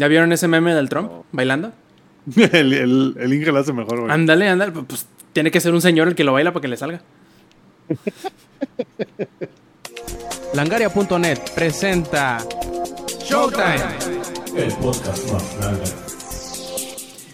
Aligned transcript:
¿Ya 0.00 0.08
vieron 0.08 0.32
ese 0.32 0.48
meme 0.48 0.74
del 0.74 0.88
Trump 0.88 1.10
bailando? 1.30 1.72
el, 2.34 2.72
el, 2.72 3.14
el 3.20 3.34
Inge 3.34 3.52
lo 3.52 3.58
hace 3.58 3.74
mejor, 3.74 4.00
güey. 4.00 4.10
Ándale, 4.10 4.48
ándale. 4.48 4.72
Pues 4.72 5.06
tiene 5.34 5.50
que 5.50 5.60
ser 5.60 5.74
un 5.74 5.82
señor 5.82 6.08
el 6.08 6.14
que 6.14 6.24
lo 6.24 6.32
baila 6.32 6.54
para 6.54 6.62
que 6.62 6.68
le 6.68 6.78
salga. 6.78 7.02
Langaria.net 10.54 11.38
presenta 11.54 12.38
Showtime. 13.22 13.76
El 14.56 14.72
podcast 14.76 15.30
más 15.30 15.56
grande. 15.58 15.84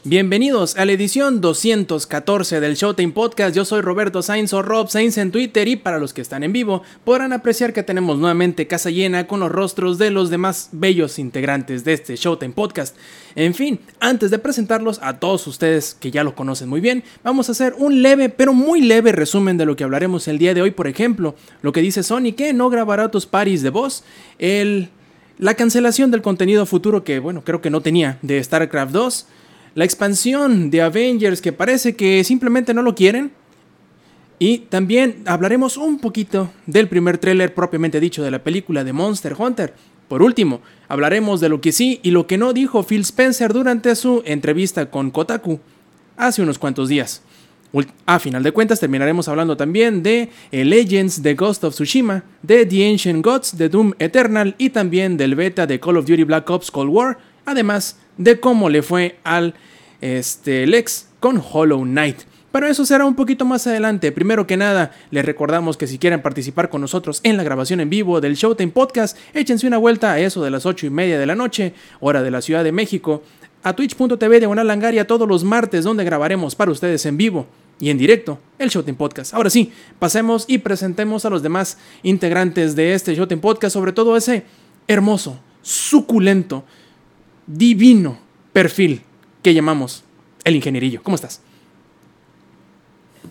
Bienvenidos 0.08 0.76
a 0.76 0.84
la 0.84 0.92
edición 0.92 1.40
214 1.40 2.60
del 2.60 2.76
Showtime 2.76 3.12
Podcast. 3.12 3.56
Yo 3.56 3.64
soy 3.64 3.80
Roberto 3.80 4.22
Sainz 4.22 4.52
o 4.52 4.62
Rob 4.62 4.88
Sainz 4.88 5.18
en 5.18 5.32
Twitter 5.32 5.66
y 5.66 5.74
para 5.74 5.98
los 5.98 6.14
que 6.14 6.20
están 6.20 6.44
en 6.44 6.52
vivo 6.52 6.84
podrán 7.02 7.32
apreciar 7.32 7.72
que 7.72 7.82
tenemos 7.82 8.16
nuevamente 8.16 8.68
casa 8.68 8.90
llena 8.90 9.26
con 9.26 9.40
los 9.40 9.50
rostros 9.50 9.98
de 9.98 10.12
los 10.12 10.30
demás 10.30 10.68
bellos 10.70 11.18
integrantes 11.18 11.82
de 11.82 11.94
este 11.94 12.14
Showtime 12.14 12.54
Podcast. 12.54 12.96
En 13.34 13.52
fin, 13.52 13.80
antes 13.98 14.30
de 14.30 14.38
presentarlos 14.38 15.00
a 15.02 15.18
todos 15.18 15.44
ustedes 15.48 15.96
que 15.98 16.12
ya 16.12 16.22
lo 16.22 16.36
conocen 16.36 16.68
muy 16.68 16.80
bien, 16.80 17.02
vamos 17.24 17.48
a 17.48 17.52
hacer 17.52 17.74
un 17.76 18.00
leve 18.00 18.28
pero 18.28 18.52
muy 18.52 18.82
leve 18.82 19.10
resumen 19.10 19.58
de 19.58 19.66
lo 19.66 19.74
que 19.74 19.82
hablaremos 19.82 20.28
el 20.28 20.38
día 20.38 20.54
de 20.54 20.62
hoy. 20.62 20.70
Por 20.70 20.86
ejemplo, 20.86 21.34
lo 21.62 21.72
que 21.72 21.82
dice 21.82 22.04
Sony 22.04 22.32
que 22.36 22.52
no 22.52 22.70
grabará 22.70 23.10
tus 23.10 23.26
paris 23.26 23.60
de 23.62 23.70
voz, 23.70 24.04
el 24.38 24.88
la 25.38 25.54
cancelación 25.54 26.10
del 26.10 26.22
contenido 26.22 26.64
futuro 26.64 27.04
que, 27.04 27.18
bueno, 27.18 27.42
creo 27.44 27.60
que 27.60 27.68
no 27.68 27.82
tenía 27.82 28.18
de 28.22 28.42
StarCraft 28.42 28.92
2, 28.92 29.26
la 29.76 29.84
expansión 29.84 30.70
de 30.70 30.80
Avengers 30.80 31.42
que 31.42 31.52
parece 31.52 31.94
que 31.94 32.24
simplemente 32.24 32.72
no 32.72 32.80
lo 32.80 32.94
quieren. 32.94 33.30
Y 34.38 34.60
también 34.70 35.22
hablaremos 35.26 35.76
un 35.76 35.98
poquito 35.98 36.50
del 36.66 36.88
primer 36.88 37.18
tráiler 37.18 37.54
propiamente 37.54 38.00
dicho 38.00 38.22
de 38.22 38.30
la 38.30 38.42
película 38.42 38.84
de 38.84 38.94
Monster 38.94 39.34
Hunter. 39.38 39.74
Por 40.08 40.22
último, 40.22 40.62
hablaremos 40.88 41.40
de 41.40 41.50
lo 41.50 41.60
que 41.60 41.72
sí 41.72 42.00
y 42.02 42.10
lo 42.10 42.26
que 42.26 42.38
no 42.38 42.54
dijo 42.54 42.84
Phil 42.84 43.02
Spencer 43.02 43.52
durante 43.52 43.94
su 43.96 44.22
entrevista 44.24 44.90
con 44.90 45.10
Kotaku 45.10 45.60
hace 46.16 46.40
unos 46.40 46.58
cuantos 46.58 46.88
días. 46.88 47.22
A 48.06 48.18
final 48.18 48.42
de 48.42 48.52
cuentas 48.52 48.80
terminaremos 48.80 49.28
hablando 49.28 49.58
también 49.58 50.02
de 50.02 50.30
Legends 50.52 51.22
de 51.22 51.34
Ghost 51.34 51.64
of 51.64 51.74
Tsushima, 51.74 52.24
de 52.40 52.64
The 52.64 52.90
Ancient 52.90 53.22
Gods 53.22 53.58
de 53.58 53.68
Doom 53.68 53.92
Eternal 53.98 54.54
y 54.56 54.70
también 54.70 55.18
del 55.18 55.34
beta 55.34 55.66
de 55.66 55.78
Call 55.78 55.98
of 55.98 56.06
Duty 56.06 56.24
Black 56.24 56.48
Ops 56.48 56.70
Cold 56.70 56.90
War, 56.90 57.18
además 57.46 57.98
de 58.18 58.38
cómo 58.38 58.68
le 58.68 58.82
fue 58.82 59.18
al 59.24 59.54
este, 60.00 60.66
Lex 60.66 61.08
con 61.20 61.42
Hollow 61.52 61.82
Knight. 61.82 62.18
Pero 62.52 62.68
eso 62.68 62.86
será 62.86 63.04
un 63.04 63.14
poquito 63.14 63.44
más 63.44 63.66
adelante. 63.66 64.12
Primero 64.12 64.46
que 64.46 64.56
nada, 64.56 64.92
les 65.10 65.24
recordamos 65.24 65.76
que 65.76 65.86
si 65.86 65.98
quieren 65.98 66.22
participar 66.22 66.70
con 66.70 66.80
nosotros 66.80 67.20
en 67.22 67.36
la 67.36 67.42
grabación 67.42 67.80
en 67.80 67.90
vivo 67.90 68.20
del 68.20 68.34
Showtime 68.34 68.72
Podcast, 68.72 69.18
échense 69.34 69.66
una 69.66 69.76
vuelta 69.76 70.12
a 70.12 70.20
eso 70.20 70.42
de 70.42 70.50
las 70.50 70.64
8 70.64 70.86
y 70.86 70.90
media 70.90 71.18
de 71.18 71.26
la 71.26 71.34
noche, 71.34 71.74
hora 72.00 72.22
de 72.22 72.30
la 72.30 72.40
Ciudad 72.40 72.64
de 72.64 72.72
México, 72.72 73.22
a 73.62 73.74
twitch.tv 73.74 74.40
de 74.40 74.64
Langaria 74.64 75.06
todos 75.06 75.28
los 75.28 75.44
martes, 75.44 75.84
donde 75.84 76.04
grabaremos 76.04 76.54
para 76.54 76.70
ustedes 76.70 77.04
en 77.04 77.18
vivo 77.18 77.46
y 77.78 77.90
en 77.90 77.98
directo 77.98 78.38
el 78.58 78.70
Showtime 78.70 78.96
Podcast. 78.96 79.34
Ahora 79.34 79.50
sí, 79.50 79.72
pasemos 79.98 80.44
y 80.48 80.58
presentemos 80.58 81.24
a 81.26 81.30
los 81.30 81.42
demás 81.42 81.76
integrantes 82.02 82.74
de 82.74 82.94
este 82.94 83.14
Showtime 83.14 83.42
Podcast, 83.42 83.74
sobre 83.74 83.92
todo 83.92 84.16
ese 84.16 84.44
hermoso, 84.88 85.38
suculento, 85.60 86.64
divino 87.46 88.18
perfil 88.52 89.02
que 89.42 89.54
llamamos 89.54 90.04
el 90.44 90.56
ingenierillo. 90.56 91.02
¿Cómo 91.02 91.14
estás? 91.14 91.40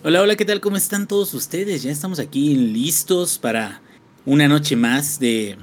Hola, 0.04 0.22
hola, 0.22 0.36
¿qué 0.36 0.44
tal? 0.44 0.60
¿Cómo 0.60 0.76
están 0.76 1.06
todos 1.06 1.34
ustedes? 1.34 1.82
Ya 1.82 1.90
estamos 1.90 2.18
aquí 2.18 2.54
listos 2.54 3.38
para 3.38 3.80
una 4.24 4.48
noche 4.48 4.76
más 4.76 5.18
de 5.18 5.56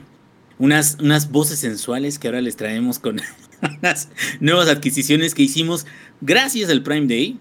unas, 0.57 0.97
unas 0.99 1.31
voces 1.31 1.59
sensuales 1.59 2.19
que 2.19 2.27
ahora 2.27 2.41
les 2.41 2.55
traemos 2.55 2.99
con 2.99 3.21
unas 3.81 4.09
nuevas 4.39 4.67
adquisiciones 4.69 5.33
que 5.35 5.43
hicimos 5.43 5.85
gracias 6.21 6.69
al 6.69 6.83
Prime 6.83 7.07
Day. 7.07 7.39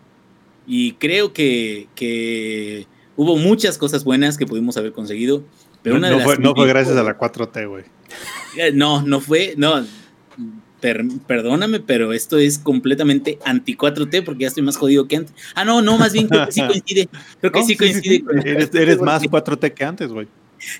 Y 0.67 0.93
creo 0.93 1.33
que, 1.33 1.89
que 1.97 2.87
hubo 3.17 3.37
muchas 3.37 3.79
cosas 3.79 4.05
buenas 4.05 4.39
que 4.39 4.47
pudimos 4.47 4.77
haber 4.77 4.93
conseguido. 4.93 5.43
Pero 5.83 5.99
no, 5.99 6.21
fue, 6.21 6.39
no 6.39 6.55
fue 6.55 6.69
gracias 6.69 6.97
a 6.97 7.03
la 7.03 7.19
4T, 7.19 7.69
güey. 7.69 7.85
Eh, 8.59 8.71
no, 8.71 9.01
no 9.01 9.19
fue, 9.23 9.55
no, 9.57 9.83
perdóname, 11.27 11.81
pero 11.81 12.13
esto 12.13 12.39
es 12.39 12.59
completamente 12.59 13.39
anti 13.45 13.77
4T 13.77 14.25
porque 14.25 14.43
ya 14.43 14.49
estoy 14.49 14.63
más 14.63 14.77
jodido 14.77 15.07
que 15.07 15.17
antes. 15.17 15.35
Ah, 15.55 15.65
no, 15.65 15.81
no, 15.81 15.97
más 15.97 16.13
bien 16.13 16.29
creo 16.29 16.47
que 16.47 16.53
sí 16.53 16.61
coincide. 16.61 17.09
Creo 17.41 17.53
que 17.53 17.65
sí 17.65 17.77
coincide. 17.77 18.25
eres, 18.75 19.01
más 19.01 19.23
4T 19.23 19.73
que 19.73 19.85
antes, 19.85 20.11
güey. 20.11 20.27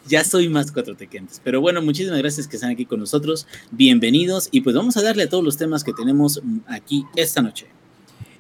Ya 0.07 0.25
soy 0.25 0.49
más 0.49 0.75
4T 0.75 1.09
que 1.09 1.19
antes. 1.19 1.41
Pero 1.43 1.61
bueno, 1.61 1.81
muchísimas 1.83 2.19
gracias 2.19 2.47
que 2.49 2.57
están 2.57 2.71
aquí 2.71 2.85
con 2.85 3.01
nosotros. 3.01 3.47
Bienvenidos 3.71 4.49
y 4.51 4.61
pues 4.61 4.77
vamos 4.77 4.97
a 4.97 5.03
darle 5.03 5.25
a 5.25 5.29
todos 5.29 5.45
los 5.45 5.57
temas 5.57 5.85
que 5.85 5.93
tenemos 5.93 6.43
aquí 6.67 7.05
esta 7.17 7.41
noche. 7.41 7.67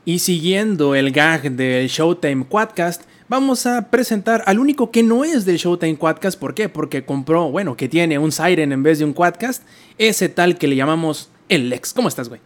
Y 0.05 0.19
siguiendo 0.19 0.97
el 0.97 1.13
gag 1.13 1.53
del 1.53 1.89
Showtime 1.89 2.47
Quadcast, 2.47 3.03
vamos 3.29 3.67
a 3.67 3.89
presentar 3.89 4.43
al 4.47 4.59
único 4.59 4.91
que 4.91 5.05
no 5.05 5.25
es 5.25 5.45
del 5.45 5.59
Showtime 5.59 5.97
Quadcast. 5.97 6.39
¿Por 6.39 6.55
qué? 6.55 6.69
Porque 6.69 7.05
compró, 7.05 7.51
bueno, 7.53 7.77
que 7.77 7.89
tiene 7.89 8.19
un 8.19 8.33
Siren 8.33 8.73
en 8.73 8.83
vez 8.83 8.99
de 8.99 9.05
un 9.05 9.13
Quadcast, 9.13 9.63
ese 9.99 10.29
tal 10.29 10.59
que 10.59 10.67
le 10.67 10.75
llamamos 10.75 11.32
Lex. 11.59 11.93
¿Cómo 11.93 12.09
estás, 12.09 12.29
güey? 12.29 12.41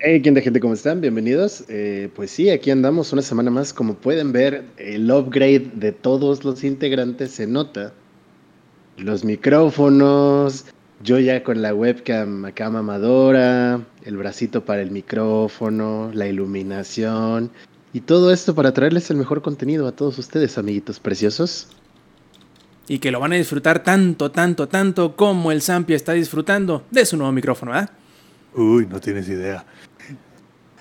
Hey, 0.00 0.20
¿quién 0.22 0.34
de 0.34 0.42
gente? 0.42 0.60
¿Cómo 0.60 0.74
están? 0.74 1.00
Bienvenidos. 1.00 1.64
Eh, 1.68 2.10
pues 2.14 2.30
sí, 2.30 2.50
aquí 2.50 2.70
andamos 2.70 3.12
una 3.12 3.22
semana 3.22 3.50
más. 3.50 3.72
Como 3.72 3.94
pueden 3.94 4.32
ver, 4.32 4.64
el 4.76 5.10
upgrade 5.10 5.70
de 5.74 5.92
todos 5.92 6.44
los 6.44 6.64
integrantes 6.64 7.30
se 7.32 7.46
nota. 7.46 7.92
Los 8.96 9.24
micrófonos, 9.24 10.66
yo 11.02 11.18
ya 11.18 11.42
con 11.42 11.62
la 11.62 11.74
webcam 11.74 12.44
acá 12.44 12.70
mamadora, 12.70 13.80
el 14.04 14.16
bracito 14.16 14.64
para 14.64 14.82
el 14.82 14.90
micrófono, 14.90 16.10
la 16.14 16.28
iluminación 16.28 17.50
y 17.92 18.00
todo 18.00 18.32
esto 18.32 18.54
para 18.54 18.72
traerles 18.72 19.10
el 19.10 19.16
mejor 19.16 19.42
contenido 19.42 19.86
a 19.86 19.92
todos 19.92 20.18
ustedes, 20.18 20.58
amiguitos 20.58 21.00
preciosos 21.00 21.68
y 22.88 22.98
que 22.98 23.10
lo 23.10 23.20
van 23.20 23.32
a 23.32 23.36
disfrutar 23.36 23.82
tanto, 23.82 24.30
tanto, 24.30 24.68
tanto 24.68 25.16
como 25.16 25.52
el 25.52 25.62
Zampi 25.62 25.94
está 25.94 26.12
disfrutando 26.12 26.84
de 26.90 27.06
su 27.06 27.16
nuevo 27.16 27.32
micrófono, 27.32 27.72
¿verdad? 27.72 27.90
Uy, 28.54 28.86
no 28.86 29.00
tienes 29.00 29.28
idea. 29.28 29.64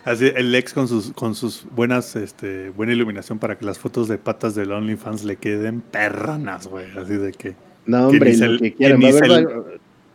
Así, 0.05 0.29
el 0.35 0.51
Lex 0.51 0.73
con 0.73 0.87
sus, 0.87 1.13
con 1.13 1.33
sus 1.33 1.65
buenas, 1.73 2.15
este, 2.17 2.69
buena 2.71 2.91
iluminación 2.91 3.39
para 3.39 3.57
que 3.57 3.65
las 3.65 3.79
fotos 3.79 4.09
de 4.09 4.17
patas 4.17 4.53
del 4.53 4.71
OnlyFans 4.71 5.23
le 5.23 5.37
queden 5.37 5.79
perranas, 5.79 6.67
güey. 6.67 6.85
Así 6.97 7.13
de 7.13 7.31
que. 7.31 7.55
No, 7.85 8.09
hombre, 8.09 8.35
lo 8.35 8.59
que 8.59 8.73
quieran. 8.73 9.01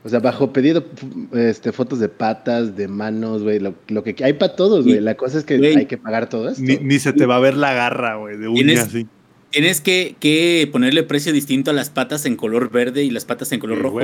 o 0.05 0.09
sea, 0.09 0.21
bajo 0.21 0.53
pedido, 0.53 0.85
este, 1.33 1.73
fotos 1.73 2.01
de 2.01 2.11
patas, 2.11 2.77
de 2.77 2.87
manos, 2.87 3.43
güey, 3.43 3.61
lo, 3.61 4.05
que 4.05 4.15
hay 4.23 4.35
para 4.35 4.55
todos, 4.57 4.85
güey. 4.85 5.01
La 5.01 5.15
cosa 5.15 5.39
es 5.39 5.45
que 5.45 5.55
hay 5.55 5.87
que 5.87 5.97
pagar 5.97 6.29
todo 6.29 6.51
esto. 6.51 6.63
Ni, 6.63 6.99
se 6.99 7.15
te 7.15 7.25
va 7.25 7.37
a 7.37 7.41
ver 7.41 7.57
la 7.57 7.73
garra, 7.73 8.17
güey, 8.17 8.37
de 8.37 8.47
uña 8.47 8.83
así. 8.83 9.07
Tienes 9.51 9.81
que, 9.81 10.15
que, 10.21 10.69
ponerle 10.71 11.03
precio 11.05 11.33
distinto 11.33 11.71
a 11.71 11.75
las 11.75 11.89
patas 11.89 12.27
en 12.27 12.37
color 12.37 12.71
verde 12.71 13.03
y 13.03 13.11
las 13.11 13.25
patas 13.25 13.51
en 13.53 13.61
color 13.61 13.79
rojo. 13.79 14.01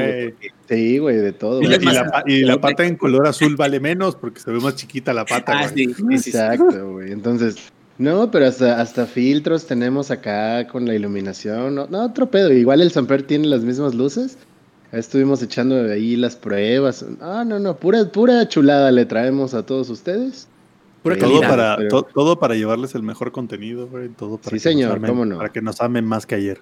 Sí, 0.69 0.99
güey, 0.99 1.16
de 1.16 1.32
todo. 1.32 1.60
Y, 1.62 1.66
la, 1.66 2.60
pata 2.60 2.87
en 2.87 2.97
color 2.97 3.27
azul 3.27 3.55
vale 3.55 3.78
menos 3.78 4.16
porque 4.16 4.41
se 4.41 4.50
ve 4.50 4.59
más 4.60 4.77
chiquita 4.77 5.12
la 5.12 5.27
pata. 5.27 5.53
Ah, 5.59 5.69
sí, 5.69 5.94
Exacto, 6.10 6.93
güey. 6.93 7.12
Entonces, 7.12 7.56
no, 7.99 8.31
pero 8.31 8.47
hasta, 8.47 8.81
hasta 8.81 9.05
filtros 9.05 9.66
tenemos 9.66 10.10
acá 10.10 10.66
con 10.66 10.87
la 10.87 10.94
iluminación. 10.94 11.75
No, 11.75 11.87
no 11.88 12.06
otro 12.06 12.31
pedo. 12.31 12.50
Igual 12.50 12.81
el 12.81 12.91
Samper 12.91 13.22
tiene 13.25 13.47
las 13.47 13.62
mismas 13.62 13.94
luces. 13.94 14.38
Estuvimos 14.93 15.43
echando 15.43 15.91
ahí 15.91 16.16
las 16.16 16.37
pruebas. 16.37 17.05
Ah, 17.21 17.44
no, 17.47 17.59
no, 17.59 17.76
pura, 17.76 18.11
pura 18.11 18.49
chulada 18.49 18.91
le 18.93 19.05
traemos 19.05 19.53
a 19.53 19.66
todos 19.66 19.91
ustedes 19.91 20.49
todo, 21.12 21.41
para, 21.41 21.78
todo 21.88 22.38
para 22.38 22.54
llevarles 22.54 22.94
el 22.94 23.03
mejor 23.03 23.31
contenido, 23.31 23.87
güey. 23.87 24.09
Todo 24.09 24.38
para, 24.38 24.56
sí, 24.56 24.60
señor, 24.60 25.00
no? 25.00 25.37
para 25.37 25.53
que 25.53 25.60
nos 25.60 25.81
amen 25.81 26.04
más 26.04 26.26
que 26.26 26.34
ayer. 26.34 26.60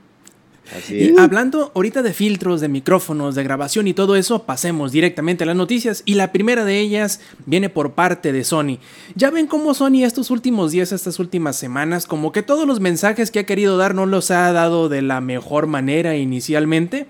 Así 0.77 1.15
hablando 1.19 1.73
ahorita 1.75 2.03
de 2.03 2.13
filtros, 2.13 2.61
de 2.61 2.69
micrófonos, 2.69 3.35
de 3.35 3.43
grabación 3.43 3.89
y 3.89 3.95
todo 3.95 4.17
eso, 4.17 4.45
pasemos 4.45 4.93
directamente 4.93 5.45
a 5.45 5.47
las 5.47 5.57
noticias 5.57 6.03
y 6.07 6.15
la 6.15 6.33
primera 6.33 6.65
de 6.65 6.79
ellas 6.79 7.21
viene 7.47 7.69
por 7.69 7.93
parte 7.93 8.33
de 8.33 8.45
Sony. 8.45 8.79
Ya 9.15 9.31
ven 9.31 9.47
cómo 9.47 9.75
Sony 9.75 10.05
estos 10.05 10.31
últimos 10.31 10.71
días, 10.71 10.93
estas 10.93 11.19
últimas 11.19 11.57
semanas, 11.57 12.07
como 12.07 12.33
que 12.33 12.43
todos 12.43 12.67
los 12.67 12.81
mensajes 12.81 13.31
que 13.31 13.41
ha 13.41 13.47
querido 13.47 13.77
dar 13.77 13.95
no 13.95 14.07
los 14.07 14.31
ha 14.31 14.53
dado 14.53 14.89
de 14.89 15.03
la 15.03 15.21
mejor 15.21 15.67
manera 15.67 16.17
inicialmente. 16.17 17.07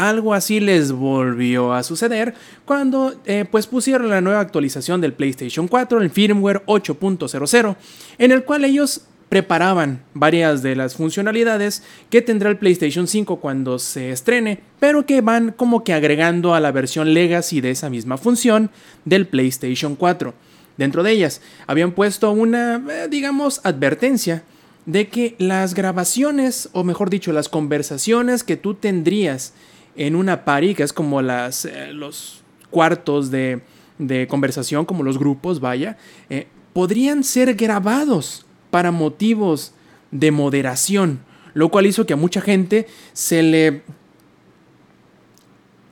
Algo 0.00 0.32
así 0.32 0.60
les 0.60 0.92
volvió 0.92 1.74
a 1.74 1.82
suceder 1.82 2.32
cuando 2.64 3.20
eh, 3.26 3.44
pues 3.50 3.66
pusieron 3.66 4.08
la 4.08 4.22
nueva 4.22 4.40
actualización 4.40 5.02
del 5.02 5.12
PlayStation 5.12 5.68
4, 5.68 6.00
el 6.00 6.08
firmware 6.08 6.64
8.00, 6.64 7.76
en 8.16 8.32
el 8.32 8.44
cual 8.44 8.64
ellos 8.64 9.02
preparaban 9.28 10.02
varias 10.14 10.62
de 10.62 10.74
las 10.74 10.94
funcionalidades 10.94 11.82
que 12.08 12.22
tendrá 12.22 12.48
el 12.48 12.56
PlayStation 12.56 13.06
5 13.06 13.40
cuando 13.40 13.78
se 13.78 14.10
estrene, 14.10 14.60
pero 14.78 15.04
que 15.04 15.20
van 15.20 15.52
como 15.52 15.84
que 15.84 15.92
agregando 15.92 16.54
a 16.54 16.60
la 16.60 16.72
versión 16.72 17.12
legacy 17.12 17.60
de 17.60 17.72
esa 17.72 17.90
misma 17.90 18.16
función 18.16 18.70
del 19.04 19.26
PlayStation 19.26 19.96
4. 19.96 20.32
Dentro 20.78 21.02
de 21.02 21.10
ellas 21.12 21.42
habían 21.66 21.92
puesto 21.92 22.30
una, 22.30 22.82
eh, 22.88 23.08
digamos, 23.10 23.60
advertencia 23.64 24.44
de 24.86 25.08
que 25.08 25.34
las 25.36 25.74
grabaciones, 25.74 26.70
o 26.72 26.84
mejor 26.84 27.10
dicho, 27.10 27.32
las 27.32 27.50
conversaciones 27.50 28.44
que 28.44 28.56
tú 28.56 28.72
tendrías 28.72 29.52
en 29.96 30.16
una 30.16 30.44
party, 30.44 30.74
que 30.74 30.82
es 30.82 30.92
como 30.92 31.22
las, 31.22 31.64
eh, 31.64 31.92
los 31.92 32.42
cuartos 32.70 33.30
de, 33.30 33.62
de 33.98 34.26
conversación, 34.26 34.84
como 34.84 35.02
los 35.02 35.18
grupos, 35.18 35.60
vaya, 35.60 35.96
eh, 36.28 36.46
podrían 36.72 37.24
ser 37.24 37.54
grabados 37.54 38.46
para 38.70 38.90
motivos 38.90 39.74
de 40.10 40.30
moderación, 40.30 41.20
lo 41.54 41.68
cual 41.68 41.86
hizo 41.86 42.06
que 42.06 42.12
a 42.12 42.16
mucha 42.16 42.40
gente 42.40 42.86
se 43.12 43.42
le 43.42 43.82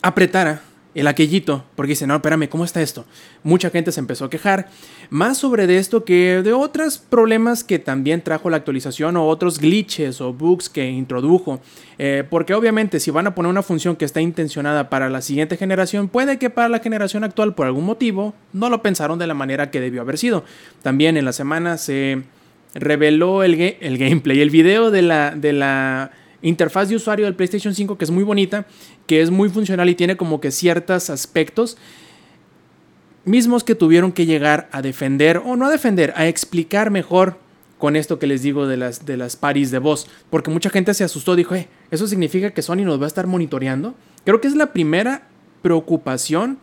apretara 0.03 0.62
el 0.99 1.06
aquellito, 1.06 1.65
porque 1.77 1.91
dice, 1.91 2.09
no, 2.09 2.17
espérame, 2.17 2.49
¿cómo 2.49 2.65
está 2.65 2.83
esto? 2.83 3.05
Mucha 3.45 3.71
gente 3.71 3.93
se 3.93 4.00
empezó 4.00 4.25
a 4.25 4.31
quejar, 4.31 4.69
más 5.11 5.39
sobre 5.39 5.69
de 5.69 5.79
esto 5.79 6.05
que 6.05 6.43
de 6.43 6.53
otros 6.53 6.99
problemas 6.99 7.62
que 7.62 7.79
también 7.79 8.21
trajo 8.21 8.50
la 8.50 8.56
actualización 8.56 9.17
o 9.17 9.27
otros 9.27 9.61
glitches 9.61 10.21
o 10.21 10.33
bugs 10.33 10.69
que 10.69 10.91
introdujo, 10.91 11.61
eh, 11.99 12.25
porque 12.29 12.53
obviamente 12.53 12.99
si 12.99 13.12
van 13.12 13.29
a 13.29 13.35
poner 13.37 13.49
una 13.49 13.62
función 13.62 13.95
que 13.95 14.05
está 14.05 14.21
intencionada 14.21 14.91
para 14.91 15.09
la 15.09 15.23
siguiente 15.23 15.56
generación, 15.56 16.09
puede 16.09 16.37
que 16.39 16.50
para 16.50 16.69
la 16.69 16.81
generación 16.81 17.23
actual 17.23 17.55
por 17.55 17.67
algún 17.67 17.85
motivo 17.85 18.35
no 18.53 18.69
lo 18.69 18.83
pensaron 18.83 19.21
de 19.21 19.29
la 19.29 19.35
manera 19.35 19.71
que 19.71 19.81
debió 19.81 20.00
haber 20.00 20.19
sido. 20.19 20.45
También 20.83 21.17
en 21.17 21.25
la 21.25 21.33
semana 21.33 21.79
se 21.79 22.25
reveló 22.75 23.45
el, 23.45 23.55
el 23.55 23.99
gameplay, 23.99 24.41
el 24.41 24.50
video 24.50 24.91
de 24.91 25.03
la... 25.03 25.31
De 25.37 25.53
la 25.53 26.11
interfaz 26.43 26.89
de 26.89 26.97
usuario 26.97 27.25
del 27.25 27.35
PlayStation 27.35 27.75
5 27.75 27.99
que 27.99 28.05
es 28.05 28.11
muy 28.11 28.23
bonita, 28.23 28.67
que 29.09 29.23
es 29.23 29.31
muy 29.31 29.49
funcional 29.49 29.89
y 29.89 29.97
tiene 29.97 30.17
como 30.17 30.41
que 30.41 30.53
ciertos 30.53 31.11
aspectos 31.11 31.79
mismos 33.25 33.65
que 33.65 33.75
tuvieron 33.75 34.13
que 34.13 34.27
llegar 34.27 34.69
a 34.71 34.83
defender, 34.83 35.39
o 35.45 35.57
no 35.57 35.67
a 35.67 35.71
defender, 35.71 36.13
a 36.15 36.29
explicar 36.29 36.91
mejor 36.91 37.39
con 37.79 37.97
esto 37.97 38.19
que 38.19 38.27
les 38.27 38.43
digo 38.43 38.67
de 38.67 38.77
las, 38.77 39.07
de 39.07 39.17
las 39.17 39.35
paris 39.37 39.71
de 39.71 39.79
voz. 39.79 40.09
Porque 40.31 40.51
mucha 40.51 40.69
gente 40.69 40.93
se 40.95 41.05
asustó, 41.05 41.37
dijo, 41.37 41.55
eh, 41.55 41.69
¿eso 41.91 42.07
significa 42.07 42.51
que 42.51 42.63
Sony 42.63 42.85
nos 42.85 43.01
va 43.01 43.05
a 43.05 43.09
estar 43.09 43.27
monitoreando? 43.27 43.95
Creo 44.25 44.41
que 44.41 44.49
es 44.49 44.55
la 44.55 44.73
primera 44.73 45.23
preocupación 45.63 46.59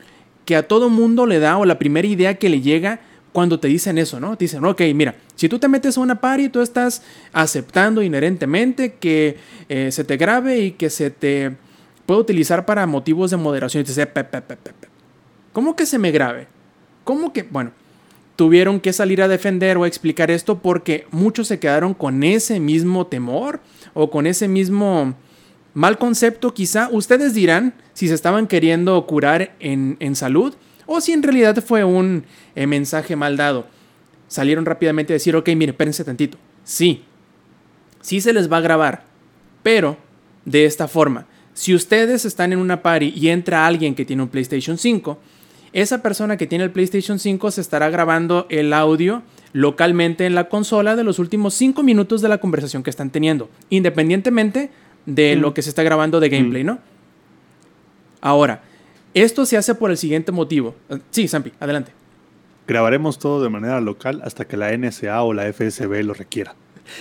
que 0.46 0.56
a 0.56 0.68
todo 0.68 0.90
mundo 0.90 1.26
le 1.26 1.40
da 1.40 1.58
o 1.58 1.66
la 1.66 1.80
primera 1.80 2.08
idea 2.08 2.36
que 2.36 2.50
le 2.50 2.62
llega 2.62 3.00
cuando 3.32 3.60
te 3.60 3.68
dicen 3.68 3.98
eso, 3.98 4.20
¿no? 4.20 4.38
Te 4.38 4.46
dicen, 4.46 4.64
ok, 4.64 4.82
mira, 4.94 5.16
si 5.36 5.50
tú 5.50 5.58
te 5.58 5.68
metes 5.68 5.98
a 5.98 6.02
una 6.02 6.22
party, 6.22 6.50
tú 6.50 6.62
estás 6.62 7.02
aceptando 7.34 8.04
inherentemente 8.04 8.94
que 8.94 9.38
eh, 9.68 9.92
se 9.92 10.04
te 10.04 10.16
grabe 10.16 10.60
y 10.60 10.72
que 10.72 10.90
se 10.90 11.10
te 11.10 11.56
puede 12.06 12.22
utilizar 12.22 12.66
para 12.66 12.86
motivos 12.86 13.32
de 13.32 13.38
moderación. 13.38 13.84
Y 13.88 13.94
¿cómo 15.54 15.76
que 15.76 15.86
se 15.86 16.00
me 16.00 16.12
grabe? 16.12 16.48
¿Cómo 17.04 17.34
que? 17.34 17.44
Bueno, 17.44 17.72
tuvieron 18.36 18.80
que 18.80 18.94
salir 18.94 19.22
a 19.22 19.28
defender 19.28 19.78
o 19.78 19.84
a 19.84 19.88
explicar 19.88 20.32
esto 20.32 20.60
porque 20.60 21.08
muchos 21.12 21.48
se 21.48 21.60
quedaron 21.60 21.94
con 21.94 22.24
ese 22.24 22.60
mismo 22.60 23.08
temor 23.08 23.60
o 23.94 24.10
con 24.10 24.28
ese 24.28 24.48
mismo 24.48 25.16
mal 25.74 25.98
concepto 25.98 26.54
quizá. 26.54 26.90
Ustedes 26.92 27.34
dirán 27.34 27.74
si 27.94 28.08
se 28.08 28.14
estaban 28.14 28.48
queriendo 28.48 29.06
curar 29.06 29.56
en, 29.60 29.98
en 30.00 30.16
salud 30.16 30.56
o 30.86 31.02
si 31.02 31.14
en 31.14 31.24
realidad 31.24 31.64
fue 31.64 31.84
un 31.84 32.26
eh, 32.56 32.68
mensaje 32.68 33.16
mal 33.16 33.38
dado. 33.38 33.68
Salieron 34.28 34.66
rápidamente 34.66 35.14
a 35.14 35.16
decir, 35.16 35.36
ok, 35.36 35.50
mire, 35.50 35.72
espérense 35.72 36.04
tantito. 36.04 36.38
Sí, 36.64 37.04
sí 38.02 38.22
se 38.22 38.34
les 38.34 38.52
va 38.52 38.58
a 38.58 38.62
grabar, 38.62 39.04
pero 39.64 39.98
de 40.46 40.66
esta 40.66 40.88
forma. 40.88 41.28
Si 41.56 41.74
ustedes 41.74 42.26
están 42.26 42.52
en 42.52 42.60
una 42.60 42.82
party 42.84 43.14
y 43.16 43.30
entra 43.30 43.66
alguien 43.66 43.96
que 43.96 44.04
tiene 44.04 44.22
un 44.22 44.28
PlayStation 44.28 44.78
5, 44.78 45.18
esa 45.72 46.02
persona 46.02 46.36
que 46.36 46.48
tiene 46.48 46.66
el 46.66 46.72
PlayStation 46.72 47.18
5 47.18 47.50
se 47.50 47.62
estará 47.62 47.90
grabando 47.90 48.46
el 48.50 48.74
audio 48.74 49.24
localmente 49.54 50.26
en 50.26 50.36
la 50.36 50.50
consola 50.50 50.98
de 50.98 51.06
los 51.06 51.18
últimos 51.18 51.54
5 51.54 51.82
minutos 51.82 52.22
de 52.22 52.28
la 52.28 52.40
conversación 52.40 52.84
que 52.84 52.90
están 52.90 53.10
teniendo, 53.10 53.50
independientemente 53.70 54.70
de 55.06 55.38
lo 55.38 55.52
mm. 55.52 55.54
que 55.54 55.62
se 55.62 55.70
está 55.70 55.82
grabando 55.82 56.20
de 56.20 56.28
gameplay, 56.28 56.64
mm. 56.66 56.68
¿no? 56.68 56.80
Ahora, 58.20 58.62
esto 59.14 59.46
se 59.46 59.56
hace 59.56 59.76
por 59.76 59.92
el 59.92 59.98
siguiente 59.98 60.34
motivo. 60.34 60.76
Sí, 61.10 61.30
Sampi, 61.30 61.54
adelante. 61.62 61.94
Grabaremos 62.68 63.18
todo 63.18 63.42
de 63.42 63.50
manera 63.50 63.80
local 63.80 64.22
hasta 64.26 64.46
que 64.46 64.58
la 64.58 64.76
NSA 64.76 65.24
o 65.24 65.34
la 65.34 65.52
FSB 65.54 66.04
lo 66.04 66.14
requiera. 66.14 66.54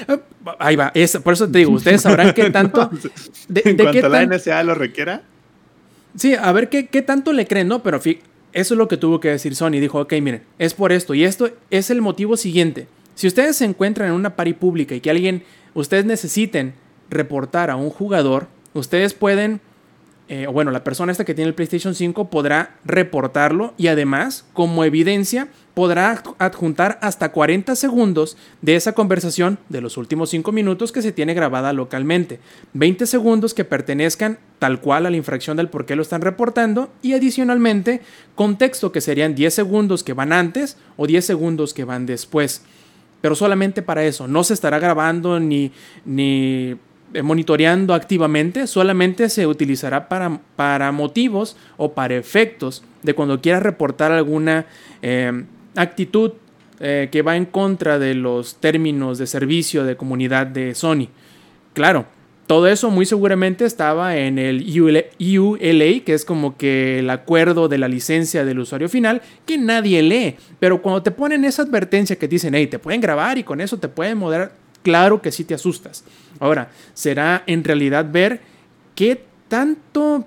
Ah, 0.08 0.18
ahí 0.58 0.76
va, 0.76 0.92
por 1.22 1.32
eso 1.32 1.50
te 1.50 1.58
digo, 1.58 1.72
ustedes 1.72 2.02
sabrán 2.02 2.32
qué 2.32 2.50
tanto. 2.50 2.90
De, 3.48 3.62
en 3.64 3.76
cuanto 3.76 4.08
la 4.08 4.26
NSA 4.26 4.62
lo 4.62 4.74
requiera. 4.74 5.22
Sí, 6.16 6.34
a 6.34 6.52
ver 6.52 6.68
qué, 6.68 6.86
qué 6.86 7.02
tanto 7.02 7.32
le 7.32 7.46
creen, 7.46 7.68
¿no? 7.68 7.82
Pero 7.82 7.98
eso 7.98 8.20
es 8.52 8.70
lo 8.70 8.88
que 8.88 8.96
tuvo 8.96 9.20
que 9.20 9.28
decir 9.28 9.54
Sony. 9.56 9.72
Dijo, 9.72 10.00
ok, 10.00 10.12
miren, 10.14 10.42
es 10.58 10.74
por 10.74 10.92
esto. 10.92 11.14
Y 11.14 11.24
esto 11.24 11.50
es 11.70 11.90
el 11.90 12.00
motivo 12.00 12.36
siguiente. 12.36 12.86
Si 13.14 13.26
ustedes 13.26 13.56
se 13.56 13.64
encuentran 13.64 14.08
en 14.08 14.14
una 14.14 14.36
pari 14.36 14.54
pública 14.54 14.94
y 14.94 15.00
que 15.00 15.10
alguien, 15.10 15.42
ustedes 15.74 16.04
necesiten 16.04 16.74
reportar 17.10 17.70
a 17.70 17.76
un 17.76 17.90
jugador, 17.90 18.48
ustedes 18.72 19.14
pueden 19.14 19.60
eh, 20.26 20.46
bueno, 20.46 20.70
la 20.70 20.84
persona 20.84 21.12
esta 21.12 21.26
que 21.26 21.34
tiene 21.34 21.48
el 21.48 21.54
PlayStation 21.54 21.94
5 21.94 22.30
podrá 22.30 22.76
reportarlo 22.86 23.74
y 23.76 23.88
además, 23.88 24.46
como 24.54 24.84
evidencia, 24.84 25.48
podrá 25.74 26.22
adjuntar 26.38 26.98
hasta 27.02 27.30
40 27.30 27.76
segundos 27.76 28.38
de 28.62 28.76
esa 28.76 28.92
conversación 28.92 29.58
de 29.68 29.82
los 29.82 29.98
últimos 29.98 30.30
5 30.30 30.50
minutos 30.50 30.92
que 30.92 31.02
se 31.02 31.12
tiene 31.12 31.34
grabada 31.34 31.74
localmente. 31.74 32.40
20 32.72 33.06
segundos 33.06 33.52
que 33.52 33.64
pertenezcan 33.64 34.38
tal 34.58 34.80
cual 34.80 35.04
a 35.04 35.10
la 35.10 35.16
infracción 35.18 35.58
del 35.58 35.68
por 35.68 35.84
qué 35.84 35.94
lo 35.94 36.02
están 36.02 36.22
reportando 36.22 36.90
y 37.02 37.12
adicionalmente 37.12 38.00
contexto 38.34 38.92
que 38.92 39.02
serían 39.02 39.34
10 39.34 39.52
segundos 39.52 40.04
que 40.04 40.14
van 40.14 40.32
antes 40.32 40.78
o 40.96 41.06
10 41.06 41.22
segundos 41.22 41.74
que 41.74 41.84
van 41.84 42.06
después. 42.06 42.62
Pero 43.20 43.34
solamente 43.34 43.82
para 43.82 44.04
eso, 44.04 44.26
no 44.26 44.42
se 44.42 44.54
estará 44.54 44.78
grabando 44.78 45.38
ni, 45.38 45.72
ni 46.06 46.76
monitoreando 47.22 47.94
activamente, 47.94 48.66
solamente 48.66 49.28
se 49.28 49.46
utilizará 49.46 50.08
para, 50.08 50.40
para 50.56 50.90
motivos 50.92 51.56
o 51.76 51.92
para 51.92 52.16
efectos 52.16 52.82
de 53.02 53.14
cuando 53.14 53.40
quieras 53.40 53.62
reportar 53.62 54.12
alguna 54.12 54.66
eh, 55.02 55.44
actitud 55.76 56.32
eh, 56.80 57.08
que 57.12 57.22
va 57.22 57.36
en 57.36 57.44
contra 57.44 57.98
de 57.98 58.14
los 58.14 58.56
términos 58.56 59.18
de 59.18 59.26
servicio 59.26 59.84
de 59.84 59.96
comunidad 59.96 60.46
de 60.46 60.74
Sony. 60.74 61.08
Claro, 61.72 62.06
todo 62.46 62.66
eso 62.68 62.90
muy 62.90 63.06
seguramente 63.06 63.64
estaba 63.64 64.16
en 64.16 64.38
el 64.38 64.64
ULA, 64.78 66.04
que 66.04 66.14
es 66.14 66.24
como 66.24 66.56
que 66.56 66.98
el 66.98 67.10
acuerdo 67.10 67.68
de 67.68 67.78
la 67.78 67.88
licencia 67.88 68.44
del 68.44 68.58
usuario 68.58 68.88
final, 68.88 69.22
que 69.46 69.56
nadie 69.56 70.02
lee. 70.02 70.36
Pero 70.60 70.82
cuando 70.82 71.02
te 71.02 71.10
ponen 71.10 71.44
esa 71.44 71.62
advertencia 71.62 72.16
que 72.16 72.28
dicen, 72.28 72.54
hey, 72.54 72.66
te 72.66 72.78
pueden 72.78 73.00
grabar 73.00 73.38
y 73.38 73.44
con 73.44 73.60
eso 73.60 73.78
te 73.78 73.88
pueden 73.88 74.18
moderar, 74.18 74.52
claro 74.82 75.22
que 75.22 75.32
sí 75.32 75.44
te 75.44 75.54
asustas. 75.54 76.04
Ahora, 76.44 76.68
será 76.92 77.42
en 77.46 77.64
realidad 77.64 78.06
ver 78.12 78.42
qué 78.94 79.24
tanto 79.48 80.26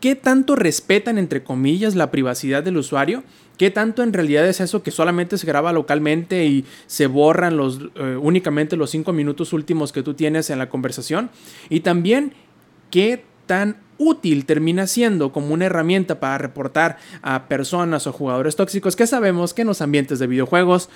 qué 0.00 0.14
tanto 0.14 0.56
respetan 0.56 1.18
entre 1.18 1.44
comillas 1.44 1.94
la 1.94 2.10
privacidad 2.10 2.62
del 2.62 2.78
usuario, 2.78 3.24
qué 3.58 3.70
tanto 3.70 4.02
en 4.02 4.14
realidad 4.14 4.48
es 4.48 4.60
eso 4.62 4.82
que 4.82 4.90
solamente 4.90 5.36
se 5.36 5.46
graba 5.46 5.70
localmente 5.74 6.46
y 6.46 6.64
se 6.86 7.06
borran 7.08 7.58
los 7.58 7.78
eh, 7.94 8.16
únicamente 8.18 8.78
los 8.78 8.88
cinco 8.88 9.12
minutos 9.12 9.52
últimos 9.52 9.92
que 9.92 10.02
tú 10.02 10.14
tienes 10.14 10.48
en 10.48 10.60
la 10.60 10.70
conversación 10.70 11.28
y 11.68 11.80
también 11.80 12.32
qué 12.90 13.22
tan 13.44 13.76
útil 13.98 14.46
termina 14.46 14.86
siendo 14.86 15.30
como 15.30 15.52
una 15.52 15.66
herramienta 15.66 16.20
para 16.20 16.38
reportar 16.38 16.96
a 17.20 17.48
personas 17.48 18.06
o 18.06 18.12
jugadores 18.12 18.56
tóxicos 18.56 18.96
que 18.96 19.06
sabemos 19.06 19.52
que 19.52 19.60
en 19.60 19.68
los 19.68 19.82
ambientes 19.82 20.18
de 20.18 20.26
videojuegos 20.26 20.88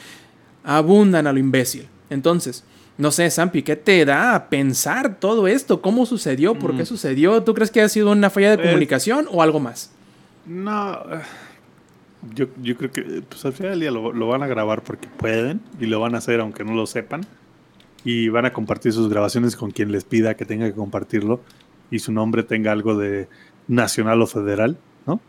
abundan 0.64 1.26
a 1.26 1.34
lo 1.34 1.38
imbécil. 1.38 1.86
Entonces, 2.08 2.64
no 3.00 3.10
sé, 3.10 3.30
Sampi, 3.30 3.62
¿qué 3.62 3.76
te 3.76 4.04
da 4.04 4.34
a 4.34 4.50
pensar 4.50 5.18
todo 5.18 5.48
esto? 5.48 5.80
¿Cómo 5.80 6.04
sucedió? 6.04 6.54
¿Por 6.54 6.76
qué 6.76 6.82
mm. 6.82 6.86
sucedió? 6.86 7.42
¿Tú 7.42 7.54
crees 7.54 7.70
que 7.70 7.80
ha 7.80 7.88
sido 7.88 8.12
una 8.12 8.28
falla 8.28 8.56
de 8.56 8.62
comunicación 8.62 9.26
o 9.30 9.42
algo 9.42 9.58
más? 9.58 9.90
No, 10.44 10.98
yo, 12.34 12.48
yo 12.62 12.76
creo 12.76 12.92
que 12.92 13.22
pues 13.26 13.42
al 13.46 13.54
final 13.54 13.72
del 13.72 13.80
día 13.80 13.90
lo, 13.90 14.12
lo, 14.12 14.28
van 14.28 14.42
a 14.42 14.46
grabar 14.46 14.82
porque 14.82 15.08
pueden 15.08 15.62
y 15.80 15.86
lo 15.86 15.98
van 15.98 16.14
a 16.14 16.18
hacer 16.18 16.40
aunque 16.40 16.62
no 16.62 16.74
lo 16.74 16.86
sepan. 16.86 17.22
Y 18.04 18.28
van 18.28 18.44
a 18.44 18.52
compartir 18.52 18.92
sus 18.92 19.08
grabaciones 19.08 19.56
con 19.56 19.70
quien 19.70 19.92
les 19.92 20.04
pida 20.04 20.34
que 20.34 20.44
tenga 20.44 20.66
que 20.66 20.74
compartirlo 20.74 21.40
y 21.90 22.00
su 22.00 22.12
nombre 22.12 22.42
tenga 22.42 22.70
algo 22.70 22.98
de 22.98 23.28
nacional 23.66 24.20
o 24.20 24.26
federal, 24.26 24.76
¿no? 25.06 25.20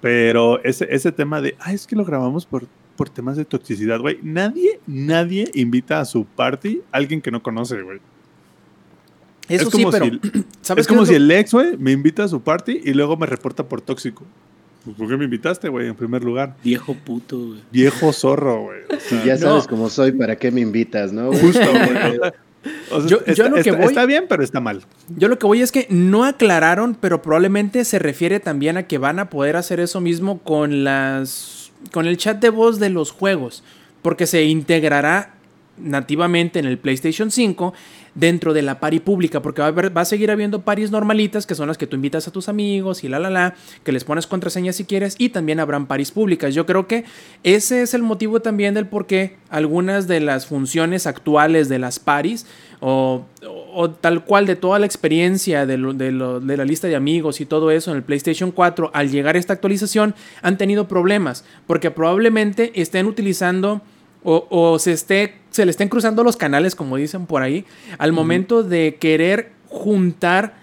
Pero 0.00 0.62
ese, 0.64 0.86
ese 0.90 1.12
tema 1.12 1.42
de, 1.42 1.54
ah, 1.60 1.74
es 1.74 1.86
que 1.86 1.96
lo 1.96 2.04
grabamos 2.06 2.46
por 2.46 2.66
por 3.00 3.08
temas 3.08 3.38
de 3.38 3.46
toxicidad, 3.46 3.98
güey. 3.98 4.18
Nadie, 4.22 4.78
nadie 4.86 5.50
invita 5.54 6.00
a 6.00 6.04
su 6.04 6.26
party 6.26 6.82
a 6.92 6.98
alguien 6.98 7.22
que 7.22 7.30
no 7.30 7.42
conoce, 7.42 7.80
güey. 7.80 7.98
Eso 9.48 9.68
es 9.68 9.70
como 9.70 9.90
sí, 9.90 9.98
pero. 9.98 10.04
Si 10.04 10.10
el, 10.10 10.44
¿sabes 10.60 10.82
es 10.82 10.86
como 10.86 11.06
si 11.06 11.14
el 11.14 11.30
ex, 11.30 11.54
güey, 11.54 11.78
me 11.78 11.92
invita 11.92 12.24
a 12.24 12.28
su 12.28 12.42
party 12.42 12.82
y 12.84 12.92
luego 12.92 13.16
me 13.16 13.24
reporta 13.24 13.66
por 13.66 13.80
tóxico. 13.80 14.26
Pues, 14.84 14.98
¿Por 14.98 15.08
qué 15.08 15.16
me 15.16 15.24
invitaste, 15.24 15.70
güey, 15.70 15.88
en 15.88 15.94
primer 15.94 16.22
lugar? 16.22 16.56
Viejo 16.62 16.92
puto, 16.92 17.38
güey. 17.38 17.60
Viejo 17.72 18.12
zorro, 18.12 18.64
güey. 18.64 18.80
si 18.98 19.18
ya 19.24 19.38
sabes 19.38 19.66
cómo 19.66 19.88
soy, 19.88 20.12
¿para 20.12 20.36
qué 20.36 20.50
me 20.50 20.60
invitas, 20.60 21.10
no? 21.10 21.32
Justo, 21.32 21.58
güey. 21.58 22.20
yo, 23.08 23.20
está, 23.24 23.48
lo 23.48 23.62
que 23.62 23.72
voy, 23.72 23.86
está 23.86 24.04
bien, 24.04 24.26
pero 24.28 24.44
está 24.44 24.60
mal. 24.60 24.82
Yo 25.16 25.28
lo 25.28 25.38
que 25.38 25.46
voy 25.46 25.62
es 25.62 25.72
que 25.72 25.86
no 25.88 26.24
aclararon, 26.24 26.94
pero 27.00 27.22
probablemente 27.22 27.86
se 27.86 27.98
refiere 27.98 28.40
también 28.40 28.76
a 28.76 28.82
que 28.82 28.98
van 28.98 29.20
a 29.20 29.30
poder 29.30 29.56
hacer 29.56 29.80
eso 29.80 30.02
mismo 30.02 30.40
con 30.40 30.84
las 30.84 31.59
con 31.92 32.06
el 32.06 32.16
chat 32.16 32.40
de 32.40 32.50
voz 32.50 32.78
de 32.78 32.90
los 32.90 33.10
juegos, 33.10 33.62
porque 34.02 34.26
se 34.26 34.44
integrará 34.44 35.34
nativamente 35.78 36.58
en 36.58 36.66
el 36.66 36.78
PlayStation 36.78 37.30
5 37.30 37.72
dentro 38.14 38.52
de 38.52 38.62
la 38.62 38.80
pari 38.80 39.00
pública, 39.00 39.40
porque 39.40 39.62
va 39.62 39.68
a, 39.68 39.70
va 39.72 40.00
a 40.00 40.04
seguir 40.04 40.30
habiendo 40.30 40.62
paris 40.62 40.90
normalitas, 40.90 41.46
que 41.46 41.54
son 41.54 41.68
las 41.68 41.78
que 41.78 41.86
tú 41.86 41.96
invitas 41.96 42.26
a 42.26 42.32
tus 42.32 42.48
amigos 42.48 43.04
y 43.04 43.08
la, 43.08 43.18
la, 43.18 43.30
la, 43.30 43.54
que 43.84 43.92
les 43.92 44.04
pones 44.04 44.26
contraseñas 44.26 44.76
si 44.76 44.84
quieres, 44.84 45.14
y 45.18 45.30
también 45.30 45.60
habrán 45.60 45.86
paris 45.86 46.10
públicas. 46.10 46.54
Yo 46.54 46.66
creo 46.66 46.86
que 46.86 47.04
ese 47.44 47.82
es 47.82 47.94
el 47.94 48.02
motivo 48.02 48.40
también 48.40 48.74
del 48.74 48.86
por 48.86 49.06
qué 49.06 49.36
algunas 49.48 50.08
de 50.08 50.20
las 50.20 50.46
funciones 50.46 51.06
actuales 51.06 51.68
de 51.68 51.78
las 51.78 51.98
paris, 51.98 52.46
o, 52.80 53.26
o, 53.74 53.90
tal 53.90 54.24
cual 54.24 54.46
de 54.46 54.56
toda 54.56 54.78
la 54.78 54.86
experiencia 54.86 55.66
de, 55.66 55.76
lo, 55.76 55.92
de, 55.92 56.12
lo, 56.12 56.40
de, 56.40 56.56
la 56.56 56.64
lista 56.64 56.88
de 56.88 56.96
amigos 56.96 57.40
y 57.40 57.46
todo 57.46 57.70
eso 57.70 57.90
en 57.90 57.98
el 57.98 58.02
PlayStation 58.02 58.50
4, 58.50 58.90
al 58.94 59.10
llegar 59.10 59.36
a 59.36 59.38
esta 59.38 59.52
actualización, 59.52 60.14
han 60.42 60.56
tenido 60.56 60.88
problemas, 60.88 61.44
porque 61.66 61.90
probablemente 61.90 62.72
estén 62.80 63.06
utilizando 63.06 63.82
o, 64.24 64.46
o, 64.50 64.78
se, 64.78 64.92
esté, 64.92 65.36
se 65.50 65.64
le 65.64 65.70
estén 65.70 65.88
cruzando 65.88 66.24
los 66.24 66.36
canales, 66.36 66.74
como 66.74 66.96
dicen 66.96 67.26
por 67.26 67.42
ahí, 67.42 67.64
al 67.98 68.12
momento 68.12 68.62
de 68.62 68.96
querer 68.98 69.52
juntar 69.68 70.54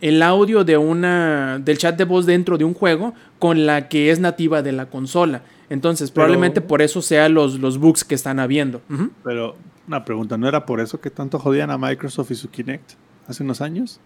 el 0.00 0.22
audio 0.22 0.64
de 0.64 0.76
una, 0.76 1.58
del 1.58 1.78
chat 1.78 1.96
de 1.96 2.04
voz 2.04 2.26
dentro 2.26 2.58
de 2.58 2.64
un 2.64 2.74
juego 2.74 3.14
con 3.38 3.66
la 3.66 3.88
que 3.88 4.10
es 4.10 4.20
nativa 4.20 4.62
de 4.62 4.72
la 4.72 4.86
consola. 4.86 5.42
Entonces, 5.68 6.10
pero, 6.10 6.26
probablemente 6.26 6.60
por 6.60 6.82
eso 6.82 7.02
sean 7.02 7.34
los, 7.34 7.58
los 7.58 7.78
bugs 7.78 8.04
que 8.04 8.14
están 8.14 8.38
habiendo. 8.38 8.80
Uh 8.88 8.94
-huh. 8.94 9.10
Pero, 9.24 9.56
una 9.88 10.04
pregunta, 10.04 10.36
¿no 10.36 10.48
era 10.48 10.66
por 10.66 10.80
eso 10.80 11.00
que 11.00 11.10
tanto 11.10 11.38
jodían 11.38 11.70
a 11.70 11.78
Microsoft 11.78 12.30
y 12.30 12.34
su 12.34 12.50
Kinect 12.50 12.92
hace 13.26 13.42
unos 13.42 13.60
años? 13.60 14.00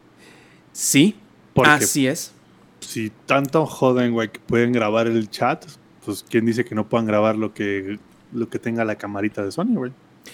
Sí, 0.72 1.16
Porque 1.52 1.70
así 1.70 2.06
es. 2.06 2.32
Si 2.80 3.10
tanto 3.26 3.66
joden, 3.66 4.12
güey, 4.12 4.30
que 4.30 4.40
pueden 4.40 4.72
grabar 4.72 5.06
el 5.06 5.28
chat, 5.28 5.64
pues 6.04 6.24
¿quién 6.28 6.46
dice 6.46 6.64
que 6.64 6.74
no 6.74 6.88
puedan 6.88 7.06
grabar 7.06 7.36
lo 7.36 7.52
que 7.52 7.98
lo 8.32 8.48
que 8.48 8.58
tenga 8.58 8.84
la 8.84 8.96
camarita 8.96 9.44
de 9.44 9.52
Sony, 9.52 9.74
güey. 9.74 9.92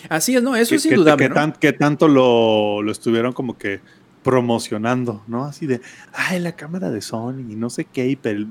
Así 0.08 0.34
es, 0.36 0.42
no, 0.42 0.56
eso 0.56 0.70
que, 0.70 0.76
es 0.76 0.86
indudable. 0.86 1.24
Que, 1.24 1.28
¿no? 1.28 1.34
tan, 1.34 1.52
que 1.52 1.72
tanto 1.72 2.08
lo, 2.08 2.82
lo, 2.82 2.92
estuvieron 2.92 3.32
como 3.32 3.56
que 3.56 3.80
promocionando, 4.22 5.22
¿no? 5.26 5.44
Así 5.44 5.66
de, 5.66 5.80
ay, 6.12 6.40
la 6.40 6.52
cámara 6.52 6.90
de 6.90 7.00
Sony 7.00 7.40
y 7.48 7.56
no 7.56 7.70
sé 7.70 7.84
qué, 7.84 8.18
pero... 8.20 8.46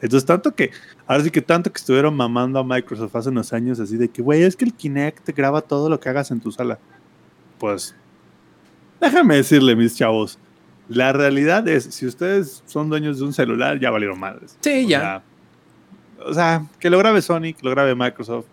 Entonces, 0.00 0.26
tanto 0.26 0.54
que, 0.54 0.70
ahora 1.06 1.24
sí 1.24 1.30
que 1.30 1.42
tanto 1.42 1.72
que 1.72 1.78
estuvieron 1.78 2.14
mamando 2.14 2.58
a 2.58 2.64
Microsoft 2.64 3.14
hace 3.16 3.28
unos 3.30 3.52
años, 3.52 3.80
así 3.80 3.96
de 3.96 4.08
que, 4.08 4.22
güey, 4.22 4.42
es 4.42 4.54
que 4.56 4.64
el 4.64 4.72
Kinect 4.72 5.24
te 5.24 5.32
graba 5.32 5.60
todo 5.60 5.88
lo 5.88 5.98
que 5.98 6.08
hagas 6.08 6.30
en 6.30 6.40
tu 6.40 6.52
sala. 6.52 6.78
Pues, 7.58 7.94
déjame 9.00 9.36
decirle, 9.36 9.74
mis 9.74 9.96
chavos, 9.96 10.38
la 10.88 11.12
realidad 11.12 11.66
es, 11.66 11.84
si 11.84 12.06
ustedes 12.06 12.62
son 12.66 12.88
dueños 12.88 13.18
de 13.18 13.24
un 13.24 13.32
celular, 13.32 13.80
ya 13.80 13.90
valieron 13.90 14.20
madres. 14.20 14.56
Sí, 14.60 14.84
o 14.84 14.88
ya. 14.88 15.00
Sea, 15.00 15.22
o 16.26 16.34
sea, 16.34 16.66
que 16.78 16.90
lo 16.90 16.98
grabe 16.98 17.20
Sony, 17.20 17.52
que 17.54 17.62
lo 17.62 17.70
grabe 17.70 17.94
Microsoft, 17.94 18.46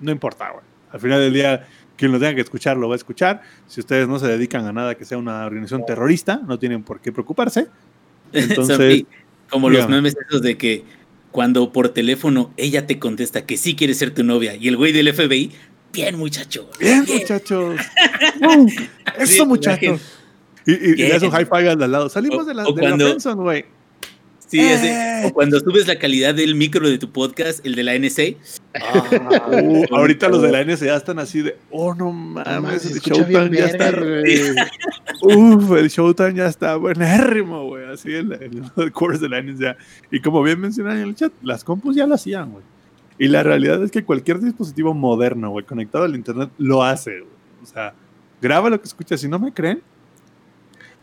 no 0.00 0.10
importa, 0.10 0.50
güey. 0.50 0.64
Al 0.90 1.00
final 1.00 1.20
del 1.20 1.32
día, 1.32 1.66
quien 1.96 2.12
lo 2.12 2.18
tenga 2.18 2.34
que 2.34 2.40
escuchar, 2.40 2.76
lo 2.76 2.88
va 2.88 2.94
a 2.94 2.96
escuchar. 2.96 3.42
Si 3.66 3.80
ustedes 3.80 4.06
no 4.08 4.18
se 4.18 4.26
dedican 4.26 4.64
a 4.66 4.72
nada 4.72 4.94
que 4.94 5.04
sea 5.04 5.18
una 5.18 5.44
organización 5.46 5.84
terrorista, 5.86 6.40
no 6.46 6.58
tienen 6.58 6.82
por 6.82 7.00
qué 7.00 7.10
preocuparse. 7.12 7.68
Entonces, 8.32 9.04
como 9.50 9.70
los 9.70 9.88
memes 9.88 10.16
esos 10.28 10.42
de 10.42 10.56
que 10.56 10.84
cuando 11.30 11.72
por 11.72 11.88
teléfono 11.88 12.52
ella 12.56 12.86
te 12.86 12.98
contesta 12.98 13.44
que 13.44 13.56
sí 13.56 13.74
quiere 13.74 13.94
ser 13.94 14.14
tu 14.14 14.22
novia 14.22 14.54
y 14.54 14.68
el 14.68 14.76
güey 14.76 14.92
del 14.92 15.12
FBI, 15.12 15.50
bien 15.92 16.16
muchacho. 16.16 16.68
Bien, 16.78 17.04
bien. 17.04 17.18
muchachos. 17.20 17.80
eso, 19.18 19.46
muchachos. 19.46 20.00
Y, 20.66 20.72
y, 20.72 20.92
y, 20.92 20.96
le 20.96 21.12
hace 21.12 21.26
un 21.26 21.32
high 21.32 21.46
five 21.46 21.70
al 21.70 21.90
lado. 21.90 22.08
Salimos 22.08 22.40
o, 22.40 22.44
de 22.44 22.54
la, 22.54 22.64
de 22.64 22.72
cuando, 22.72 23.04
la 23.04 23.10
Benson, 23.10 23.36
güey. 23.36 23.64
Sí, 24.46 24.60
eh. 24.60 25.22
o 25.24 25.32
cuando 25.32 25.58
subes 25.58 25.86
la 25.86 25.98
calidad 25.98 26.34
del 26.34 26.54
micro 26.54 26.88
de 26.88 26.98
tu 26.98 27.10
podcast, 27.10 27.64
el 27.64 27.74
de 27.74 27.82
la 27.82 27.98
NSA. 27.98 28.22
Ah, 28.74 29.50
uh, 29.62 29.84
ahorita 29.90 30.28
los 30.28 30.42
de 30.42 30.52
la 30.52 30.62
NSA 30.62 30.96
están 30.96 31.18
así 31.18 31.40
de, 31.40 31.56
oh 31.70 31.94
no 31.94 32.12
mames, 32.12 32.84
el 32.84 33.00
Showtime 33.00 33.56
ya 33.56 33.66
está. 33.66 33.90
Uf, 35.22 35.72
el 35.76 35.88
Showtime 35.88 36.34
ya 36.34 36.46
está 36.46 36.76
buenérrimo, 36.76 37.66
güey. 37.66 37.86
Así 37.90 38.14
en, 38.14 38.32
en 38.34 38.70
los 38.76 38.90
cores 38.90 39.20
de 39.20 39.30
la 39.30 39.40
NSA. 39.40 39.76
Y 40.10 40.20
como 40.20 40.42
bien 40.42 40.60
mencionan 40.60 40.98
en 40.98 41.08
el 41.08 41.14
chat, 41.14 41.32
las 41.42 41.64
compus 41.64 41.96
ya 41.96 42.06
lo 42.06 42.14
hacían, 42.14 42.52
güey. 42.52 42.64
Y 43.18 43.28
la 43.28 43.42
realidad 43.42 43.82
es 43.82 43.90
que 43.90 44.04
cualquier 44.04 44.40
dispositivo 44.40 44.92
moderno, 44.92 45.50
güey, 45.50 45.64
conectado 45.64 46.04
al 46.04 46.16
internet, 46.16 46.50
lo 46.58 46.82
hace, 46.82 47.20
güey. 47.20 47.32
O 47.62 47.66
sea, 47.66 47.94
graba 48.42 48.68
lo 48.68 48.78
que 48.78 48.86
escucha. 48.86 49.16
Si 49.16 49.26
no 49.26 49.38
me 49.38 49.54
creen, 49.54 49.82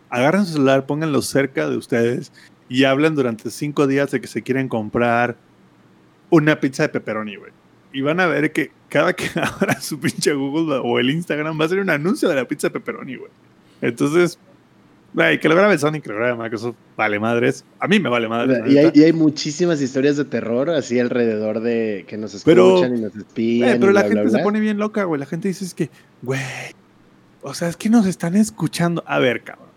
agarren 0.10 0.46
su 0.46 0.54
celular, 0.54 0.86
pónganlo 0.86 1.22
cerca 1.22 1.70
de 1.70 1.78
ustedes 1.78 2.32
y 2.72 2.86
hablan 2.86 3.16
durante 3.16 3.50
cinco 3.50 3.86
días 3.86 4.12
de 4.12 4.22
que 4.22 4.28
se 4.28 4.44
quieren 4.44 4.70
comprar 4.70 5.36
una 6.30 6.62
pizza 6.62 6.84
de 6.84 6.90
pepperoni, 6.90 7.36
güey. 7.36 7.52
Y 7.92 8.00
van 8.00 8.22
a 8.22 8.28
ver 8.28 8.54
que 8.54 8.72
cada 8.88 9.12
que 9.12 9.26
abra 9.36 9.82
su 9.82 10.00
pinche 10.00 10.32
Google 10.34 10.80
o 10.82 10.98
el 10.98 11.10
Instagram 11.10 11.60
va 11.60 11.66
a 11.66 11.68
ser 11.68 11.80
un 11.80 11.90
anuncio 11.90 12.30
de 12.30 12.36
la 12.36 12.48
pizza 12.48 12.68
de 12.68 12.72
pepperoni, 12.72 13.18
güey. 13.18 13.30
Entonces, 13.82 14.40
güey, 15.14 15.38
que 15.42 15.50
lo 15.50 15.56
grabe 15.56 15.78
Sony, 15.78 16.00
que 16.02 16.12
lo 16.12 16.16
grabe 16.16 16.42
Microsoft, 16.42 16.78
vale 16.96 17.20
madres. 17.20 17.66
A 17.78 17.90
mí 17.90 18.00
me 18.00 18.08
vale 18.08 18.30
madres. 18.30 18.60
Y 18.66 18.78
hay, 18.78 18.90
y 18.94 19.04
hay, 19.04 19.12
muchísimas 19.12 19.82
historias 19.82 20.16
de 20.16 20.24
terror 20.24 20.70
así 20.70 20.98
alrededor 20.98 21.60
de 21.60 22.06
que 22.08 22.16
nos 22.16 22.34
escuchan 22.34 22.56
pero, 22.56 22.86
y 22.86 23.02
nos 23.02 23.16
espían. 23.18 23.80
Pero 23.82 23.92
y 23.92 23.94
la 23.96 24.00
bla, 24.00 24.10
gente 24.10 24.22
bla, 24.22 24.30
bla. 24.30 24.40
se 24.40 24.44
pone 24.46 24.62
bien 24.62 24.78
loca, 24.78 25.04
güey. 25.04 25.20
La 25.20 25.26
gente 25.26 25.50
dice 25.50 25.66
es 25.66 25.74
que, 25.74 25.90
güey, 26.22 26.40
o 27.42 27.54
sea, 27.54 27.68
es 27.68 27.76
que 27.76 27.90
nos 27.90 28.06
están 28.06 28.38
escuchando. 28.38 29.04
A 29.08 29.20
ver, 29.20 29.44
cabrón, 29.44 29.68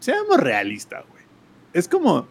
seamos 0.00 0.40
realistas, 0.40 1.04
güey. 1.10 1.24
Es 1.74 1.86
como, 1.88 2.26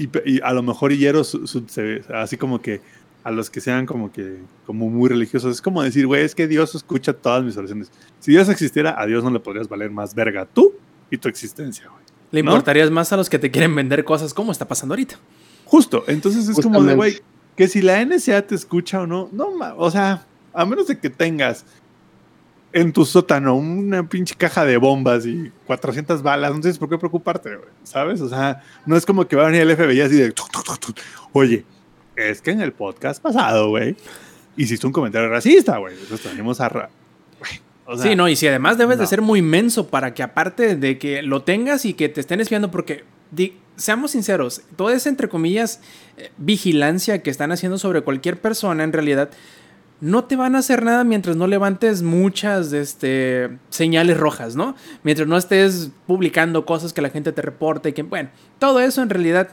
y, 0.00 0.10
y, 0.24 0.40
a 0.42 0.52
lo 0.52 0.62
mejor 0.62 0.92
hieros 0.92 1.28
su, 1.28 1.46
su, 1.46 1.64
se, 1.68 2.02
así 2.14 2.36
como 2.36 2.60
que 2.60 2.80
a 3.22 3.30
los 3.30 3.50
que 3.50 3.60
sean 3.60 3.84
como 3.86 4.10
que 4.10 4.38
como 4.66 4.88
muy 4.88 5.08
religiosos 5.08 5.56
es 5.56 5.62
como 5.62 5.82
decir 5.82 6.06
güey 6.06 6.24
es 6.24 6.34
que 6.34 6.48
Dios 6.48 6.74
escucha 6.74 7.12
todas 7.12 7.44
mis 7.44 7.56
oraciones 7.56 7.90
si 8.18 8.32
Dios 8.32 8.48
existiera 8.48 9.00
a 9.00 9.06
Dios 9.06 9.22
no 9.22 9.30
le 9.30 9.40
podrías 9.40 9.68
valer 9.68 9.90
más 9.90 10.14
verga 10.14 10.46
tú 10.46 10.72
y 11.10 11.18
tu 11.18 11.28
existencia 11.28 11.86
güey 11.88 12.02
le 12.30 12.42
¿no? 12.42 12.50
importarías 12.50 12.90
más 12.90 13.12
a 13.12 13.16
los 13.16 13.28
que 13.28 13.38
te 13.38 13.50
quieren 13.50 13.74
vender 13.74 14.04
cosas 14.04 14.32
como 14.32 14.52
está 14.52 14.66
pasando 14.66 14.94
ahorita 14.94 15.16
justo 15.66 16.04
entonces 16.06 16.48
es 16.48 16.54
Justamente. 16.54 16.78
como 16.78 16.88
de 16.88 16.94
güey 16.94 17.20
que 17.56 17.68
si 17.68 17.82
la 17.82 18.02
NSA 18.02 18.42
te 18.42 18.54
escucha 18.54 19.02
o 19.02 19.06
no 19.06 19.28
no 19.32 19.50
o 19.76 19.90
sea 19.90 20.24
a 20.54 20.64
menos 20.64 20.86
de 20.86 20.98
que 20.98 21.10
tengas 21.10 21.66
en 22.72 22.92
tu 22.92 23.04
sótano 23.04 23.54
una 23.56 24.08
pinche 24.08 24.34
caja 24.34 24.64
de 24.64 24.76
bombas 24.76 25.26
y 25.26 25.50
400 25.66 26.22
balas, 26.22 26.52
no 26.52 26.60
tienes 26.60 26.78
por 26.78 26.88
qué 26.88 26.98
preocuparte, 26.98 27.58
¿sabes? 27.82 28.20
O 28.20 28.28
sea, 28.28 28.62
no 28.86 28.96
es 28.96 29.04
como 29.04 29.26
que 29.26 29.36
va 29.36 29.44
a 29.44 29.46
venir 29.46 29.62
el 29.62 29.76
FBI 29.76 30.00
así 30.00 30.16
de, 30.16 30.32
oye, 31.32 31.64
es 32.16 32.40
que 32.40 32.50
en 32.50 32.60
el 32.60 32.72
podcast 32.72 33.22
pasado, 33.22 33.70
güey, 33.70 33.96
hiciste 34.56 34.86
un 34.86 34.92
comentario 34.92 35.28
racista, 35.28 35.78
güey, 35.78 35.94
entonces 35.94 36.30
tenemos 36.30 36.60
a... 36.60 36.68
Ra 36.68 36.90
o 37.86 37.96
sea, 37.96 38.08
sí, 38.08 38.14
no, 38.14 38.28
y 38.28 38.36
si 38.36 38.46
además 38.46 38.78
debes 38.78 38.98
no. 38.98 39.00
de 39.00 39.08
ser 39.08 39.20
muy 39.20 39.40
inmenso 39.40 39.88
para 39.88 40.14
que 40.14 40.22
aparte 40.22 40.76
de 40.76 40.96
que 40.96 41.22
lo 41.22 41.42
tengas 41.42 41.84
y 41.84 41.94
que 41.94 42.08
te 42.08 42.20
estén 42.20 42.40
espiando, 42.40 42.70
porque 42.70 43.02
di, 43.32 43.58
seamos 43.74 44.12
sinceros, 44.12 44.62
toda 44.76 44.94
esa 44.94 45.08
entre 45.08 45.28
comillas 45.28 45.80
eh, 46.16 46.30
vigilancia 46.36 47.20
que 47.22 47.30
están 47.30 47.50
haciendo 47.50 47.78
sobre 47.78 48.02
cualquier 48.02 48.40
persona 48.40 48.84
en 48.84 48.92
realidad 48.92 49.30
no 50.00 50.24
te 50.24 50.36
van 50.36 50.54
a 50.54 50.58
hacer 50.58 50.82
nada 50.82 51.04
mientras 51.04 51.36
no 51.36 51.46
levantes 51.46 52.02
muchas 52.02 52.72
este, 52.72 53.58
señales 53.68 54.16
rojas, 54.16 54.56
¿no? 54.56 54.74
Mientras 55.02 55.28
no 55.28 55.36
estés 55.36 55.90
publicando 56.06 56.64
cosas 56.64 56.92
que 56.92 57.02
la 57.02 57.10
gente 57.10 57.32
te 57.32 57.42
reporte 57.42 57.90
y 57.90 57.92
que, 57.92 58.02
bueno, 58.02 58.30
todo 58.58 58.80
eso 58.80 59.02
en 59.02 59.10
realidad 59.10 59.50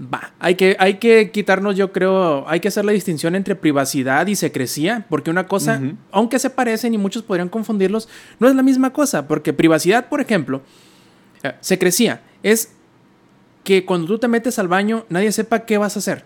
va. 0.00 0.32
Hay 0.38 0.54
que, 0.54 0.76
hay 0.78 0.94
que 0.94 1.30
quitarnos, 1.30 1.76
yo 1.76 1.92
creo, 1.92 2.48
hay 2.48 2.60
que 2.60 2.68
hacer 2.68 2.84
la 2.84 2.92
distinción 2.92 3.34
entre 3.34 3.56
privacidad 3.56 4.26
y 4.26 4.36
secrecía, 4.36 5.06
porque 5.08 5.30
una 5.30 5.46
cosa, 5.46 5.78
uh 5.80 5.84
-huh. 5.84 5.96
aunque 6.12 6.38
se 6.38 6.50
parecen 6.50 6.94
y 6.94 6.98
muchos 6.98 7.22
podrían 7.22 7.48
confundirlos, 7.48 8.08
no 8.38 8.48
es 8.48 8.54
la 8.54 8.62
misma 8.62 8.92
cosa, 8.92 9.26
porque 9.26 9.52
privacidad, 9.52 10.08
por 10.08 10.20
ejemplo, 10.20 10.62
eh, 11.42 11.54
secrecía 11.60 12.22
es 12.42 12.72
que 13.64 13.84
cuando 13.84 14.06
tú 14.06 14.18
te 14.18 14.28
metes 14.28 14.58
al 14.58 14.68
baño 14.68 15.06
nadie 15.08 15.30
sepa 15.32 15.60
qué 15.60 15.78
vas 15.78 15.96
a 15.96 16.00
hacer. 16.00 16.24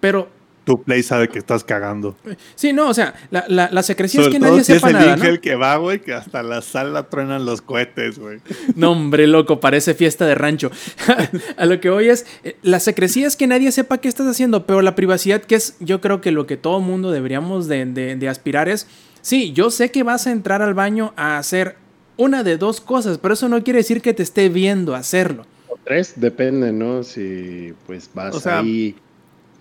Pero 0.00 0.28
tu 0.64 0.82
play 0.82 1.02
sabe 1.02 1.28
que 1.28 1.38
estás 1.38 1.64
cagando. 1.64 2.16
Sí, 2.54 2.72
no, 2.72 2.88
o 2.88 2.94
sea, 2.94 3.14
la, 3.30 3.44
la, 3.48 3.68
la 3.70 3.82
secrecía 3.82 4.22
Sobre 4.22 4.36
es 4.36 4.40
que 4.40 4.48
nadie 4.48 4.64
si 4.64 4.74
sepa 4.74 4.88
es 4.88 4.94
el 4.94 5.00
nada, 5.00 5.16
¿no? 5.16 5.24
el 5.24 5.40
que 5.40 5.54
va, 5.54 5.76
güey, 5.76 6.00
que 6.00 6.12
hasta 6.12 6.42
la 6.42 6.62
sala 6.62 7.04
truenan 7.04 7.44
los 7.44 7.62
cohetes, 7.62 8.18
güey. 8.18 8.40
No, 8.76 8.92
hombre, 8.92 9.26
loco, 9.26 9.60
parece 9.60 9.94
fiesta 9.94 10.26
de 10.26 10.34
rancho. 10.34 10.70
a 11.56 11.66
lo 11.66 11.80
que 11.80 11.90
voy 11.90 12.08
es, 12.08 12.26
eh, 12.44 12.56
la 12.62 12.80
secrecía 12.80 13.26
es 13.26 13.36
que 13.36 13.46
nadie 13.46 13.72
sepa 13.72 13.98
qué 13.98 14.08
estás 14.08 14.26
haciendo, 14.26 14.66
pero 14.66 14.82
la 14.82 14.94
privacidad, 14.94 15.42
que 15.42 15.56
es, 15.56 15.76
yo 15.80 16.00
creo 16.00 16.20
que 16.20 16.30
lo 16.30 16.46
que 16.46 16.56
todo 16.56 16.80
mundo 16.80 17.10
deberíamos 17.10 17.68
de, 17.68 17.84
de, 17.86 18.16
de 18.16 18.28
aspirar 18.28 18.68
es, 18.68 18.86
sí, 19.20 19.52
yo 19.52 19.70
sé 19.70 19.90
que 19.90 20.02
vas 20.02 20.26
a 20.26 20.32
entrar 20.32 20.62
al 20.62 20.74
baño 20.74 21.12
a 21.16 21.38
hacer 21.38 21.76
una 22.16 22.42
de 22.42 22.56
dos 22.56 22.80
cosas, 22.80 23.18
pero 23.18 23.34
eso 23.34 23.48
no 23.48 23.62
quiere 23.64 23.78
decir 23.78 24.00
que 24.00 24.14
te 24.14 24.22
esté 24.22 24.48
viendo 24.48 24.94
hacerlo. 24.94 25.44
O 25.68 25.76
tres, 25.82 26.14
depende, 26.16 26.72
¿no? 26.72 27.02
Si 27.02 27.72
pues 27.86 28.10
vas 28.14 28.34
o 28.34 28.40
sea, 28.40 28.60
ahí 28.60 28.94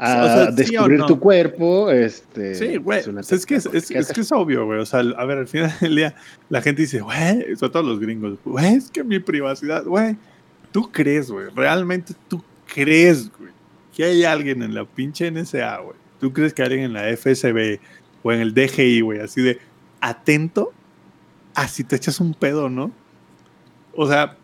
a 0.02 0.24
o 0.24 0.28
sea, 0.28 0.52
descubrir 0.52 0.98
sí 0.98 1.02
no. 1.02 1.06
tu 1.06 1.20
cuerpo, 1.20 1.92
este... 1.92 2.56
Sí, 2.56 2.78
güey, 2.78 3.04
pues 3.04 3.32
es, 3.32 3.46
que 3.46 3.56
es, 3.56 3.66
es, 3.68 3.92
es, 3.92 4.12
que 4.12 4.22
es 4.22 4.32
obvio, 4.32 4.66
güey, 4.66 4.80
o 4.80 4.86
sea, 4.86 5.00
a 5.00 5.26
ver, 5.26 5.38
al 5.38 5.48
final 5.48 5.74
del 5.80 5.96
día 5.96 6.16
la 6.50 6.62
gente 6.62 6.82
dice, 6.82 7.02
güey, 7.02 7.56
sobre 7.56 7.72
todo 7.72 7.84
los 7.84 8.00
gringos, 8.00 8.38
güey, 8.44 8.76
es 8.76 8.90
que 8.90 9.04
mi 9.04 9.20
privacidad, 9.20 9.86
güey, 9.86 10.18
tú 10.72 10.92
crees, 10.92 11.30
güey, 11.30 11.48
realmente 11.56 12.14
tú 12.28 12.44
crees, 12.74 13.32
güey, 13.38 13.52
que 13.96 14.04
hay 14.06 14.24
alguien 14.24 14.64
en 14.64 14.74
la 14.74 14.86
pinche 14.86 15.30
NSA, 15.30 15.78
güey, 15.80 15.98
tú 16.20 16.34
crees 16.34 16.54
que 16.54 16.64
hay 16.64 16.68
alguien 16.68 16.86
en 16.86 16.94
la 16.94 17.16
FSB 17.16 17.80
o 18.24 18.32
en 18.32 18.40
el 18.40 18.54
DGI, 18.54 19.02
güey, 19.02 19.20
así 19.20 19.42
de 19.42 19.60
atento 20.00 20.74
así 21.56 21.84
te 21.84 21.96
echas 21.96 22.20
un 22.20 22.34
pedo, 22.34 22.70
¿no? 22.70 22.92
O 23.96 24.08
sea, 24.08 24.38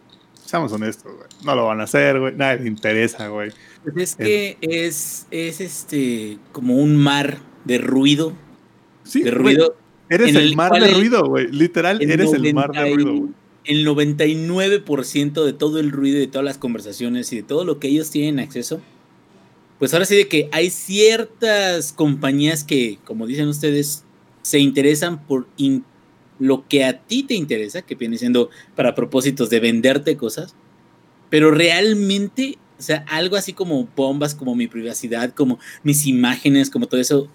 seamos 0.46 0.72
honestos, 0.72 1.14
güey. 1.16 1.27
No 1.46 1.56
lo 1.56 1.66
van 1.68 1.80
a 1.82 1.84
hacer, 1.84 2.20
güey. 2.20 2.34
Nadie 2.36 2.62
le 2.64 2.68
interesa, 2.70 3.28
güey. 3.28 3.52
Pues 3.84 3.96
es 3.98 4.16
que 4.16 4.58
es, 4.62 5.28
es 5.32 5.62
este 5.62 6.38
como 6.52 6.76
un 6.78 6.96
mar 6.96 7.38
de 7.66 7.78
ruido. 7.78 8.34
Sí, 9.04 9.22
de 9.24 9.32
ruido. 9.32 9.76
Eres 10.10 10.30
el 10.30 10.38
el 10.38 10.56
mar 10.56 10.72
de 10.72 10.90
el- 10.90 10.96
ruido, 10.96 11.26
güey. 11.28 11.48
Literal, 11.52 12.02
el 12.02 12.10
eres 12.12 12.34
el 12.34 12.54
mar 12.54 12.72
de 12.72 12.80
90 12.80 12.90
y- 12.90 12.94
ruido, 12.96 13.14
güey. 13.20 13.32
El 13.66 13.86
99% 13.86 15.44
de 15.46 15.52
todo 15.54 15.80
el 15.80 15.92
ruido, 15.92 16.18
y 16.18 16.22
de 16.22 16.28
todas 16.28 16.46
las 16.46 16.58
conversaciones 16.58 17.32
y 17.34 17.38
de 17.38 17.44
todo 17.44 17.66
lo 17.66 17.80
que 17.80 17.90
ellos 17.90 18.10
tienen 18.10 18.40
acceso, 18.40 18.80
pues 19.78 19.94
ahora 19.94 20.06
sí 20.06 20.16
de 20.16 20.28
que 20.30 20.48
hay 20.54 20.70
ciertas 20.70 21.92
compañías 21.92 22.64
que, 22.64 22.98
como 23.04 23.28
dicen 23.28 23.48
ustedes, 23.50 24.04
se 24.42 24.60
interesan 24.60 25.26
por 25.26 25.48
in- 25.58 25.84
lo 26.40 26.66
que 26.68 26.86
a 26.86 27.00
ti 27.02 27.24
te 27.24 27.34
interesa, 27.34 27.82
que 27.82 27.96
viene 27.96 28.18
siendo 28.18 28.50
para 28.76 28.96
propósitos 28.96 29.50
de 29.50 29.60
venderte 29.60 30.16
cosas, 30.16 30.56
pero 31.30 31.52
realmente, 31.52 32.58
o 32.78 32.82
sea, 32.82 33.06
algo 33.10 33.36
así 33.36 33.54
como 33.54 33.88
bombas, 33.96 34.36
como 34.36 34.56
mi 34.56 34.68
privacidad, 34.68 35.34
como 35.34 35.60
mis 35.84 36.06
imágenes, 36.06 36.70
como 36.70 36.88
todo 36.88 37.00
eso, 37.00 37.28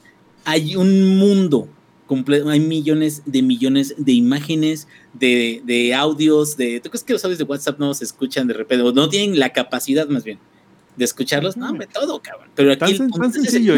hay 0.44 0.76
un 0.76 1.18
mundo 1.18 1.68
completo, 2.06 2.48
hay 2.50 2.60
millones 2.60 3.22
de 3.26 3.42
millones 3.42 3.94
de 3.96 4.12
imágenes, 4.12 4.88
de, 5.14 5.62
de 5.64 5.94
audios, 5.94 6.56
de... 6.56 6.80
¿Tú 6.80 6.90
crees 6.90 7.04
que 7.04 7.12
los 7.12 7.24
audios 7.24 7.38
de 7.38 7.44
WhatsApp 7.44 7.78
no 7.78 7.94
se 7.94 8.04
escuchan 8.04 8.46
de 8.46 8.54
repente? 8.54 8.84
O 8.84 8.92
no 8.92 9.08
tienen 9.08 9.38
la 9.38 9.50
capacidad 9.50 10.06
más 10.08 10.24
bien 10.24 10.38
de 10.96 11.04
escucharlos. 11.04 11.56
No, 11.56 11.70
hombre, 11.70 11.86
todo, 11.86 12.20
cabrón. 12.20 12.48
Pero 12.54 12.72
aquí 12.72 12.96
Tan, 12.96 13.06
el 13.06 13.12
tan 13.12 13.32
sencillo, 13.32 13.74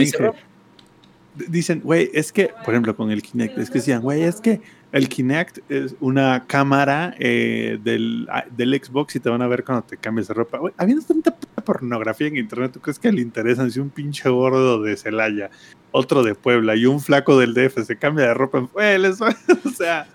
Dicen, 1.48 1.80
güey, 1.80 2.10
es 2.14 2.30
que, 2.30 2.50
por 2.64 2.74
ejemplo, 2.74 2.94
con 2.94 3.10
el 3.10 3.20
Kinect, 3.20 3.58
es 3.58 3.68
que 3.68 3.78
decían, 3.78 4.02
güey, 4.02 4.22
es 4.22 4.40
que 4.40 4.60
el 4.94 5.08
Kinect 5.08 5.58
es 5.68 5.96
una 5.98 6.44
cámara 6.46 7.16
eh, 7.18 7.80
del, 7.82 8.28
ah, 8.30 8.44
del 8.56 8.80
Xbox 8.80 9.16
y 9.16 9.20
te 9.20 9.28
van 9.28 9.42
a 9.42 9.48
ver 9.48 9.64
cuando 9.64 9.82
te 9.82 9.96
cambias 9.96 10.28
de 10.28 10.34
ropa. 10.34 10.60
Habiendo 10.76 11.04
tanta 11.04 11.34
puta 11.34 11.64
pornografía 11.64 12.28
en 12.28 12.36
internet, 12.36 12.70
¿tú 12.74 12.80
crees 12.80 13.00
que 13.00 13.10
le 13.10 13.20
interesan 13.20 13.72
si 13.72 13.80
un 13.80 13.90
pinche 13.90 14.28
gordo 14.28 14.80
de 14.80 14.96
Celaya, 14.96 15.50
otro 15.90 16.22
de 16.22 16.36
Puebla 16.36 16.76
y 16.76 16.86
un 16.86 17.00
flaco 17.00 17.36
del 17.36 17.54
DF 17.54 17.84
se 17.84 17.98
cambia 17.98 18.28
de 18.28 18.34
ropa? 18.34 18.60
Güey, 18.72 19.00
les 19.00 19.20
o 19.20 19.26
sea, 19.76 20.06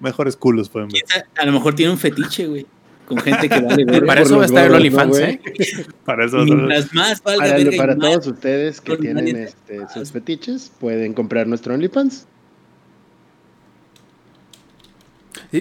mejores 0.00 0.36
culos 0.36 0.68
pueden 0.68 0.90
ver. 0.90 1.02
A 1.38 1.46
lo 1.46 1.52
mejor 1.52 1.74
tiene 1.74 1.92
un 1.92 1.98
fetiche, 1.98 2.46
güey. 2.46 2.66
Con 3.06 3.16
gente 3.16 3.48
que 3.48 3.58
vale 3.58 3.84
verga. 3.86 4.06
Para 4.06 4.20
eso 4.20 4.36
va 4.36 4.42
a 4.42 4.46
estar 4.46 4.66
el 4.66 4.74
OnlyFans. 4.74 5.18
¿eh? 5.18 5.40
Para 6.04 6.26
eso, 6.26 6.44
Mientras 6.44 6.92
más 6.92 7.22
valga 7.22 7.56
Para, 7.56 7.76
para 7.76 7.96
todos 7.96 8.26
ustedes 8.26 8.82
que 8.82 8.98
tienen 8.98 9.34
este, 9.34 9.80
sus 9.94 10.12
fetiches, 10.12 10.70
pueden 10.78 11.14
comprar 11.14 11.46
nuestro 11.46 11.72
OnlyFans. 11.72 12.26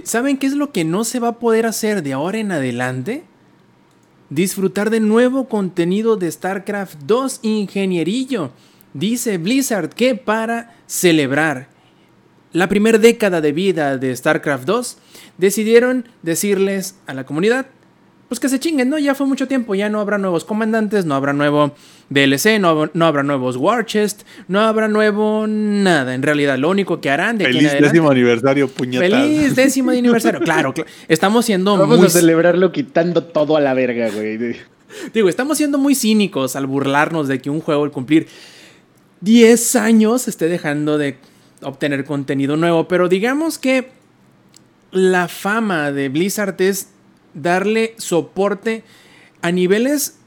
¿Saben 0.04 0.38
qué 0.38 0.48
es 0.48 0.54
lo 0.54 0.72
que 0.72 0.84
no 0.84 1.04
se 1.04 1.20
va 1.20 1.30
a 1.30 1.40
poder 1.40 1.66
hacer 1.66 2.04
de 2.04 2.14
ahora 2.14 2.40
en 2.40 2.52
adelante? 2.52 3.24
Disfrutar 4.30 4.90
de 4.90 5.00
nuevo 5.00 5.48
contenido 5.48 6.16
de 6.18 6.32
StarCraft 6.32 7.00
2 7.04 7.40
Ingenierillo. 7.44 8.52
Dice 8.94 9.38
Blizzard 9.38 9.90
que 9.90 10.16
para 10.16 10.76
celebrar 10.88 11.70
la 12.56 12.70
primera 12.70 12.98
década 12.98 13.42
de 13.42 13.52
vida 13.52 13.98
de 13.98 14.16
StarCraft 14.16 14.64
2, 14.64 14.98
decidieron 15.38 16.08
decirles 16.22 16.96
a 17.06 17.14
la 17.14 17.26
comunidad, 17.26 17.66
pues 18.28 18.40
que 18.40 18.50
se 18.50 18.60
chinguen, 18.60 18.90
¿no? 18.90 18.98
Ya 18.98 19.14
fue 19.16 19.28
mucho 19.28 19.48
tiempo, 19.48 19.76
ya 19.76 19.88
no 19.90 20.00
habrá 20.00 20.18
nuevos 20.18 20.46
comandantes, 20.46 21.06
no 21.06 21.14
habrá 21.16 21.32
nuevo 21.34 21.76
DLC, 22.10 22.60
no, 22.60 22.90
no 22.94 23.06
habrá 23.06 23.22
nuevos 23.24 23.56
War 23.56 23.86
Chest, 23.86 24.24
no 24.48 24.62
habrá 24.62 24.88
nuevo 24.88 25.46
nada. 25.48 26.16
En 26.16 26.24
realidad, 26.24 26.58
lo 26.58 26.70
único 26.70 27.02
que 27.02 27.10
harán 27.12 27.38
de 27.38 27.46
aquí 27.46 27.52
en 27.54 27.58
Feliz 27.60 27.72
adelante- 27.72 27.94
décimo 27.94 28.10
aniversario, 28.12 28.68
puñetas. 28.68 29.10
Feliz 29.10 29.56
décimo 29.56 29.92
de 29.92 30.00
aniversario. 30.00 30.40
Claro, 30.42 30.74
cla- 30.74 30.86
estamos 31.08 31.46
siendo 31.46 31.78
Vamos 31.78 31.98
muy 32.00 32.08
a 32.08 32.10
celebrarlo 32.10 32.72
quitando 32.72 33.24
todo 33.24 33.58
a 33.58 33.62
la 33.62 33.74
verga, 33.76 34.10
güey. 34.10 34.38
digo, 35.14 35.30
estamos 35.30 35.58
siendo 35.58 35.78
muy 35.78 35.94
cínicos 35.94 36.56
al 36.56 36.66
burlarnos 36.66 37.28
de 37.28 37.40
que 37.40 37.50
un 37.52 37.62
juego 37.62 37.84
al 37.84 37.92
cumplir 37.92 38.28
10 39.22 39.76
años 39.76 40.28
esté 40.28 40.48
dejando 40.48 40.98
de 40.98 41.18
obtener 41.62 42.04
contenido 42.06 42.58
nuevo, 42.58 42.88
pero 42.88 43.08
digamos 43.08 43.58
que 43.60 43.90
la 44.92 45.28
fama 45.28 45.92
de 45.92 46.10
Blizzard 46.10 46.56
es 46.62 46.90
darle 47.36 47.94
soporte 47.98 48.84
a 49.42 49.52
niveles 49.52 50.18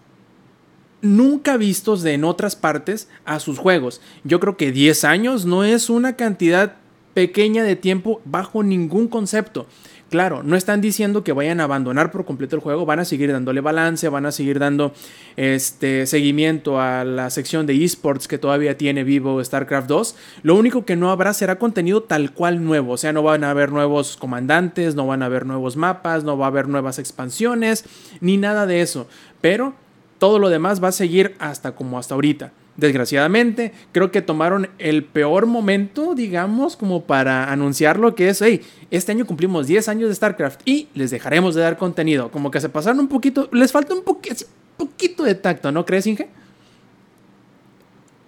nunca 1.03 1.57
vistos 1.57 2.03
de 2.03 2.15
en 2.15 2.25
otras 2.25 2.55
partes 2.55 3.09
a 3.25 3.41
sus 3.41 3.59
juegos. 3.59 4.01
Yo 4.25 4.39
creo 4.39 4.57
que 4.57 4.71
10 4.71 5.05
años 5.05 5.45
no 5.45 5.65
es 5.65 5.91
una 5.91 6.15
cantidad 6.17 6.77
pequeña 7.15 7.65
de 7.65 7.75
tiempo 7.75 8.21
bajo 8.25 8.63
ningún 8.63 9.09
concepto. 9.09 9.67
Claro, 10.11 10.43
no 10.43 10.57
están 10.57 10.81
diciendo 10.81 11.23
que 11.23 11.35
vayan 11.35 11.61
a 11.61 11.65
abandonar 11.65 12.11
por 12.11 12.25
completo 12.25 12.57
el 12.57 12.63
juego, 12.63 12.87
van 12.87 12.99
a 12.99 13.05
seguir 13.05 13.31
dándole 13.31 13.61
balance, 13.61 14.09
van 14.09 14.25
a 14.25 14.33
seguir 14.33 14.59
dando 14.59 14.95
este 15.37 16.07
seguimiento 16.07 16.81
a 16.81 17.05
la 17.05 17.29
sección 17.29 17.67
de 17.67 17.85
esports 17.85 18.27
que 18.27 18.39
todavía 18.39 18.79
tiene 18.79 19.05
vivo 19.05 19.45
StarCraft 19.45 19.87
2. 19.87 20.17
Lo 20.45 20.55
único 20.55 20.87
que 20.87 20.97
no 20.97 21.11
habrá 21.11 21.35
será 21.35 21.59
contenido 21.59 22.03
tal 22.03 22.33
cual 22.33 22.65
nuevo, 22.65 22.93
o 22.93 22.97
sea, 22.97 23.13
no 23.13 23.23
van 23.23 23.45
a 23.45 23.51
haber 23.51 23.71
nuevos 23.71 24.17
comandantes, 24.17 24.95
no 24.95 25.07
van 25.07 25.23
a 25.23 25.27
haber 25.27 25.45
nuevos 25.45 25.77
mapas, 25.77 26.25
no 26.25 26.39
va 26.39 26.47
a 26.47 26.49
haber 26.49 26.69
nuevas 26.69 26.99
expansiones, 26.99 27.85
ni 28.23 28.39
nada 28.39 28.65
de 28.65 28.81
eso. 28.81 29.09
Pero 29.43 29.75
todo 30.19 30.39
lo 30.39 30.49
demás 30.49 30.83
va 30.83 30.89
a 30.89 30.93
seguir 30.93 31.35
hasta 31.39 31.73
como 31.73 31.99
hasta 31.99 32.15
ahorita. 32.15 32.53
Desgraciadamente, 32.79 33.73
creo 33.91 34.13
que 34.13 34.23
tomaron 34.23 34.69
el 34.79 35.03
peor 35.03 35.47
momento, 35.47 36.15
digamos, 36.15 36.77
como 36.77 37.07
para 37.07 37.51
anunciar 37.51 37.99
lo 37.99 38.15
que 38.15 38.29
es, 38.29 38.41
hey, 38.41 38.61
este 38.93 39.11
año 39.11 39.27
cumplimos 39.27 39.67
10 39.67 39.89
años 39.89 40.09
de 40.09 40.15
StarCraft 40.15 40.61
y 40.65 40.87
les 40.95 41.11
dejaremos 41.11 41.57
de 41.57 41.63
dar 41.63 41.77
contenido. 41.77 42.31
Como 42.31 42.53
que 42.53 42.61
se 42.61 42.69
pasaron 42.69 43.01
un 43.01 43.09
poquito, 43.09 43.49
les 43.53 43.73
falta 43.73 43.95
un 43.95 44.05
así, 44.31 44.45
poquito 44.77 45.25
de 45.25 45.35
tacto, 45.35 45.73
¿no 45.73 45.85
crees, 45.85 46.07
Inge? 46.07 46.29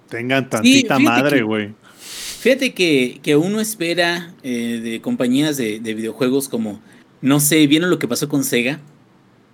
Tengan 0.09 0.51
tantita 0.51 0.99
madre, 0.99 1.43
güey. 1.43 1.73
Fíjate 2.41 2.75
que, 2.75 3.21
que 3.23 3.37
uno 3.37 3.61
espera 3.61 4.35
eh, 4.43 4.81
de 4.83 5.01
compañías 5.01 5.59
de, 5.59 5.79
de 5.79 5.95
videojuegos 5.95 6.49
como, 6.49 6.81
no 7.21 7.39
sé, 7.39 7.65
¿vieron 7.69 7.89
lo 7.89 8.01
que 8.01 8.09
pasó 8.09 8.29
con 8.29 8.43
Sega? 8.43 8.81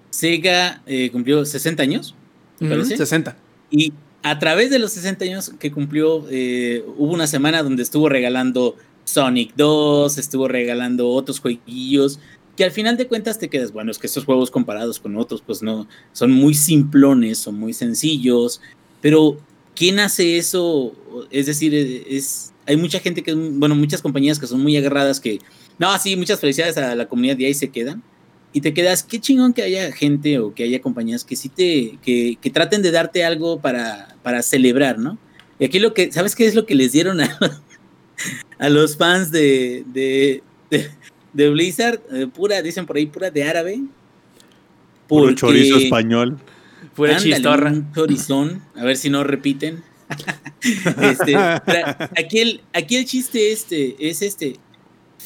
Sega 0.08 0.80
eh, 0.86 1.10
cumplió 1.10 1.44
60 1.44 1.82
años, 1.82 2.14
parece. 2.58 2.96
60. 2.96 3.36
Y 3.70 3.92
a 4.26 4.40
través 4.40 4.70
de 4.70 4.80
los 4.80 4.90
60 4.90 5.24
años 5.24 5.52
que 5.60 5.70
cumplió, 5.70 6.26
eh, 6.28 6.84
hubo 6.96 7.12
una 7.12 7.28
semana 7.28 7.62
donde 7.62 7.84
estuvo 7.84 8.08
regalando 8.08 8.74
Sonic 9.04 9.54
2, 9.54 10.18
estuvo 10.18 10.48
regalando 10.48 11.08
otros 11.10 11.38
jueguillos, 11.38 12.18
que 12.56 12.64
al 12.64 12.72
final 12.72 12.96
de 12.96 13.06
cuentas 13.06 13.38
te 13.38 13.48
quedas, 13.48 13.70
bueno, 13.70 13.92
es 13.92 13.98
que 13.98 14.08
estos 14.08 14.24
juegos 14.24 14.50
comparados 14.50 14.98
con 14.98 15.16
otros, 15.16 15.44
pues 15.46 15.62
no, 15.62 15.86
son 16.10 16.32
muy 16.32 16.54
simplones, 16.54 17.38
son 17.38 17.54
muy 17.54 17.72
sencillos, 17.72 18.60
pero 19.00 19.38
¿quién 19.76 20.00
hace 20.00 20.38
eso? 20.38 20.92
Es 21.30 21.46
decir, 21.46 21.72
es, 22.08 22.52
hay 22.66 22.76
mucha 22.76 22.98
gente 22.98 23.22
que, 23.22 23.32
bueno, 23.32 23.76
muchas 23.76 24.02
compañías 24.02 24.40
que 24.40 24.48
son 24.48 24.60
muy 24.60 24.76
agarradas 24.76 25.20
que, 25.20 25.38
no, 25.78 25.96
sí, 26.00 26.16
muchas 26.16 26.40
felicidades 26.40 26.76
a 26.78 26.96
la 26.96 27.06
comunidad 27.06 27.38
y 27.38 27.44
ahí 27.44 27.54
se 27.54 27.68
quedan. 27.68 28.02
Y 28.56 28.62
te 28.62 28.72
quedas, 28.72 29.02
qué 29.02 29.20
chingón 29.20 29.52
que 29.52 29.60
haya 29.60 29.92
gente 29.92 30.38
o 30.38 30.54
que 30.54 30.64
haya 30.64 30.80
compañías 30.80 31.24
que 31.26 31.36
sí 31.36 31.50
te, 31.50 31.98
que, 32.02 32.38
que 32.40 32.48
traten 32.48 32.80
de 32.80 32.90
darte 32.90 33.22
algo 33.22 33.60
para, 33.60 34.16
para 34.22 34.40
celebrar, 34.40 34.98
¿no? 34.98 35.18
Y 35.58 35.66
aquí 35.66 35.78
lo 35.78 35.92
que, 35.92 36.10
¿sabes 36.10 36.34
qué 36.34 36.46
es 36.46 36.54
lo 36.54 36.64
que 36.64 36.74
les 36.74 36.92
dieron 36.92 37.20
a, 37.20 37.38
a 38.58 38.70
los 38.70 38.96
fans 38.96 39.30
de, 39.30 39.84
de, 39.92 40.42
de, 40.70 40.90
de 41.34 41.50
Blizzard? 41.50 42.00
Eh, 42.10 42.28
pura, 42.28 42.62
dicen 42.62 42.86
por 42.86 42.96
ahí, 42.96 43.04
pura 43.04 43.30
de 43.30 43.44
árabe. 43.44 43.82
Puro 45.06 45.34
chorizo 45.34 45.76
español. 45.76 46.38
Pura 46.94 47.18
Ándale, 47.18 47.34
chistorra. 47.34 47.70
un 47.72 47.92
chorizón, 47.92 48.62
a 48.74 48.84
ver 48.84 48.96
si 48.96 49.10
no 49.10 49.22
repiten. 49.22 49.82
Este, 51.02 51.36
aquí, 51.36 52.38
el, 52.38 52.60
aquí 52.72 52.96
el 52.96 53.04
chiste 53.04 53.52
este 53.52 53.96
es 54.00 54.22
este. 54.22 54.56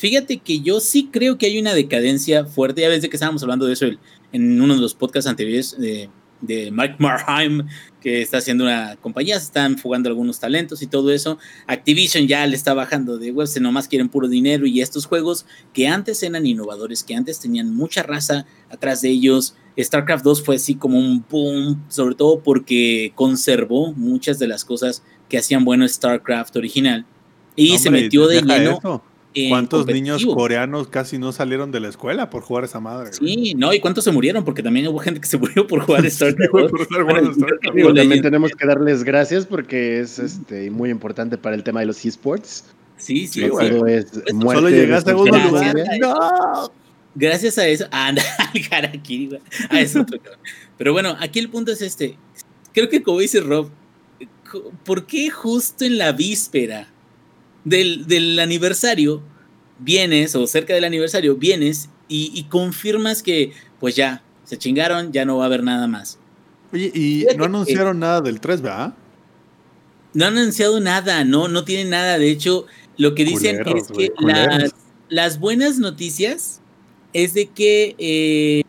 Fíjate 0.01 0.39
que 0.39 0.61
yo 0.61 0.81
sí 0.81 1.11
creo 1.13 1.37
que 1.37 1.45
hay 1.45 1.59
una 1.61 1.75
decadencia 1.75 2.47
fuerte. 2.47 2.81
Ya 2.81 2.89
ves 2.89 3.03
de 3.03 3.11
que 3.11 3.17
estábamos 3.17 3.43
hablando 3.43 3.67
de 3.67 3.75
eso 3.75 3.85
el- 3.85 3.99
en 4.33 4.61
uno 4.61 4.75
de 4.75 4.81
los 4.81 4.95
podcasts 4.95 5.29
anteriores 5.29 5.77
de, 5.79 6.09
de 6.41 6.71
Mike 6.71 6.95
Marheim, 6.99 7.67
que 8.01 8.23
está 8.23 8.39
haciendo 8.39 8.65
una 8.65 8.97
compañía, 8.97 9.39
se 9.39 9.45
están 9.45 9.77
fugando 9.77 10.09
algunos 10.09 10.41
talentos 10.41 10.81
y 10.81 10.87
todo 10.87 11.13
eso. 11.13 11.37
Activision 11.67 12.27
ya 12.27 12.47
le 12.47 12.57
está 12.57 12.73
bajando 12.73 13.19
de 13.19 13.31
web, 13.31 13.47
se 13.47 13.61
nomás 13.61 13.89
quieren 13.89 14.09
puro 14.09 14.27
dinero 14.27 14.65
y 14.67 14.81
estos 14.81 15.05
juegos 15.05 15.45
que 15.75 15.87
antes 15.87 16.23
eran 16.23 16.47
innovadores, 16.47 17.05
que 17.05 17.15
antes 17.15 17.39
tenían 17.39 17.75
mucha 17.75 18.03
raza 18.03 18.47
atrás 18.71 19.03
de 19.03 19.11
ellos. 19.11 19.55
StarCraft 19.79 20.25
2 20.25 20.43
fue 20.43 20.57
así 20.57 20.77
como 20.77 20.99
un 20.99 21.23
boom, 21.29 21.85
sobre 21.91 22.15
todo 22.15 22.41
porque 22.41 23.13
conservó 23.15 23.93
muchas 23.93 24.39
de 24.39 24.49
las 24.49 24.65
cosas 24.65 25.03
que 25.29 25.37
hacían 25.37 25.65
bueno 25.67 25.87
StarCraft 25.87 26.57
original 26.57 27.05
y 27.55 27.77
se 27.79 27.91
metió 27.91 28.27
de 28.27 28.37
lleno. 28.43 28.79
eso. 28.79 29.03
¿Cuántos 29.49 29.87
niños 29.87 30.25
coreanos 30.27 30.89
casi 30.89 31.19
no 31.19 31.33
salieron 31.33 31.71
de 31.71 31.81
la 31.81 31.89
escuela 31.89 32.31
por 32.31 32.43
jugar 32.43 32.65
esa 32.65 32.81
madre? 32.81 33.13
Sí, 33.13 33.55
no, 33.55 33.73
y 33.73 33.79
cuántos 33.79 34.05
se 34.05 34.11
murieron, 34.11 34.45
porque 34.45 34.63
también 34.63 34.89
hubo 34.89 34.99
gente 34.99 35.21
que 35.21 35.27
se 35.27 35.39
murió 35.39 35.67
por 35.67 35.81
jugar 35.83 36.09
StarCraft. 36.11 36.51
güey, 36.51 36.65
2. 36.65 36.71
por 36.71 36.81
estar 36.83 37.03
jugando 37.03 37.35
StarCraft. 37.35 37.77
Digo, 37.77 37.95
también 37.95 38.23
tenemos 38.23 38.51
que 38.53 38.67
darles 38.67 39.05
gracias 39.05 39.47
porque 39.47 40.01
es 40.01 40.19
este, 40.19 40.71
muy 40.71 40.91
importante 40.91 41.39
para 41.39 41.55
el 41.55 41.63
tema 41.63 41.81
de 41.81 41.87
los 41.87 42.05
esports. 42.05 42.65
Sí, 42.97 43.27
sí, 43.27 43.41
Sí, 43.41 43.49
güey. 43.49 43.71
Todo 43.71 43.87
es 43.87 44.07
Pues, 44.11 44.35
muerte 44.35 44.63
Solo 44.63 44.71
llegué 44.71 44.95
a 44.95 45.01
de 45.01 45.05
segundo 45.05 45.39
lugar. 45.39 45.77
¡No! 46.01 46.73
Gracias 47.15 47.59
a 47.59 47.67
eso. 47.67 47.87
Ah, 47.93 48.09
al 48.09 48.19
Harakiri, 48.71 49.27
güey. 49.29 49.41
Ah, 49.71 49.81
es 49.81 49.97
otro. 49.97 50.19
Pero 50.77 50.93
bueno, 50.93 51.17
aquí 51.19 51.39
el 51.39 51.49
punto 51.49 51.73
es 51.73 51.83
este. 51.83 52.17
Creo 52.73 52.89
que 52.89 53.03
como 53.03 53.21
dice 53.21 53.41
Rob, 53.41 53.71
¿por 54.85 55.07
qué 55.07 55.31
justo 55.31 55.85
en 55.85 55.99
la 55.99 56.13
víspera 56.13 56.89
del, 57.65 58.07
del 58.07 58.39
aniversario 58.41 59.23
vienes, 59.79 60.35
o 60.35 60.47
cerca 60.47 60.75
del 60.75 60.85
aniversario, 60.85 61.37
vienes 61.37 61.89
y, 62.09 62.31
y 62.35 62.45
confirmas 62.45 63.23
que, 63.23 63.53
pues 63.79 63.97
ya, 63.97 64.23
se 64.45 64.59
chingaron, 64.59 65.13
ya 65.13 65.25
no 65.25 65.37
va 65.39 65.45
a 65.45 65.47
haber 65.47 65.63
nada 65.63 65.87
más? 65.87 66.19
Oye, 66.73 66.91
y 66.95 67.21
Fíjate 67.21 67.37
no 67.37 67.43
que- 67.45 67.47
anunciaron 67.47 67.99
nada 67.99 68.21
del 68.21 68.41
3, 68.41 68.61
¿verdad? 68.61 68.95
No 70.13 70.27
han 70.27 70.37
anunciado 70.39 70.81
nada, 70.81 71.25
no, 71.25 71.49
no 71.49 71.65
tienen 71.65 71.91
nada. 71.91 72.19
De 72.19 72.31
hecho, 72.31 72.67
lo 72.97 73.15
que 73.15 73.25
dicen 73.25 73.59
Culeros, 73.63 73.91
es 73.91 73.97
que 73.97 74.71
las 75.09 75.39
buenas 75.39 75.79
noticias 75.79 76.61
es 77.13 77.33
de 77.35 77.47
que 77.47 77.95
eh, 77.99 78.63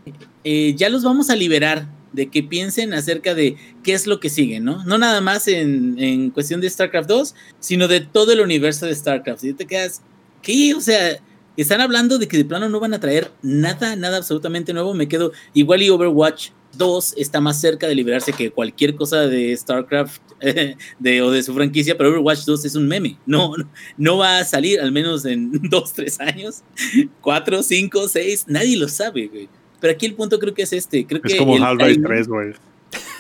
eh, 0.43 0.73
ya 0.75 0.89
los 0.89 1.04
vamos 1.04 1.30
a 1.30 1.36
liberar, 1.36 1.88
de 2.13 2.30
que 2.30 2.43
piensen 2.43 2.93
acerca 2.93 3.34
de 3.34 3.56
qué 3.84 3.93
es 3.93 4.08
lo 4.08 4.19
que 4.19 4.30
sigue, 4.30 4.60
¿no? 4.60 4.84
No 4.86 4.97
nada 4.97 5.21
más 5.21 5.47
en, 5.47 5.97
en 5.97 6.30
cuestión 6.30 6.62
de 6.62 6.69
StarCraft 6.69 7.10
2, 7.10 7.36
sino 7.60 7.88
de 7.88 8.02
todo 8.02 8.32
el 8.34 8.41
universo 8.41 8.86
de 8.86 8.95
StarCraft. 8.95 9.43
Y 9.43 9.54
te 9.54 9.65
quedas, 9.65 10.02
¿qué? 10.41 10.74
O 10.76 10.82
sea, 10.82 11.19
están 11.58 11.82
hablando 11.82 12.17
de 12.17 12.28
que 12.28 12.38
de 12.38 12.45
plano 12.45 12.69
no 12.69 12.80
van 12.80 12.93
a 12.93 13.00
traer 13.00 13.32
nada, 13.41 13.95
nada 13.95 14.17
absolutamente 14.17 14.74
nuevo. 14.74 14.93
Me 14.93 15.08
quedo 15.08 15.32
igual 15.54 15.82
y 15.82 15.89
Overwatch 15.89 16.50
2 16.78 17.15
está 17.17 17.41
más 17.41 17.60
cerca 17.60 17.88
de 17.88 17.95
liberarse 17.95 18.34
que 18.34 18.52
cualquier 18.52 18.95
cosa 18.95 19.28
de 19.28 19.56
StarCraft 19.56 20.21
de, 21.00 21.21
o 21.21 21.32
de 21.32 21.43
su 21.43 21.54
franquicia, 21.54 21.97
pero 21.97 22.10
Overwatch 22.10 22.45
2 22.45 22.65
es 22.65 22.76
un 22.76 22.88
meme. 22.88 23.17
No, 23.26 23.54
no, 23.97 24.17
va 24.17 24.39
a 24.39 24.45
salir, 24.45 24.80
al 24.80 24.91
menos 24.91 25.26
en 25.26 25.52
dos, 25.69 25.93
tres 25.93 26.19
años, 26.19 26.63
cuatro, 27.21 27.63
cinco, 27.63 28.08
seis, 28.08 28.45
nadie 28.47 28.78
lo 28.78 28.88
sabe, 28.88 29.28
güey. 29.28 29.50
Pero 29.82 29.94
aquí 29.94 30.06
el 30.06 30.13
punto 30.13 30.39
creo 30.39 30.54
que 30.54 30.62
es 30.62 30.72
este. 30.72 31.06
Creo 31.06 31.20
Es 31.26 31.34
que 31.34 31.38
como 31.38 31.58
el 31.58 31.63
Half-Life 31.63 31.96
timing- 31.96 32.08
3, 32.08 32.28
güey. 32.30 32.54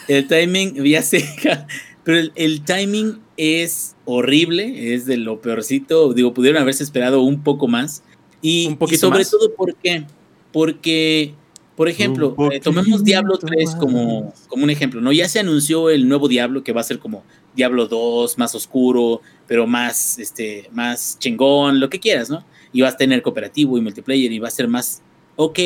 el 0.07 0.27
timing, 0.27 0.75
ya 0.85 1.01
sé, 1.01 1.27
pero 2.05 2.17
el, 2.19 2.31
el 2.35 2.61
timing 2.63 3.19
es 3.35 3.95
horrible, 4.05 4.93
es 4.93 5.05
de 5.05 5.17
lo 5.17 5.41
peorcito. 5.41 6.13
Digo, 6.13 6.33
pudieron 6.33 6.61
haberse 6.61 6.83
esperado 6.83 7.21
un 7.23 7.43
poco 7.43 7.67
más. 7.67 8.03
Y, 8.41 8.67
Un 8.67 8.77
y 8.89 8.95
sobre 8.95 9.19
más. 9.19 9.29
todo, 9.31 9.53
¿por 9.55 9.75
qué? 9.75 10.05
Porque, 10.51 11.33
por 11.75 11.87
ejemplo, 11.89 12.35
eh, 12.51 12.59
tomemos 12.59 13.03
Diablo 13.03 13.33
poquito 13.39 13.47
3 13.55 13.75
como, 13.75 14.33
como 14.47 14.63
un 14.63 14.69
ejemplo, 14.69 14.99
¿no? 15.01 15.11
Ya 15.11 15.27
se 15.29 15.39
anunció 15.39 15.89
el 15.89 16.07
nuevo 16.07 16.27
Diablo 16.27 16.63
que 16.63 16.73
va 16.73 16.81
a 16.81 16.83
ser 16.83 16.99
como 16.99 17.23
Diablo 17.55 17.87
2, 17.87 18.37
más 18.37 18.53
oscuro, 18.55 19.21
pero 19.47 19.67
más, 19.67 20.17
este, 20.19 20.69
más 20.73 21.17
chingón, 21.19 21.79
lo 21.79 21.89
que 21.89 21.99
quieras, 21.99 22.29
¿no? 22.29 22.43
Y 22.73 22.81
va 22.81 22.89
a 22.89 22.97
tener 22.97 23.21
cooperativo 23.21 23.77
y 23.77 23.81
multiplayer 23.81 24.31
y 24.31 24.39
va 24.39 24.47
a 24.47 24.51
ser 24.51 24.67
más, 24.67 25.01
ok, 25.35 25.59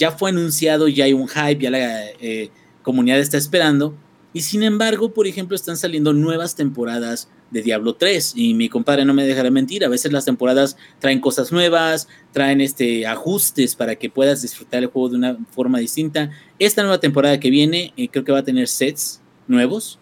ya 0.00 0.10
fue 0.10 0.30
anunciado, 0.30 0.88
ya 0.88 1.04
hay 1.04 1.12
un 1.12 1.28
hype, 1.28 1.62
ya 1.62 1.70
la 1.70 2.06
eh, 2.20 2.50
comunidad 2.82 3.20
está 3.20 3.36
esperando. 3.36 3.94
Y 4.32 4.40
sin 4.42 4.62
embargo, 4.62 5.12
por 5.12 5.26
ejemplo, 5.26 5.54
están 5.54 5.76
saliendo 5.76 6.12
nuevas 6.12 6.54
temporadas 6.56 7.28
de 7.50 7.62
Diablo 7.62 7.94
3 7.94 8.32
y 8.36 8.54
mi 8.54 8.68
compadre 8.68 9.04
no 9.04 9.12
me 9.12 9.26
dejará 9.26 9.50
mentir, 9.50 9.84
a 9.84 9.88
veces 9.88 10.12
las 10.12 10.24
temporadas 10.24 10.76
traen 11.00 11.20
cosas 11.20 11.50
nuevas, 11.50 12.06
traen 12.32 12.60
este 12.60 13.06
ajustes 13.08 13.74
para 13.74 13.96
que 13.96 14.08
puedas 14.08 14.40
disfrutar 14.40 14.82
el 14.84 14.88
juego 14.88 15.08
de 15.10 15.16
una 15.16 15.36
forma 15.50 15.80
distinta. 15.80 16.30
Esta 16.60 16.82
nueva 16.82 17.00
temporada 17.00 17.40
que 17.40 17.50
viene 17.50 17.92
eh, 17.96 18.08
creo 18.08 18.24
que 18.24 18.30
va 18.32 18.38
a 18.38 18.44
tener 18.44 18.68
sets 18.68 19.20
nuevos, 19.48 19.98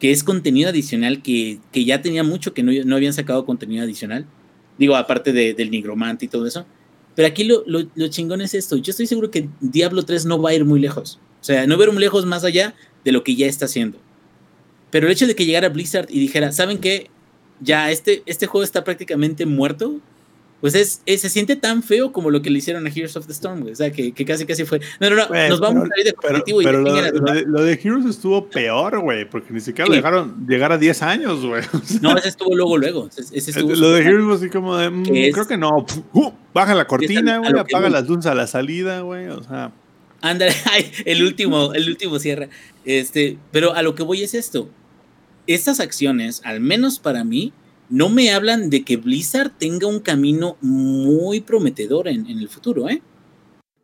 que 0.00 0.10
es 0.10 0.24
contenido 0.24 0.68
adicional 0.70 1.22
que, 1.22 1.60
que 1.70 1.84
ya 1.84 2.02
tenía 2.02 2.24
mucho 2.24 2.52
que 2.52 2.64
no, 2.64 2.72
no 2.84 2.96
habían 2.96 3.12
sacado 3.12 3.46
contenido 3.46 3.84
adicional. 3.84 4.26
Digo, 4.76 4.96
aparte 4.96 5.32
de- 5.32 5.54
del 5.54 5.70
nigromante 5.70 6.24
y 6.24 6.28
todo 6.28 6.46
eso. 6.48 6.66
Pero 7.18 7.26
aquí 7.26 7.42
lo, 7.42 7.64
lo, 7.66 8.06
chingón 8.06 8.42
es 8.42 8.54
esto. 8.54 8.76
Yo 8.76 8.92
estoy 8.92 9.08
seguro 9.08 9.28
que 9.28 9.48
Diablo 9.60 10.04
3 10.04 10.24
no 10.26 10.40
va 10.40 10.50
a 10.50 10.54
ir 10.54 10.64
muy 10.64 10.78
lejos. 10.78 11.18
O 11.40 11.44
sea, 11.44 11.66
no 11.66 11.76
va 11.76 11.82
a 11.82 11.86
ir 11.88 11.92
muy 11.92 12.00
lejos 12.00 12.24
más 12.26 12.44
allá 12.44 12.76
de 13.04 13.10
lo 13.10 13.24
que 13.24 13.34
ya 13.34 13.46
está 13.46 13.64
haciendo. 13.64 13.98
Pero 14.92 15.08
el 15.08 15.12
hecho 15.12 15.26
de 15.26 15.34
que 15.34 15.44
llegara 15.44 15.68
Blizzard 15.68 16.06
y 16.10 16.20
dijera, 16.20 16.52
¿saben 16.52 16.78
qué? 16.78 17.10
Ya 17.60 17.90
este, 17.90 18.22
este 18.26 18.46
juego 18.46 18.62
está 18.62 18.84
prácticamente 18.84 19.46
muerto. 19.46 19.98
Pues 20.60 20.74
es, 20.74 21.02
es- 21.06 21.20
se 21.20 21.28
siente 21.28 21.54
tan 21.54 21.84
feo 21.84 22.10
como 22.12 22.30
lo 22.30 22.42
que 22.42 22.50
le 22.50 22.58
hicieron 22.58 22.84
a 22.86 22.90
Heroes 22.90 23.16
of 23.16 23.26
the 23.26 23.32
Storm, 23.32 23.60
güey. 23.60 23.72
O 23.72 23.76
sea, 23.76 23.92
que, 23.92 24.10
que 24.12 24.24
casi 24.24 24.44
casi 24.44 24.64
fue. 24.64 24.80
No, 24.98 25.08
no, 25.08 25.14
no, 25.16 25.48
nos 25.48 25.60
vamos 25.60 25.82
pero- 25.82 25.84
a 25.84 25.88
salir 25.88 26.04
de 26.06 26.12
Pero, 26.12 26.22
competitivo 26.22 26.60
y 26.60 26.64
pero 26.64 26.78
de 26.82 27.12
lo, 27.12 27.18
lo 27.20 27.32
de, 27.32 27.42
lo 27.42 27.62
de 27.62 27.72
Heroes 27.82 28.06
estuvo 28.06 28.46
peor, 28.48 28.98
güey, 29.00 29.24
porque 29.28 29.52
ni 29.52 29.60
siquiera 29.60 29.86
lo 29.86 29.92
Sí. 29.94 29.98
dejaron 29.98 30.46
llegar 30.48 30.72
a 30.72 30.78
10 30.78 31.02
años, 31.02 31.46
güey. 31.46 31.62
No, 32.02 32.16
ese 32.16 32.28
estuvo 32.30 32.56
luego, 32.56 32.76
luego. 32.76 33.08
Ese, 33.16 33.36
ese 33.38 33.50
estuvo 33.52 33.72
lo 33.74 33.92
de. 33.92 34.02
Heroes 34.02 34.40
así 34.40 34.50
como 34.50 34.76
de, 34.76 34.90
mm, 34.90 35.04
creo 35.32 35.46
que 35.46 35.56
no. 35.56 35.86
Uh, 36.12 36.30
baja 36.52 36.74
la 36.74 36.86
cortina, 36.86 37.38
güey, 37.38 37.52
lo 37.52 37.60
apaga 37.60 37.88
las 37.88 38.08
luces 38.08 38.26
a 38.26 38.34
la 38.34 38.46
salida, 38.48 39.00
güey. 39.02 39.28
O 39.28 39.42
sea, 39.44 39.70
Ándale, 40.20 40.52
ay, 40.72 40.90
el 41.04 41.22
último, 41.22 41.72
el 41.74 41.88
último 41.88 42.18
cierra. 42.18 42.48
Este, 42.84 43.38
pero 43.52 43.74
a 43.74 43.82
lo 43.82 43.94
que 43.94 44.02
voy 44.02 44.24
es 44.24 44.34
esto. 44.34 44.68
Estas 45.46 45.78
acciones, 45.78 46.42
al 46.44 46.58
menos 46.60 46.98
para 46.98 47.22
mí, 47.22 47.52
no 47.90 48.08
me 48.08 48.30
hablan 48.32 48.70
de 48.70 48.84
que 48.84 48.96
Blizzard 48.96 49.52
tenga 49.58 49.86
un 49.86 50.00
camino 50.00 50.56
muy 50.60 51.40
prometedor 51.40 52.08
en, 52.08 52.26
el 52.26 52.48
futuro, 52.48 52.88
¿eh? 52.88 53.02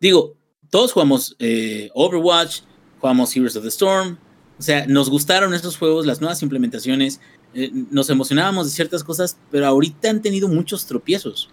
Digo, 0.00 0.34
todos 0.70 0.92
jugamos 0.92 1.34
eh, 1.38 1.90
Overwatch, 1.94 2.60
jugamos 3.00 3.34
Heroes 3.34 3.56
of 3.56 3.62
the 3.62 3.68
Storm, 3.68 4.18
o 4.58 4.62
sea, 4.62 4.86
nos 4.86 5.08
gustaron 5.08 5.54
estos 5.54 5.76
juegos, 5.76 6.06
las 6.06 6.20
nuevas 6.20 6.42
implementaciones, 6.42 7.20
eh, 7.54 7.70
nos 7.90 8.10
emocionábamos 8.10 8.66
de 8.66 8.72
ciertas 8.72 9.02
cosas, 9.02 9.38
pero 9.50 9.66
ahorita 9.66 10.10
han 10.10 10.22
tenido 10.22 10.48
muchos 10.48 10.86
tropiezos. 10.86 11.50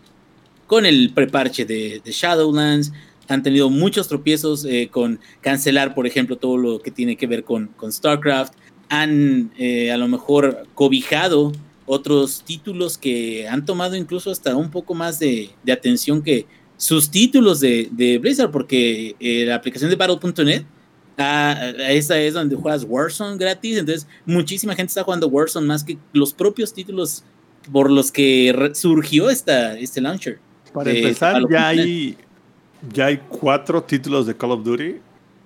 Con 0.67 0.85
el 0.85 1.11
preparche 1.13 1.65
de, 1.65 2.01
de 2.03 2.11
Shadowlands, 2.11 2.91
han 3.27 3.43
tenido 3.43 3.69
muchos 3.69 4.07
tropiezos 4.07 4.65
eh, 4.65 4.89
con 4.91 5.19
cancelar, 5.41 5.93
por 5.93 6.07
ejemplo, 6.07 6.37
todo 6.37 6.57
lo 6.57 6.81
que 6.81 6.91
tiene 6.91 7.15
que 7.15 7.27
ver 7.27 7.43
con, 7.43 7.69
StarCraft. 7.89 8.53
Han 8.89 9.51
a 9.57 9.95
lo 9.95 10.09
mejor 10.09 10.67
cobijado 10.75 11.53
otros 11.93 12.41
títulos 12.45 12.97
que 12.97 13.45
han 13.49 13.65
tomado 13.65 13.97
incluso 13.97 14.31
hasta 14.31 14.55
un 14.55 14.71
poco 14.71 14.93
más 14.93 15.19
de, 15.19 15.49
de 15.61 15.73
atención 15.73 16.23
que 16.23 16.45
sus 16.77 17.11
títulos 17.11 17.59
de, 17.59 17.89
de 17.91 18.17
Blizzard, 18.17 18.49
porque 18.49 19.13
eh, 19.19 19.43
la 19.45 19.55
aplicación 19.55 19.89
de 19.89 19.97
Battle.net, 19.97 20.63
ah, 21.17 21.73
esa 21.89 22.17
es 22.17 22.33
donde 22.33 22.55
juegas 22.55 22.85
Warzone 22.87 23.37
gratis, 23.37 23.77
entonces 23.77 24.07
muchísima 24.25 24.73
gente 24.73 24.91
está 24.91 25.03
jugando 25.03 25.27
Warzone 25.27 25.67
más 25.67 25.83
que 25.83 25.97
los 26.13 26.33
propios 26.33 26.73
títulos 26.73 27.25
por 27.69 27.91
los 27.91 28.09
que 28.09 28.71
surgió 28.73 29.29
esta, 29.29 29.77
este 29.77 29.99
launcher. 29.99 30.39
para 30.73 30.91
de 30.91 30.99
empezar, 30.99 31.43
ya 31.51 31.67
hay, 31.67 32.17
ya 32.93 33.07
hay 33.07 33.17
cuatro 33.17 33.83
títulos 33.83 34.27
de 34.27 34.37
Call 34.37 34.51
of 34.51 34.63
Duty 34.63 34.95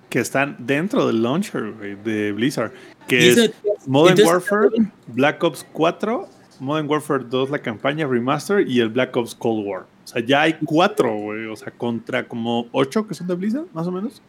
que 0.08 0.20
están 0.20 0.56
dentro 0.60 1.08
del 1.08 1.24
launcher 1.24 1.74
de 2.04 2.30
Blizzard, 2.30 2.70
que 3.08 3.30
es 3.30 3.50
Modern 3.86 4.18
entonces, 4.20 4.50
Warfare, 4.50 4.92
Black 5.08 5.42
Ops 5.42 5.66
4, 5.72 6.35
Modern 6.60 6.88
Warfare 6.88 7.24
2, 7.28 7.50
la 7.50 7.58
campaña 7.58 8.06
remaster 8.06 8.68
y 8.68 8.80
el 8.80 8.88
Black 8.88 9.16
Ops 9.16 9.34
Cold 9.34 9.66
War. 9.66 9.86
O 10.04 10.06
sea, 10.06 10.24
ya 10.24 10.42
hay 10.42 10.56
cuatro, 10.64 11.14
güey. 11.16 11.46
O 11.46 11.56
sea, 11.56 11.72
contra 11.72 12.26
como 12.26 12.68
ocho 12.72 13.06
que 13.06 13.14
son 13.14 13.26
de 13.26 13.34
Blizzard, 13.34 13.66
más 13.72 13.86
o 13.86 13.92
menos. 13.92 14.22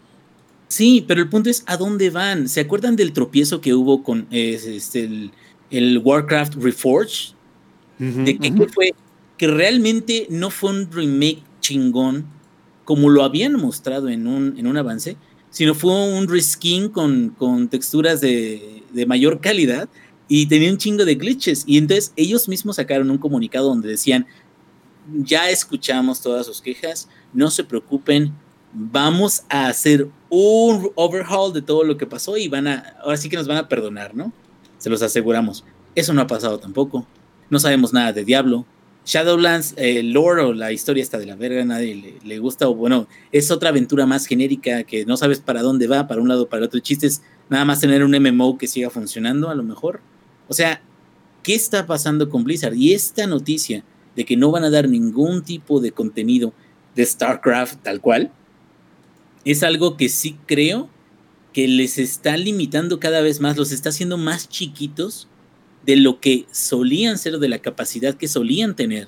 Sí, 0.67 1.05
pero 1.07 1.21
el 1.21 1.29
punto 1.29 1.49
es 1.49 1.63
a 1.67 1.77
dónde 1.77 2.09
van. 2.09 2.49
¿Se 2.49 2.61
acuerdan 2.61 2.95
del 2.95 3.13
tropiezo 3.13 3.61
que 3.61 3.73
hubo 3.73 4.03
con 4.03 4.27
eh, 4.31 4.59
este, 4.65 5.05
el, 5.05 5.31
el 5.69 5.99
Warcraft 5.99 6.55
Reforged? 6.55 7.35
De 7.99 8.37
que, 8.37 8.53
que 8.53 8.67
fue 8.67 8.93
que 9.37 9.47
realmente 9.47 10.27
no 10.29 10.51
fue 10.51 10.69
un 10.69 10.91
remake 10.91 11.41
chingón 11.61 12.25
como 12.85 13.09
lo 13.09 13.23
habían 13.23 13.53
mostrado 13.53 14.07
en 14.09 14.27
un, 14.27 14.55
en 14.57 14.67
un 14.67 14.77
avance, 14.77 15.17
sino 15.49 15.73
fue 15.73 15.91
un 15.91 16.27
reskin 16.27 16.89
con, 16.89 17.29
con 17.37 17.67
texturas 17.67 18.21
de, 18.21 18.83
de 18.93 19.05
mayor 19.05 19.41
calidad 19.41 19.89
y 20.27 20.47
tenía 20.47 20.71
un 20.71 20.77
chingo 20.77 21.05
de 21.05 21.15
glitches. 21.15 21.63
Y 21.65 21.77
entonces 21.77 22.13
ellos 22.15 22.47
mismos 22.47 22.77
sacaron 22.77 23.09
un 23.09 23.17
comunicado 23.17 23.69
donde 23.69 23.89
decían, 23.89 24.25
ya 25.13 25.49
escuchamos 25.49 26.21
todas 26.21 26.45
sus 26.45 26.61
quejas, 26.61 27.07
no 27.33 27.49
se 27.49 27.63
preocupen, 27.63 28.33
vamos 28.73 29.43
a 29.49 29.67
hacer 29.67 30.07
un 30.29 30.91
overhaul 30.95 31.53
de 31.53 31.61
todo 31.61 31.83
lo 31.83 31.97
que 31.97 32.05
pasó 32.05 32.37
y 32.37 32.47
van 32.47 32.67
a, 32.67 32.95
ahora 33.01 33.17
sí 33.17 33.29
que 33.29 33.37
nos 33.37 33.47
van 33.47 33.57
a 33.57 33.69
perdonar, 33.69 34.15
¿no? 34.15 34.33
Se 34.77 34.89
los 34.89 35.01
aseguramos. 35.01 35.63
Eso 35.95 36.13
no 36.13 36.21
ha 36.21 36.27
pasado 36.27 36.59
tampoco. 36.59 37.07
No 37.49 37.59
sabemos 37.59 37.93
nada 37.93 38.13
de 38.13 38.25
Diablo. 38.25 38.65
Shadowlands, 39.05 39.73
eh, 39.77 40.03
lore 40.03 40.41
o 40.41 40.53
la 40.53 40.73
historia 40.73 41.01
está 41.01 41.17
de 41.17 41.25
la 41.25 41.37
verga, 41.37 41.63
nadie 41.63 42.19
le, 42.21 42.39
gusta, 42.39 42.67
o 42.67 42.75
bueno, 42.75 43.07
es 43.31 43.51
otra 43.51 43.69
aventura 43.69 44.05
más 44.05 44.25
genérica 44.25 44.83
que 44.83 45.05
no 45.05 45.15
sabes 45.15 45.39
para 45.39 45.61
dónde 45.61 45.87
va, 45.87 46.09
para 46.09 46.21
un 46.21 46.27
lado, 46.27 46.49
para 46.49 46.65
otro. 46.65 46.75
El 46.75 46.83
chiste 46.83 47.07
es 47.07 47.21
nada 47.49 47.63
más 47.63 47.79
tener 47.79 48.03
un 48.03 48.11
MMO 48.11 48.57
que 48.57 48.67
siga 48.67 48.89
funcionando, 48.89 49.49
a 49.49 49.55
lo 49.55 49.63
mejor. 49.63 50.01
O 50.47 50.53
sea, 50.53 50.81
¿qué 51.43 51.55
está 51.55 51.85
pasando 51.85 52.29
con 52.29 52.43
Blizzard? 52.43 52.75
Y 52.75 52.93
esta 52.93 53.27
noticia 53.27 53.83
de 54.15 54.25
que 54.25 54.37
no 54.37 54.51
van 54.51 54.63
a 54.63 54.69
dar 54.69 54.89
ningún 54.89 55.43
tipo 55.43 55.79
de 55.79 55.91
contenido 55.91 56.53
de 56.95 57.05
StarCraft 57.05 57.83
tal 57.83 58.01
cual, 58.01 58.31
es 59.45 59.63
algo 59.63 59.95
que 59.95 60.09
sí 60.09 60.37
creo 60.45 60.89
que 61.53 61.67
les 61.67 61.97
está 61.97 62.35
limitando 62.35 62.99
cada 62.99 63.21
vez 63.21 63.39
más, 63.39 63.57
los 63.57 63.71
está 63.71 63.89
haciendo 63.89 64.17
más 64.17 64.49
chiquitos 64.49 65.27
de 65.85 65.95
lo 65.95 66.19
que 66.19 66.45
solían 66.51 67.17
ser, 67.17 67.39
de 67.39 67.47
la 67.47 67.59
capacidad 67.59 68.15
que 68.15 68.27
solían 68.27 68.75
tener 68.75 69.07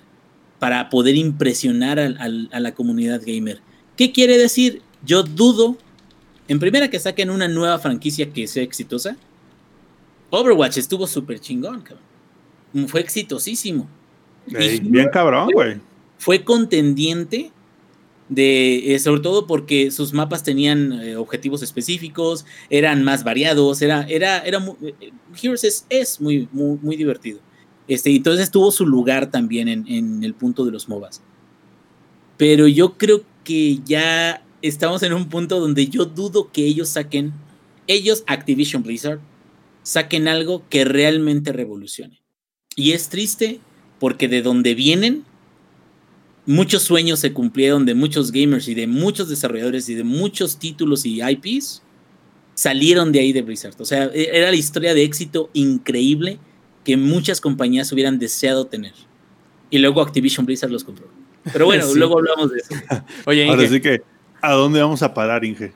para 0.60 0.90
poder 0.90 1.16
impresionar 1.16 2.00
a 2.00 2.60
la 2.60 2.74
comunidad 2.74 3.22
gamer. 3.26 3.62
¿Qué 3.98 4.12
quiere 4.12 4.38
decir? 4.38 4.82
Yo 5.06 5.24
dudo, 5.24 5.78
en 6.48 6.60
primera, 6.60 6.90
que 6.90 7.00
saquen 7.00 7.30
una 7.30 7.48
nueva 7.48 7.80
franquicia 7.80 8.32
que 8.32 8.48
sea 8.48 8.64
exitosa. 8.64 9.18
Overwatch 10.30 10.78
estuvo 10.78 11.08
súper 11.08 11.40
chingón, 11.40 11.82
cabrón. 11.82 12.88
Fue 12.88 13.02
exitosísimo. 13.02 13.88
bien 14.46 15.10
cabrón, 15.12 15.50
güey. 15.52 15.78
Fue 16.18 16.44
contendiente 16.44 17.52
de, 18.30 18.94
eh, 18.94 19.00
sobre 19.00 19.22
todo 19.22 19.48
porque 19.48 19.90
sus 19.92 20.14
mapas 20.14 20.44
tenían 20.44 20.94
eh, 21.02 21.16
objetivos 21.16 21.64
específicos, 21.64 22.46
eran 22.70 23.04
más 23.04 23.24
variados, 23.24 23.82
era, 23.82 24.04
era, 24.08 24.40
era 24.40 24.64
eh, 24.84 25.12
Heroes 25.42 25.86
es, 25.90 26.22
muy, 26.22 26.48
muy, 26.52 26.78
muy, 26.82 26.96
divertido. 26.96 27.40
Este, 27.88 28.16
entonces 28.16 28.52
tuvo 28.52 28.72
su 28.72 28.86
lugar 28.86 29.32
también 29.32 29.68
en, 29.68 29.88
en, 29.88 30.24
el 30.24 30.36
punto 30.36 30.64
de 30.64 30.72
los 30.72 30.88
MOBAs. 30.88 31.22
Pero 32.38 32.68
yo 32.68 32.98
creo 32.98 33.24
que 33.44 33.80
ya 33.84 34.44
estamos 34.62 35.02
en 35.02 35.14
un 35.14 35.28
punto 35.28 35.60
donde 35.60 35.88
yo 35.88 36.06
dudo 36.06 36.52
que 36.52 36.66
ellos 36.66 36.90
saquen, 36.90 37.34
ellos, 37.88 38.24
Activision 38.28 38.84
Blizzard, 38.84 39.20
saquen 39.84 40.28
algo 40.28 40.64
que 40.70 40.86
realmente 40.86 41.52
revolucione. 41.52 42.22
Y 42.76 42.92
es 42.92 43.10
triste 43.10 43.60
porque 44.00 44.28
de 44.28 44.42
donde 44.42 44.76
vienen 44.76 45.26
muchos 46.46 46.82
sueños 46.82 47.20
se 47.20 47.32
cumplieron 47.32 47.86
de 47.86 47.94
muchos 47.94 48.32
gamers 48.32 48.68
y 48.68 48.74
de 48.74 48.88
muchos 48.88 49.30
desarrolladores 49.30 49.88
y 49.90 49.94
de 49.96 50.04
muchos 50.04 50.58
títulos 50.58 51.06
y 51.06 51.22
IPs 51.22 51.84
salieron 52.56 53.12
de 53.12 53.20
ahí 53.20 53.34
de 53.34 53.42
Blizzard. 53.42 53.76
O 53.80 53.86
sea, 53.86 54.06
e-, 54.06 54.30
era 54.34 54.50
la 54.50 54.56
historia 54.56 54.94
de 54.94 55.04
éxito 55.04 55.50
increíble 55.54 56.40
que 56.84 56.98
muchas 56.98 57.40
compañías 57.40 57.92
hubieran 57.92 58.18
deseado 58.20 58.66
tener. 58.66 58.94
Y 59.70 59.78
luego 59.78 60.02
Activision 60.02 60.46
Blizzard 60.46 60.72
los 60.72 60.84
compró. 60.84 61.08
Pero 61.54 61.66
bueno, 61.66 61.86
luego 61.96 62.18
hablamos 62.18 62.52
de 62.52 62.60
eso. 62.60 62.76
Oye, 63.26 63.44
Inge. 63.44 63.56
Ahora 63.56 63.70
sí 63.70 63.80
que, 63.80 64.02
¿a 64.42 64.54
dónde 64.54 64.82
vamos 64.82 65.04
a 65.04 65.14
parar, 65.14 65.46
Inge? 65.46 65.72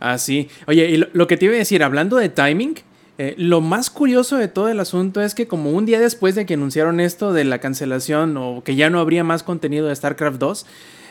Ah, 0.00 0.16
sí. 0.18 0.48
Oye, 0.66 0.90
y 0.90 1.04
lo 1.12 1.26
que 1.26 1.36
te 1.36 1.44
iba 1.44 1.54
a 1.54 1.58
decir, 1.58 1.82
hablando 1.82 2.16
de 2.16 2.30
timing, 2.30 2.76
eh, 3.16 3.34
lo 3.38 3.60
más 3.60 3.90
curioso 3.90 4.36
de 4.36 4.48
todo 4.48 4.68
el 4.68 4.80
asunto 4.80 5.20
es 5.20 5.34
que 5.34 5.46
como 5.46 5.70
un 5.70 5.86
día 5.86 6.00
después 6.00 6.34
de 6.34 6.46
que 6.46 6.54
anunciaron 6.54 6.98
esto 6.98 7.32
de 7.32 7.44
la 7.44 7.60
cancelación 7.60 8.36
o 8.36 8.62
que 8.64 8.74
ya 8.74 8.90
no 8.90 8.98
habría 8.98 9.22
más 9.22 9.44
contenido 9.44 9.86
de 9.86 9.94
StarCraft 9.94 10.38
2, 10.38 10.66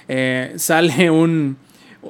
eh, 0.09 0.53
sale 0.57 1.09
un, 1.09 1.55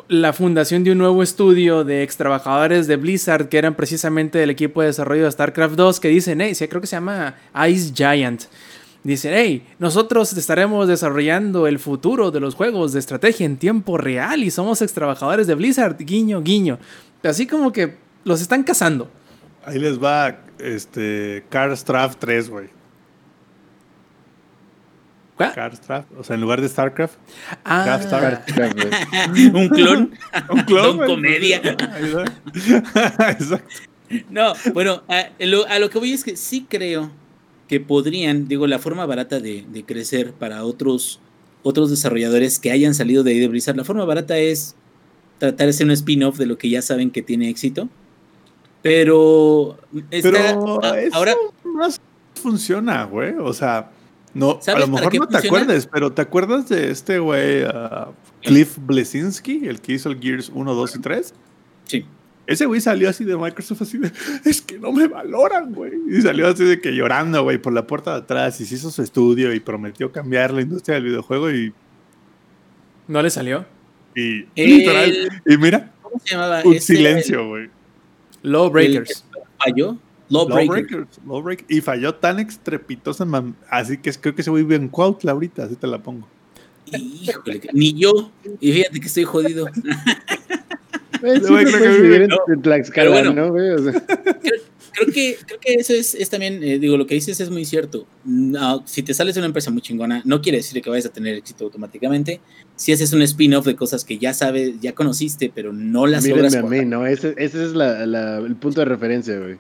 la 0.08 0.34
fundación 0.34 0.84
de 0.84 0.92
un 0.92 0.98
nuevo 0.98 1.22
estudio 1.22 1.84
de 1.84 2.02
ex 2.02 2.18
trabajadores 2.18 2.88
de 2.88 2.96
Blizzard 2.96 3.50
que 3.50 3.60
eran 3.60 3.76
precisamente 3.76 4.40
del 4.40 4.50
equipo 4.50 4.82
de 4.82 4.88
desarrollo 4.88 5.26
de 5.26 5.32
StarCraft 5.32 5.76
2 5.76 6.00
que 6.00 6.08
dicen, 6.08 6.42
hey, 6.42 6.56
creo 6.68 6.82
que 6.82 6.88
se 6.88 6.96
llama 6.96 7.36
Ice 7.68 7.94
Giant. 7.94 8.44
Dicen, 9.04 9.34
hey, 9.36 9.68
nosotros 9.80 10.36
estaremos 10.36 10.88
desarrollando 10.88 11.68
el 11.68 11.78
futuro 11.78 12.32
de 12.32 12.40
los 12.40 12.56
juegos 12.56 12.94
de 12.94 13.00
estrategia 13.00 13.46
en 13.46 13.58
tiempo 13.58 13.98
real 13.98 14.44
y 14.44 14.50
somos 14.50 14.82
ex 14.82 14.94
trabajadores 14.94 15.46
de 15.46 15.56
Blizzard, 15.56 15.98
guiño, 16.00 16.42
guiño. 16.42 16.80
Así 17.22 17.46
como 17.46 17.72
que 17.72 17.98
los 18.24 18.42
están 18.42 18.64
cazando. 18.64 19.10
Ahí 19.66 19.80
les 19.80 20.02
va 20.02 20.40
este 20.60 21.44
Carstraft 21.50 22.20
3, 22.20 22.50
güey. 22.50 22.70
Carstraft, 25.38 26.08
o 26.18 26.24
sea, 26.24 26.36
en 26.36 26.42
lugar 26.42 26.62
de 26.62 26.70
StarCraft. 26.70 27.16
Ah, 27.66 28.00
un 29.54 29.70
clon. 29.70 30.12
un 30.50 30.62
clon. 30.62 30.98
comedia. 30.98 31.58
Exacto. 33.30 33.66
No, 34.30 34.54
bueno, 34.74 35.02
a 35.08 35.80
lo, 35.80 35.90
que 35.90 36.00
voy 36.00 36.14
es 36.14 36.24
que 36.24 36.38
sí 36.38 36.68
creo 36.70 37.12
que 37.68 37.80
podrían, 37.80 38.48
digo, 38.48 38.68
la 38.68 38.78
forma 38.78 39.06
barata 39.06 39.40
de, 39.40 39.84
crecer 39.88 40.34
para 40.34 40.64
otros, 40.66 41.20
otros 41.64 41.90
desarrolladores 41.90 42.60
que 42.60 42.72
hayan 42.72 42.94
salido 42.94 43.24
de 43.24 43.32
ahí 43.32 43.40
de 43.40 43.48
Blizzard, 43.48 43.76
la 43.76 43.84
forma 43.84 44.06
barata 44.06 44.38
es 44.38 44.76
tratar 45.40 45.66
de 45.66 45.72
hacer 45.72 45.88
un 45.88 45.94
spin-off 45.94 46.38
de 46.38 46.46
lo 46.46 46.58
que 46.58 46.70
ya 46.70 46.82
saben 46.82 47.10
que 47.10 47.24
tiene 47.24 47.50
éxito 47.50 47.90
pero, 48.84 49.80
pero 50.10 50.38
ahora 51.14 51.34
más 51.64 52.02
funciona, 52.36 53.06
güey. 53.06 53.34
O 53.40 53.54
sea, 53.54 53.90
no, 54.34 54.60
a 54.68 54.80
lo 54.80 54.88
mejor 54.88 55.16
no 55.16 55.28
te 55.28 55.38
acuerdes, 55.38 55.88
pero 55.88 56.12
¿te 56.12 56.22
acuerdas 56.22 56.68
de 56.68 56.92
este 56.92 57.18
güey 57.18 57.64
uh, 57.64 58.12
Cliff 58.42 58.78
Blesinski, 58.78 59.68
el 59.68 59.80
que 59.80 59.94
hizo 59.94 60.10
el 60.10 60.20
Gears 60.20 60.52
1, 60.54 60.74
2 60.74 60.96
y 60.98 61.00
3? 61.00 61.34
Sí. 61.86 62.06
Ese 62.46 62.66
güey 62.66 62.82
salió 62.82 63.10
así 63.10 63.24
de 63.24 63.38
Microsoft, 63.38 63.84
así 63.84 63.98
de, 64.00 64.12
es 64.46 64.62
que 64.62 64.78
no 64.78 64.92
me 64.92 65.08
valoran, 65.08 65.74
güey. 65.74 65.94
Y 66.10 66.22
salió 66.22 66.50
así 66.50 66.66
de 66.66 66.82
que 66.82 66.92
llorando, 66.92 67.42
güey, 67.44 67.60
por 67.60 67.72
la 67.72 67.88
puerta 67.88 68.12
de 68.12 68.18
atrás. 68.18 68.60
Y 68.60 68.66
se 68.66 68.76
hizo 68.76 68.92
su 68.92 69.02
estudio 69.02 69.54
y 69.54 69.62
prometió 69.62 70.12
cambiar 70.12 70.52
la 70.52 70.62
industria 70.62 70.96
del 70.96 71.06
videojuego 71.06 71.50
y... 71.52 71.74
¿No 73.08 73.22
le 73.22 73.30
salió? 73.30 73.66
Y, 74.14 74.46
literal, 74.56 75.42
y 75.46 75.58
mira, 75.58 75.92
¿cómo 76.02 76.20
se 76.24 76.36
llamaba? 76.36 76.62
Un 76.66 76.80
silencio, 76.82 77.48
güey. 77.48 77.70
Lawbreakers. 78.44 79.26
Falló. 79.58 79.98
Lawbreakers. 80.30 81.20
Lawbreakers. 81.26 81.70
Y 81.70 81.82
falló 81.82 82.16
tan 82.16 82.40
estrepitosa, 82.40 83.26
así 83.70 83.98
que 83.98 84.12
creo 84.14 84.36
que 84.36 84.44
se 84.44 84.52
vive 84.52 84.76
en 84.76 84.88
Cuautla 84.88 85.32
ahorita, 85.32 85.64
así 85.64 85.76
te 85.76 85.88
la 85.88 85.98
pongo. 85.98 86.28
Híjole, 86.86 87.62
ni 87.74 87.94
yo. 87.94 88.32
Y 88.60 88.74
fíjate 88.74 89.00
que 89.00 89.08
estoy 89.08 89.24
jodido. 89.24 89.68
Pero 91.22 91.48
bueno, 91.48 93.34
¿no, 93.34 93.54
creo 93.54 93.78
que, 95.14 95.38
creo 95.46 95.60
que 95.60 95.74
eso 95.76 95.94
es, 95.94 96.14
es 96.14 96.30
también, 96.30 96.64
eh, 96.64 96.78
digo, 96.78 96.98
lo 96.98 97.08
que 97.08 97.16
dices 97.16 97.40
es 97.40 97.50
muy 97.50 97.66
cierto. 97.66 98.06
No, 98.26 98.84
si 98.86 99.02
te 99.04 99.14
sales 99.14 99.36
de 99.36 99.42
una 99.42 99.48
empresa 99.48 99.72
muy 99.72 99.82
chingona, 99.82 100.22
no 100.26 100.42
quiere 100.42 100.60
decir 100.60 100.82
que 100.82 100.90
vayas 100.90 101.08
a 101.08 101.14
tener 101.14 101.36
éxito 101.36 101.66
automáticamente. 101.66 102.42
Si 102.76 102.92
haces 102.92 103.12
un 103.14 103.22
spin-off 103.24 103.66
de 103.66 103.76
cosas 103.76 104.04
que 104.04 104.18
ya 104.18 104.34
sabes, 104.34 104.80
ya 104.82 104.94
conociste, 104.94 105.52
pero 105.54 105.74
no 105.74 106.06
las 106.06 106.24
Mírenme 106.24 106.44
logras. 106.44 106.64
a 106.64 106.68
mí, 106.68 106.86
¿no? 106.86 107.06
Ese, 107.06 107.34
ese 107.38 107.66
es 107.66 107.74
la, 107.74 108.06
la, 108.06 108.38
el 108.38 108.56
punto 108.56 108.82
de 108.82 108.86
referencia, 108.86 109.38
güey. 109.40 109.58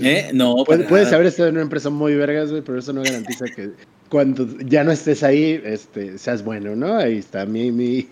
¿Eh? 0.00 0.30
No, 0.34 0.64
puedes, 0.66 0.88
puedes 0.88 1.12
haber 1.12 1.26
estado 1.28 1.48
en 1.48 1.54
una 1.54 1.62
empresa 1.62 1.88
muy 1.88 2.14
vergas, 2.14 2.50
güey, 2.50 2.62
pero 2.62 2.78
eso 2.78 2.92
no 2.92 3.02
garantiza 3.02 3.46
que 3.46 3.70
cuando 4.08 4.46
ya 4.58 4.82
no 4.84 4.90
estés 4.90 5.22
ahí, 5.22 5.60
este, 5.64 6.18
seas 6.18 6.44
bueno, 6.44 6.74
¿no? 6.74 6.96
Ahí 6.96 7.18
está 7.18 7.46
mi, 7.46 7.70
mi, 7.70 8.08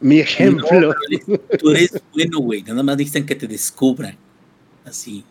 mi 0.00 0.18
ejemplo. 0.18 0.94
tú 1.58 1.70
eres 1.70 1.92
bueno, 2.12 2.40
güey. 2.40 2.62
Nada 2.62 2.82
más 2.82 2.96
dicen 2.96 3.24
que 3.24 3.36
te 3.36 3.46
descubran. 3.46 4.16
Así 4.84 5.24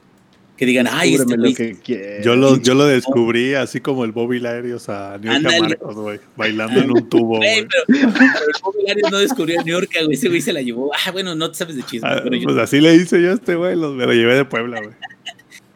que 0.62 0.68
digan, 0.68 0.88
ay, 0.92 1.16
este 1.16 1.38
lo 1.38 1.52
que 1.56 2.22
yo 2.24 2.36
lo, 2.36 2.62
yo 2.62 2.76
lo 2.76 2.86
descubrí 2.86 3.56
así 3.56 3.82
como 3.82 4.06
el 4.06 4.12
Bobby 4.12 4.40
Larios 4.40 4.90
a 4.90 5.18
New 5.18 5.42
York 5.42 5.56
Marcos, 5.60 5.96
güey, 5.96 6.20
bailando 6.38 6.82
en 6.82 6.92
un 6.92 7.10
tubo, 7.10 7.38
güey. 7.38 7.68
Pero, 7.88 8.00
el 8.00 8.62
Bobby 8.64 8.84
Larios 8.88 9.12
no 9.12 9.18
descubrió 9.18 9.60
a 9.60 9.64
New 9.64 9.74
York, 9.74 9.90
güey, 10.04 10.14
ese 10.14 10.30
güey 10.30 10.40
se 10.40 10.54
la 10.54 10.62
llevó. 10.62 10.92
Ah, 10.94 11.10
bueno, 11.10 11.34
no 11.34 11.50
te 11.50 11.58
sabes 11.58 11.78
de 11.78 11.82
chisme. 11.82 12.08
Ah, 12.08 12.22
pues 12.24 12.58
así 12.58 12.80
le 12.80 12.94
hice 12.94 13.20
yo 13.24 13.32
a 13.32 13.34
este 13.34 13.56
güey, 13.56 13.76
me 13.76 14.06
lo 14.06 14.14
llevé 14.14 14.36
de 14.36 14.46
Puebla, 14.46 14.82
güey. 14.82 14.94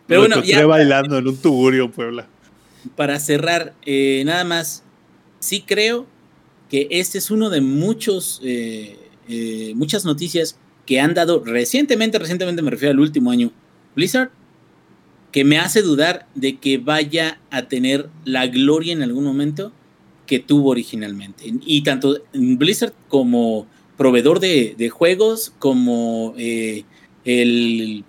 pero 0.05 0.19
bueno, 0.19 0.43
ya. 0.43 0.63
bailando 0.67 1.17
en 1.17 1.29
un 1.29 1.37
tugurio, 1.37 1.89
Puebla. 1.89 2.27
Para 2.95 3.19
cerrar, 3.19 3.73
eh, 3.87 4.21
nada 4.23 4.43
más, 4.43 4.83
sí 5.39 5.63
creo 5.65 6.05
que 6.69 6.87
este 6.91 7.17
es 7.17 7.31
uno 7.31 7.49
de 7.49 7.61
muchos, 7.61 8.39
eh, 8.43 8.99
eh, 9.29 9.73
muchas 9.73 10.05
noticias 10.05 10.59
que 10.85 10.99
han 10.99 11.15
dado 11.15 11.43
recientemente, 11.43 12.19
recientemente 12.19 12.61
me 12.61 12.69
refiero 12.69 12.91
al 12.91 12.99
último 12.99 13.31
año, 13.31 13.51
Blizzard 13.95 14.29
que 15.35 15.43
me 15.43 15.59
hace 15.59 15.81
dudar 15.81 16.27
de 16.33 16.59
que 16.59 16.77
vaya 16.77 17.41
a 17.51 17.63
tener 17.63 18.09
la 18.23 18.47
gloria 18.47 18.93
en 18.93 19.03
algún 19.03 19.25
momento 19.25 19.73
que 20.27 20.39
tuvo 20.39 20.69
originalmente. 20.69 21.53
Y 21.65 21.81
tanto 21.81 22.21
Blizzard 22.31 22.93
como 23.09 23.67
proveedor 23.97 24.39
de, 24.39 24.89
juegos, 24.89 25.51
como 25.59 26.33
eh, 26.37 26.85
el 27.25 28.05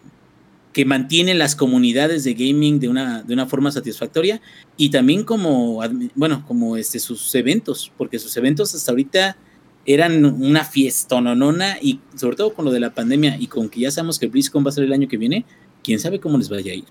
que 0.72 0.84
mantiene 0.84 1.34
las 1.34 1.56
comunidades 1.56 2.22
de 2.22 2.34
gaming 2.34 2.78
de 2.78 2.88
una, 2.88 3.24
de 3.24 3.34
una 3.34 3.46
forma 3.46 3.72
satisfactoria 3.72 4.40
y 4.76 4.90
también 4.90 5.24
como, 5.24 5.80
bueno, 6.14 6.44
como 6.46 6.76
este, 6.76 7.00
sus 7.00 7.34
eventos, 7.34 7.90
porque 7.98 8.20
sus 8.20 8.36
eventos 8.36 8.72
hasta 8.72 8.92
ahorita 8.92 9.36
eran 9.84 10.24
una 10.24 10.64
fiestononona 10.64 11.78
y 11.82 11.98
sobre 12.14 12.36
todo 12.36 12.54
con 12.54 12.66
lo 12.66 12.70
de 12.70 12.78
la 12.78 12.94
pandemia 12.94 13.36
y 13.36 13.48
con 13.48 13.68
que 13.68 13.80
ya 13.80 13.90
sabemos 13.90 14.20
que 14.20 14.28
BlizzCon 14.28 14.64
va 14.64 14.68
a 14.68 14.72
ser 14.74 14.84
el 14.84 14.92
año 14.92 15.08
que 15.08 15.16
viene, 15.16 15.44
quién 15.82 15.98
sabe 15.98 16.20
cómo 16.20 16.38
les 16.38 16.48
vaya 16.48 16.70
a 16.70 16.76
ir. 16.76 16.84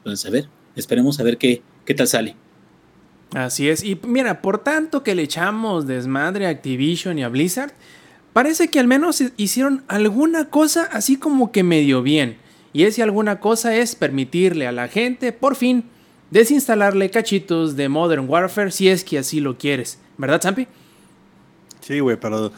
Entonces, 0.00 0.26
a 0.26 0.30
ver, 0.30 0.48
esperemos 0.76 1.20
a 1.20 1.22
ver 1.22 1.38
qué, 1.38 1.62
qué 1.84 1.94
tal 1.94 2.08
sale. 2.08 2.36
Así 3.34 3.68
es. 3.68 3.84
Y 3.84 3.98
mira, 4.02 4.42
por 4.42 4.58
tanto 4.58 5.02
que 5.02 5.14
le 5.14 5.22
echamos 5.22 5.86
desmadre 5.86 6.46
a 6.46 6.50
Activision 6.50 7.18
y 7.18 7.22
a 7.22 7.28
Blizzard, 7.28 7.72
parece 8.32 8.68
que 8.68 8.80
al 8.80 8.86
menos 8.86 9.22
hicieron 9.36 9.84
alguna 9.88 10.46
cosa 10.46 10.88
así 10.92 11.16
como 11.16 11.52
que 11.52 11.62
medio 11.62 12.02
bien. 12.02 12.38
Y 12.72 12.84
ese 12.84 13.02
alguna 13.02 13.40
cosa 13.40 13.76
es 13.76 13.94
permitirle 13.94 14.66
a 14.66 14.72
la 14.72 14.88
gente, 14.88 15.32
por 15.32 15.56
fin, 15.56 15.84
desinstalarle 16.30 17.10
cachitos 17.10 17.76
de 17.76 17.88
Modern 17.88 18.28
Warfare 18.28 18.70
si 18.70 18.88
es 18.88 19.04
que 19.04 19.18
así 19.18 19.40
lo 19.40 19.58
quieres. 19.58 19.98
¿Verdad, 20.18 20.40
Zampi? 20.42 20.66
Sí, 21.80 22.00
güey, 22.00 22.18
pero 22.18 22.52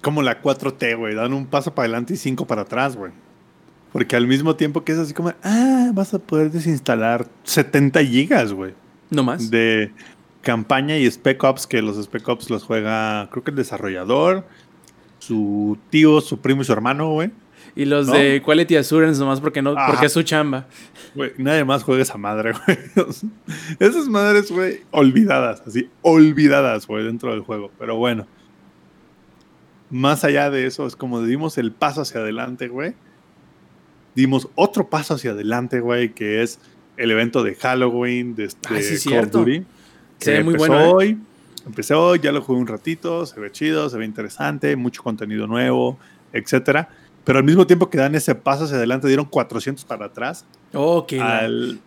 como 0.00 0.22
la 0.22 0.40
4T, 0.42 0.96
güey. 0.96 1.14
Dan 1.14 1.32
un 1.32 1.46
paso 1.46 1.74
para 1.74 1.86
adelante 1.86 2.14
y 2.14 2.16
cinco 2.16 2.46
para 2.46 2.62
atrás, 2.62 2.96
güey. 2.96 3.12
Porque 3.94 4.16
al 4.16 4.26
mismo 4.26 4.56
tiempo 4.56 4.82
que 4.82 4.90
es 4.90 4.98
así 4.98 5.14
como, 5.14 5.32
ah, 5.44 5.92
vas 5.94 6.12
a 6.14 6.18
poder 6.18 6.50
desinstalar 6.50 7.28
70 7.44 8.02
gigas, 8.02 8.52
güey. 8.52 8.74
No 9.08 9.22
más. 9.22 9.52
De 9.52 9.92
campaña 10.42 10.98
y 10.98 11.08
Spec 11.08 11.44
Ops, 11.44 11.68
que 11.68 11.80
los 11.80 11.96
Spec 12.02 12.26
Ops 12.28 12.50
los 12.50 12.64
juega, 12.64 13.28
creo 13.30 13.44
que 13.44 13.52
el 13.52 13.56
desarrollador, 13.56 14.48
su 15.20 15.78
tío, 15.90 16.20
su 16.20 16.40
primo 16.40 16.62
y 16.62 16.64
su 16.64 16.72
hermano, 16.72 17.12
güey. 17.12 17.30
Y 17.76 17.84
los 17.84 18.08
de 18.10 18.42
Quality 18.44 18.74
Assurance 18.74 19.20
nomás 19.20 19.40
porque 19.40 19.62
no, 19.62 19.76
porque 19.86 20.06
es 20.06 20.12
su 20.12 20.24
chamba. 20.24 20.66
Güey, 21.14 21.30
nadie 21.38 21.64
más 21.64 21.84
juega 21.84 22.02
esa 22.02 22.18
madre, 22.18 22.52
güey. 22.66 22.78
Esas 23.78 24.08
madres, 24.08 24.50
güey, 24.50 24.80
olvidadas, 24.90 25.62
así, 25.64 25.88
olvidadas, 26.02 26.88
güey, 26.88 27.04
dentro 27.04 27.30
del 27.30 27.42
juego. 27.42 27.70
Pero 27.78 27.94
bueno. 27.94 28.26
Más 29.88 30.24
allá 30.24 30.50
de 30.50 30.66
eso, 30.66 30.84
es 30.84 30.96
como 30.96 31.22
dimos 31.22 31.58
el 31.58 31.70
paso 31.70 32.00
hacia 32.00 32.22
adelante, 32.22 32.66
güey. 32.66 32.94
Dimos 34.14 34.48
otro 34.54 34.88
paso 34.88 35.14
hacia 35.14 35.32
adelante, 35.32 35.80
güey, 35.80 36.14
que 36.14 36.42
es 36.42 36.60
el 36.96 37.10
evento 37.10 37.42
de 37.42 37.54
Halloween 37.54 38.34
de, 38.34 38.44
este 38.44 38.68
ah, 38.70 38.80
sí, 38.80 39.08
Call 39.08 39.24
of 39.24 39.30
Duty. 39.30 39.64
Se 40.18 40.32
ve 40.32 40.44
muy 40.44 40.54
bueno. 40.54 40.80
¿eh? 40.80 40.92
Hoy, 40.92 41.18
Empecé 41.66 41.94
hoy, 41.94 42.20
ya 42.22 42.30
lo 42.30 42.42
jugué 42.42 42.60
un 42.60 42.66
ratito, 42.66 43.24
se 43.24 43.40
ve 43.40 43.50
chido, 43.50 43.88
se 43.88 43.96
ve 43.96 44.04
interesante, 44.04 44.76
mucho 44.76 45.02
contenido 45.02 45.46
nuevo, 45.46 45.98
etcétera 46.32 46.90
pero 47.24 47.38
al 47.38 47.44
mismo 47.44 47.66
tiempo 47.66 47.88
que 47.88 47.98
dan 47.98 48.14
ese 48.14 48.34
paso 48.34 48.64
hacia 48.64 48.76
adelante, 48.76 49.08
dieron 49.08 49.24
400 49.24 49.84
para 49.86 50.06
atrás. 50.06 50.44
Ok. 50.74 51.14
Al, 51.14 51.80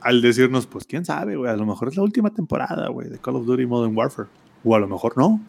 al 0.00 0.22
decirnos, 0.22 0.66
pues 0.66 0.86
quién 0.86 1.04
sabe, 1.04 1.36
güey, 1.36 1.50
a 1.50 1.56
lo 1.56 1.66
mejor 1.66 1.88
es 1.88 1.96
la 1.96 2.02
última 2.02 2.30
temporada, 2.30 2.88
güey, 2.88 3.08
de 3.08 3.18
Call 3.18 3.36
of 3.36 3.44
Duty 3.44 3.66
Modern 3.66 3.96
Warfare. 3.96 4.28
O 4.64 4.74
a 4.74 4.78
lo 4.78 4.88
mejor 4.88 5.16
no. 5.18 5.40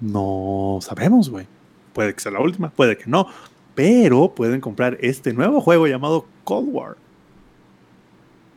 No 0.00 0.78
sabemos, 0.80 1.30
güey. 1.30 1.46
Puede 1.92 2.14
que 2.14 2.20
sea 2.20 2.30
la 2.30 2.40
última, 2.40 2.70
puede 2.70 2.96
que 2.96 3.04
no. 3.06 3.26
Pero 3.80 4.34
pueden 4.34 4.60
comprar 4.60 4.98
este 5.00 5.32
nuevo 5.32 5.58
juego 5.62 5.86
llamado 5.86 6.26
Cold 6.44 6.68
War. 6.70 6.96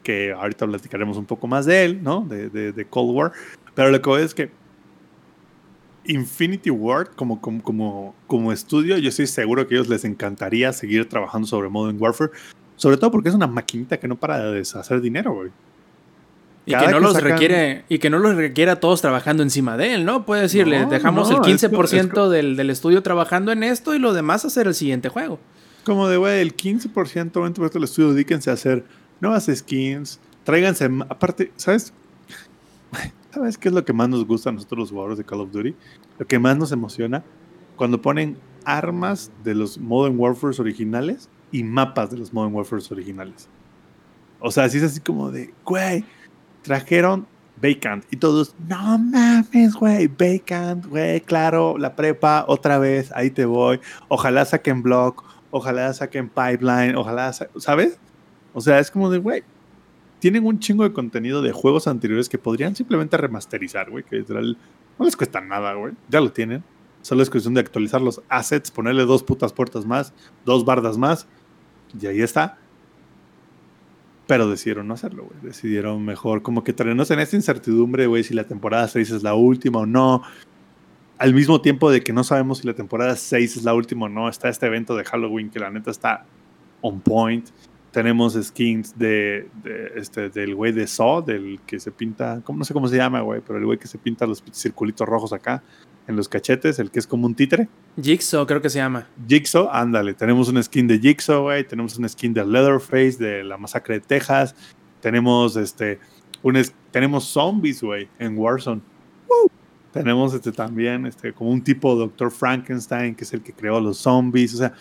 Que 0.03 0.33
ahorita 0.33 0.67
platicaremos 0.67 1.15
un 1.15 1.23
poco 1.23 1.47
más 1.47 1.65
de 1.65 1.85
él, 1.85 2.03
¿no? 2.03 2.27
De, 2.27 2.85
Cold 2.89 3.15
War. 3.15 3.31
Pero 3.73 3.89
lo 3.89 4.01
que 4.01 4.09
voy 4.09 4.21
es 4.21 4.33
que 4.33 4.51
Infinity 6.03 6.69
Ward 6.71 7.11
como, 7.15 7.39
como, 7.39 7.63
como, 7.63 8.15
como 8.27 8.51
estudio, 8.51 8.97
yo 8.97 9.07
estoy 9.07 9.27
seguro 9.27 9.65
que 9.65 9.75
a 9.75 9.77
ellos 9.77 9.87
les 9.87 10.03
encantaría 10.03 10.73
seguir 10.73 11.07
trabajando 11.07 11.47
sobre 11.47 11.69
Modern 11.69 11.95
Warfare. 12.01 12.31
Sobre 12.75 12.97
todo 12.97 13.09
porque 13.09 13.29
es 13.29 13.35
una 13.35 13.47
maquinita 13.47 13.97
que 13.97 14.09
no 14.09 14.17
para 14.17 14.39
de 14.39 14.55
deshacer 14.55 14.99
dinero, 14.99 15.33
güey. 15.35 15.51
Y 16.65 16.73
que, 16.75 16.87
no 16.87 16.99
los 17.01 17.21
requiere, 17.21 17.83
y 17.89 17.99
que 17.99 18.09
no 18.09 18.19
los 18.19 18.35
requiere 18.35 18.71
a 18.71 18.79
todos 18.79 19.01
trabajando 19.01 19.43
encima 19.43 19.75
de 19.75 19.95
él, 19.95 20.05
¿no? 20.05 20.25
Puede 20.25 20.43
decirle, 20.43 20.85
dejamos 20.85 21.29
el 21.29 21.37
15% 21.37 22.29
del, 22.29 22.55
del, 22.55 22.69
estudio 22.69 23.03
trabajando 23.03 23.51
en 23.51 23.63
esto 23.63 23.93
y 23.93 23.99
lo 23.99 24.13
demás 24.13 24.45
hacer 24.45 24.67
el 24.67 24.73
siguiente 24.73 25.09
juego. 25.09 25.39
Como 25.83 26.07
de, 26.07 26.15
güey, 26.15 26.39
el 26.39 26.55
15% 26.55 27.43
dentro 27.43 27.67
del 27.67 27.83
estudio 27.83 28.13
dedíquense 28.13 28.49
a 28.49 28.53
hacer 28.53 28.85
nuevas 29.19 29.49
skins, 29.53 30.21
tráiganse, 30.45 30.89
aparte, 31.09 31.51
¿sabes? 31.57 31.93
¿Sabes 33.33 33.57
qué 33.57 33.67
es 33.67 33.73
lo 33.73 33.83
que 33.83 33.91
más 33.91 34.07
nos 34.07 34.25
gusta 34.25 34.49
a 34.49 34.53
nosotros 34.53 34.79
los 34.79 34.89
jugadores 34.91 35.17
de 35.17 35.25
Call 35.25 35.41
of 35.41 35.51
Duty? 35.51 35.75
Lo 36.19 36.27
que 36.27 36.39
más 36.39 36.57
nos 36.57 36.71
emociona 36.71 37.23
cuando 37.75 38.01
ponen 38.01 38.37
armas 38.63 39.31
de 39.43 39.55
los 39.55 39.77
Modern 39.77 40.17
Warfare 40.17 40.55
originales 40.59 41.29
y 41.51 41.63
mapas 41.63 42.11
de 42.11 42.17
los 42.17 42.33
Modern 42.33 42.53
Warfare 42.53 42.83
originales. 42.91 43.49
O 44.39 44.51
sea, 44.51 44.69
si 44.69 44.77
es 44.77 44.83
así 44.83 44.99
como 44.99 45.31
de, 45.31 45.53
güey, 45.65 46.05
trajeron 46.63 47.27
Vacant 47.61 48.03
y 48.11 48.17
todos, 48.17 48.55
no 48.67 48.97
mames, 48.97 49.73
güey, 49.75 50.07
Vacant, 50.07 50.85
güey, 50.87 51.21
claro, 51.21 51.77
la 51.77 51.95
prepa, 51.95 52.45
otra 52.47 52.77
vez, 52.79 53.11
ahí 53.13 53.29
te 53.29 53.45
voy. 53.45 53.79
Ojalá 54.07 54.43
saquen 54.43 54.81
Block, 54.81 55.23
ojalá 55.51 55.93
saquen 55.93 56.29
Pipeline, 56.29 56.95
ojalá, 56.95 57.31
¿sabes? 57.31 57.99
O 58.53 58.61
sea, 58.61 58.79
es 58.79 58.91
como 58.91 59.09
de, 59.09 59.19
güey, 59.19 59.43
tienen 60.19 60.45
un 60.45 60.59
chingo 60.59 60.83
de 60.83 60.93
contenido 60.93 61.41
de 61.41 61.51
juegos 61.51 61.87
anteriores 61.87 62.27
que 62.27 62.37
podrían 62.37 62.75
simplemente 62.75 63.17
remasterizar, 63.17 63.89
güey, 63.89 64.03
que 64.03 64.17
literal 64.17 64.57
no 64.97 65.05
les 65.05 65.15
cuesta 65.15 65.41
nada, 65.41 65.73
güey. 65.73 65.93
Ya 66.09 66.21
lo 66.21 66.31
tienen. 66.31 66.63
Solo 67.01 67.23
es 67.23 67.29
cuestión 67.29 67.53
de 67.53 67.59
actualizar 67.59 68.01
los 68.01 68.21
assets, 68.29 68.71
ponerle 68.71 69.05
dos 69.05 69.23
putas 69.23 69.51
puertas 69.51 69.85
más, 69.85 70.13
dos 70.45 70.63
bardas 70.63 70.97
más, 70.97 71.27
y 71.99 72.07
ahí 72.07 72.21
está. 72.21 72.57
Pero 74.33 74.49
decidieron 74.49 74.87
no 74.87 74.95
hacerlo, 74.95 75.25
güey. 75.25 75.37
Decidieron 75.43 76.03
mejor 76.03 76.41
como 76.41 76.63
que 76.63 76.73
traernos 76.73 77.11
en 77.11 77.19
esta 77.19 77.35
incertidumbre, 77.35 78.07
güey, 78.07 78.23
si 78.23 78.33
la 78.33 78.45
temporada 78.45 78.87
6 78.87 79.11
es 79.11 79.21
la 79.21 79.35
última 79.35 79.81
o 79.81 79.85
no. 79.85 80.23
Al 81.19 81.35
mismo 81.35 81.61
tiempo 81.61 81.91
de 81.91 82.01
que 82.01 82.13
no 82.13 82.23
sabemos 82.23 82.57
si 82.57 82.65
la 82.65 82.73
temporada 82.73 83.15
6 83.15 83.57
es 83.57 83.63
la 83.63 83.75
última 83.75 84.07
o 84.07 84.09
no, 84.09 84.27
está 84.27 84.49
este 84.49 84.65
evento 84.65 84.95
de 84.95 85.03
Halloween 85.03 85.51
que 85.51 85.59
la 85.59 85.69
neta 85.69 85.91
está 85.91 86.25
on 86.81 86.99
point 86.99 87.47
tenemos 87.91 88.33
skins 88.33 88.97
de, 88.97 89.47
este, 89.95 90.31
del 90.31 90.55
güey 90.55 90.71
de 90.71 90.87
Saw, 90.87 91.23
del 91.23 91.59
que 91.67 91.79
se 91.79 91.91
pinta, 91.91 92.41
¿cómo, 92.43 92.57
no 92.57 92.65
sé 92.65 92.73
cómo 92.73 92.87
se 92.87 92.97
llama, 92.97 93.21
güey, 93.21 93.39
pero 93.45 93.59
el 93.59 93.65
güey 93.67 93.77
que 93.77 93.87
se 93.87 93.99
pinta 93.99 94.25
los 94.25 94.43
circulitos 94.51 95.07
rojos 95.07 95.31
acá 95.31 95.61
en 96.07 96.15
los 96.15 96.27
cachetes, 96.27 96.79
el 96.79 96.91
que 96.91 96.99
es 96.99 97.07
como 97.07 97.25
un 97.25 97.35
títere. 97.35 97.69
Jigsaw, 98.01 98.45
creo 98.45 98.61
que 98.61 98.69
se 98.69 98.79
llama. 98.79 99.07
Jigsaw, 99.27 99.69
ándale. 99.71 100.13
Tenemos 100.13 100.49
un 100.49 100.61
skin 100.61 100.87
de 100.87 100.99
Jigsaw, 100.99 101.43
güey. 101.43 101.65
Tenemos 101.65 101.97
un 101.97 102.07
skin 102.09 102.33
de 102.33 102.45
Leatherface, 102.45 103.17
de 103.17 103.43
la 103.43 103.57
masacre 103.57 103.95
de 103.95 104.01
Texas. 104.01 104.55
Tenemos 105.01 105.55
este. 105.55 105.99
Un 106.41 106.61
tenemos 106.91 107.23
zombies, 107.25 107.81
güey, 107.81 108.09
en 108.19 108.37
Warzone. 108.37 108.81
Tenemos 109.91 110.33
este 110.33 110.51
también, 110.51 111.05
este, 111.05 111.33
como 111.33 111.51
un 111.51 111.63
tipo 111.63 111.95
Doctor 111.95 112.31
Frankenstein, 112.31 113.13
que 113.13 113.23
es 113.23 113.33
el 113.33 113.43
que 113.43 113.53
creó 113.53 113.79
los 113.79 113.99
zombies. 113.99 114.55
O 114.55 114.57
sea, 114.57 114.73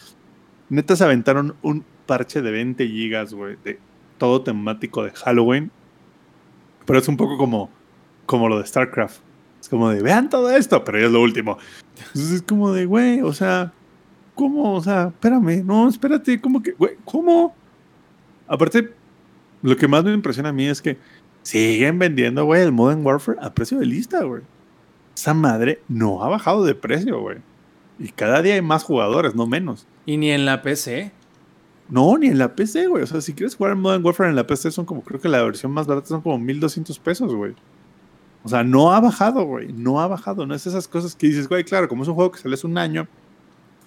neta 0.71 0.97
se 0.97 1.05
aventaron 1.05 1.55
un 1.61 1.85
parche 2.07 2.41
de 2.41 2.51
20 2.51 2.87
gigas, 2.89 3.35
güey, 3.35 3.57
de 3.63 3.79
todo 4.17 4.43
temático 4.43 5.05
de 5.05 5.11
Halloween. 5.11 5.71
Pero 6.87 6.99
es 6.99 7.09
un 7.09 7.19
poco 7.19 7.37
como, 7.37 7.71
como 8.25 8.49
lo 8.49 8.59
de 8.59 8.67
StarCraft. 8.67 9.21
Como 9.73 9.89
de, 9.89 10.03
vean 10.03 10.29
todo 10.29 10.51
esto, 10.51 10.85
pero 10.85 10.99
ya 10.99 11.07
es 11.07 11.13
lo 11.13 11.23
último. 11.23 11.57
Entonces 11.97 12.31
es 12.31 12.43
como 12.43 12.73
de, 12.73 12.85
güey, 12.85 13.23
o 13.23 13.33
sea, 13.33 13.73
¿cómo? 14.35 14.75
O 14.75 14.83
sea, 14.83 15.05
espérame, 15.05 15.65
no, 15.65 15.89
espérate, 15.89 16.39
¿cómo 16.43 16.63
que, 16.63 16.73
güey, 16.73 16.97
cómo? 17.07 17.55
Aparte, 18.47 18.93
lo 19.63 19.75
que 19.75 19.89
más 19.89 20.05
me 20.05 20.13
impresiona 20.13 20.51
a 20.51 20.53
mí 20.53 20.67
es 20.67 20.83
que 20.83 20.99
siguen 21.41 21.99
vendiendo, 21.99 22.45
güey, 22.45 22.61
el 22.61 22.71
Modern 22.71 23.03
Warfare 23.03 23.39
a 23.41 23.55
precio 23.55 23.79
de 23.79 23.87
lista, 23.87 24.23
güey. 24.25 24.43
Esa 25.17 25.33
madre 25.33 25.81
no 25.89 26.23
ha 26.23 26.29
bajado 26.29 26.67
de 26.67 26.75
precio, 26.75 27.19
güey. 27.23 27.39
Y 27.99 28.11
cada 28.11 28.43
día 28.43 28.53
hay 28.53 28.63
más 28.63 28.85
jugadores, 28.85 29.35
no 29.35 29.47
menos. 29.47 29.87
Y 30.05 30.19
ni 30.19 30.33
en 30.33 30.45
la 30.45 30.61
PC. 30.61 31.13
No, 31.89 32.19
ni 32.19 32.27
en 32.27 32.37
la 32.37 32.55
PC, 32.55 32.89
güey. 32.89 33.05
O 33.05 33.07
sea, 33.07 33.23
si 33.23 33.33
quieres 33.33 33.57
jugar 33.57 33.75
Modern 33.75 34.05
Warfare 34.05 34.29
en 34.29 34.37
la 34.37 34.47
PC, 34.47 34.71
son 34.71 34.85
como, 34.85 35.01
creo 35.01 35.19
que 35.19 35.31
la 35.31 35.43
versión 35.43 35.73
más 35.73 35.87
barata 35.87 36.09
son 36.09 36.21
como 36.21 36.39
1200 36.39 36.99
pesos, 36.99 37.35
güey. 37.35 37.55
O 38.45 38.49
sea, 38.49 38.65
no 38.65 38.93
ha 38.93 39.01
bajado, 39.01 39.45
güey. 39.45 39.73
No 39.73 40.01
ha 40.01 40.07
bajado. 40.07 40.47
No 40.47 40.55
es 40.55 40.67
esas 40.67 40.89
cosas 40.89 41.15
que 41.15 41.29
dices, 41.29 41.49
güey, 41.49 41.65
claro, 41.65 41.89
como 41.89 42.03
es 42.03 42.09
un 42.09 42.15
juego 42.15 42.33
que 42.33 42.41
sale 42.41 42.55
hace 42.55 42.67
un 42.67 42.79
año 42.79 43.07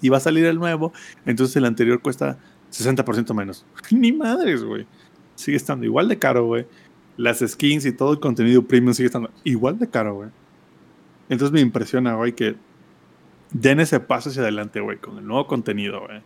y 0.01 0.09
va 0.09 0.17
a 0.17 0.21
salir 0.21 0.45
el 0.45 0.59
nuevo, 0.59 0.91
entonces 1.25 1.55
el 1.55 1.65
anterior 1.65 2.01
cuesta 2.01 2.37
60% 2.71 3.33
menos. 3.33 3.65
Ni 3.91 4.11
madres, 4.11 4.63
güey. 4.63 4.85
Sigue 5.35 5.57
estando 5.57 5.85
igual 5.85 6.07
de 6.07 6.19
caro, 6.19 6.45
güey. 6.45 6.65
Las 7.17 7.39
skins 7.39 7.85
y 7.85 7.91
todo 7.91 8.11
el 8.11 8.19
contenido 8.19 8.63
premium 8.63 8.93
sigue 8.93 9.07
estando 9.07 9.31
igual 9.43 9.79
de 9.79 9.89
caro, 9.89 10.15
güey. 10.15 10.29
Entonces 11.29 11.53
me 11.53 11.61
impresiona, 11.61 12.15
güey, 12.15 12.33
que 12.33 12.55
den 13.51 13.79
ese 13.79 13.99
paso 13.99 14.29
hacia 14.29 14.41
adelante, 14.41 14.79
güey, 14.79 14.97
con 14.97 15.17
el 15.17 15.25
nuevo 15.25 15.47
contenido, 15.47 16.01
güey 16.01 16.21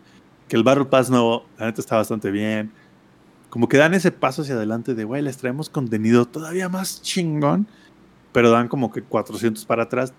que 0.50 0.58
el 0.58 0.64
Battle 0.64 0.86
Pass 0.86 1.10
nuevo, 1.10 1.46
la 1.58 1.68
neta 1.68 1.80
está 1.80 1.96
bastante 1.96 2.32
bien. 2.32 2.72
Como 3.50 3.70
que 3.70 3.78
dan 3.78 3.94
ese 3.94 4.12
paso 4.12 4.42
hacia 4.42 4.56
adelante 4.56 4.96
de, 4.96 5.04
güey, 5.06 5.22
les 5.22 5.38
traemos 5.38 5.70
contenido 5.70 6.26
todavía 6.26 6.68
más 6.68 7.02
chingón, 7.02 7.68
pero 8.40 8.52
dan 8.52 8.70
como 8.70 8.90
que 8.90 9.02
400 9.02 9.66
para 9.66 9.84
atrás, 9.84 10.14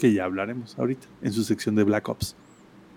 que 0.00 0.12
ya 0.12 0.24
hablaremos 0.24 0.76
ahorita, 0.76 1.06
en 1.22 1.32
su 1.32 1.44
sección 1.44 1.76
de 1.76 1.84
Black 1.84 2.08
Ops. 2.08 2.34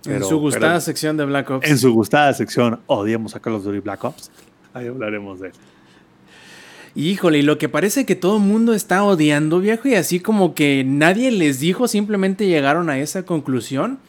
en 0.06 0.24
su 0.24 0.40
gustada 0.40 0.82
sección 0.82 1.18
de 1.18 1.26
Black 1.26 1.52
Ops. 1.52 1.70
En 1.70 1.78
su 1.78 1.94
gustada 1.94 2.34
sección, 2.34 2.80
odiamos 2.88 3.36
a 3.36 3.40
Call 3.40 3.54
of 3.54 3.64
Duty 3.64 3.80
Black 3.80 4.04
Ops. 4.04 4.32
Ahí 4.74 4.88
hablaremos 4.88 5.40
de 5.40 5.50
él. 5.50 5.54
Híjole, 6.96 7.38
y 7.38 7.42
lo 7.44 7.60
que 7.60 7.70
parece 7.70 8.08
que 8.08 8.16
todo 8.16 8.38
el 8.38 8.44
mundo 8.44 8.74
está 8.74 9.04
odiando, 9.04 9.60
viejo, 9.60 9.88
y 9.88 9.94
así 9.94 10.20
como 10.20 10.56
que 10.56 10.84
nadie 10.84 11.30
les 11.30 11.60
dijo, 11.60 11.88
simplemente 11.88 12.48
llegaron 12.48 12.90
a 12.90 12.98
esa 12.98 13.24
conclusión 13.24 14.00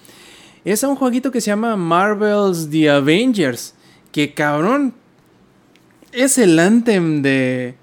es 0.64 0.82
un 0.82 0.96
jueguito 0.96 1.30
que 1.30 1.40
se 1.40 1.48
llama 1.48 1.76
Marvel's 1.76 2.68
The 2.70 2.90
Avengers. 2.90 3.74
Que 4.12 4.34
cabrón. 4.34 4.94
Es 6.12 6.38
el 6.38 6.58
anthem 6.58 7.22
de. 7.22 7.76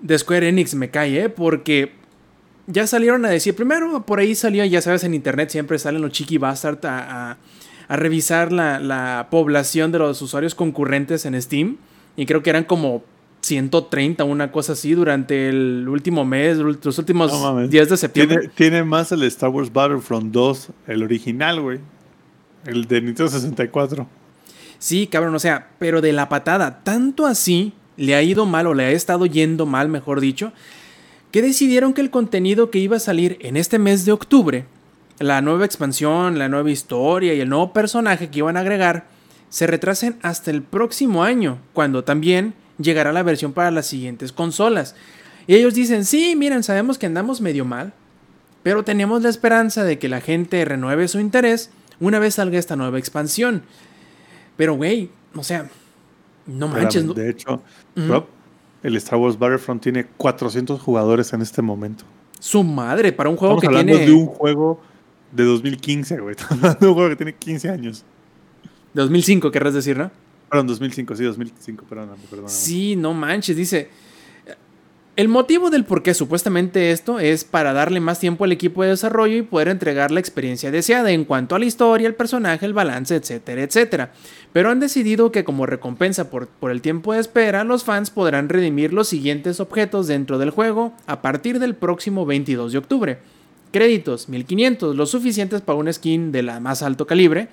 De 0.00 0.18
Square 0.18 0.48
Enix, 0.48 0.74
me 0.74 0.90
cae, 0.90 1.24
¿eh? 1.24 1.28
Porque. 1.28 1.92
Ya 2.66 2.86
salieron 2.86 3.24
a 3.24 3.28
decir. 3.28 3.54
Primero, 3.54 4.04
por 4.04 4.18
ahí 4.18 4.34
salió, 4.34 4.64
ya 4.64 4.82
sabes, 4.82 5.04
en 5.04 5.14
internet 5.14 5.50
siempre 5.50 5.78
salen 5.78 6.02
los 6.02 6.10
Chiqui 6.10 6.38
Bastard 6.38 6.84
a, 6.84 7.36
a, 7.88 7.96
revisar 7.96 8.50
la, 8.50 8.80
la 8.80 9.28
población 9.30 9.92
de 9.92 10.00
los 10.00 10.20
usuarios 10.20 10.54
concurrentes 10.54 11.24
en 11.26 11.40
Steam. 11.40 11.76
Y 12.16 12.26
creo 12.26 12.42
que 12.42 12.50
eran 12.50 12.64
como 12.64 13.04
130, 13.46 14.24
una 14.24 14.50
cosa 14.50 14.72
así, 14.72 14.94
durante 14.94 15.48
el 15.48 15.88
último 15.88 16.24
mes, 16.24 16.58
los 16.58 16.98
últimos 16.98 17.70
días 17.70 17.88
de 17.88 17.96
septiembre. 17.96 18.50
Tiene, 18.54 18.82
más 18.82 19.12
el 19.12 19.22
Star 19.24 19.50
Wars 19.50 19.72
Battlefront 19.72 20.32
2, 20.32 20.68
el 20.88 21.02
original, 21.02 21.60
güey. 21.60 21.78
El 22.64 22.86
de 22.86 23.00
Nintendo 23.00 23.30
64. 23.30 24.08
Sí, 24.78 25.06
cabrón, 25.06 25.34
o 25.34 25.38
sea, 25.38 25.68
pero 25.78 26.00
de 26.00 26.12
la 26.12 26.28
patada, 26.28 26.82
tanto 26.82 27.26
así 27.26 27.72
le 27.96 28.14
ha 28.14 28.22
ido 28.22 28.46
mal 28.46 28.66
o 28.66 28.74
le 28.74 28.84
ha 28.84 28.90
estado 28.90 29.26
yendo 29.26 29.66
mal, 29.66 29.88
mejor 29.88 30.20
dicho, 30.20 30.52
que 31.30 31.42
decidieron 31.42 31.92
que 31.92 32.00
el 32.00 32.10
contenido 32.10 32.70
que 32.70 32.78
iba 32.78 32.96
a 32.96 33.00
salir 33.00 33.38
en 33.40 33.56
este 33.56 33.78
mes 33.78 34.04
de 34.04 34.12
octubre, 34.12 34.64
la 35.18 35.40
nueva 35.40 35.64
expansión, 35.64 36.38
la 36.38 36.48
nueva 36.48 36.70
historia 36.70 37.34
y 37.34 37.40
el 37.40 37.48
nuevo 37.48 37.72
personaje 37.72 38.28
que 38.28 38.38
iban 38.38 38.56
a 38.56 38.60
agregar, 38.60 39.06
se 39.48 39.66
retrasen 39.66 40.16
hasta 40.22 40.50
el 40.50 40.62
próximo 40.62 41.24
año, 41.24 41.58
cuando 41.72 42.04
también 42.04 42.54
llegará 42.78 43.12
la 43.12 43.22
versión 43.22 43.52
para 43.52 43.70
las 43.70 43.86
siguientes 43.86 44.32
consolas. 44.32 44.94
Y 45.46 45.54
ellos 45.54 45.74
dicen, 45.74 46.04
sí, 46.04 46.34
miren, 46.36 46.62
sabemos 46.62 46.98
que 46.98 47.06
andamos 47.06 47.40
medio 47.40 47.64
mal, 47.64 47.92
pero 48.62 48.82
tenemos 48.84 49.22
la 49.22 49.28
esperanza 49.28 49.84
de 49.84 49.98
que 49.98 50.08
la 50.08 50.20
gente 50.20 50.64
renueve 50.64 51.08
su 51.08 51.20
interés 51.20 51.70
una 52.00 52.18
vez 52.18 52.34
salga 52.34 52.58
esta 52.58 52.76
nueva 52.76 52.98
expansión. 52.98 53.62
Pero, 54.56 54.74
güey, 54.74 55.10
o 55.34 55.44
sea, 55.44 55.70
no 56.46 56.68
manches. 56.68 57.14
De 57.14 57.30
hecho, 57.30 57.62
Rob, 57.96 58.26
el 58.82 58.96
Star 58.96 59.18
Wars 59.18 59.38
Battlefront 59.38 59.82
tiene 59.82 60.06
400 60.16 60.80
jugadores 60.80 61.32
en 61.32 61.42
este 61.42 61.62
momento. 61.62 62.04
Su 62.38 62.62
madre, 62.62 63.12
para 63.12 63.28
un 63.28 63.36
juego 63.36 63.56
Estamos 63.56 63.62
que 63.62 63.80
hablando 63.80 63.98
tiene... 63.98 64.06
de 64.06 64.12
un 64.12 64.26
juego 64.26 64.80
de 65.32 65.44
2015, 65.44 66.20
güey. 66.20 66.36
Estamos 66.38 66.62
hablando 66.62 66.80
de 66.80 66.86
un 66.88 66.94
juego 66.94 67.08
que 67.10 67.16
tiene 67.16 67.34
15 67.34 67.68
años. 67.70 68.04
2005, 68.94 69.50
querrás 69.50 69.74
decir, 69.74 69.96
¿no? 69.96 70.10
Perdón, 70.48 70.68
2005, 70.68 71.16
sí, 71.16 71.24
2005, 71.24 71.84
perdóname, 71.88 72.22
perdóname. 72.30 72.48
Sí, 72.48 72.96
no 72.96 73.12
manches, 73.12 73.56
dice. 73.56 73.90
El 75.16 75.28
motivo 75.28 75.70
del 75.70 75.86
por 75.86 76.02
qué 76.02 76.12
supuestamente 76.12 76.90
esto 76.90 77.20
es 77.20 77.44
para 77.44 77.72
darle 77.72 78.00
más 78.00 78.20
tiempo 78.20 78.44
al 78.44 78.52
equipo 78.52 78.82
de 78.82 78.90
desarrollo 78.90 79.38
y 79.38 79.40
poder 79.40 79.68
entregar 79.68 80.10
la 80.10 80.20
experiencia 80.20 80.70
deseada 80.70 81.10
en 81.10 81.24
cuanto 81.24 81.54
a 81.54 81.58
la 81.58 81.64
historia, 81.64 82.06
el 82.06 82.14
personaje, 82.14 82.66
el 82.66 82.74
balance, 82.74 83.16
etcétera, 83.16 83.62
etcétera. 83.62 84.12
Pero 84.52 84.68
han 84.68 84.78
decidido 84.78 85.32
que 85.32 85.42
como 85.42 85.64
recompensa 85.64 86.28
por, 86.28 86.48
por 86.48 86.70
el 86.70 86.82
tiempo 86.82 87.14
de 87.14 87.20
espera, 87.20 87.64
los 87.64 87.82
fans 87.82 88.10
podrán 88.10 88.50
redimir 88.50 88.92
los 88.92 89.08
siguientes 89.08 89.58
objetos 89.58 90.06
dentro 90.06 90.36
del 90.36 90.50
juego 90.50 90.92
a 91.06 91.22
partir 91.22 91.60
del 91.60 91.74
próximo 91.74 92.26
22 92.26 92.72
de 92.72 92.78
octubre. 92.78 93.18
Créditos, 93.72 94.28
1500, 94.28 94.94
los 94.96 95.12
suficientes 95.12 95.62
para 95.62 95.78
un 95.78 95.90
skin 95.90 96.30
de 96.30 96.42
la 96.42 96.60
más 96.60 96.82
alto 96.82 97.06
calibre. 97.06 97.48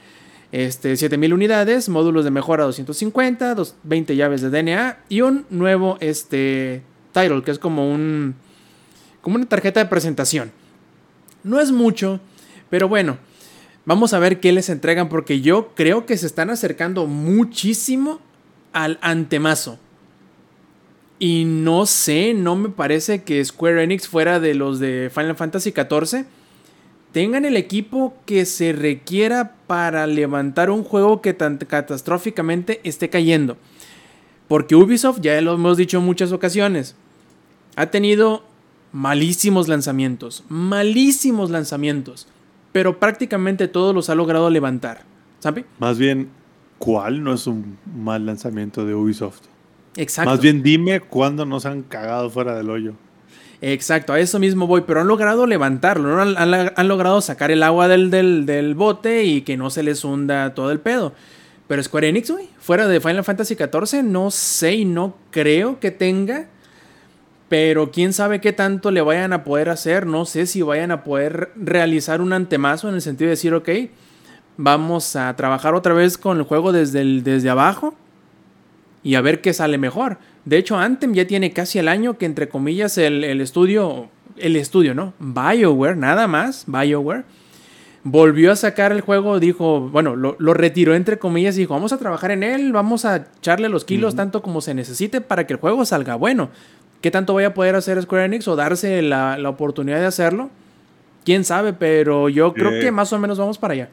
Este, 0.52 0.98
7000 0.98 1.34
unidades, 1.34 1.88
módulos 1.88 2.26
de 2.26 2.32
mejora 2.32 2.66
250, 2.66 3.56
20 3.84 4.16
llaves 4.18 4.42
de 4.42 4.50
DNA 4.50 4.98
y 5.08 5.22
un 5.22 5.46
nuevo 5.50 5.98
este, 6.02 6.84
title, 7.14 7.44
que 7.44 7.52
es 7.52 7.60
como 7.60 7.90
un 7.90 8.36
como 9.22 9.38
una 9.38 9.46
tarjeta 9.46 9.80
de 9.80 9.86
presentación. 9.86 10.52
No 11.44 11.62
es 11.62 11.72
mucho, 11.72 12.20
pero 12.70 12.90
bueno, 12.90 13.18
vamos 13.86 14.14
a 14.14 14.20
ver 14.20 14.42
qué 14.42 14.52
les 14.52 14.70
entregan 14.70 15.08
porque 15.08 15.40
yo 15.40 15.74
creo 15.76 16.06
que 16.06 16.18
se 16.18 16.28
están 16.28 16.50
acercando 16.50 17.08
muchísimo 17.08 18.20
al 18.74 19.00
antemazo. 19.02 19.80
Y 21.20 21.46
no 21.46 21.86
sé, 21.86 22.34
no 22.34 22.58
me 22.58 22.68
parece 22.68 23.24
que 23.24 23.44
Square 23.46 23.84
Enix 23.84 24.10
fuera 24.10 24.42
de 24.42 24.56
los 24.56 24.80
de 24.80 25.10
Final 25.14 25.38
Fantasy 25.38 25.72
XIV 25.72 26.26
tengan 27.14 27.46
el 27.46 27.56
equipo 27.56 28.16
que 28.26 28.46
se 28.46 28.74
requiera 28.74 29.56
para 29.68 30.06
levantar 30.08 30.70
un 30.70 30.84
juego 30.84 31.22
que 31.22 31.34
tan 31.34 31.58
catastróficamente 31.58 32.82
esté 32.84 33.10
cayendo. 33.10 33.56
Porque 34.54 34.76
Ubisoft, 34.76 35.20
ya 35.20 35.42
lo 35.42 35.56
hemos 35.56 35.78
dicho 35.78 35.98
en 35.98 36.06
muchas 36.06 36.32
ocasiones, 36.32 36.96
ha 37.76 37.88
tenido 37.88 38.44
malísimos 38.92 39.68
lanzamientos, 39.68 40.44
malísimos 40.48 41.50
lanzamientos, 41.50 42.28
pero 42.72 43.00
prácticamente 43.00 43.68
todos 43.68 43.96
los 43.96 44.12
ha 44.12 44.14
logrado 44.14 44.52
levantar. 44.52 45.06
¿Sabe? 45.40 45.66
Más 45.80 45.98
bien, 45.98 46.30
¿cuál 46.78 47.24
no 47.24 47.34
es 47.34 47.48
un 47.48 47.80
mal 47.96 48.28
lanzamiento 48.28 48.86
de 48.86 48.94
Ubisoft? 48.94 49.42
Exacto. 49.96 50.30
Más 50.30 50.40
bien, 50.40 50.62
dime 50.62 51.00
cuándo 51.00 51.48
nos 51.48 51.66
han 51.66 51.82
cagado 51.82 52.30
fuera 52.30 52.56
del 52.56 52.70
hoyo. 52.70 52.94
Exacto, 53.60 54.14
a 54.14 54.20
eso 54.20 54.38
mismo 54.38 54.68
voy, 54.68 54.82
pero 54.86 55.02
han 55.02 55.08
logrado 55.08 55.48
levantarlo, 55.48 56.16
¿no? 56.16 56.22
han, 56.22 56.38
han, 56.38 56.74
han, 56.76 56.88
logrado 56.88 57.22
sacar 57.22 57.50
el 57.50 57.64
agua 57.64 57.88
del, 57.88 58.12
del, 58.12 58.46
del, 58.46 58.76
bote 58.76 59.24
y 59.24 59.42
que 59.42 59.58
no 59.58 59.72
se 59.72 59.82
les 59.82 60.06
hunda 60.06 60.54
todo 60.54 60.70
el 60.70 60.80
pedo. 60.80 61.14
Pero 61.68 61.82
Square 61.82 62.10
Enix, 62.10 62.30
güey, 62.30 62.50
fuera 62.60 62.88
de 62.88 63.00
Final 63.00 63.24
Fantasy 63.24 63.56
XIV, 63.56 64.04
no 64.04 64.32
sé 64.32 64.74
y 64.74 64.86
no 64.86 65.16
creo 65.32 65.80
que 65.80 65.92
tenga. 65.92 66.48
Pero 67.50 67.92
quién 67.92 68.14
sabe 68.14 68.42
qué 68.42 68.52
tanto 68.52 68.92
le 68.92 69.02
vayan 69.02 69.32
a 69.32 69.44
poder 69.44 69.70
hacer. 69.70 70.06
No 70.06 70.26
sé 70.26 70.46
si 70.46 70.62
vayan 70.62 70.92
a 70.92 71.04
poder 71.04 71.52
realizar 71.56 72.22
un 72.22 72.34
antemazo 72.34 72.90
en 72.90 72.96
el 72.96 73.02
sentido 73.02 73.28
de 73.28 73.32
decir, 73.32 73.54
ok, 73.54 73.70
vamos 74.58 75.16
a 75.16 75.36
trabajar 75.36 75.76
otra 75.76 75.94
vez 75.94 76.18
con 76.18 76.38
el 76.38 76.44
juego 76.44 76.72
desde, 76.72 77.02
el, 77.02 77.24
desde 77.24 77.50
abajo 77.50 77.96
y 79.04 79.16
a 79.16 79.22
ver 79.22 79.42
qué 79.42 79.54
sale 79.54 79.78
mejor. 79.78 80.18
De 80.46 80.58
hecho, 80.58 80.78
Anthem 80.78 81.14
ya 81.14 81.28
tiene 81.28 81.52
casi 81.54 81.80
el 81.80 81.88
año 81.88 82.18
que, 82.18 82.26
entre 82.26 82.50
comillas, 82.50 82.98
el, 82.98 83.24
el, 83.24 83.42
estudio, 83.42 84.10
el 84.38 84.56
estudio, 84.56 84.94
¿no? 84.94 85.14
BioWare, 85.20 85.96
nada 85.96 86.28
más, 86.28 86.66
BioWare, 86.68 87.24
volvió 88.04 88.52
a 88.52 88.56
sacar 88.56 88.92
el 88.92 89.02
juego, 89.02 89.40
dijo, 89.40 89.82
bueno, 89.90 90.16
lo, 90.16 90.36
lo 90.40 90.54
retiró, 90.54 90.94
entre 90.94 91.18
comillas, 91.18 91.56
y 91.56 91.62
dijo, 91.62 91.74
vamos 91.74 91.94
a 91.94 91.98
trabajar 91.98 92.32
en 92.32 92.44
él, 92.44 92.74
vamos 92.74 93.06
a 93.06 93.28
echarle 93.40 93.70
los 93.70 93.86
kilos 93.86 94.14
uh 94.14 94.16
-huh. 94.16 94.18
tanto 94.18 94.42
como 94.42 94.62
se 94.62 94.74
necesite 94.74 95.22
para 95.22 95.48
que 95.48 95.54
el 95.54 95.60
juego 95.60 95.86
salga 95.86 96.16
bueno. 96.16 96.50
¿Qué 97.02 97.12
tanto 97.12 97.34
vaya 97.34 97.50
a 97.50 97.54
poder 97.54 97.76
hacer 97.76 98.02
Square 98.02 98.26
Enix 98.26 98.48
o 98.48 98.56
darse 98.56 99.02
la, 99.02 99.38
la 99.38 99.50
oportunidad 99.50 100.00
de 100.00 100.06
hacerlo? 100.06 100.50
Quién 101.26 101.44
sabe, 101.44 101.74
pero 101.74 102.30
yo 102.30 102.54
creo 102.54 102.72
eh, 102.72 102.80
que 102.80 102.92
más 102.92 103.12
o 103.14 103.20
menos 103.20 103.38
vamos 103.38 103.58
para 103.58 103.74
allá. 103.74 103.90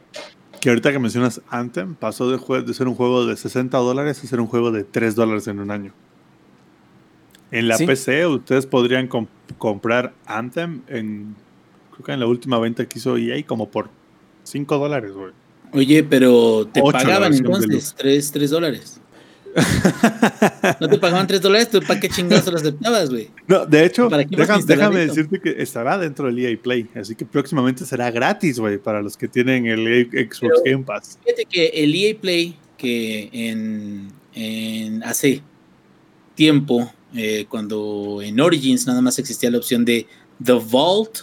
Que 0.59 0.69
ahorita 0.69 0.91
que 0.91 0.99
mencionas 0.99 1.41
Anthem, 1.49 1.95
pasó 1.95 2.29
de, 2.29 2.63
de 2.63 2.73
ser 2.73 2.87
un 2.87 2.95
juego 2.95 3.25
de 3.25 3.35
60 3.35 3.77
dólares 3.77 4.23
a 4.23 4.27
ser 4.27 4.39
un 4.39 4.47
juego 4.47 4.71
de 4.71 4.83
3 4.83 5.15
dólares 5.15 5.47
en 5.47 5.59
un 5.59 5.71
año. 5.71 5.93
En 7.51 7.67
la 7.67 7.77
¿Sí? 7.77 7.85
PC 7.85 8.27
ustedes 8.27 8.65
podrían 8.65 9.07
comp 9.07 9.29
comprar 9.57 10.13
Anthem 10.25 10.81
en 10.87 11.35
creo 11.91 12.05
que 12.05 12.11
en 12.13 12.19
la 12.21 12.27
última 12.27 12.59
venta 12.59 12.85
que 12.85 12.99
hizo 12.99 13.17
EA 13.17 13.45
como 13.45 13.69
por 13.69 13.89
5 14.43 14.77
dólares, 14.77 15.11
güey. 15.11 15.31
Oye, 15.73 16.03
pero 16.03 16.67
te 16.67 16.81
pagaban 16.81 17.33
entonces 17.33 17.95
3, 17.97 18.31
3 18.31 18.49
dólares. 18.49 18.99
no 20.79 20.87
te 20.87 20.97
pagaban 20.97 21.27
3 21.27 21.41
dólares, 21.41 21.69
¿tú 21.69 21.81
para 21.81 21.99
qué 21.99 22.07
chingados 22.07 22.47
lo 22.47 22.57
aceptabas, 22.57 23.09
güey? 23.09 23.29
No, 23.47 23.65
de 23.65 23.85
hecho, 23.85 24.07
déjame, 24.09 24.63
déjame 24.65 24.99
decirte 25.07 25.41
que 25.41 25.61
estará 25.61 25.97
dentro 25.97 26.27
del 26.27 26.39
EA 26.39 26.57
Play, 26.61 26.87
así 26.95 27.15
que 27.15 27.25
próximamente 27.25 27.85
será 27.85 28.09
gratis, 28.11 28.59
güey, 28.59 28.77
para 28.77 29.01
los 29.01 29.17
que 29.17 29.27
tienen 29.27 29.65
el 29.65 29.85
EA 29.87 30.05
Xbox 30.05 30.39
pero, 30.39 30.55
Game 30.65 30.83
Pass. 30.83 31.19
Fíjate 31.23 31.45
que 31.45 31.67
el 31.67 31.93
EA 31.93 32.15
Play, 32.19 32.57
que 32.77 33.29
en, 33.33 34.07
en 34.33 35.03
hace 35.03 35.41
tiempo 36.35 36.91
eh, 37.13 37.45
cuando 37.49 38.21
en 38.21 38.39
Origins 38.39 38.87
nada 38.87 39.01
más 39.01 39.19
existía 39.19 39.51
la 39.51 39.57
opción 39.57 39.83
de 39.83 40.07
The 40.43 40.53
Vault, 40.53 41.19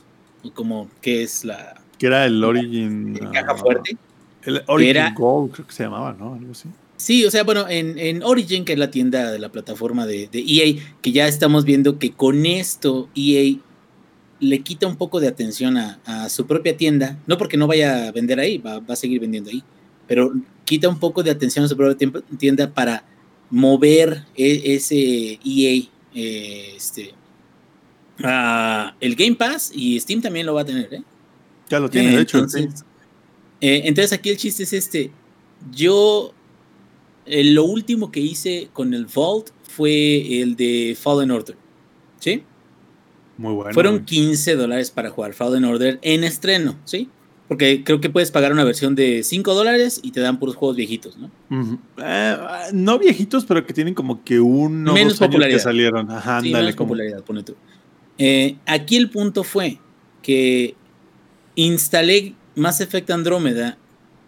como 0.55 0.89
que 1.01 1.23
es 1.23 1.45
la... 1.45 1.78
Que 1.99 2.07
era 2.07 2.27
el 2.27 2.43
Origin... 2.43 3.19
La, 3.21 3.31
caja 3.31 3.55
fuerte. 3.57 3.97
El 4.43 4.63
Origin 4.67 4.91
era, 4.91 5.15
Gold, 5.17 5.53
creo 5.53 5.67
que 5.67 5.73
se 5.73 5.85
llamaba, 5.85 6.15
¿no? 6.19 6.35
Algo 6.35 6.53
así. 6.53 6.69
Sí, 6.97 7.25
o 7.25 7.31
sea, 7.31 7.45
bueno, 7.45 7.69
en, 7.69 7.99
en, 7.99 8.23
Origin, 8.23 8.65
que 8.65 8.73
es 8.73 8.79
la 8.79 8.91
tienda 8.91 9.31
de 9.31 9.39
la 9.39 9.51
plataforma 9.51 10.07
de, 10.07 10.29
de, 10.29 10.41
EA, 10.41 10.83
que 11.01 11.13
ya 11.13 11.29
estamos 11.29 11.65
viendo 11.65 11.99
que 11.99 12.11
con 12.11 12.45
esto 12.45 13.09
EA 13.15 13.57
le 14.41 14.61
quita 14.61 14.87
un 14.87 14.97
poco 14.97 15.21
de 15.21 15.29
atención 15.29 15.77
a, 15.77 16.01
a 16.05 16.29
su 16.29 16.47
propia 16.47 16.77
tienda, 16.77 17.19
no 17.27 17.39
porque 17.39 17.57
no 17.57 17.67
vaya 17.67 18.09
a 18.09 18.13
vender 18.13 18.41
ahí, 18.41 18.59
va, 18.59 18.81
va, 18.81 18.95
a 18.95 18.97
seguir 18.97 19.21
vendiendo 19.21 19.51
ahí, 19.51 19.63
pero 20.07 20.33
quita 20.65 20.89
un 20.89 20.99
poco 20.99 21.23
de 21.23 21.31
atención 21.31 21.65
a 21.65 21.69
su 21.69 21.77
propia 21.77 22.11
tienda 22.37 22.73
para 22.73 23.05
mover 23.51 24.25
e, 24.37 24.75
ese 24.75 25.39
EA, 25.45 25.83
eh, 26.15 26.73
este, 26.77 27.15
uh, 28.21 28.91
el 29.01 29.15
Game 29.15 29.37
Pass 29.37 29.71
y 29.75 29.99
Steam 30.01 30.21
también 30.21 30.47
lo 30.47 30.55
va 30.55 30.63
a 30.63 30.67
tener, 30.67 30.93
¿eh? 30.93 31.03
Ya 31.69 31.81
lo 31.81 31.89
tiene, 31.91 32.13
eh, 32.13 32.17
de 32.17 32.23
hecho. 32.23 32.39
Entonces, 32.39 32.81
sí. 32.81 32.85
eh, 33.61 33.83
entonces 33.85 34.13
aquí 34.13 34.31
el 34.31 34.37
chiste 34.37 34.63
es 34.63 34.73
este, 34.73 35.11
yo 35.73 36.33
eh, 37.27 37.45
lo 37.45 37.65
último 37.65 38.11
que 38.11 38.21
hice 38.21 38.69
con 38.73 38.95
el 38.95 39.07
Vault 39.07 39.51
fue 39.63 40.41
el 40.41 40.57
de 40.57 40.97
Fallen 41.01 41.31
Order. 41.31 41.57
¿Sí? 42.19 42.43
Muy 43.37 43.53
bueno. 43.55 43.73
Fueron 43.73 44.05
15 44.05 44.57
dólares 44.57 44.91
para 44.91 45.11
jugar 45.11 45.33
Fallen 45.35 45.65
Order 45.65 45.99
en 46.03 46.25
estreno, 46.25 46.77
¿sí? 46.85 47.09
Porque 47.47 47.83
creo 47.85 48.01
que 48.01 48.11
puedes 48.11 48.31
pagar 48.31 48.53
una 48.53 48.65
versión 48.65 48.95
de 48.95 49.23
5 49.23 49.55
dólares 49.55 50.01
y 50.03 50.11
te 50.11 50.21
dan 50.21 50.39
puros 50.39 50.57
juegos 50.57 50.77
viejitos, 50.77 51.17
¿no? 51.17 51.31
Uh 51.51 51.63
-huh. 51.63 51.79
eh, 52.03 52.37
no 52.73 52.99
viejitos, 52.99 53.45
pero 53.47 53.65
que 53.65 53.73
tienen 53.73 53.95
como 53.95 54.23
que 54.25 54.41
uno 54.41 54.93
menos 54.93 55.19
dos 55.19 55.29
popularidad. 55.29 55.57
que 55.57 55.63
salieron. 55.63 56.11
Ajá, 56.11 56.41
sí, 56.41 56.49
ándale, 56.49 56.65
menos 56.65 56.77
como... 56.77 56.89
popularidad, 56.89 57.23
pone 57.25 57.43
tú. 57.43 57.55
Eh, 58.19 58.57
aquí 58.67 58.97
el 58.97 59.09
punto 59.11 59.45
fue 59.45 59.79
que 60.23 60.75
instalé 61.63 62.35
Mass 62.55 62.81
Effect 62.81 63.11
Andrómeda 63.11 63.77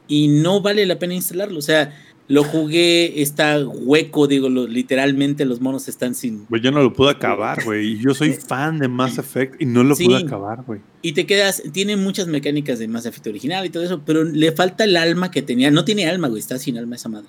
y 0.09 0.29
no 0.29 0.61
vale 0.61 0.85
la 0.87 0.99
pena 0.99 1.15
instalarlo. 1.15 1.59
O 1.59 1.63
sea, 1.63 1.97
lo 2.27 2.45
jugué, 2.45 3.23
está 3.23 3.59
hueco, 3.65 4.27
digo, 4.27 4.49
lo, 4.49 4.67
literalmente 4.67 5.45
los 5.45 5.61
monos 5.61 5.89
están 5.89 6.15
sin. 6.15 6.47
Güey, 6.49 6.61
yo 6.63 6.71
no 6.73 6.83
lo 6.83 6.93
pude 6.93 7.11
acabar, 7.11 7.65
güey. 7.65 7.99
Yo 7.99 8.15
soy 8.15 8.33
fan 8.49 8.79
de 8.79 8.89
Mass 8.89 9.19
Effect 9.19 9.61
y 9.63 9.67
no 9.67 9.83
lo 9.85 9.95
Sí. 9.95 10.05
pude 10.07 10.17
acabar, 10.19 10.63
güey. 10.67 10.81
Y 11.03 11.13
te 11.13 11.25
quedas, 11.27 11.63
tiene 11.73 11.97
muchas 11.97 12.27
mecánicas 12.27 12.79
de 12.79 12.89
Mass 12.89 13.07
Effect 13.07 13.29
original 13.29 13.65
y 13.65 13.71
todo 13.71 13.83
eso, 13.85 14.03
pero 14.05 14.25
le 14.25 14.53
falta 14.53 14.85
el 14.85 14.97
alma 14.97 15.31
que 15.31 15.43
tenía. 15.43 15.71
No 15.71 15.85
tiene 15.85 16.07
alma, 16.09 16.29
güey, 16.29 16.41
está 16.41 16.59
sin 16.59 16.77
alma 16.79 16.97
esa 16.97 17.09
madre. 17.09 17.29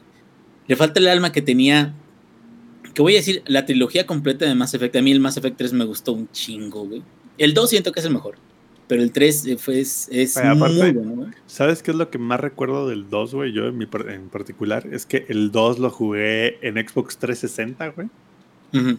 Le 0.67 0.75
falta 0.75 0.99
el 0.99 1.07
alma 1.07 1.31
que 1.31 1.41
tenía. 1.41 1.93
Que 2.93 3.01
voy 3.01 3.13
a 3.13 3.17
decir, 3.17 3.41
la 3.47 3.65
trilogía 3.65 4.05
completa 4.05 4.45
de 4.45 4.53
Mass 4.55 4.73
Effect. 4.73 4.95
A 4.97 5.01
mí 5.01 5.11
el 5.11 5.19
Mass 5.21 5.37
Effect 5.37 5.57
3 5.57 5.73
me 5.73 5.85
gustó 5.85 6.11
un 6.13 6.29
chingo, 6.31 6.85
güey. 6.85 7.01
El 7.37 7.53
2 7.53 7.69
siento 7.69 7.91
que 7.91 8.01
es 8.01 8.05
el 8.05 8.13
mejor. 8.13 8.35
Pero 8.91 9.03
el 9.03 9.13
3 9.13 9.45
eh, 9.45 9.57
fue, 9.57 9.79
es, 9.79 10.09
es 10.11 10.35
aparte, 10.35 10.75
muy 10.75 10.91
bueno, 10.91 11.11
güey. 11.11 11.29
¿Sabes 11.47 11.81
qué 11.81 11.91
es 11.91 11.97
lo 11.97 12.09
que 12.09 12.17
más 12.17 12.41
recuerdo 12.41 12.89
del 12.89 13.09
2, 13.09 13.33
güey? 13.35 13.53
Yo 13.53 13.67
en, 13.67 13.77
mi 13.77 13.87
en 14.09 14.27
particular, 14.27 14.85
es 14.91 15.05
que 15.05 15.25
el 15.29 15.49
2 15.49 15.79
lo 15.79 15.89
jugué 15.89 16.57
en 16.61 16.75
Xbox 16.75 17.17
360, 17.17 17.87
güey. 17.87 18.09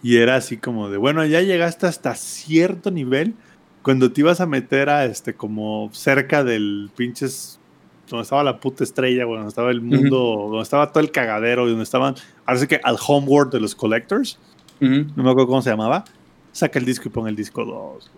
Y 0.01 0.17
era 0.17 0.35
así 0.35 0.57
como 0.57 0.89
de, 0.89 0.97
bueno, 0.97 1.23
ya 1.27 1.41
llegaste 1.41 1.85
hasta 1.85 2.15
cierto 2.15 2.89
nivel. 2.89 3.35
Cuando 3.83 4.11
te 4.11 4.21
ibas 4.21 4.41
a 4.41 4.47
meter 4.47 4.89
a 4.89 5.05
este, 5.05 5.35
como 5.35 5.91
cerca 5.93 6.43
del 6.43 6.89
pinches. 6.97 7.59
Donde 8.09 8.23
estaba 8.23 8.43
la 8.43 8.59
puta 8.59 8.83
estrella, 8.83 9.25
güey, 9.25 9.37
donde 9.37 9.49
estaba 9.49 9.69
el 9.69 9.81
mundo, 9.81 10.47
donde 10.49 10.63
estaba 10.63 10.91
todo 10.91 11.03
el 11.03 11.11
cagadero, 11.11 11.67
y 11.67 11.69
donde 11.69 11.83
estaban. 11.83 12.15
Ahora 12.47 12.59
sí 12.59 12.65
que 12.65 12.81
al 12.83 12.97
homeworld 13.07 13.51
de 13.53 13.59
los 13.59 13.75
collectors, 13.75 14.39
no 14.79 15.05
me 15.23 15.29
acuerdo 15.29 15.45
cómo 15.45 15.61
se 15.61 15.69
llamaba. 15.69 16.03
Saca 16.51 16.79
el 16.79 16.85
disco 16.85 17.09
y 17.09 17.11
pon 17.11 17.27
el 17.27 17.35
disco 17.35 17.63
2, 17.63 18.11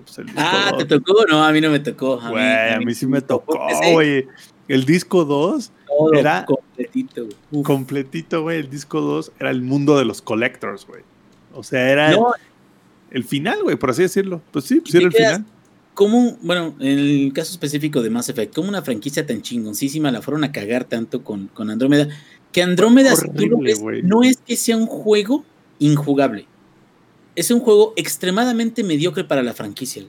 pues, 0.00 0.18
el 0.18 0.26
disco 0.26 0.40
Ah, 0.42 0.68
2, 0.72 0.78
¿te 0.78 0.98
tocó? 0.98 1.24
No, 1.28 1.44
a 1.44 1.52
mí 1.52 1.60
no 1.60 1.70
me 1.70 1.80
tocó. 1.80 2.20
Güey, 2.20 2.72
a 2.74 2.78
mí 2.80 2.94
sí 2.94 3.06
me 3.06 3.20
tocó, 3.20 3.58
güey. 3.92 4.26
El 4.68 4.84
disco 4.84 5.24
2 5.24 5.72
todo 5.88 6.12
era- 6.14 6.44
completito, 6.44 7.26
güey. 7.50 7.62
Completito, 7.64 8.42
güey. 8.42 8.60
El 8.60 8.70
disco 8.70 9.00
2 9.00 9.32
era 9.40 9.50
el 9.50 9.62
mundo 9.62 9.98
de 9.98 10.04
los 10.04 10.22
collectors, 10.22 10.86
güey. 10.86 11.02
O 11.52 11.62
sea, 11.62 11.90
era 11.90 12.12
No, 12.12 12.32
el 13.10 13.24
final, 13.24 13.62
güey, 13.64 13.76
por 13.76 13.90
así 13.90 14.02
decirlo. 14.02 14.40
Pues 14.52 14.64
sí, 14.66 14.80
pues 14.80 14.94
¿Y 14.94 14.98
era 14.98 15.06
el 15.06 15.12
quedas- 15.12 15.36
final. 15.38 15.46
¿Cómo, 15.94 16.38
bueno, 16.40 16.76
en 16.78 16.98
el 16.98 17.32
caso 17.34 17.50
específico 17.52 18.00
de 18.00 18.08
Mass 18.10 18.28
Effect, 18.28 18.54
como 18.54 18.68
una 18.68 18.80
franquicia 18.80 19.26
tan 19.26 19.42
chingoncísima 19.42 20.10
la 20.12 20.22
fueron 20.22 20.44
a 20.44 20.52
cagar 20.52 20.84
tanto 20.84 21.22
con, 21.24 21.48
con 21.48 21.68
Andrómeda? 21.68 22.08
Que 22.52 22.62
Andrómeda, 22.62 23.14
si 23.16 23.28
tú 23.28 23.46
lo 23.46 23.56
Horrible, 23.58 23.70
ves, 23.72 23.80
güey. 23.80 24.02
no 24.02 24.22
es 24.22 24.38
que 24.38 24.56
sea 24.56 24.76
un 24.76 24.86
juego 24.86 25.44
injugable. 25.80 26.46
Es 27.36 27.50
un 27.50 27.60
juego 27.60 27.92
extremadamente 27.96 28.82
mediocre 28.84 29.24
para 29.24 29.42
la 29.42 29.52
franquicia. 29.54 30.04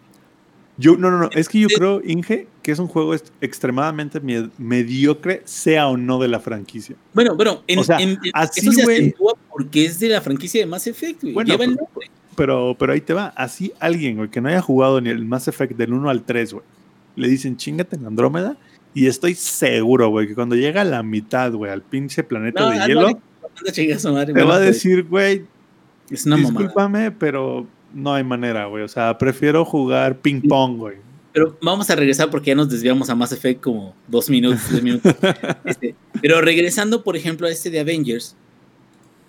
Yo, 0.77 0.97
no, 0.97 1.11
no, 1.11 1.19
no. 1.19 1.29
Es 1.33 1.47
que 1.49 1.59
yo 1.59 1.69
Sí. 1.69 1.75
creo, 1.75 2.01
Inge, 2.03 2.47
que 2.63 2.71
es 2.71 2.79
un 2.79 2.87
juego 2.87 3.13
extremadamente 3.41 4.19
me- 4.19 4.49
mediocre, 4.57 5.41
sea 5.45 5.87
o 5.89 5.97
no 5.97 6.17
de 6.19 6.27
la 6.27 6.39
franquicia. 6.39 6.95
Bueno, 7.13 7.35
bueno, 7.35 7.63
en, 7.67 7.79
O 7.79 7.83
sea, 7.83 7.99
en- 7.99 8.17
así, 8.33 8.61
eso 8.61 8.71
se 8.71 8.81
acentúa 8.83 9.33
porque 9.49 9.85
es 9.85 9.99
de 9.99 10.09
la 10.09 10.21
franquicia 10.21 10.61
de 10.61 10.65
Mass 10.65 10.87
Effect, 10.87 11.21
güey. 11.21 11.33
Bueno, 11.33 11.51
Lleva 11.51 11.65
el 11.65 11.71
pero- 11.75 11.85
nombre. 11.85 12.07
Pero, 12.35 12.75
pero 12.79 12.93
ahí 12.93 13.01
te 13.01 13.13
va. 13.13 13.27
Así 13.35 13.73
alguien, 13.79 14.15
güey, 14.15 14.29
que 14.29 14.41
no 14.41 14.47
haya 14.49 14.61
jugado 14.61 15.01
ni 15.01 15.09
el 15.09 15.25
Mass 15.25 15.47
Effect 15.49 15.73
del 15.73 15.93
1 15.93 16.09
al 16.09 16.23
3, 16.23 16.53
güey, 16.53 16.65
le 17.17 17.27
dicen 17.27 17.57
chingate 17.57 17.97
en 17.97 18.05
Andrómeda. 18.05 18.57
Y 18.93 19.05
estoy 19.07 19.35
seguro, 19.35 20.09
güey, 20.09 20.27
que 20.27 20.35
cuando 20.35 20.55
llega 20.55 20.81
a 20.81 20.85
la 20.85 21.03
mitad, 21.03 21.51
güey, 21.51 21.71
al 21.71 21.81
pinche 21.81 22.23
planeta 22.23 22.61
No, 22.61 22.69
de 22.69 22.73
ándale, 22.75 22.93
hielo, 22.93 23.21
te 24.33 24.43
va 24.43 24.55
a 24.55 24.59
decir, 24.59 25.03
güey, 25.03 25.45
Es 26.11 26.25
una 26.25 26.37
mamada. 26.37 26.59
discúlpame, 26.65 27.11
pero 27.11 27.65
no 27.93 28.13
hay 28.13 28.23
manera, 28.23 28.65
güey. 28.65 28.83
O 28.83 28.87
sea, 28.87 29.17
prefiero 29.17 29.63
jugar 29.65 30.19
ping 30.19 30.41
pong, 30.41 30.77
güey. 30.77 30.97
Pero 31.33 31.57
vamos 31.61 31.89
a 31.89 31.95
regresar 31.95 32.29
porque 32.29 32.49
ya 32.49 32.55
nos 32.55 32.69
desviamos 32.69 33.09
a 33.09 33.15
Mass 33.15 33.31
Effect 33.31 33.61
como 33.61 33.95
dos 34.07 34.29
minutos, 34.29 34.59
tres 34.69 34.83
minutos. 34.83 35.15
Este, 35.65 35.95
pero 36.21 36.41
regresando, 36.41 37.03
por 37.03 37.15
ejemplo, 37.15 37.47
a 37.47 37.51
este 37.51 37.69
de 37.69 37.79
Avengers, 37.79 38.35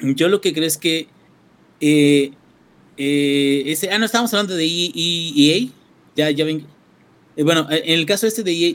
yo 0.01 0.29
lo 0.29 0.41
que 0.41 0.53
creo 0.53 0.67
es 0.67 0.77
que 0.79 1.07
eh, 1.81 2.33
eh, 2.97 3.63
ese, 3.67 3.91
ah, 3.91 3.99
no, 3.99 4.05
estábamos 4.07 4.33
hablando 4.35 4.55
de 4.57 4.65
E- 4.65 4.93
E- 4.95 5.33
EA. 5.37 5.69
Ya, 6.17 6.31
ya 6.31 6.45
ven. 6.45 6.67
eh, 7.37 7.43
bueno, 7.45 7.67
en 7.71 7.99
el 7.99 8.05
caso 8.07 8.27
este 8.27 8.43
de 8.43 8.53
EA, 8.53 8.75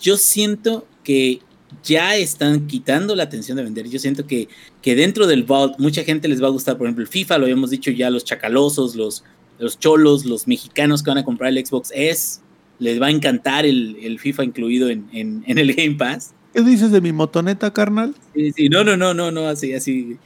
yo 0.00 0.16
siento 0.16 0.86
que 1.02 1.40
ya 1.82 2.16
están 2.16 2.66
quitando 2.66 3.14
la 3.14 3.24
atención 3.24 3.56
de 3.56 3.64
vender. 3.64 3.88
Yo 3.88 3.98
siento 3.98 4.26
que, 4.26 4.48
que 4.82 4.94
dentro 4.94 5.26
del 5.26 5.44
Vault, 5.44 5.78
mucha 5.78 6.04
gente 6.04 6.28
les 6.28 6.42
va 6.42 6.46
a 6.48 6.50
gustar, 6.50 6.76
por 6.78 6.86
ejemplo, 6.86 7.02
el 7.02 7.08
FIFA, 7.08 7.38
lo 7.38 7.44
habíamos 7.44 7.70
dicho 7.70 7.90
ya, 7.90 8.10
los 8.10 8.24
chacalosos, 8.24 8.94
los, 8.96 9.24
los 9.58 9.78
cholos, 9.78 10.24
los 10.24 10.46
mexicanos 10.46 11.02
que 11.02 11.10
van 11.10 11.18
a 11.18 11.24
comprar 11.24 11.50
el 11.56 11.64
Xbox 11.64 11.90
S, 11.94 12.40
les 12.78 13.00
va 13.00 13.06
a 13.06 13.10
encantar 13.10 13.64
el, 13.66 13.96
el 14.02 14.18
FIFA 14.18 14.44
incluido 14.44 14.88
en, 14.90 15.08
en- 15.12 15.44
en 15.46 15.58
el 15.58 15.72
Game 15.74 15.94
Pass. 15.94 16.32
¿Qué 16.52 16.62
dices 16.62 16.90
de 16.90 17.00
mi 17.00 17.12
motoneta, 17.12 17.72
carnal? 17.72 18.14
Sí, 18.34 18.52
sí, 18.52 18.68
no, 18.68 18.82
no, 18.84 18.96
no, 18.96 19.14
no, 19.14 19.30
no, 19.30 19.46
así, 19.48 19.72
así. 19.74 20.16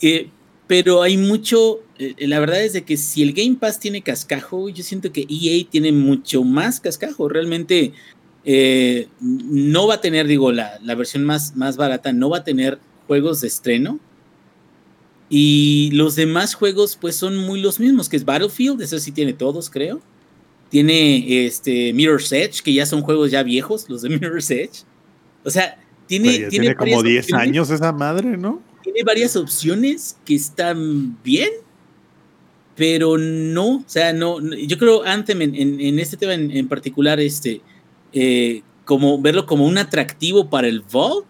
Eh, 0.00 0.28
pero 0.66 1.02
hay 1.02 1.16
mucho, 1.16 1.80
eh, 1.98 2.14
la 2.26 2.38
verdad 2.40 2.62
es 2.64 2.72
de 2.72 2.82
que 2.82 2.96
si 2.96 3.22
el 3.22 3.32
Game 3.32 3.56
Pass 3.56 3.78
tiene 3.78 4.02
cascajo, 4.02 4.68
yo 4.68 4.82
siento 4.82 5.12
que 5.12 5.26
EA 5.28 5.64
tiene 5.68 5.92
mucho 5.92 6.44
más 6.44 6.80
cascajo. 6.80 7.28
Realmente 7.28 7.92
eh, 8.44 9.08
no 9.20 9.86
va 9.86 9.94
a 9.94 10.00
tener, 10.00 10.26
digo, 10.26 10.50
la, 10.52 10.78
la 10.82 10.94
versión 10.94 11.24
más, 11.24 11.54
más 11.56 11.76
barata, 11.76 12.12
no 12.12 12.30
va 12.30 12.38
a 12.38 12.44
tener 12.44 12.78
juegos 13.06 13.40
de 13.40 13.48
estreno. 13.48 13.98
Y 15.28 15.90
los 15.92 16.14
demás 16.14 16.54
juegos, 16.54 16.96
pues 17.00 17.16
son 17.16 17.38
muy 17.38 17.60
los 17.60 17.80
mismos, 17.80 18.08
que 18.08 18.16
es 18.16 18.24
Battlefield, 18.24 18.82
eso 18.82 18.98
sí 18.98 19.12
tiene 19.12 19.32
todos, 19.32 19.70
creo. 19.70 20.00
Tiene 20.68 21.46
este 21.46 21.92
Mirror's 21.94 22.32
Edge, 22.32 22.62
que 22.62 22.72
ya 22.74 22.84
son 22.86 23.02
juegos 23.02 23.30
ya 23.30 23.42
viejos, 23.42 23.88
los 23.88 24.02
de 24.02 24.08
Mirror's 24.18 24.50
Edge. 24.50 24.84
O 25.44 25.50
sea, 25.50 25.78
tiene, 26.06 26.30
tiene, 26.32 26.48
tiene 26.50 26.74
como 26.76 26.96
varias 26.96 27.04
10 27.04 27.24
opciones 27.24 27.48
años 27.48 27.70
esa 27.70 27.92
madre, 27.92 28.36
¿no? 28.36 28.62
tiene 28.82 29.04
varias 29.04 29.36
opciones 29.36 30.16
que 30.24 30.34
están 30.34 31.16
bien, 31.22 31.50
pero 32.74 33.16
no, 33.16 33.76
o 33.76 33.84
sea, 33.86 34.12
no, 34.12 34.40
no- 34.40 34.56
yo 34.56 34.76
creo 34.76 35.04
Anthem 35.04 35.40
en, 35.42 35.54
en- 35.54 35.80
en 35.80 35.98
este 36.00 36.16
tema 36.16 36.34
en, 36.34 36.50
en 36.50 36.66
particular, 36.66 37.20
este, 37.20 37.60
eh, 38.12 38.62
como 38.84 39.20
verlo 39.20 39.46
como 39.46 39.66
un 39.66 39.78
atractivo 39.78 40.50
para 40.50 40.66
el 40.68 40.80
Vault, 40.92 41.26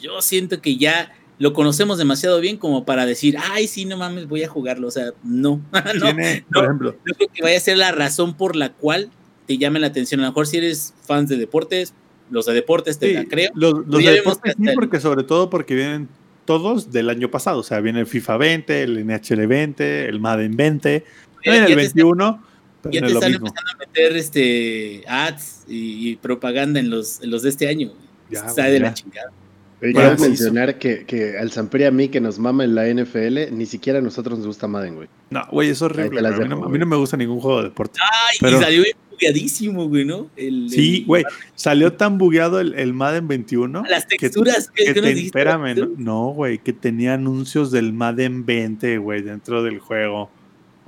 yo 0.00 0.20
siento 0.22 0.60
que 0.60 0.76
ya 0.76 1.12
lo 1.38 1.52
conocemos 1.52 1.98
demasiado 1.98 2.40
bien 2.40 2.56
como 2.56 2.84
para 2.84 3.04
decir, 3.06 3.36
ay, 3.52 3.66
sí, 3.66 3.84
no 3.84 3.96
mames, 3.96 4.26
voy 4.28 4.42
a 4.42 4.48
jugarlo, 4.48 4.88
o 4.88 4.90
sea, 4.90 5.10
no, 5.22 5.60
no, 5.72 6.00
Tiene, 6.00 6.44
no. 6.48 6.54
por 6.60 6.64
ejemplo, 6.64 6.96
no 7.04 7.14
creo 7.14 7.28
que 7.32 7.42
vaya 7.42 7.56
a 7.58 7.60
ser 7.60 7.76
la 7.78 7.92
razón 7.92 8.34
por 8.36 8.56
la 8.56 8.72
cual 8.72 9.10
te 9.46 9.58
llame 9.58 9.78
la 9.80 9.88
atención, 9.88 10.20
a 10.20 10.24
lo 10.24 10.30
mejor 10.30 10.46
si 10.46 10.56
eres 10.58 10.94
fans 11.06 11.28
de 11.28 11.36
deportes, 11.36 11.92
los 12.30 12.46
de 12.46 12.54
deportes 12.54 12.98
te 12.98 13.08
sí, 13.08 13.14
la 13.14 13.24
creo, 13.26 13.50
los, 13.54 13.86
los 13.86 14.02
de 14.02 14.10
deportes 14.12 14.54
sí, 14.58 14.64
porque 14.74 14.98
sobre 15.00 15.22
todo 15.24 15.48
porque 15.50 15.74
vienen 15.74 16.08
todos 16.44 16.90
del 16.92 17.10
año 17.10 17.30
pasado. 17.30 17.58
O 17.60 17.62
sea, 17.64 17.80
viene 17.80 18.00
el 18.00 18.06
FIFA 18.06 18.36
20, 18.36 18.82
el 18.82 19.04
NHL 19.06 19.46
20, 19.46 20.08
el 20.08 20.20
Madden 20.20 20.56
20, 20.56 21.04
Ya- 21.44 21.50
viene 21.52 21.58
ya 21.68 21.72
el 21.74 21.78
te 21.80 21.82
está- 21.86 21.94
21, 21.96 22.42
pero 22.42 22.45
ya 22.90 23.00
te 23.00 23.12
están 23.12 23.32
mismo. 23.32 23.46
empezando 23.48 23.70
a 23.72 23.78
meter 23.78 24.16
este 24.16 25.04
ads 25.08 25.64
y, 25.68 26.10
y 26.10 26.16
propaganda 26.16 26.80
en 26.80 26.90
los, 26.90 27.22
en 27.22 27.30
los 27.30 27.42
de 27.42 27.50
este 27.50 27.68
año. 27.68 27.92
Ya, 28.30 28.46
Está 28.46 28.64
de 28.64 28.78
ya. 28.78 28.84
la 28.86 28.94
chingada. 28.94 29.30
Quiero 29.78 30.16
sí, 30.16 30.22
mencionar 30.22 30.78
que, 30.78 31.04
que 31.04 31.36
al 31.38 31.52
Samperi 31.52 31.84
a 31.84 31.90
mí 31.90 32.08
que 32.08 32.18
nos 32.20 32.38
mama 32.38 32.64
en 32.64 32.74
la 32.74 32.86
NFL, 32.88 33.52
ni 33.52 33.66
siquiera 33.66 33.98
a 33.98 34.02
nosotros 34.02 34.38
nos 34.38 34.46
gusta 34.46 34.66
Madden, 34.66 34.94
güey. 34.96 35.08
No, 35.28 35.42
güey, 35.52 35.68
es 35.68 35.82
horrible. 35.82 36.26
A 36.26 36.30
mí, 36.32 36.48
no, 36.48 36.56
a 36.56 36.58
mí 36.60 36.64
güey. 36.68 36.78
no 36.80 36.86
me 36.86 36.96
gusta 36.96 37.16
ningún 37.18 37.40
juego 37.40 37.58
de 37.58 37.68
deporte. 37.68 38.00
Ay, 38.02 38.38
Pero- 38.40 38.56
y 38.58 38.60
salió 38.62 38.82
bien 38.82 38.96
bugueadísimo, 39.10 39.86
güey, 39.88 40.04
¿no? 40.06 40.30
El- 40.34 40.70
Sí, 40.70 41.00
el- 41.00 41.04
güey, 41.06 41.24
salió 41.54 41.92
tan 41.92 42.16
bugueado 42.16 42.58
el, 42.60 42.72
el 42.74 42.94
Madden 42.94 43.28
21. 43.28 43.84
Las 43.86 44.06
que- 44.06 44.16
texturas, 44.16 44.70
¿qué- 44.74 44.86
que 44.86 44.94
qué 44.94 45.00
nos 45.00 45.08
te- 45.10 45.14
dijiste? 45.14 45.38
espérame, 45.38 45.66
¿Las 45.78 45.88
no, 45.90 45.94
no, 45.98 46.26
güey, 46.30 46.58
que 46.58 46.72
tenía 46.72 47.12
anuncios 47.14 47.70
del 47.70 47.92
Madden 47.92 48.46
20, 48.46 48.96
güey, 48.96 49.20
dentro 49.20 49.62
del 49.62 49.78
juego. 49.78 50.30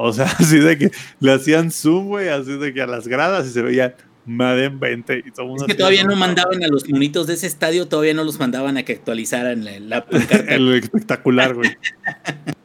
O 0.01 0.13
sea, 0.13 0.27
así 0.39 0.59
de 0.59 0.79
que 0.79 0.91
le 1.21 1.33
hacían 1.33 1.71
zoom, 1.71 2.07
güey, 2.07 2.29
así 2.29 2.57
de 2.57 2.73
que 2.73 2.81
a 2.81 2.87
las 2.87 3.07
gradas 3.09 3.47
y 3.49 3.51
se 3.51 3.61
veía 3.61 3.97
Madden 4.25 4.79
20 4.79 5.25
y 5.27 5.31
todo 5.33 5.57
Es 5.57 5.65
que 5.65 5.75
todavía 5.75 6.05
no 6.05 6.11
mames". 6.11 6.29
mandaban 6.29 6.63
a 6.63 6.69
los 6.69 6.89
monitos 6.89 7.27
de 7.27 7.35
ese 7.35 7.49
estadio, 7.49 7.89
todavía 7.89 8.15
no 8.15 8.23
los 8.25 8.39
mandaban 8.39 8.77
a 8.77 8.85
que 8.85 8.93
actualizaran 8.93 9.65
la, 9.65 9.81
la. 9.81 10.07
El 10.49 10.73
espectacular, 10.75 11.55
güey. 11.55 11.71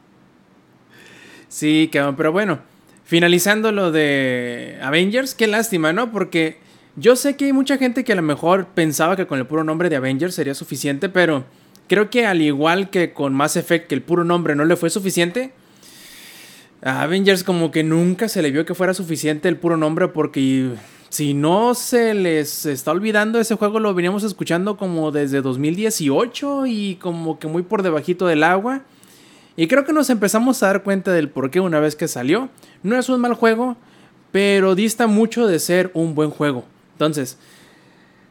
Sí, 1.48 1.88
cabrón, 1.92 2.16
pero 2.16 2.32
bueno, 2.32 2.58
finalizando 3.04 3.70
lo 3.70 3.92
de 3.92 4.76
Avengers, 4.82 5.36
qué 5.36 5.46
lástima, 5.46 5.92
¿no? 5.92 6.10
Porque 6.10 6.58
yo 6.96 7.14
sé 7.14 7.36
que 7.36 7.44
hay 7.44 7.52
mucha 7.52 7.78
gente 7.78 8.02
que 8.02 8.12
a 8.12 8.16
lo 8.16 8.22
mejor 8.22 8.66
pensaba 8.74 9.14
que 9.14 9.28
con 9.28 9.38
el 9.38 9.46
puro 9.46 9.62
nombre 9.62 9.88
de 9.88 9.94
Avengers 9.94 10.34
sería 10.34 10.54
suficiente, 10.54 11.08
pero 11.08 11.44
creo 11.86 12.10
que 12.10 12.26
al 12.26 12.42
igual 12.42 12.90
que 12.90 13.12
con 13.12 13.34
Mass 13.34 13.56
Effect, 13.56 13.86
que 13.86 13.94
el 13.94 14.02
puro 14.02 14.24
nombre 14.24 14.56
no 14.56 14.64
le 14.64 14.74
fue 14.74 14.90
suficiente, 14.90 15.52
a 16.84 17.02
Avengers 17.02 17.42
como 17.42 17.70
que 17.70 17.82
nunca 17.82 18.28
se 18.28 18.42
le 18.42 18.50
vio 18.50 18.66
que 18.66 18.74
fuera 18.74 18.92
suficiente 18.92 19.48
el 19.48 19.56
puro 19.56 19.78
nombre 19.78 20.08
porque 20.08 20.70
si 21.08 21.32
no 21.32 21.74
se 21.74 22.12
les 22.12 22.66
está 22.66 22.90
olvidando 22.90 23.40
ese 23.40 23.54
juego 23.54 23.80
lo 23.80 23.94
veníamos 23.94 24.22
escuchando 24.22 24.76
como 24.76 25.10
desde 25.10 25.40
2018 25.40 26.66
y 26.66 26.96
como 26.96 27.38
que 27.38 27.48
muy 27.48 27.62
por 27.62 27.82
debajito 27.82 28.26
del 28.26 28.44
agua. 28.44 28.82
Y 29.56 29.66
creo 29.68 29.84
que 29.84 29.92
nos 29.92 30.10
empezamos 30.10 30.62
a 30.62 30.66
dar 30.66 30.82
cuenta 30.82 31.12
del 31.12 31.30
por 31.30 31.50
qué 31.50 31.60
una 31.60 31.80
vez 31.80 31.96
que 31.96 32.08
salió. 32.08 32.50
No 32.82 32.98
es 32.98 33.08
un 33.08 33.20
mal 33.20 33.34
juego, 33.34 33.76
pero 34.32 34.74
dista 34.74 35.06
mucho 35.06 35.46
de 35.46 35.60
ser 35.60 35.90
un 35.94 36.16
buen 36.16 36.30
juego. 36.30 36.64
Entonces, 36.94 37.38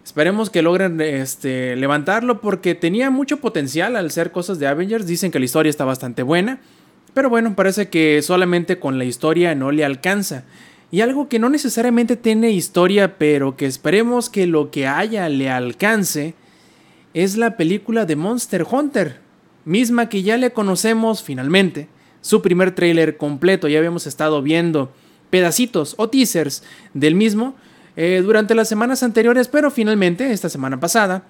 esperemos 0.04 0.50
que 0.50 0.62
logren 0.62 1.00
este, 1.00 1.78
levantarlo 1.78 2.42
porque 2.42 2.76
tenía 2.76 3.10
mucho 3.10 3.38
potencial 3.38 3.96
al 3.96 4.12
ser 4.12 4.32
cosas 4.32 4.60
de 4.60 4.68
Avengers. 4.68 5.08
Dicen 5.08 5.32
que 5.32 5.40
la 5.40 5.46
historia 5.46 5.70
está 5.70 5.86
bastante 5.86 6.24
buena. 6.24 6.60
Pero 7.14 7.30
bueno, 7.30 7.56
parece 7.56 7.90
que 7.90 8.22
solamente 8.22 8.80
con 8.80 8.98
la 8.98 9.06
historia 9.06 9.56
no 9.56 9.72
le 9.72 9.86
alcanza. 9.86 10.46
Y 10.92 11.02
algo 11.02 11.28
que 11.28 11.40
no 11.40 11.50
necesariamente 11.50 12.16
tiene 12.16 12.52
historia, 12.52 13.18
pero 13.18 13.56
que 13.58 13.66
esperemos 13.66 14.30
que 14.30 14.48
lo 14.48 14.72
que 14.72 14.88
haya 14.88 15.28
le 15.30 15.50
alcance, 15.50 16.36
es 17.14 17.38
la 17.38 17.58
película 17.58 18.06
de 18.06 18.16
Monster 18.16 18.66
Hunter. 18.70 19.22
misma 19.66 20.10
que 20.10 20.24
ya 20.24 20.36
le 20.38 20.52
conocemos 20.52 21.24
finalmente. 21.24 21.88
Su 22.22 22.42
primer 22.42 22.76
tráiler 22.76 23.18
completo, 23.18 23.68
ya 23.68 23.78
habíamos 23.78 24.08
estado 24.08 24.42
viendo 24.42 24.94
pedacitos 25.30 25.96
o 25.98 26.10
teasers 26.10 26.64
del 26.94 27.16
mismo 27.16 27.56
eh, 27.96 28.22
durante 28.24 28.56
las 28.56 28.68
semanas 28.68 29.04
anteriores, 29.04 29.48
pero 29.48 29.72
finalmente, 29.72 30.32
esta 30.32 30.50
semana 30.50 30.80
pasada, 30.80 31.24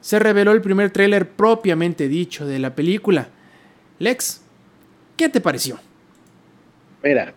se 0.00 0.18
reveló 0.18 0.52
el 0.52 0.60
primer 0.60 0.90
tráiler 0.90 1.30
propiamente 1.30 2.08
dicho 2.08 2.46
de 2.46 2.58
la 2.58 2.74
película. 2.74 3.28
Lex, 3.98 4.42
¿qué 5.18 5.28
te 5.28 5.42
pareció? 5.42 5.78
Mira, 7.02 7.34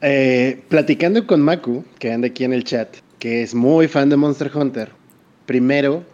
eh, 0.00 0.60
platicando 0.68 1.24
con 1.26 1.40
Maku, 1.40 1.84
que 2.00 2.10
anda 2.10 2.26
aquí 2.26 2.42
en 2.42 2.52
el 2.52 2.64
chat, 2.64 2.88
que 3.20 3.42
es 3.42 3.54
muy 3.54 3.86
fan 3.86 4.08
de 4.08 4.16
Monster 4.16 4.50
Hunter, 4.52 4.90
primero 5.46 6.04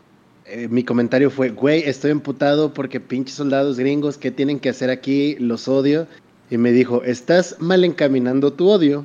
eh, 0.45 0.67
mi 0.69 0.83
comentario 0.83 1.31
fue, 1.31 1.51
güey, 1.51 1.83
estoy 1.85 2.11
emputado 2.11 2.75
porque 2.75 3.01
pinches 3.01 3.37
soldados 3.37 3.79
gringos, 3.79 4.19
¿qué 4.19 4.31
tienen 4.31 4.59
que 4.59 4.71
hacer 4.71 4.91
aquí? 4.91 5.37
Los 5.39 5.69
odio. 5.69 6.07
Y 6.51 6.57
me 6.57 6.73
dijo, 6.73 7.03
estás 7.05 7.57
mal 7.61 7.85
encaminando 7.85 8.53
tu 8.53 8.69
odio, 8.69 9.05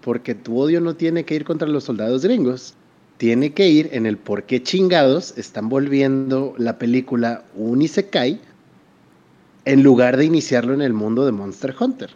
porque 0.00 0.34
tu 0.34 0.58
odio 0.58 0.80
no 0.80 0.94
tiene 0.94 1.24
que 1.24 1.34
ir 1.34 1.44
contra 1.44 1.66
los 1.66 1.84
soldados 1.84 2.24
gringos, 2.24 2.74
tiene 3.16 3.52
que 3.52 3.68
ir 3.68 3.90
en 3.92 4.06
el 4.06 4.16
por 4.16 4.44
qué 4.44 4.62
chingados 4.62 5.36
están 5.36 5.68
volviendo 5.68 6.54
la 6.58 6.78
película 6.78 7.44
un 7.56 7.82
Isekai 7.82 8.40
en 9.64 9.82
lugar 9.82 10.16
de 10.16 10.24
iniciarlo 10.24 10.74
en 10.74 10.82
el 10.82 10.92
mundo 10.92 11.24
de 11.24 11.32
Monster 11.32 11.74
Hunter. 11.78 12.10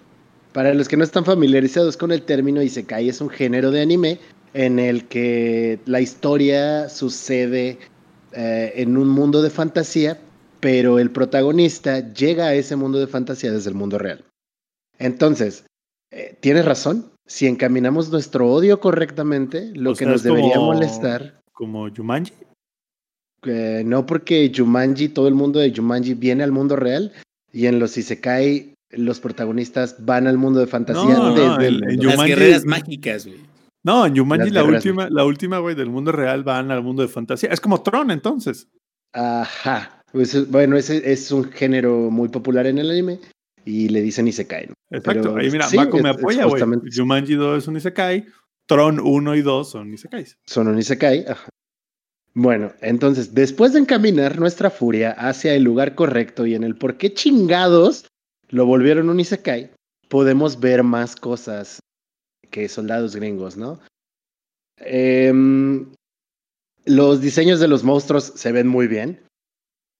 Para 0.52 0.74
los 0.74 0.88
que 0.88 0.96
no 0.96 1.04
están 1.04 1.24
familiarizados 1.24 1.96
con 1.96 2.10
el 2.10 2.22
término 2.22 2.62
Isekai, 2.62 3.08
es 3.08 3.20
un 3.20 3.30
género 3.30 3.70
de 3.70 3.82
anime 3.82 4.18
en 4.54 4.78
el 4.78 5.06
que 5.06 5.78
la 5.86 6.00
historia 6.00 6.88
sucede 6.88 7.78
eh, 8.32 8.72
en 8.76 8.96
un 8.96 9.08
mundo 9.08 9.42
de 9.42 9.50
fantasía, 9.50 10.18
pero 10.60 10.98
el 10.98 11.10
protagonista 11.10 12.12
llega 12.12 12.46
a 12.46 12.54
ese 12.54 12.76
mundo 12.76 12.98
de 12.98 13.06
fantasía 13.06 13.52
desde 13.52 13.70
el 13.70 13.76
mundo 13.76 13.98
real. 13.98 14.24
Entonces, 14.98 15.64
eh, 16.10 16.36
tienes 16.40 16.64
razón, 16.64 17.10
si 17.26 17.46
encaminamos 17.46 18.10
nuestro 18.10 18.50
odio 18.50 18.80
correctamente, 18.80 19.70
lo 19.74 19.94
que 19.94 20.06
nos 20.06 20.22
debería 20.22 20.58
molestar. 20.58 21.40
¿Como 21.52 21.88
Jumanji? 21.94 22.32
Eh, 23.44 23.82
no, 23.84 24.06
porque 24.06 24.50
Jumanji, 24.54 25.10
todo 25.10 25.28
el 25.28 25.34
mundo 25.34 25.60
de 25.60 25.72
Jumanji 25.74 26.14
viene 26.14 26.42
al 26.42 26.52
mundo 26.52 26.74
real 26.74 27.12
y 27.52 27.66
en 27.66 27.78
los 27.78 27.96
Isekai 27.96 28.74
los 28.90 29.20
protagonistas 29.20 29.96
van 30.04 30.26
al 30.26 30.38
mundo 30.38 30.60
de 30.60 30.66
fantasía 30.66 31.18
desde 31.30 31.70
Las 31.96 32.24
guerreras 32.24 32.64
mágicas, 32.64 33.26
güey. 33.26 33.38
No, 33.84 34.06
en 34.06 34.16
Jumanji 34.16 34.50
la 34.50 34.64
última, 34.64 35.08
la 35.08 35.24
última, 35.24 35.58
güey, 35.58 35.74
del 35.74 35.88
mundo 35.88 36.12
real 36.12 36.42
van 36.42 36.70
al 36.70 36.82
mundo 36.82 37.02
de 37.02 37.08
fantasía. 37.08 37.50
Es 37.50 37.60
como 37.60 37.82
Tron, 37.82 38.10
entonces. 38.10 38.68
Ajá. 39.12 40.02
Pues, 40.12 40.50
bueno, 40.50 40.76
ese 40.76 41.10
es 41.10 41.30
un 41.30 41.44
género 41.44 42.10
muy 42.10 42.28
popular 42.28 42.66
en 42.66 42.78
el 42.78 42.90
anime 42.90 43.20
y 43.64 43.88
le 43.88 44.02
dicen 44.02 44.26
Isekai. 44.26 44.68
¿no? 44.68 44.74
Exacto. 44.90 45.36
Ahí 45.36 45.50
mira, 45.50 45.68
Mako 45.74 45.98
me 45.98 46.10
apoya, 46.10 46.46
güey. 46.46 46.62
Jumanji 46.94 47.34
2 47.34 47.58
es 47.58 47.68
un 47.68 47.76
Isekai. 47.76 48.26
Tron 48.66 49.00
1 49.00 49.36
y 49.36 49.42
2 49.42 49.70
son 49.70 49.92
Isekais. 49.94 50.36
Son 50.46 50.68
un 50.68 50.78
Isekai, 50.78 51.24
ajá. 51.26 51.48
Bueno, 52.40 52.72
entonces, 52.82 53.34
después 53.34 53.72
de 53.72 53.80
encaminar 53.80 54.38
nuestra 54.38 54.70
furia 54.70 55.10
hacia 55.10 55.54
el 55.54 55.64
lugar 55.64 55.96
correcto 55.96 56.46
y 56.46 56.54
en 56.54 56.62
el 56.62 56.76
por 56.76 56.96
qué 56.96 57.12
chingados 57.12 58.06
lo 58.48 58.64
volvieron 58.64 59.10
un 59.10 59.18
Isekai, 59.18 59.72
podemos 60.08 60.60
ver 60.60 60.84
más 60.84 61.16
cosas 61.16 61.80
que 62.52 62.68
soldados 62.68 63.16
gringos, 63.16 63.56
¿no? 63.56 63.80
Em, 64.76 65.92
los 66.84 67.20
diseños 67.20 67.58
de 67.58 67.66
los 67.66 67.82
monstruos 67.82 68.32
se 68.36 68.52
ven 68.52 68.68
muy 68.68 68.86
bien. 68.86 69.20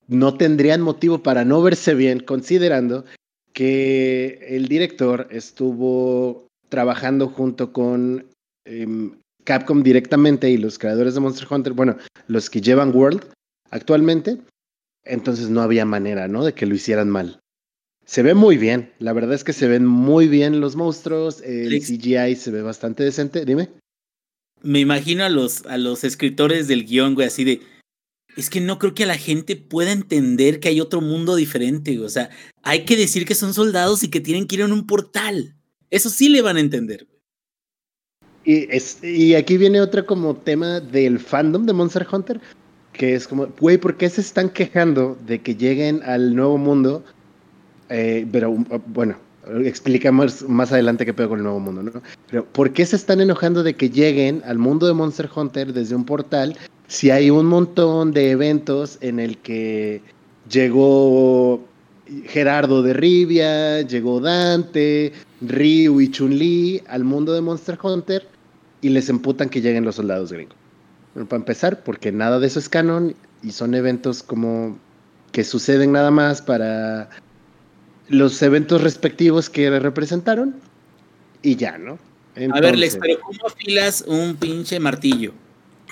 No 0.06 0.36
tendrían 0.36 0.80
motivo 0.80 1.24
para 1.24 1.44
no 1.44 1.60
verse 1.60 1.96
bien, 1.96 2.20
considerando 2.20 3.04
que 3.52 4.46
el 4.46 4.68
director 4.68 5.26
estuvo 5.32 6.46
trabajando 6.68 7.26
junto 7.30 7.72
con 7.72 8.28
em, 8.64 9.18
Capcom 9.48 9.82
directamente 9.82 10.50
y 10.50 10.58
los 10.58 10.78
creadores 10.78 11.14
de 11.14 11.20
Monster 11.20 11.48
Hunter, 11.50 11.72
bueno, 11.72 11.96
los 12.26 12.50
que 12.50 12.60
llevan 12.60 12.94
World 12.94 13.24
actualmente, 13.70 14.36
entonces 15.04 15.48
no 15.48 15.62
había 15.62 15.86
manera, 15.86 16.28
¿no? 16.28 16.44
De 16.44 16.52
que 16.52 16.66
lo 16.66 16.74
hicieran 16.74 17.08
mal. 17.08 17.40
Se 18.04 18.22
ve 18.22 18.34
muy 18.34 18.58
bien, 18.58 18.92
la 18.98 19.14
verdad 19.14 19.32
es 19.32 19.44
que 19.44 19.54
se 19.54 19.66
ven 19.66 19.86
muy 19.86 20.28
bien 20.28 20.60
los 20.60 20.76
monstruos, 20.76 21.40
el 21.40 21.70
CGI 21.80 22.36
se 22.36 22.50
ve 22.50 22.60
bastante 22.60 23.04
decente, 23.04 23.46
dime. 23.46 23.70
Me 24.60 24.80
imagino 24.80 25.24
a 25.24 25.30
los, 25.30 25.64
a 25.64 25.78
los 25.78 26.04
escritores 26.04 26.68
del 26.68 26.84
guion, 26.84 27.14
güey, 27.14 27.28
así 27.28 27.44
de, 27.44 27.62
es 28.36 28.50
que 28.50 28.60
no 28.60 28.78
creo 28.78 28.92
que 28.92 29.06
la 29.06 29.16
gente 29.16 29.56
pueda 29.56 29.92
entender 29.92 30.60
que 30.60 30.68
hay 30.68 30.82
otro 30.82 31.00
mundo 31.00 31.36
diferente, 31.36 31.98
o 32.00 32.10
sea, 32.10 32.28
hay 32.62 32.84
que 32.84 32.98
decir 32.98 33.24
que 33.24 33.34
son 33.34 33.54
soldados 33.54 34.02
y 34.02 34.10
que 34.10 34.20
tienen 34.20 34.46
que 34.46 34.56
ir 34.56 34.60
en 34.60 34.72
un 34.72 34.86
portal, 34.86 35.56
eso 35.88 36.10
sí 36.10 36.28
le 36.28 36.42
van 36.42 36.58
a 36.58 36.60
entender. 36.60 37.06
Y, 38.48 38.66
es, 38.74 39.04
y 39.04 39.34
aquí 39.34 39.58
viene 39.58 39.80
otra 39.80 40.04
como 40.04 40.34
tema 40.34 40.80
del 40.80 41.18
fandom 41.18 41.66
de 41.66 41.74
Monster 41.74 42.06
Hunter, 42.10 42.40
que 42.94 43.14
es 43.14 43.28
como, 43.28 43.48
güey, 43.60 43.76
¿por 43.76 43.98
qué 43.98 44.08
se 44.08 44.22
están 44.22 44.48
quejando 44.48 45.18
de 45.26 45.42
que 45.42 45.54
lleguen 45.54 46.02
al 46.02 46.34
nuevo 46.34 46.56
mundo 46.56 47.04
eh, 47.88 48.26
pero 48.30 48.54
bueno, 48.86 49.16
explicamos 49.64 50.42
más 50.48 50.72
adelante 50.72 51.06
qué 51.06 51.14
pedo 51.14 51.30
con 51.30 51.38
el 51.38 51.44
nuevo 51.44 51.60
mundo, 51.60 51.82
¿no? 51.82 51.92
Pero 52.30 52.44
¿por 52.44 52.72
qué 52.72 52.84
se 52.84 52.96
están 52.96 53.20
enojando 53.20 53.62
de 53.62 53.74
que 53.74 53.90
lleguen 53.90 54.42
al 54.44 54.58
mundo 54.58 54.86
de 54.86 54.92
Monster 54.92 55.28
Hunter 55.34 55.72
desde 55.72 55.94
un 55.94 56.04
portal 56.04 56.56
si 56.86 57.10
hay 57.10 57.30
un 57.30 57.46
montón 57.46 58.12
de 58.12 58.30
eventos 58.30 58.98
en 59.00 59.20
el 59.20 59.38
que 59.38 60.02
llegó 60.50 61.60
Gerardo 62.26 62.82
de 62.82 62.94
Rivia, 62.94 63.82
llegó 63.82 64.20
Dante, 64.20 65.12
Ryu 65.42 66.00
y 66.00 66.10
Chun-Li 66.10 66.82
al 66.88 67.04
mundo 67.04 67.32
de 67.32 67.40
Monster 67.42 67.78
Hunter 67.82 68.26
y 68.80 68.90
les 68.90 69.08
emputan 69.08 69.48
que 69.48 69.60
lleguen 69.60 69.84
los 69.84 69.96
soldados 69.96 70.32
gringos? 70.32 70.56
para 71.14 71.40
empezar, 71.40 71.82
porque 71.82 72.12
nada 72.12 72.38
de 72.38 72.46
eso 72.46 72.60
es 72.60 72.68
canon 72.68 73.16
y 73.42 73.50
son 73.50 73.74
eventos 73.74 74.22
como 74.22 74.78
que 75.32 75.42
suceden 75.42 75.92
nada 75.92 76.10
más 76.10 76.42
para 76.42 77.10
los 78.08 78.40
eventos 78.42 78.82
respectivos 78.82 79.50
que 79.50 79.78
representaron 79.80 80.54
y 81.42 81.56
ya, 81.56 81.76
¿no? 81.76 81.98
a 82.52 82.60
ver, 82.60 82.78
Lex, 82.78 82.98
pero 83.00 83.20
¿cómo 83.20 83.46
afilas 83.46 84.04
un 84.06 84.36
pinche 84.36 84.78
martillo? 84.78 85.32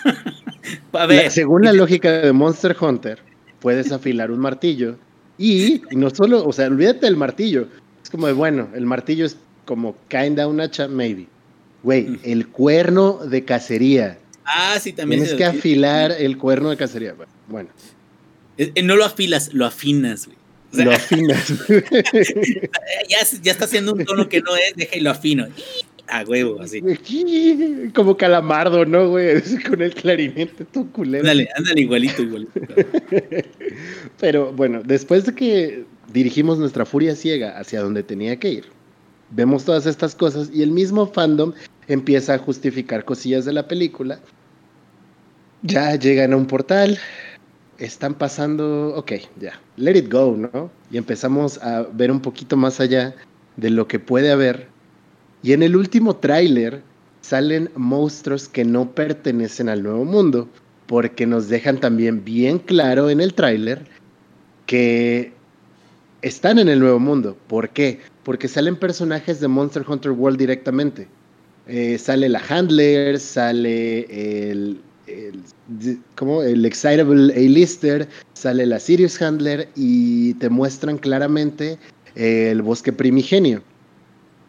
a 0.92 1.06
ver. 1.06 1.30
según 1.30 1.64
la 1.64 1.72
lógica 1.72 2.12
de 2.12 2.32
Monster 2.32 2.76
Hunter, 2.78 3.18
puedes 3.60 3.90
afilar 3.90 4.30
un 4.30 4.38
martillo 4.38 4.96
y, 5.38 5.82
no 5.90 6.10
solo, 6.10 6.46
o 6.46 6.52
sea, 6.52 6.68
olvídate 6.68 7.06
del 7.06 7.16
martillo. 7.16 7.68
Es 8.02 8.10
como 8.10 8.26
de, 8.26 8.32
bueno, 8.32 8.68
el 8.74 8.86
martillo 8.86 9.26
es 9.26 9.36
como 9.64 9.96
kinda 10.08 10.46
un 10.46 10.60
hacha, 10.60 10.88
maybe. 10.88 11.26
Güey, 11.86 12.02
mm. 12.02 12.18
el 12.24 12.48
cuerno 12.48 13.20
de 13.24 13.44
cacería. 13.44 14.18
Ah, 14.44 14.76
sí, 14.80 14.92
también. 14.92 15.22
Tienes 15.22 15.38
que 15.38 15.44
afilar 15.44 16.12
el 16.12 16.36
cuerno 16.36 16.68
de 16.68 16.76
cacería. 16.76 17.14
Bueno. 17.48 17.70
Eh, 18.58 18.72
eh, 18.74 18.82
no 18.82 18.96
lo 18.96 19.04
afilas, 19.04 19.54
lo 19.54 19.64
afinas, 19.64 20.26
güey 20.26 20.36
lo 20.84 20.92
afinas. 20.92 21.52
ya, 23.08 23.18
ya 23.42 23.52
está 23.52 23.64
haciendo 23.64 23.94
un 23.94 24.04
tono 24.04 24.28
que 24.28 24.40
no 24.40 24.54
es, 24.56 24.74
deja 24.76 24.96
y 24.96 25.00
lo 25.00 25.10
afino. 25.10 25.46
A 26.08 26.22
huevo, 26.22 26.60
así. 26.60 26.80
Como 27.94 28.16
calamardo, 28.16 28.84
¿no, 28.84 29.08
güey? 29.08 29.42
Con 29.68 29.82
el 29.82 29.92
clarinete, 29.92 30.64
todo 30.64 30.86
culero. 30.92 31.22
Ándale, 31.22 31.48
ándale 31.56 31.80
igualito, 31.80 32.22
igualito. 32.22 32.60
Pero 34.20 34.52
bueno, 34.52 34.82
después 34.84 35.26
de 35.26 35.34
que 35.34 35.84
dirigimos 36.12 36.58
nuestra 36.58 36.86
furia 36.86 37.16
ciega 37.16 37.58
hacia 37.58 37.80
donde 37.80 38.04
tenía 38.04 38.36
que 38.38 38.50
ir, 38.50 38.64
vemos 39.30 39.64
todas 39.64 39.86
estas 39.86 40.14
cosas 40.14 40.50
y 40.54 40.62
el 40.62 40.70
mismo 40.70 41.08
fandom 41.08 41.52
empieza 41.88 42.34
a 42.34 42.38
justificar 42.38 43.04
cosillas 43.04 43.44
de 43.44 43.52
la 43.52 43.68
película. 43.68 44.20
Ya 45.62 45.94
llegan 45.96 46.32
a 46.32 46.36
un 46.36 46.46
portal, 46.46 46.98
están 47.78 48.14
pasando, 48.14 48.94
ok, 48.96 49.12
ya, 49.40 49.60
let 49.76 49.96
it 49.96 50.12
go, 50.12 50.36
¿no? 50.36 50.70
Y 50.90 50.96
empezamos 50.96 51.62
a 51.62 51.82
ver 51.82 52.10
un 52.10 52.20
poquito 52.20 52.56
más 52.56 52.80
allá 52.80 53.14
de 53.56 53.70
lo 53.70 53.88
que 53.88 53.98
puede 53.98 54.30
haber. 54.30 54.68
Y 55.42 55.52
en 55.52 55.62
el 55.62 55.76
último 55.76 56.16
tráiler 56.16 56.82
salen 57.20 57.70
monstruos 57.74 58.48
que 58.48 58.64
no 58.64 58.92
pertenecen 58.92 59.68
al 59.68 59.82
nuevo 59.82 60.04
mundo, 60.04 60.48
porque 60.86 61.26
nos 61.26 61.48
dejan 61.48 61.78
también 61.78 62.24
bien 62.24 62.58
claro 62.58 63.10
en 63.10 63.20
el 63.20 63.34
tráiler 63.34 63.84
que 64.66 65.32
están 66.22 66.58
en 66.58 66.68
el 66.68 66.80
nuevo 66.80 66.98
mundo. 66.98 67.36
¿Por 67.48 67.70
qué? 67.70 68.00
Porque 68.22 68.48
salen 68.48 68.76
personajes 68.76 69.40
de 69.40 69.48
Monster 69.48 69.84
Hunter 69.86 70.12
World 70.12 70.38
directamente. 70.38 71.08
Eh, 71.68 71.98
sale 71.98 72.28
la 72.28 72.40
Handler, 72.48 73.18
sale 73.18 74.50
el, 74.50 74.80
el, 75.06 75.40
como 76.14 76.42
el 76.42 76.64
Excitable 76.64 77.34
A-Lister, 77.34 78.08
sale 78.34 78.66
la 78.66 78.78
Sirius 78.78 79.20
Handler 79.20 79.68
y 79.74 80.34
te 80.34 80.48
muestran 80.48 80.98
claramente 80.98 81.78
el 82.14 82.62
bosque 82.62 82.92
primigenio. 82.92 83.62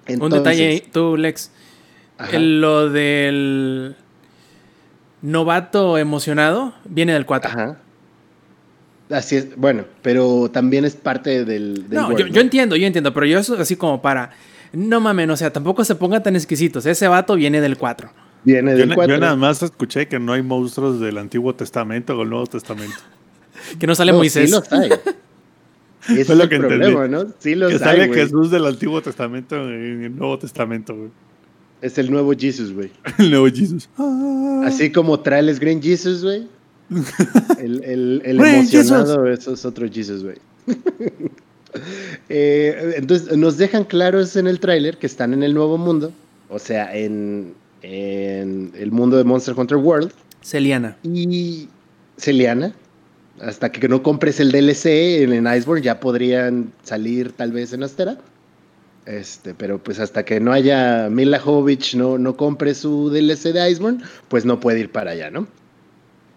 Un 0.08 0.30
detalle 0.30 0.84
tú, 0.92 1.18
Lex. 1.18 1.52
lo 2.34 2.90
del 2.90 3.96
novato 5.22 5.98
emocionado 5.98 6.74
viene 6.86 7.14
del 7.14 7.26
4. 7.26 7.78
Así 9.10 9.38
es, 9.38 9.56
bueno, 9.56 9.86
pero 10.02 10.50
también 10.52 10.84
es 10.86 10.96
parte 10.96 11.46
del. 11.46 11.88
del 11.88 11.98
No, 11.98 12.08
world, 12.08 12.20
yo, 12.20 12.28
yo 12.28 12.42
entiendo, 12.42 12.76
yo 12.76 12.86
entiendo, 12.88 13.14
pero 13.14 13.26
yo 13.26 13.40
eso 13.40 13.56
así 13.58 13.76
como 13.76 14.02
para. 14.02 14.32
No 14.74 15.00
mames, 15.00 15.30
o 15.30 15.38
sea, 15.38 15.52
tampoco 15.52 15.84
se 15.84 15.96
pongan 15.96 16.24
tan 16.24 16.36
exquisitos. 16.36 16.86
Ese 16.86 17.08
vato 17.08 17.36
viene 17.36 17.62
del 17.62 17.78
4. 17.78 18.10
Viene 18.44 18.72
Yo, 18.72 18.78
del 18.78 18.96
4. 18.96 19.16
yo 19.16 19.20
nada 19.20 19.36
más 19.36 19.62
escuché 19.64 20.08
que 20.08 20.20
no 20.20 20.34
hay 20.34 20.42
monstruos 20.42 21.00
del 21.00 21.18
Antiguo 21.18 21.54
Testamento 21.56 22.18
o 22.18 22.24
el 22.24 22.30
Nuevo 22.30 22.48
Testamento. 22.48 22.96
Que 23.80 23.88
no 23.88 23.96
sale 23.96 24.12
No, 24.12 24.20
Moisés. 24.20 24.46
Sí 24.50 24.52
los 24.56 24.72
hay. 24.72 24.90
Ese 26.10 26.22
es 26.22 26.30
lo 26.30 26.44
el 26.44 26.50
que 26.50 26.58
problema, 26.60 27.06
entendí. 27.06 27.26
¿no? 27.26 27.34
Sí 27.40 27.56
los 27.56 27.70
que 27.70 27.74
hay, 27.76 27.80
sale. 28.02 28.14
Jesús 28.14 28.52
del 28.52 28.66
Antiguo 28.68 29.02
Testamento 29.02 29.56
en 29.56 30.04
el 30.04 30.16
Nuevo 30.16 30.38
Testamento, 30.38 30.96
güey. 30.96 31.10
Es 31.82 31.98
el 31.98 32.10
nuevo 32.12 32.34
Jesus, 32.38 32.72
güey. 32.74 32.92
El 33.20 33.30
nuevo 33.32 33.48
Jesús. 33.48 33.88
Así 34.66 34.92
como 34.92 35.20
traes 35.20 35.60
Green 35.60 35.82
Jesus, 35.82 36.24
güey. 36.24 36.48
El, 37.60 37.84
el, 37.84 38.22
el 38.26 38.40
emocionado, 38.40 39.28
eso 39.28 39.54
es 39.54 39.66
otro 39.66 39.88
Jesus, 39.92 40.24
güey. 40.24 40.38
Eh, 42.30 42.96
entonces, 42.98 43.38
nos 43.38 43.58
dejan 43.58 43.86
claros 43.86 44.36
en 44.36 44.48
el 44.48 44.60
tráiler 44.60 44.98
que 44.98 45.08
están 45.08 45.34
en 45.34 45.44
el 45.44 45.54
nuevo 45.54 45.78
mundo. 45.78 46.12
O 46.50 46.60
sea, 46.60 46.94
en, 46.96 47.54
en 47.82 48.72
el 48.76 48.92
mundo 48.92 49.18
de 49.18 49.24
Monster 49.24 49.56
Hunter 49.58 49.78
World. 49.78 50.12
Celiana. 50.42 50.98
Y 51.04 51.70
Celiana. 52.18 52.74
Hasta 53.40 53.72
que 53.72 53.88
no 53.88 54.04
compres 54.04 54.40
el 54.40 54.52
DLC 54.52 55.22
en, 55.22 55.34
en 55.34 55.48
Iceborne, 55.48 55.84
ya 55.84 56.00
podrían 56.00 56.74
salir 56.84 57.32
tal 57.32 57.52
vez 57.52 57.72
en 57.72 57.84
Astera. 57.84 58.18
Este, 59.06 59.54
pero 59.54 59.82
pues 59.82 60.00
hasta 60.02 60.26
que 60.26 60.42
no 60.42 60.52
haya 60.52 61.08
Mila 61.10 61.40
Jovovich 61.40 61.96
no, 61.96 62.18
no 62.18 62.36
compre 62.36 62.76
su 62.76 63.10
DLC 63.10 63.54
de 63.54 63.72
Iceborne, 63.72 64.04
pues 64.28 64.44
no 64.44 64.60
puede 64.60 64.82
ir 64.82 64.92
para 64.92 65.12
allá, 65.12 65.32
¿no? 65.32 65.48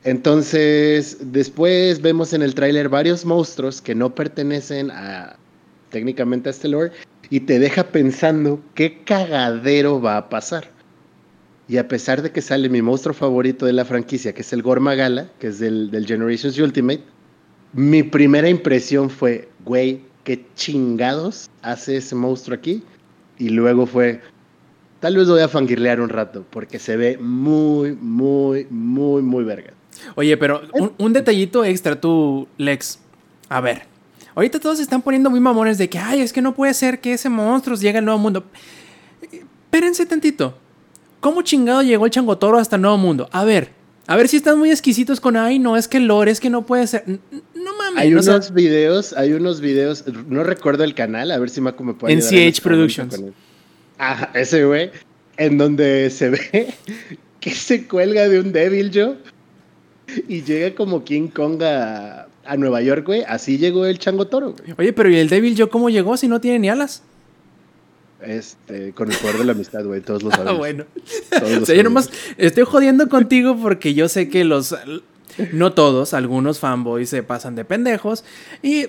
Entonces, 0.02 1.18
después 1.20 2.00
vemos 2.00 2.32
en 2.32 2.40
el 2.42 2.54
tráiler 2.54 2.88
varios 2.88 3.24
monstruos 3.24 3.82
que 3.82 3.94
no 3.94 4.14
pertenecen 4.14 4.90
a 4.90 5.36
técnicamente 5.90 6.48
a 6.48 6.52
este 6.52 6.68
lore 6.68 6.92
y 7.28 7.40
te 7.40 7.58
deja 7.58 7.84
pensando 7.84 8.62
qué 8.74 9.02
cagadero 9.04 10.00
va 10.00 10.16
a 10.16 10.28
pasar. 10.28 10.68
Y 11.68 11.76
a 11.76 11.86
pesar 11.86 12.22
de 12.22 12.32
que 12.32 12.40
sale 12.40 12.68
mi 12.68 12.82
monstruo 12.82 13.14
favorito 13.14 13.66
de 13.66 13.72
la 13.72 13.84
franquicia, 13.84 14.32
que 14.32 14.40
es 14.40 14.52
el 14.52 14.62
Gormagala, 14.62 15.30
que 15.38 15.48
es 15.48 15.58
del, 15.58 16.04
Generations 16.06 16.58
Ultimate, 16.58 17.02
mi 17.72 18.02
primera 18.02 18.48
impresión 18.48 19.10
fue, 19.10 19.48
güey, 19.64 20.00
qué 20.24 20.44
chingados 20.56 21.48
hace 21.62 21.98
ese 21.98 22.14
monstruo 22.14 22.56
aquí. 22.56 22.82
Y 23.38 23.50
luego 23.50 23.86
fue, 23.86 24.20
tal 24.98 25.16
vez 25.16 25.28
voy 25.28 25.42
a 25.42 25.48
fangirlear 25.48 26.00
un 26.00 26.08
rato, 26.08 26.44
porque 26.50 26.78
se 26.78 26.96
ve 26.96 27.18
muy, 27.18 27.92
muy, 27.92 28.66
muy, 28.70 29.22
muy 29.22 29.44
verga. 29.44 29.72
Oye, 30.14 30.36
pero 30.36 30.62
un, 30.72 30.92
un 30.98 31.12
detallito 31.12 31.64
extra 31.64 32.00
tú, 32.00 32.48
Lex. 32.58 32.98
A 33.48 33.60
ver. 33.60 33.82
Ahorita 34.34 34.60
todos 34.60 34.76
se 34.76 34.82
están 34.82 35.02
poniendo 35.02 35.28
muy 35.28 35.40
mamones 35.40 35.76
de 35.78 35.88
que, 35.88 35.98
ay, 35.98 36.20
es 36.20 36.32
que 36.32 36.40
no 36.40 36.54
puede 36.54 36.72
ser 36.74 37.00
que 37.00 37.14
ese 37.14 37.28
monstruo 37.28 37.76
llegue 37.76 37.98
al 37.98 38.04
nuevo 38.04 38.18
mundo. 38.18 38.44
Espérense 39.30 40.06
tantito. 40.06 40.56
¿Cómo 41.20 41.42
chingado 41.42 41.82
llegó 41.82 42.06
el 42.06 42.10
changotoro 42.10 42.58
hasta 42.58 42.76
el 42.76 42.82
nuevo 42.82 42.96
mundo? 42.96 43.28
A 43.32 43.44
ver. 43.44 43.72
A 44.06 44.16
ver 44.16 44.28
si 44.28 44.38
están 44.38 44.58
muy 44.58 44.70
exquisitos 44.70 45.20
con, 45.20 45.36
ay, 45.36 45.58
no, 45.58 45.76
es 45.76 45.86
que 45.86 45.98
el 45.98 46.06
lore, 46.06 46.32
es 46.32 46.40
que 46.40 46.50
no 46.50 46.66
puede 46.66 46.86
ser. 46.86 47.04
No 47.06 47.76
mames. 47.76 47.96
Hay 47.96 48.22
sea, 48.22 48.34
unos 48.34 48.52
videos, 48.52 49.12
hay 49.12 49.34
unos 49.34 49.60
videos, 49.60 50.04
no 50.26 50.42
recuerdo 50.42 50.82
el 50.82 50.94
canal, 50.94 51.30
a 51.30 51.38
ver 51.38 51.48
si 51.50 51.60
Mako 51.60 51.84
me 51.84 51.94
puede 51.94 52.14
en 52.14 52.18
NCH 52.18 52.32
este 52.32 52.62
Productions. 52.62 53.22
Ajá, 53.98 54.30
ese 54.34 54.64
güey, 54.64 54.90
en 55.36 55.58
donde 55.58 56.10
se 56.10 56.30
ve 56.30 56.74
que 57.40 57.50
se 57.50 57.86
cuelga 57.86 58.28
de 58.28 58.40
un 58.40 58.50
Devil 58.50 58.90
Joe 58.92 59.16
y 60.28 60.42
llega 60.42 60.74
como 60.74 61.04
King 61.04 61.28
Kong 61.28 61.62
a, 61.62 62.26
a 62.44 62.56
Nueva 62.56 62.80
York, 62.82 63.04
güey. 63.06 63.22
Así 63.26 63.58
llegó 63.58 63.86
el 63.86 63.98
Chango 63.98 64.26
Toro, 64.26 64.52
güey. 64.58 64.74
Oye, 64.78 64.92
pero 64.92 65.10
¿y 65.10 65.16
el 65.16 65.28
Devil 65.28 65.54
Joe 65.56 65.68
cómo 65.68 65.90
llegó 65.90 66.16
si 66.16 66.28
no 66.28 66.40
tiene 66.40 66.58
ni 66.58 66.68
alas? 66.68 67.02
Este, 68.22 68.92
con 68.92 69.10
el 69.10 69.16
poder 69.16 69.38
de 69.38 69.44
la 69.46 69.52
amistad, 69.52 69.82
güey, 69.84 70.02
todos 70.02 70.22
lo 70.22 70.30
Ah, 70.30 70.36
sabemos. 70.36 70.58
bueno. 70.58 70.84
todos 71.30 71.50
lo 71.52 71.58
O 71.62 71.66
sea, 71.66 71.74
yo 71.74 71.82
nomás 71.82 72.10
estoy 72.36 72.64
jodiendo 72.64 73.08
contigo 73.08 73.56
porque 73.60 73.94
yo 73.94 74.08
sé 74.08 74.28
que 74.28 74.44
los. 74.44 74.74
No 75.52 75.72
todos, 75.72 76.12
algunos 76.12 76.58
fanboys 76.58 77.08
se 77.08 77.22
pasan 77.22 77.54
de 77.54 77.64
pendejos. 77.64 78.24
Y 78.62 78.86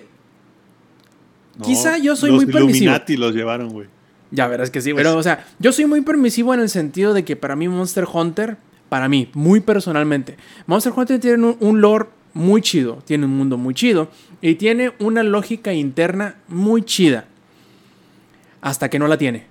No, 1.58 1.66
Quizá 1.66 1.98
yo 1.98 2.16
soy 2.18 2.32
los 2.32 2.44
muy 2.44 2.52
permisivo. 2.52 2.76
Illuminati 2.86 3.16
los 3.16 3.34
llevaron, 3.34 3.70
güey. 3.70 3.88
Ya 4.32 4.48
verás 4.48 4.70
que 4.70 4.82
sí, 4.82 4.94
pero, 4.94 5.16
o 5.18 5.24
sea, 5.24 5.46
yo 5.60 5.72
soy 5.74 5.86
muy 5.86 6.02
permisivo 6.02 6.54
en 6.54 6.62
el 6.62 6.70
sentido 6.70 7.14
de 7.14 7.24
que 7.26 7.36
para 7.36 7.56
mí 7.56 7.68
Monster 7.68 8.06
Hunter, 8.12 8.58
para 8.92 9.08
mí, 9.08 9.30
muy 9.36 9.62
personalmente, 9.62 10.36
Monster 10.68 10.92
Hunter 10.94 11.18
tiene 11.18 11.46
un, 11.46 11.56
un 11.62 11.80
lore 11.80 12.08
muy 12.34 12.62
chido, 12.62 12.98
tiene 13.06 13.24
un 13.24 13.32
mundo 13.38 13.56
muy 13.56 13.74
chido 13.74 14.10
y 14.42 14.56
tiene 14.56 14.92
una 15.00 15.24
lógica 15.24 15.72
interna 15.72 16.36
muy 16.50 16.84
chida. 16.84 17.24
Hasta 18.60 18.90
que 18.90 19.00
no 19.00 19.08
la 19.08 19.18
tiene. 19.18 19.46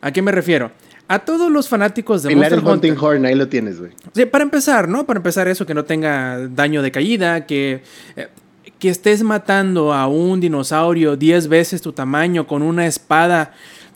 ¿A 0.00 0.12
qué 0.12 0.22
me 0.22 0.30
refiero? 0.30 0.70
A 1.08 1.18
todos 1.18 1.50
los 1.50 1.68
fanáticos 1.68 2.22
de 2.22 2.36
Monster 2.36 2.60
el 2.60 2.64
Hunting 2.64 2.92
Hunter. 2.92 3.04
Horn, 3.04 3.26
ahí 3.26 3.34
lo 3.34 3.48
tienes, 3.48 3.80
güey. 3.80 3.90
Sí, 4.12 4.26
para 4.26 4.44
empezar, 4.44 4.88
¿no? 4.88 5.04
Para 5.04 5.18
empezar 5.18 5.48
eso, 5.48 5.66
que 5.66 5.74
no 5.74 5.84
tenga 5.84 6.46
daño 6.46 6.80
de 6.80 6.92
caída, 6.92 7.46
que, 7.46 7.82
eh, 8.14 8.28
que 8.78 8.90
estés 8.90 9.24
matando 9.24 9.92
a 9.92 10.06
un 10.06 10.38
dinosaurio 10.38 11.16
10 11.16 11.48
veces 11.48 11.82
tu 11.82 11.92
tamaño 11.92 12.46
con 12.46 12.62
una 12.62 12.86
espada 12.86 13.54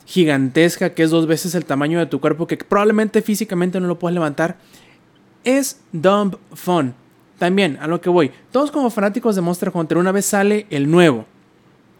gigantesca 0.09 0.89
que 0.95 1.03
es 1.03 1.11
dos 1.11 1.27
veces 1.27 1.53
el 1.55 1.63
tamaño 1.63 1.99
de 1.99 2.07
tu 2.07 2.19
cuerpo, 2.19 2.47
que 2.47 2.57
probablemente 2.57 3.21
físicamente 3.21 3.79
no 3.79 3.87
lo 3.87 3.99
puedas 3.99 4.15
levantar, 4.15 4.57
es 5.43 5.79
dumb 5.91 6.35
fun. 6.53 6.93
También, 7.37 7.77
a 7.81 7.87
lo 7.87 8.01
que 8.01 8.09
voy, 8.09 8.31
todos 8.51 8.69
como 8.71 8.89
fanáticos 8.89 9.35
de 9.35 9.41
Monster 9.41 9.71
Hunter, 9.73 9.97
una 9.97 10.11
vez 10.11 10.25
sale 10.25 10.65
el 10.69 10.89
nuevo. 10.91 11.25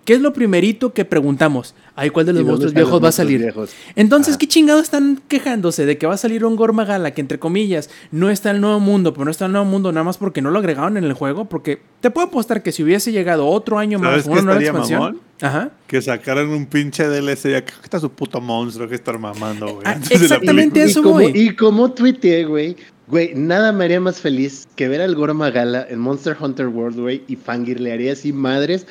¿Qué 0.06 0.16
es 0.16 0.22
lo 0.22 0.34
primerito 0.34 0.92
que 0.92 1.06
preguntamos? 1.06 1.76
Ay, 1.96 2.10
¿cuál 2.10 2.26
de 2.26 2.34
los 2.34 2.42
¿Y 2.42 2.44
dónde 2.46 2.52
monstruos 2.52 2.74
los 2.74 2.84
viejos 2.84 3.04
va 3.04 3.10
a 3.10 3.12
salir? 3.12 3.42
viejos? 3.42 3.70
Entonces, 3.96 4.36
Ah. 4.36 4.38
¿qué 4.40 4.48
chingados 4.48 4.82
están 4.84 5.22
quejándose 5.28 5.86
de 5.86 6.00
que 6.00 6.08
va 6.08 6.16
a 6.16 6.18
salir 6.18 6.44
un 6.46 6.56
Gormagala 6.56 7.12
que, 7.12 7.22
entre 7.22 7.38
comillas, 7.38 7.92
no 8.12 8.32
está 8.32 8.50
en 8.50 8.56
el 8.56 8.62
nuevo 8.62 8.80
mundo, 8.80 9.14
pero 9.14 9.26
no 9.26 9.32
está 9.32 9.46
en 9.46 9.50
el 9.50 9.54
nuevo 9.54 9.68
mundo 9.70 9.92
nada 9.92 10.04
más 10.06 10.18
porque 10.18 10.42
no 10.42 10.50
lo 10.50 10.58
agregaron 10.60 10.98
en 10.98 11.04
el 11.04 11.14
juego? 11.14 11.46
Porque 11.46 11.82
te 12.02 12.10
puedo 12.10 12.26
apostar 12.28 12.64
que 12.64 12.72
si 12.72 12.82
hubiese 12.84 13.12
llegado 13.12 13.46
otro 13.48 13.78
año 13.78 14.00
más 14.00 14.10
¿Sabes 14.10 14.26
o 14.26 14.30
qué 14.30 14.34
una 14.34 14.42
nueva 14.46 14.62
expansión. 14.62 15.00
mamón? 15.00 15.22
Ajá. 15.42 15.70
Que 15.86 16.02
sacaran 16.02 16.50
un 16.50 16.66
pinche 16.66 17.08
DLC. 17.08 17.52
Ya 17.52 17.64
que 17.64 17.74
está 17.84 18.00
su 18.00 18.10
puto 18.10 18.42
monstruo 18.42 18.88
que 18.90 18.96
estar 18.96 19.20
mamando, 19.20 19.68
güey. 19.76 19.84
Ah, 19.86 20.00
exactamente 20.10 20.82
eso 20.82 21.02
y 21.02 21.04
como, 21.04 21.16
voy. 21.16 21.32
Y 21.36 21.56
como 21.56 21.92
tuiteé, 21.92 22.46
güey, 22.46 22.76
güey, 23.10 23.34
nada 23.36 23.72
me 23.72 23.86
haría 23.86 24.00
más 24.00 24.22
feliz 24.22 24.68
que 24.76 24.88
ver 24.88 25.02
al 25.02 25.16
Gormagala 25.16 25.86
en 25.90 26.00
Monster 26.00 26.38
Hunter 26.40 26.68
World, 26.68 27.00
güey, 27.00 27.24
y 27.28 27.36
fangirlearía 27.36 28.14
así 28.14 28.32
madres. 28.34 28.86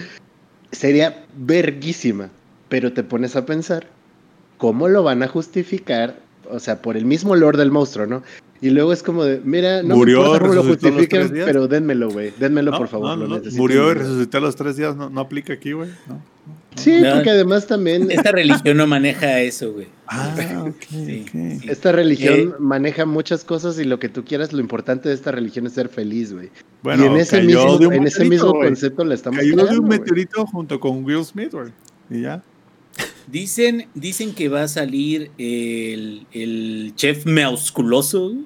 Sería 0.72 1.24
verguísima. 1.36 2.30
Pero 2.68 2.92
te 2.92 3.02
pones 3.02 3.34
a 3.34 3.46
pensar, 3.46 3.86
¿cómo 4.58 4.88
lo 4.88 5.02
van 5.02 5.22
a 5.22 5.28
justificar? 5.28 6.18
O 6.50 6.58
sea, 6.58 6.82
por 6.82 6.96
el 6.96 7.06
mismo 7.06 7.34
lore 7.34 7.56
del 7.58 7.70
monstruo, 7.70 8.06
¿no? 8.06 8.22
Y 8.60 8.70
luego 8.70 8.92
es 8.92 9.02
como 9.02 9.24
de, 9.24 9.40
mira, 9.44 9.82
no 9.82 9.96
Murió, 9.96 10.18
me 10.18 10.24
importa 10.26 10.46
cómo 10.48 11.00
lo 11.00 11.28
días. 11.28 11.46
pero 11.46 11.68
dénmelo, 11.68 12.10
güey. 12.10 12.32
Dénmelo, 12.38 12.72
No, 12.72 12.78
por 12.78 12.88
favor. 12.88 13.06
no, 13.10 13.16
lo 13.16 13.28
no, 13.28 13.36
necesito 13.36 13.62
Murió 13.62 13.90
y 13.92 13.94
resucitó 13.94 14.38
a 14.38 14.40
los 14.40 14.56
tres 14.56 14.76
días. 14.76 14.96
No, 14.96 15.08
no 15.08 15.20
aplica 15.20 15.52
aquí, 15.52 15.72
güey. 15.72 15.90
No. 16.08 16.20
Sí, 16.79 17.01
No. 17.01 17.14
porque 17.14 17.31
además 17.31 17.66
también 17.66 18.11
Esta 18.11 18.33
religión 18.33 18.76
no 18.76 18.87
maneja 18.87 19.41
eso, 19.41 19.72
güey. 19.72 19.87
Ah, 20.07 20.64
ok, 20.66 20.83
Sí, 20.89 21.24
ok. 21.26 21.31
sí. 21.61 21.68
esta 21.68 21.93
religión 21.93 22.35
Eh, 22.41 22.49
maneja 22.59 23.05
muchas 23.07 23.45
cosas 23.45 23.79
y 23.79 23.85
lo 23.85 23.99
que 23.99 24.09
tú 24.09 24.24
quieras, 24.24 24.53
lo 24.53 24.61
importante 24.61 25.09
de 25.09 25.14
esta 25.14 25.31
religión 25.33 25.66
es 25.66 25.72
ser 25.74 25.89
feliz, 25.89 26.33
güey. 26.33 26.51
Bueno, 26.83 27.05
y 27.05 27.07
en 27.09 27.16
ese 27.16 27.43
mismo, 27.43 27.79
de 27.79 27.97
en 27.97 28.07
ese 28.07 28.24
mismo 28.24 28.53
concepto 28.53 29.05
la 29.05 29.14
estamos 29.14 29.39
Cayó 29.41 29.51
de 29.51 29.57
cagando, 29.57 29.81
un 29.83 29.87
güey. 29.87 29.99
meteorito 29.99 30.47
junto 30.47 30.81
con 30.81 31.05
Will 31.05 31.24
Smith, 31.24 31.53
güey. 31.53 31.70
Y 32.11 32.22
ya. 32.22 32.43
Dicen, 33.26 33.87
dicen 33.95 34.35
que 34.35 34.49
va 34.49 34.62
a 34.62 34.68
salir 34.68 35.31
el, 35.37 36.26
el 36.33 36.93
chef 36.97 37.26
musculoso. 37.26 38.31
güey. 38.31 38.45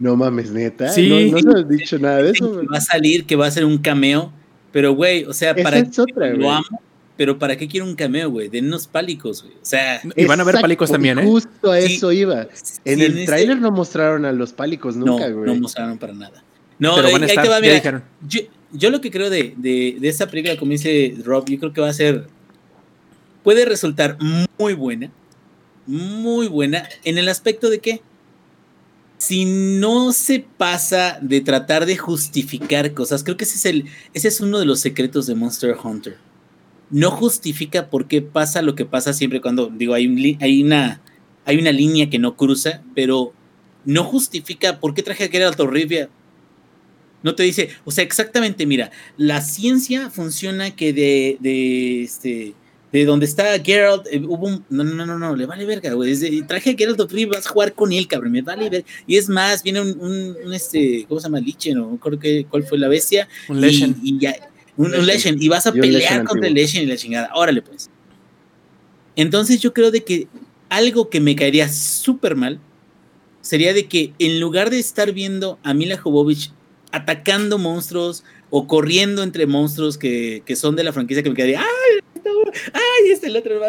No 0.00 0.16
mames, 0.16 0.50
neta. 0.50 0.88
Sí. 0.88 1.30
No, 1.30 1.40
no 1.42 1.52
se 1.52 1.58
ha 1.58 1.62
dicho 1.62 1.98
nada 1.98 2.22
de 2.22 2.30
eso, 2.30 2.48
güey. 2.48 2.60
que 2.62 2.72
va 2.72 2.78
a 2.78 2.80
salir, 2.80 3.24
que 3.26 3.36
va 3.36 3.46
a 3.46 3.50
ser 3.50 3.64
un 3.64 3.78
cameo. 3.78 4.32
Pero, 4.72 4.94
güey, 4.94 5.24
o 5.24 5.32
sea, 5.32 5.50
Esa 5.52 5.62
para 5.62 5.78
es 5.78 5.98
otra, 5.98 6.30
lo 6.30 6.36
güey. 6.38 6.48
amo, 6.48 6.80
pero 7.20 7.38
¿para 7.38 7.54
qué 7.54 7.68
quiero 7.68 7.84
un 7.84 7.94
cameo, 7.96 8.30
güey? 8.30 8.48
Den 8.48 8.68
unos 8.68 8.86
pálicos, 8.86 9.42
güey. 9.42 9.52
O 9.56 9.58
sea, 9.60 10.00
Y 10.16 10.24
van 10.24 10.40
a 10.40 10.42
haber 10.42 10.54
Exacto, 10.54 10.62
pálicos 10.62 10.90
también, 10.90 11.18
¿eh? 11.18 11.22
Justo 11.26 11.70
a 11.70 11.78
Sí. 11.78 11.96
eso 11.96 12.12
iba. 12.12 12.46
En 12.86 12.98
el 13.02 13.12
este- 13.12 13.26
tráiler 13.26 13.58
no 13.58 13.70
mostraron 13.70 14.24
a 14.24 14.32
los 14.32 14.54
pálicos 14.54 14.96
nunca, 14.96 15.28
no, 15.28 15.36
güey. 15.36 15.46
no 15.54 15.60
mostraron 15.60 15.98
para 15.98 16.14
nada. 16.14 16.42
No, 16.78 16.94
Pero 16.94 17.08
ahí- 17.08 17.26
te 17.26 17.46
va, 17.46 17.60
mira, 17.60 17.74
dijeron. 17.74 18.02
Yo, 18.26 18.40
yo 18.72 18.88
lo 18.88 19.02
que 19.02 19.10
creo 19.10 19.28
de, 19.28 19.52
de, 19.58 19.98
de 20.00 20.08
esta 20.08 20.28
película, 20.28 20.56
como 20.56 20.72
dice 20.72 21.14
Rob, 21.22 21.44
yo 21.46 21.58
creo 21.58 21.74
que 21.74 21.82
va 21.82 21.90
a 21.90 21.92
ser. 21.92 22.26
Puede 23.44 23.66
resultar 23.66 24.16
muy 24.58 24.72
buena. 24.72 25.10
Muy 25.86 26.48
buena. 26.48 26.88
En 27.04 27.18
el 27.18 27.28
aspecto 27.28 27.68
de 27.68 27.80
que. 27.80 28.00
Si 29.18 29.44
no 29.44 30.14
se 30.14 30.42
pasa 30.56 31.18
de 31.20 31.42
tratar 31.42 31.84
de 31.84 31.98
justificar 31.98 32.94
cosas, 32.94 33.22
creo 33.22 33.36
que 33.36 33.44
ese 33.44 33.56
es, 33.56 33.66
el, 33.66 33.84
ese 34.14 34.28
es 34.28 34.40
uno 34.40 34.58
de 34.58 34.64
los 34.64 34.80
secretos 34.80 35.26
de 35.26 35.34
Monster 35.34 35.76
Hunter. 35.84 36.16
No 36.90 37.10
justifica 37.10 37.88
por 37.88 38.08
qué 38.08 38.22
pasa 38.22 38.62
lo 38.62 38.74
que 38.74 38.84
pasa 38.84 39.12
siempre 39.12 39.40
cuando, 39.40 39.68
digo, 39.68 39.94
hay, 39.94 40.06
un 40.06 40.36
hay, 40.40 40.62
una, 40.62 41.00
hay 41.44 41.58
una 41.58 41.72
línea 41.72 42.10
que 42.10 42.18
no 42.18 42.36
cruza, 42.36 42.82
pero 42.94 43.32
no 43.84 44.04
justifica 44.04 44.80
por 44.80 44.94
qué 44.94 45.02
traje 45.02 45.24
a 45.24 45.28
Geralt 45.28 45.58
Rivia 45.60 46.10
No 47.22 47.34
te 47.34 47.44
dice, 47.44 47.70
o 47.84 47.90
sea, 47.90 48.04
exactamente, 48.04 48.66
mira, 48.66 48.90
la 49.16 49.40
ciencia 49.40 50.10
funciona 50.10 50.74
que 50.74 50.92
de, 50.92 51.36
de 51.40 52.02
este, 52.02 52.54
de 52.92 53.04
donde 53.04 53.26
está 53.26 53.58
Geralt, 53.62 54.06
eh, 54.10 54.20
hubo 54.26 54.48
un. 54.48 54.64
No, 54.68 54.82
no, 54.82 55.06
no, 55.06 55.18
no, 55.18 55.36
le 55.36 55.46
vale 55.46 55.64
verga, 55.64 55.92
güey. 55.92 56.16
traje 56.42 56.70
a 56.70 56.74
Geralt 56.76 57.10
Rivia, 57.10 57.36
vas 57.36 57.46
a 57.46 57.50
jugar 57.50 57.72
con 57.72 57.92
él, 57.92 58.08
cabrón, 58.08 58.32
me 58.32 58.42
vale 58.42 58.68
verga. 58.68 58.86
Y 59.06 59.16
es 59.16 59.28
más, 59.28 59.62
viene 59.62 59.80
un, 59.80 60.00
un, 60.00 60.52
este, 60.52 61.04
¿cómo 61.08 61.20
se 61.20 61.28
llama? 61.28 61.40
Lichen, 61.40 61.78
o 61.78 61.96
creo 61.98 62.18
que 62.18 62.46
cuál 62.46 62.64
fue 62.64 62.78
la 62.78 62.88
bestia. 62.88 63.28
Un 63.48 63.60
Lechen. 63.60 63.96
Y, 64.02 64.18
ya, 64.18 64.34
un, 64.80 65.06
Lechen. 65.06 65.36
Y 65.40 65.48
vas 65.48 65.66
a 65.66 65.72
pelear 65.72 66.24
contra 66.24 66.48
el 66.48 66.54
Lechen 66.54 66.82
y 66.82 66.86
la 66.86 66.96
chingada. 66.96 67.30
Órale, 67.34 67.62
pues. 67.62 67.90
Entonces 69.16 69.60
yo 69.60 69.74
creo 69.74 69.90
de 69.90 70.04
que 70.04 70.28
algo 70.68 71.10
que 71.10 71.20
me 71.20 71.36
caería 71.36 71.68
súper 71.68 72.36
mal 72.36 72.60
sería 73.42 73.74
de 73.74 73.86
que 73.86 74.12
en 74.18 74.40
lugar 74.40 74.70
de 74.70 74.78
estar 74.78 75.12
viendo 75.12 75.58
a 75.62 75.74
Mila 75.74 75.98
Jovovich 75.98 76.52
atacando 76.92 77.58
monstruos 77.58 78.24
o 78.50 78.66
corriendo 78.66 79.22
entre 79.22 79.46
monstruos 79.46 79.98
que, 79.98 80.42
que 80.44 80.56
son 80.56 80.76
de 80.76 80.84
la 80.84 80.92
franquicia 80.92 81.22
que 81.22 81.30
me 81.30 81.36
quedaría, 81.36 81.60
¡ay! 81.60 82.22
¡Ay! 82.72 83.10
Este 83.10 83.28
el 83.28 83.36
otro. 83.36 83.60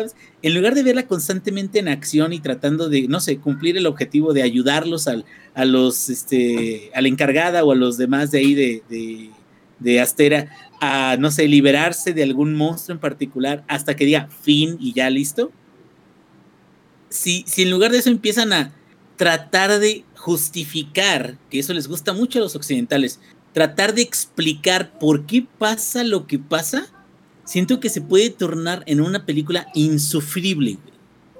En 0.41 0.55
lugar 0.55 0.76
de 0.76 0.84
verla 0.84 1.07
constantemente 1.07 1.80
en 1.80 1.88
acción 1.88 2.34
y 2.34 2.39
tratando 2.39 2.89
de, 2.89 3.07
no 3.07 3.20
sé, 3.20 3.38
cumplir 3.38 3.78
el 3.78 3.86
objetivo 3.86 4.34
de 4.34 4.43
ayudarlos 4.43 5.07
al, 5.07 5.26
a 5.53 5.66
los, 5.66 6.09
este, 6.09 6.91
a 6.93 7.01
la 7.01 7.07
encargada 7.07 7.64
o 7.64 7.72
a 7.72 7.76
los 7.76 7.97
demás 7.97 8.32
de 8.32 8.39
ahí 8.39 8.53
de, 8.53 8.84
de, 8.89 9.30
de 9.80 9.99
Astera 10.01 10.49
a, 10.82 11.15
no 11.17 11.32
sé, 11.32 11.47
liberarse 11.47 12.11
de 12.11 12.23
algún 12.23 12.55
monstruo 12.55 12.95
en 12.95 12.99
particular 12.99 13.63
hasta 13.67 13.95
que 13.95 14.05
diga 14.05 14.27
fin 14.41 14.77
y 14.79 14.93
ya 14.93 15.09
listo. 15.09 15.51
Si, 17.09 17.45
si 17.47 17.61
en 17.61 17.69
lugar 17.69 17.91
de 17.91 17.99
eso 17.99 18.09
empiezan 18.09 18.51
a 18.51 18.73
tratar 19.15 19.79
de 19.79 20.03
justificar, 20.15 21.38
que 21.49 21.59
eso 21.59 21.73
les 21.73 21.88
gusta 21.88 22.13
mucho 22.13 22.39
a 22.39 22.41
los 22.41 22.55
occidentales, 22.55 23.19
tratar 23.53 23.93
de 23.93 24.01
explicar 24.01 24.97
por 24.97 25.25
qué 25.25 25.45
pasa 25.57 26.03
lo 26.03 26.25
que 26.25 26.39
pasa, 26.39 26.88
siento 27.43 27.79
que 27.79 27.89
se 27.89 28.01
puede 28.01 28.32
tornar 28.32 28.84
en 28.88 29.01
una 29.01 29.25
película 29.25 29.67
insufrible. 29.75 30.77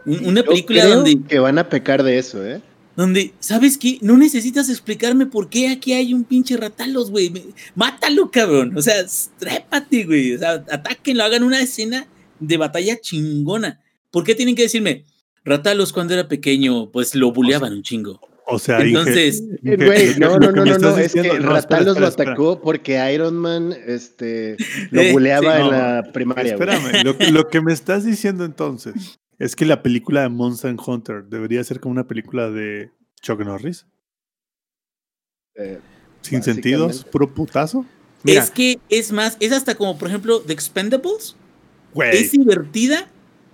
Una 0.06 0.44
película 0.44 0.86
donde... 0.86 1.22
Que 1.28 1.40
van 1.40 1.58
a 1.58 1.70
pecar 1.70 2.04
de 2.04 2.18
eso, 2.18 2.46
¿eh? 2.46 2.62
Donde, 2.96 3.34
¿sabes 3.40 3.78
qué? 3.78 3.98
No 4.02 4.18
necesitas 4.18 4.70
explicarme 4.70 5.26
por 5.26 5.50
qué 5.50 5.70
aquí 5.70 5.94
hay 5.94 6.14
un 6.14 6.24
pinche 6.24 6.58
ratalos, 6.58 7.10
güey. 7.10 7.32
Mátalo, 7.76 8.30
cabrón. 8.32 8.78
O 8.78 8.82
sea, 8.82 9.06
trépate, 9.40 10.04
güey. 10.04 10.36
O 10.36 10.40
sea, 10.40 10.64
atáquenlo, 10.70 11.24
hagan 11.24 11.44
una 11.44 11.62
escena 11.62 12.08
de 12.40 12.58
batalla 12.58 13.00
chingona. 13.00 13.80
¿Por 14.12 14.24
qué 14.26 14.36
tienen 14.36 14.56
que 14.56 14.64
decirme, 14.64 15.06
Ratalos 15.44 15.94
cuando 15.94 16.14
era 16.14 16.28
pequeño, 16.28 16.92
pues 16.92 17.16
lo 17.16 17.32
buleaban 17.32 17.74
un 17.74 17.82
chingo? 17.82 18.20
O 18.46 18.60
sea, 18.60 18.82
entonces. 18.82 19.44
Güey, 19.64 20.18
no, 20.20 20.38
no, 20.38 20.52
no, 20.52 20.66
no, 20.66 20.98
es 20.98 21.14
que 21.14 21.24
Ratalos 21.40 21.98
lo 21.98 22.08
atacó 22.08 22.62
porque 22.62 23.00
Iron 23.14 23.38
Man 23.38 23.74
este, 23.88 24.58
lo 24.90 25.02
buleaba 25.14 25.60
en 25.60 25.70
la 25.70 26.04
primaria. 26.12 26.54
Espérame, 26.54 27.04
lo, 27.32 27.48
que 27.48 27.62
me 27.62 27.72
estás 27.72 28.04
diciendo 28.04 28.44
entonces 28.44 29.20
es 29.42 29.56
que 29.56 29.66
la 29.66 29.82
película 29.82 30.22
de 30.22 30.30
Monster 30.30 30.76
Hunter 30.86 31.24
debería 31.24 31.64
ser 31.64 31.80
como 31.80 31.94
una 31.94 32.08
película 32.08 32.52
de 32.52 32.92
Chuck 33.24 33.40
Norris. 33.40 33.88
Eh, 35.56 35.80
Sin 36.22 36.44
sentidos, 36.44 37.04
puro 37.06 37.34
putazo. 37.34 37.84
Es 38.24 38.52
que 38.52 38.80
es 38.90 39.12
más, 39.12 39.38
es 39.40 39.52
hasta 39.52 39.74
como, 39.74 39.98
por 39.98 40.10
ejemplo, 40.10 40.42
The 40.42 40.54
Expendables. 40.54 41.36
Es 41.96 42.32
divertida, 42.32 43.10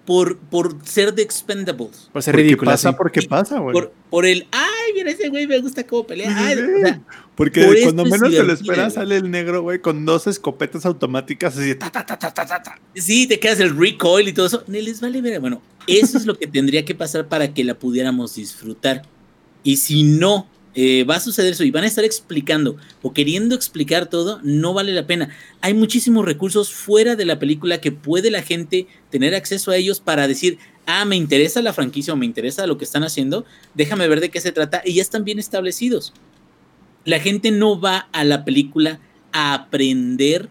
por, 0.08 0.38
por 0.38 0.78
ser 0.86 1.14
de 1.14 1.22
Expendables. 1.22 2.10
Por 2.14 2.24
ser 2.24 2.34
ridículo. 2.34 2.72
pasa 2.72 2.96
porque 2.96 3.22
pasa, 3.24 3.60
güey. 3.60 3.76
Por, 4.10 4.26
el, 4.26 4.48
ay, 4.54 4.94
mira 4.96 5.12
ese 5.12 5.28
güey, 5.28 5.46
me 5.46 5.60
gusta 5.60 5.86
cómo 5.86 6.08
pelea. 6.08 7.02
porque 7.36 7.82
cuando 7.84 8.06
menos 8.06 8.32
te 8.32 8.42
lo 8.42 8.54
esperas 8.54 8.94
sale 8.94 9.18
el 9.18 9.30
negro, 9.30 9.64
güey, 9.64 9.82
con 9.82 10.06
dos 10.06 10.26
escopetas 10.26 10.86
automáticas 10.86 11.58
así, 11.58 11.76
ta, 11.76 11.92
ta, 11.92 12.06
ta, 12.06 12.18
ta, 12.18 12.34
ta, 12.34 12.46
ta. 12.46 12.80
Sí, 12.96 13.28
te 13.28 13.38
quedas 13.38 13.60
el 13.60 13.78
recoil 13.78 14.30
y 14.30 14.34
todo 14.34 14.46
eso. 14.46 14.64
Ni 14.68 14.82
les 14.82 15.02
vale 15.02 15.22
ver. 15.22 15.42
Bueno, 15.42 15.62
eso 15.88 16.18
es 16.18 16.26
lo 16.26 16.40
que 16.40 16.48
tendría 16.48 16.86
que 16.86 16.96
pasar 16.96 17.28
para 17.28 17.54
que 17.54 17.66
la 17.66 17.74
pudiéramos 17.74 18.36
disfrutar. 18.36 19.02
Y 19.62 19.76
si 19.76 20.06
no 20.06 20.48
eh, 20.80 21.06
va 21.06 21.16
a 21.16 21.20
suceder 21.20 21.54
eso 21.54 21.64
y 21.64 21.72
van 21.72 21.86
a 21.86 21.88
estar 21.88 22.06
explicando 22.06 22.78
o 23.02 23.12
queriendo 23.12 23.56
explicar 23.56 24.06
todo, 24.06 24.40
no 24.44 24.76
vale 24.76 24.94
la 24.94 25.08
pena. 25.08 25.30
Hay 25.62 25.74
muchísimos 25.74 26.24
recursos 26.24 26.72
fuera 26.72 27.16
de 27.16 27.26
la 27.26 27.40
película 27.40 27.82
que 27.82 27.92
puede 27.92 28.30
la 28.30 28.44
gente 28.44 28.86
tener 29.10 29.34
acceso 29.34 29.72
a 29.72 29.76
ellos 29.76 30.00
para 30.00 30.28
decir, 30.28 30.60
ah, 30.86 31.04
me 31.04 31.16
interesa 31.16 31.64
la 31.64 31.74
franquicia 31.74 32.14
o 32.14 32.16
me 32.16 32.28
interesa 32.28 32.68
lo 32.68 32.78
que 32.78 32.86
están 32.86 33.04
haciendo, 33.04 33.44
déjame 33.74 34.08
ver 34.08 34.20
de 34.20 34.30
qué 34.30 34.40
se 34.40 34.52
trata 34.52 34.84
y 34.86 34.94
ya 34.94 35.02
están 35.02 35.24
bien 35.24 35.40
establecidos. 35.40 36.14
La 37.06 37.20
gente 37.20 37.50
no 37.50 37.82
va 37.82 38.08
a 38.12 38.24
la 38.24 38.46
película 38.46 39.00
a 39.32 39.56
aprender 39.56 40.48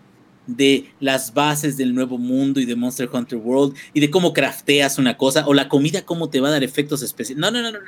de 0.46 0.90
las 1.00 1.34
bases 1.34 1.76
del 1.76 1.94
nuevo 1.94 2.18
mundo 2.18 2.60
y 2.60 2.66
de 2.66 2.76
Monster 2.76 3.08
Hunter 3.12 3.38
World 3.38 3.76
y 3.92 4.00
de 4.00 4.10
cómo 4.10 4.32
crafteas 4.32 4.98
una 4.98 5.16
cosa 5.16 5.46
o 5.46 5.54
la 5.54 5.68
comida 5.68 6.02
cómo 6.02 6.28
te 6.28 6.40
va 6.40 6.48
a 6.48 6.52
dar 6.52 6.64
efectos 6.64 7.02
especiales. 7.02 7.40
No, 7.40 7.50
no, 7.50 7.62
no, 7.62 7.72
no. 7.72 7.78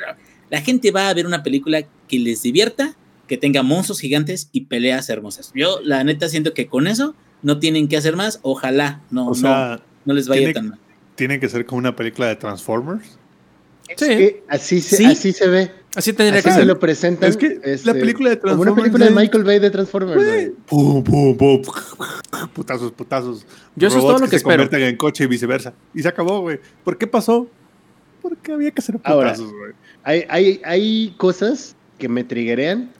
La 0.50 0.60
gente 0.60 0.90
va 0.90 1.08
a 1.08 1.14
ver 1.14 1.26
una 1.26 1.42
película 1.42 1.82
que 2.08 2.18
les 2.18 2.42
divierta, 2.42 2.96
que 3.26 3.36
tenga 3.36 3.62
monstruos 3.62 4.00
gigantes 4.00 4.48
y 4.52 4.62
peleas 4.62 5.08
hermosas. 5.08 5.52
Yo, 5.54 5.80
la 5.82 6.02
neta, 6.04 6.28
siento 6.28 6.54
que 6.54 6.66
con 6.66 6.86
eso 6.86 7.14
no 7.42 7.58
tienen 7.58 7.88
que 7.88 7.96
hacer 7.96 8.16
más. 8.16 8.40
Ojalá 8.42 9.02
no, 9.10 9.32
no, 10.04 10.14
les 10.14 10.28
vaya 10.28 10.52
tan 10.52 10.70
mal. 10.70 10.78
¿Tiene 11.14 11.38
que 11.40 11.48
ser 11.48 11.66
como 11.66 11.78
una 11.78 11.94
película 11.94 12.28
de 12.28 12.36
Transformers? 12.36 13.18
Sí. 13.96 14.36
así, 14.48 14.80
se, 14.80 15.06
así 15.06 15.32
se 15.32 15.48
ve. 15.48 15.70
Así 15.94 16.12
tendría 16.12 16.42
que 16.42 16.50
ser. 16.50 16.66
lo 16.66 16.78
presentan. 16.78 17.30
Es 17.30 17.36
que 17.36 17.60
la 17.64 17.72
este, 17.72 17.94
película 17.94 18.30
de 18.30 18.36
Transformers. 18.36 18.68
Como 18.68 18.72
una 18.72 18.82
película 18.82 19.04
de 19.06 19.10
Michael 19.10 19.44
Bay 19.44 19.58
de 19.58 19.70
Transformers. 19.70 20.50
Pum, 20.66 21.02
pum, 21.02 21.36
pum. 21.36 21.62
Putazos, 22.54 22.92
putazos. 22.92 23.46
Yo 23.74 23.88
eso 23.88 23.98
es 23.98 24.02
todo 24.02 24.18
lo 24.18 24.28
que, 24.28 24.38
se 24.38 24.44
convierten 24.44 24.82
en 24.82 24.96
coche 24.96 25.24
y 25.24 25.26
viceversa. 25.26 25.72
Y 25.94 26.02
se 26.02 26.08
acabó, 26.08 26.40
güey. 26.40 26.60
¿Por 26.84 26.98
qué 26.98 27.06
pasó? 27.06 27.48
Porque 28.20 28.52
había 28.52 28.70
que 28.70 28.80
hacer 28.80 28.96
putazos, 28.98 29.50
güey. 29.50 29.72
Hay, 30.04 30.24
hay, 30.28 30.60
hay 30.64 31.14
cosas 31.16 31.74
que 31.98 32.08
me 32.08 32.22
triguerean. 32.22 32.90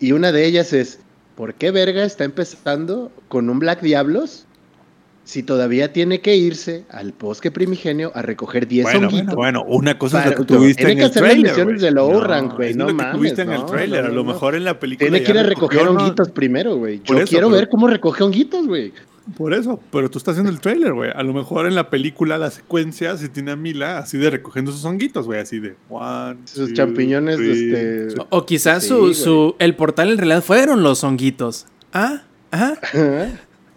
Y 0.00 0.12
una 0.12 0.32
de 0.32 0.44
ellas 0.44 0.72
es, 0.72 1.00
¿por 1.36 1.54
qué 1.54 1.70
verga 1.70 2.04
está 2.04 2.24
empezando 2.24 3.12
con 3.28 3.48
un 3.48 3.58
Black 3.58 3.80
Diablos 3.80 4.47
si 5.28 5.42
todavía 5.42 5.92
tiene 5.92 6.22
que 6.22 6.36
irse 6.36 6.86
al 6.88 7.12
bosque 7.12 7.50
primigenio 7.50 8.10
a 8.14 8.22
recoger 8.22 8.66
10 8.66 8.82
bueno, 8.84 8.98
honguitos? 9.08 9.34
Bueno, 9.34 9.62
bueno, 9.62 9.76
una 9.76 9.98
cosa 9.98 10.24
es 10.24 10.30
lo 10.30 10.36
que 10.36 10.44
tuviste 10.44 10.90
en 10.90 10.98
el 11.00 11.10
trailer. 11.10 11.34
Tiene 11.34 11.42
que 11.44 11.50
hacer 11.50 11.66
misiones 11.66 11.82
de 11.82 11.90
low 11.90 12.20
rank, 12.22 12.56
güey, 12.56 12.72
no, 12.72 12.88
mames. 12.94 13.12
tuviste 13.12 13.42
en 13.42 13.52
el 13.52 13.66
trailer, 13.66 14.06
a 14.06 14.08
lo 14.08 14.24
mejor 14.24 14.54
en 14.54 14.64
la 14.64 14.80
película 14.80 15.10
Tiene 15.10 15.22
que 15.22 15.30
ir 15.30 15.38
a 15.38 15.42
recoger 15.42 15.86
honguitos 15.86 16.30
primero, 16.30 16.76
güey. 16.76 17.02
Yo 17.04 17.22
quiero 17.26 17.50
ver 17.50 17.68
cómo 17.68 17.88
recoge 17.88 18.24
honguitos, 18.24 18.66
güey. 18.66 18.94
Por 19.36 19.52
eso, 19.52 19.78
pero 19.92 20.10
tú 20.10 20.16
estás 20.16 20.32
haciendo 20.32 20.50
el 20.50 20.60
trailer, 20.60 20.94
güey. 20.94 21.10
A 21.14 21.22
lo 21.22 21.34
mejor 21.34 21.66
en 21.66 21.74
la 21.74 21.90
película, 21.90 22.38
la 22.38 22.50
secuencia, 22.50 23.14
se 23.18 23.28
tiene 23.28 23.50
a 23.50 23.56
Mila 23.56 23.98
así 23.98 24.16
de 24.16 24.30
recogiendo 24.30 24.72
sus 24.72 24.82
honguitos, 24.86 25.26
güey, 25.26 25.40
así 25.40 25.58
de 25.58 25.76
one, 25.90 26.38
Sus 26.46 26.72
champiñones, 26.72 27.38
este. 27.38 28.14
O, 28.30 28.46
quizás 28.46 28.82
su, 28.82 29.12
su, 29.12 29.56
el 29.58 29.76
portal 29.76 30.10
en 30.10 30.16
realidad 30.16 30.42
fueron 30.42 30.82
los 30.82 31.04
honguitos. 31.04 31.66
Ah, 31.92 32.22
ajá. 32.50 32.78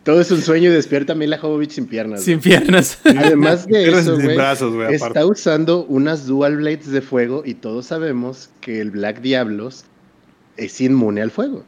Todo 0.03 0.19
es 0.19 0.31
un 0.31 0.41
sueño 0.41 0.71
y 0.71 0.73
despierta 0.73 1.13
a 1.13 1.15
Mila 1.15 1.37
Jovovich 1.37 1.71
sin 1.71 1.85
piernas. 1.85 2.23
Sin 2.23 2.39
piernas. 2.39 2.99
Además 3.05 3.67
de 3.67 3.89
eso, 3.89 4.19
güey, 4.19 4.37
está 4.95 5.25
usando 5.25 5.85
unas 5.85 6.25
dual 6.25 6.57
blades 6.57 6.91
de 6.91 7.01
fuego 7.01 7.43
y 7.45 7.53
todos 7.53 7.85
sabemos 7.87 8.49
que 8.61 8.81
el 8.81 8.89
Black 8.89 9.21
Diablos 9.21 9.85
es 10.57 10.81
inmune 10.81 11.21
al 11.21 11.29
fuego. 11.29 11.63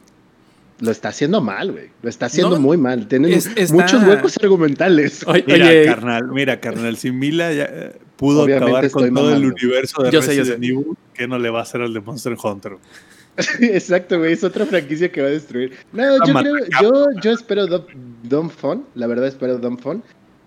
Lo 0.80 0.90
está 0.90 1.10
haciendo 1.10 1.40
mal, 1.40 1.70
güey. 1.70 1.90
Lo 2.02 2.08
está 2.08 2.26
haciendo 2.26 2.58
muy 2.58 2.76
mal. 2.76 3.06
Tiene 3.06 3.38
muchos 3.70 4.02
huecos 4.02 4.36
argumentales. 4.42 5.24
mira, 5.46 5.84
carnal, 5.84 6.26
mira, 6.28 6.60
carnal, 6.60 6.96
si 6.96 7.12
Mila 7.12 7.52
ya 7.52 7.68
eh, 7.70 7.92
pudo 8.16 8.42
acabar 8.42 8.90
con 8.90 9.14
todo 9.14 9.32
el 9.32 9.44
universo 9.44 10.02
de 10.02 10.10
Resident 10.10 10.64
Evil, 10.64 10.96
¿qué 11.14 11.28
no 11.28 11.38
le 11.38 11.50
va 11.50 11.60
a 11.60 11.62
hacer 11.62 11.80
al 11.80 11.94
de 11.94 12.00
Monster 12.00 12.36
Hunter? 12.42 12.72
Exacto, 13.60 14.18
güey, 14.18 14.32
es 14.32 14.44
otra 14.44 14.64
franquicia 14.66 15.10
que 15.10 15.20
va 15.20 15.28
a 15.28 15.32
destruir. 15.32 15.72
No, 15.92 16.24
yo 16.26 16.34
creo, 16.34 16.54
yo, 16.80 17.06
yo 17.22 17.32
espero 17.32 17.66
Dumb 18.22 18.50
Fun, 18.50 18.84
la 18.94 19.06
verdad 19.06 19.26
espero 19.26 19.58
Dumb 19.58 19.80
Fun. 19.80 20.02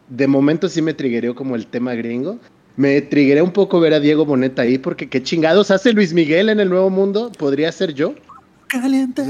De 0.09 0.27
momento 0.27 0.69
sí 0.69 0.81
me 0.81 0.93
trigueó 0.93 1.35
como 1.35 1.55
el 1.55 1.67
tema 1.67 1.93
gringo. 1.95 2.39
Me 2.77 3.01
trigué 3.01 3.41
un 3.41 3.51
poco 3.51 3.79
ver 3.79 3.93
a 3.93 3.99
Diego 3.99 4.25
Boneta 4.25 4.61
ahí, 4.61 4.77
porque 4.77 5.09
qué 5.09 5.21
chingados 5.21 5.71
hace 5.71 5.93
Luis 5.93 6.13
Miguel 6.13 6.49
en 6.49 6.59
el 6.59 6.69
Nuevo 6.69 6.89
Mundo. 6.89 7.31
¿Podría 7.38 7.71
ser 7.71 7.93
yo? 7.93 8.13
Caliente 8.67 9.23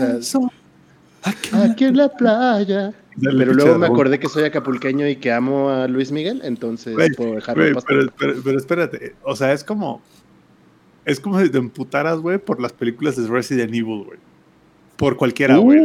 Aquí, 1.54 1.86
en 1.86 1.98
la 1.98 2.10
playa. 2.10 2.94
pero 3.22 3.54
luego 3.54 3.78
me 3.78 3.88
acordé 3.88 4.20
que 4.20 4.28
soy 4.28 4.44
acapulqueño 4.44 5.08
y 5.08 5.16
que 5.16 5.32
amo 5.32 5.70
a 5.70 5.88
Luis 5.88 6.12
Miguel, 6.12 6.42
entonces 6.44 6.96
puedo 7.16 7.36
dejarlo 7.36 7.74
pasar. 7.74 8.14
Pero, 8.18 8.58
espérate, 8.58 9.16
o 9.24 9.36
sea, 9.36 9.54
es 9.54 9.64
como. 9.64 10.02
Es 11.08 11.22
como 11.22 11.40
si 11.40 11.50
te 11.50 11.58
emputaras, 11.58 12.20
güey, 12.20 12.38
por 12.38 12.62
las 12.62 12.74
películas 12.74 13.16
de 13.16 13.30
Resident 13.30 13.70
Evil, 13.70 14.04
güey. 14.04 14.20
Por 14.98 15.16
cualquiera, 15.16 15.56
güey. 15.56 15.80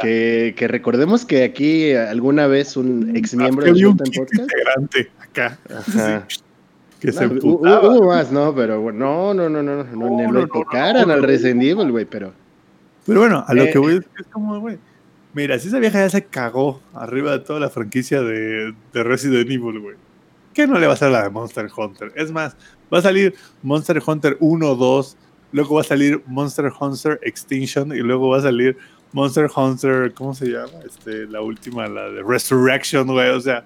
Que, 0.00 0.66
recordemos 0.68 1.24
que 1.24 1.42
aquí 1.42 1.92
alguna 1.92 2.46
vez 2.46 2.76
un 2.76 3.10
ah, 3.12 3.18
ex 3.18 3.34
miembro 3.34 3.72
de 3.74 3.84
un 3.84 3.96
Podcast. 3.96 4.32
integrante 4.32 5.10
acá. 5.18 5.58
Que 7.00 7.12
se 7.12 7.24
emputaba. 7.24 7.88
Hubo 7.88 8.08
más, 8.08 8.30
¿no? 8.30 8.54
Pero 8.54 8.92
no, 8.92 9.32
no, 9.32 9.48
no, 9.48 9.62
no. 9.62 9.84
No, 9.84 9.94
no, 9.94 10.22
no 10.22 10.32
lo 10.32 10.46
tocaran 10.46 11.10
al 11.10 11.22
Resident 11.22 11.62
Evil, 11.62 11.90
güey, 11.90 12.04
pero. 12.04 12.34
Pero 13.06 13.20
bueno, 13.20 13.42
a 13.46 13.54
lo 13.54 13.64
que 13.72 13.78
voy 13.78 13.92
eh, 13.92 13.96
a 13.96 13.98
decir 14.00 14.12
es 14.20 14.26
como, 14.26 14.60
güey. 14.60 14.78
Mira, 15.32 15.58
si 15.58 15.68
esa 15.68 15.78
vieja 15.78 15.98
ya 15.98 16.10
se 16.10 16.26
cagó 16.26 16.82
arriba 16.92 17.32
de 17.32 17.38
toda 17.38 17.58
la 17.58 17.70
franquicia 17.70 18.20
de 18.20 18.74
Resident 18.92 19.50
Evil, 19.50 19.80
güey. 19.80 19.96
¿Qué 20.54 20.66
no 20.66 20.78
le 20.78 20.86
va 20.86 20.92
a 20.92 20.94
hacer 20.94 21.10
la 21.10 21.22
de 21.22 21.30
Monster 21.30 21.68
Hunter? 21.76 22.12
Es 22.16 22.32
más, 22.32 22.56
va 22.92 22.98
a 22.98 23.02
salir 23.02 23.34
Monster 23.62 24.02
Hunter 24.04 24.36
1, 24.40 24.74
2, 24.74 25.16
luego 25.52 25.74
va 25.76 25.80
a 25.82 25.84
salir 25.84 26.22
Monster 26.26 26.70
Hunter 26.78 27.18
Extinction 27.22 27.92
y 27.92 27.98
luego 28.00 28.28
va 28.30 28.38
a 28.38 28.42
salir 28.42 28.76
Monster 29.12 29.48
Hunter, 29.54 30.12
¿cómo 30.14 30.34
se 30.34 30.46
llama? 30.46 30.70
Este, 30.86 31.26
la 31.26 31.40
última, 31.40 31.86
la 31.88 32.10
de 32.10 32.22
Resurrection, 32.22 33.06
güey. 33.08 33.30
O 33.30 33.40
sea, 33.40 33.64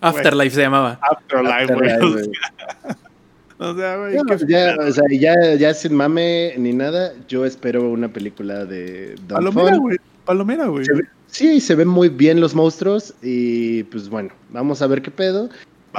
Afterlife 0.00 0.54
se 0.54 0.60
llamaba. 0.62 0.98
Afterlife, 1.02 1.74
güey. 1.74 1.90
Afterlife, 1.90 2.04
O 2.04 2.12
güey. 2.12 2.24
sea, 2.24 2.96
O 3.60 3.74
sea, 3.74 3.96
güey. 3.96 4.14
Ya, 4.48 4.76
o 4.78 4.92
sea, 4.92 5.04
ya, 5.10 5.54
ya 5.56 5.74
sin 5.74 5.94
mame 5.94 6.54
ni 6.58 6.72
nada, 6.72 7.12
yo 7.28 7.44
espero 7.44 7.90
una 7.90 8.08
película 8.08 8.64
de 8.64 9.14
Don 9.26 9.38
Palomera, 9.44 9.76
güey. 9.78 9.96
Palomera, 10.24 10.66
güey. 10.66 10.84
Se 10.84 10.92
ve- 10.94 11.04
Sí, 11.26 11.60
se 11.60 11.74
ven 11.74 11.88
muy 11.88 12.08
bien 12.08 12.40
los 12.40 12.54
monstruos 12.54 13.12
y 13.20 13.82
pues 13.84 14.08
bueno, 14.08 14.30
vamos 14.50 14.80
a 14.80 14.86
ver 14.86 15.02
qué 15.02 15.10
pedo. 15.10 15.50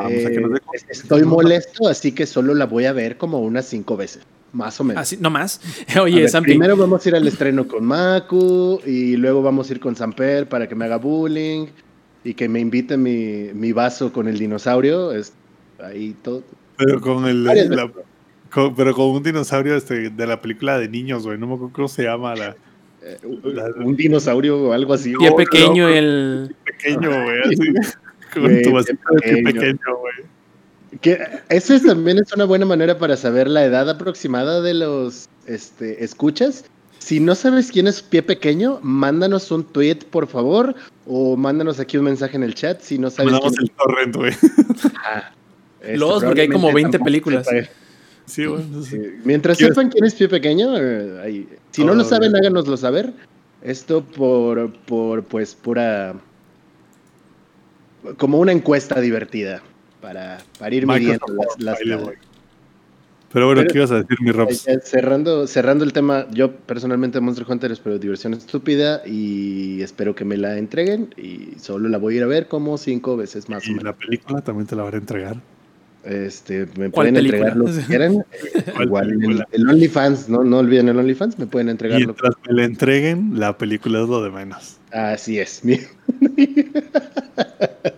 Vamos 0.04 0.26
a 0.26 0.30
que 0.30 0.40
nos 0.40 0.52
dé 0.52 0.58
Eh, 0.58 0.80
estoy 0.90 1.24
molesto, 1.24 1.88
así 1.88 2.12
que 2.12 2.26
solo 2.26 2.54
la 2.56 2.66
voy 2.66 2.86
a 2.86 2.94
ver 2.94 3.18
como 3.18 3.40
unas 3.40 3.66
cinco 3.66 3.96
veces, 3.98 4.24
más 4.54 4.80
o 4.80 4.84
menos. 4.84 5.02
Así, 5.02 5.18
no 5.20 5.30
más. 5.30 5.60
Oye, 6.02 6.22
ver, 6.24 6.42
primero 6.44 6.76
vamos 6.78 7.06
a 7.06 7.10
ir 7.10 7.16
al 7.16 7.28
estreno 7.28 7.68
con 7.68 7.86
Maku 7.86 8.82
y 8.86 9.16
luego 9.18 9.42
vamos 9.42 9.70
a 9.70 9.74
ir 9.74 9.80
con 9.80 9.96
Samper 9.96 10.48
para 10.50 10.68
que 10.68 10.76
me 10.76 10.86
haga 10.86 10.98
bullying 10.98 11.68
y 12.24 12.34
que 12.34 12.50
me 12.50 12.60
invite 12.60 12.98
mi, 12.98 13.50
mi 13.54 13.72
vaso 13.72 14.12
con 14.12 14.28
el 14.28 14.38
dinosaurio. 14.38 15.12
Es 15.12 15.34
ahí 15.80 16.16
todo. 16.22 16.44
Pero 16.78 17.00
con 17.02 17.26
el. 17.26 17.44
Varias 17.46 17.70
la- 17.70 17.92
con- 18.52 18.76
pero 18.76 18.94
con 18.94 19.08
un 19.08 19.24
dinosaurio 19.24 19.76
este, 19.76 20.10
de 20.10 20.28
la 20.28 20.42
película 20.42 20.78
de 20.80 20.90
niños, 20.90 21.26
güey. 21.26 21.38
No 21.38 21.48
me 21.48 21.54
acuerdo 21.56 21.74
cómo 21.74 21.88
se 21.88 22.04
llama. 22.04 22.36
La, 22.36 22.56
eh, 23.04 23.18
un- 23.24 23.84
un 23.86 23.96
dinosaurio 23.96 24.58
o 24.62 24.74
algo 24.74 24.94
así. 24.94 25.14
Pie 25.16 25.32
pequeño, 25.34 25.88
el. 25.88 26.56
pequeño, 26.66 27.10
güey. 27.10 27.40
Con 28.34 28.44
tu 28.44 28.62
qué 28.62 28.70
vasito 28.72 29.00
de 29.12 29.20
pie 29.34 29.44
pequeño. 29.44 29.80
güey. 30.00 31.00
Que 31.02 31.20
eso 31.50 31.74
es- 31.76 31.84
también 31.86 32.18
es 32.18 32.34
una 32.34 32.46
buena 32.46 32.66
manera 32.66 32.98
para 32.98 33.16
saber 33.16 33.48
la 33.48 33.64
edad 33.64 33.90
aproximada 33.90 34.62
de 34.62 34.74
los 34.74 35.30
este, 35.46 36.04
escuchas. 36.04 36.66
Si 36.98 37.20
no 37.20 37.34
sabes 37.36 37.72
quién 37.72 37.88
es 37.88 38.02
pie 38.02 38.22
pequeño, 38.24 38.80
mándanos 38.82 39.52
un 39.52 39.64
tweet, 39.64 40.00
por 40.10 40.28
favor, 40.28 40.76
o 41.08 41.38
mándanos 41.38 41.80
aquí 41.80 41.98
un 41.98 42.04
mensaje 42.06 42.36
en 42.36 42.44
el 42.44 42.54
chat. 42.56 42.82
Si 42.82 42.98
no 43.00 43.10
sabes 43.10 43.32
Mandamos 43.32 43.56
quién 43.56 43.70
el 43.70 43.76
torrent, 43.76 44.16
güey. 44.16 44.34
Ah, 45.06 45.32
este, 45.82 45.98
Los, 45.98 46.24
porque 46.24 46.42
hay 46.42 46.48
como 46.50 46.68
probablemente 46.68 46.74
20 46.74 46.98
tampoco 46.98 47.06
películas. 47.06 47.48
sepa. 47.48 47.70
Sí, 48.26 48.46
güey. 48.46 48.64
no 48.70 48.82
sé. 48.84 48.90
Sí, 48.98 49.12
Mientras 49.24 49.58
¿Quieres- 49.58 49.76
sepan 49.76 49.90
quién 49.92 50.06
es 50.06 50.14
pie 50.14 50.28
pequeño, 50.28 50.78
eh, 50.78 51.22
ahí- 51.24 51.48
si 51.72 51.84
no 51.86 51.94
Oh, 51.94 51.96
lo 51.96 52.04
saben, 52.04 52.32
bien. 52.32 52.44
háganoslo 52.44 52.76
saber. 52.78 53.14
Esto 53.62 54.04
por, 54.04 54.72
por, 54.86 55.24
pues, 55.24 55.56
pura... 55.56 56.16
Como 58.18 58.40
una 58.40 58.52
encuesta 58.52 59.00
divertida 59.02 59.62
para, 60.02 60.40
para 60.58 60.74
ir 60.76 60.88
midiendo 60.88 61.26
las... 61.60 61.80
las-. 61.84 62.10
Pero 63.32 63.46
bueno, 63.46 63.62
Pero- 63.62 63.72
¿qué 63.74 63.78
ibas 63.78 63.92
a 63.92 64.02
decir, 64.02 64.18
mi 64.22 64.32
Robs? 64.32 64.68
Eh, 64.68 64.80
cerrando, 64.84 65.46
cerrando 65.46 65.84
el 65.84 65.94
tema, 65.94 66.26
yo 66.32 66.52
personalmente 66.52 67.20
Monster 67.20 67.46
Hunter 67.48 67.72
espero 67.72 68.00
diversión 68.00 68.34
estúpida 68.34 69.04
y 69.06 69.82
espero 69.84 70.16
que 70.16 70.26
me 70.26 70.36
la 70.36 70.58
entreguen 70.58 71.14
y 71.16 71.60
solo 71.60 71.90
la 71.90 72.00
voy 72.00 72.16
a 72.16 72.18
ir 72.18 72.24
a 72.24 72.28
ver 72.28 72.48
como 72.48 72.78
cinco 72.80 73.16
veces 73.18 73.48
más 73.48 73.64
o 73.64 73.68
Y 73.68 73.70
menos. 73.76 73.84
la 73.84 73.94
película 73.96 74.42
también 74.42 74.66
te 74.66 74.76
la 74.76 74.82
van 74.84 74.96
a 74.96 74.98
entregar. 74.98 75.36
Este, 76.06 76.66
me 76.78 76.90
¿Cuál 76.90 77.12
pueden 77.12 77.16
película? 77.16 77.50
entregar 77.50 77.58
lo 77.58 77.66
que 77.66 77.82
quieran. 77.86 78.14
Eh, 78.16 78.64
¿Cuál 78.74 78.86
Igual 78.88 79.12
el, 79.12 79.46
el 79.52 79.70
OnlyFans, 79.70 80.30
¿no? 80.30 80.44
No 80.44 80.58
olviden 80.60 80.90
el 80.90 80.98
OnlyFans, 80.98 81.38
me 81.38 81.46
pueden 81.46 81.70
entregar 81.70 82.00
lo 82.00 82.08
Mientras 82.08 82.34
me 82.48 82.54
la 82.56 82.64
entreguen, 82.64 83.38
la 83.40 83.58
película 83.60 84.02
es 84.02 84.08
lo 84.10 84.24
de 84.24 84.32
menos. 84.32 84.78
Así 84.92 85.38
es. 85.38 85.62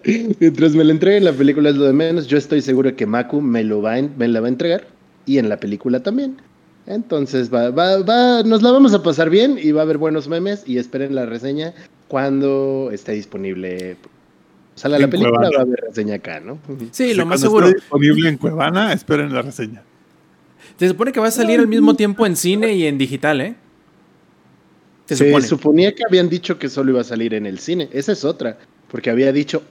mi- 0.06 0.36
Mientras 0.40 0.74
me 0.76 0.84
la 0.84 0.92
entreguen, 0.92 1.24
la 1.26 1.34
película 1.34 1.70
es 1.70 1.76
lo 1.76 1.86
de 1.86 1.94
menos. 1.94 2.28
Yo 2.28 2.38
estoy 2.38 2.62
seguro 2.62 2.96
que 2.96 3.06
Maku 3.06 3.42
me, 3.42 3.64
lo 3.64 3.82
va 3.82 3.94
a 3.94 3.98
en- 4.00 4.12
me 4.18 4.28
la 4.28 4.40
va 4.42 4.48
a 4.48 4.50
entregar 4.50 4.88
y 5.26 5.38
en 5.38 5.50
la 5.50 5.58
película 5.60 6.02
también. 6.02 6.38
Entonces 6.88 7.54
va, 7.54 7.70
va, 7.70 8.02
va, 8.02 8.44
nos 8.44 8.62
la 8.64 8.72
vamos 8.72 8.94
a 8.94 9.04
pasar 9.04 9.30
bien 9.30 9.58
y 9.62 9.72
va 9.72 9.82
a 9.82 9.84
haber 9.84 9.98
buenos 9.98 10.28
memes 10.28 10.64
y 10.66 10.78
esperen 10.78 11.14
la 11.16 11.26
reseña 11.26 11.74
cuando 12.08 12.90
esté 12.92 13.14
disponible. 13.14 13.98
La 14.84 14.98
En 14.98 15.10
película, 15.12 15.38
Cuevana. 15.38 15.50
va 15.56 15.60
a 15.60 15.62
haber 15.66 15.80
reseña 15.88 16.16
acá, 16.16 16.40
¿no? 16.40 16.58
Sí, 16.92 17.14
lo 17.14 17.26
más 17.26 17.40
cuando 17.42 17.48
seguro. 17.48 17.66
esté 17.68 17.80
disponible 17.82 18.30
en 18.30 18.38
Cuevana, 18.38 18.94
esperen 18.94 19.32
la 19.34 19.44
reseña. 19.44 19.84
Se 20.80 20.88
supone 20.88 21.12
que 21.12 21.20
va 21.20 21.28
a 21.28 21.32
salir 21.32 21.60
al 21.60 21.68
mismo 21.68 21.96
tiempo 21.96 22.26
en 22.26 22.36
cine 22.36 22.74
y 22.74 22.88
en 22.88 22.98
digital, 22.98 23.42
¿eh? 23.42 23.56
Se 25.06 25.16
Se 25.18 25.26
supone. 25.28 25.46
suponía 25.46 25.94
que 25.94 26.04
habían 26.08 26.30
dicho 26.30 26.58
que 26.58 26.70
solo 26.70 26.92
iba 26.92 27.02
a 27.02 27.04
salir 27.04 27.34
en 27.36 27.46
el 27.46 27.60
cine. 27.60 27.90
Esa 27.92 28.14
es 28.14 28.24
otra. 28.24 28.58
Porque 28.92 29.10
había 29.10 29.32
dicho, 29.32 29.64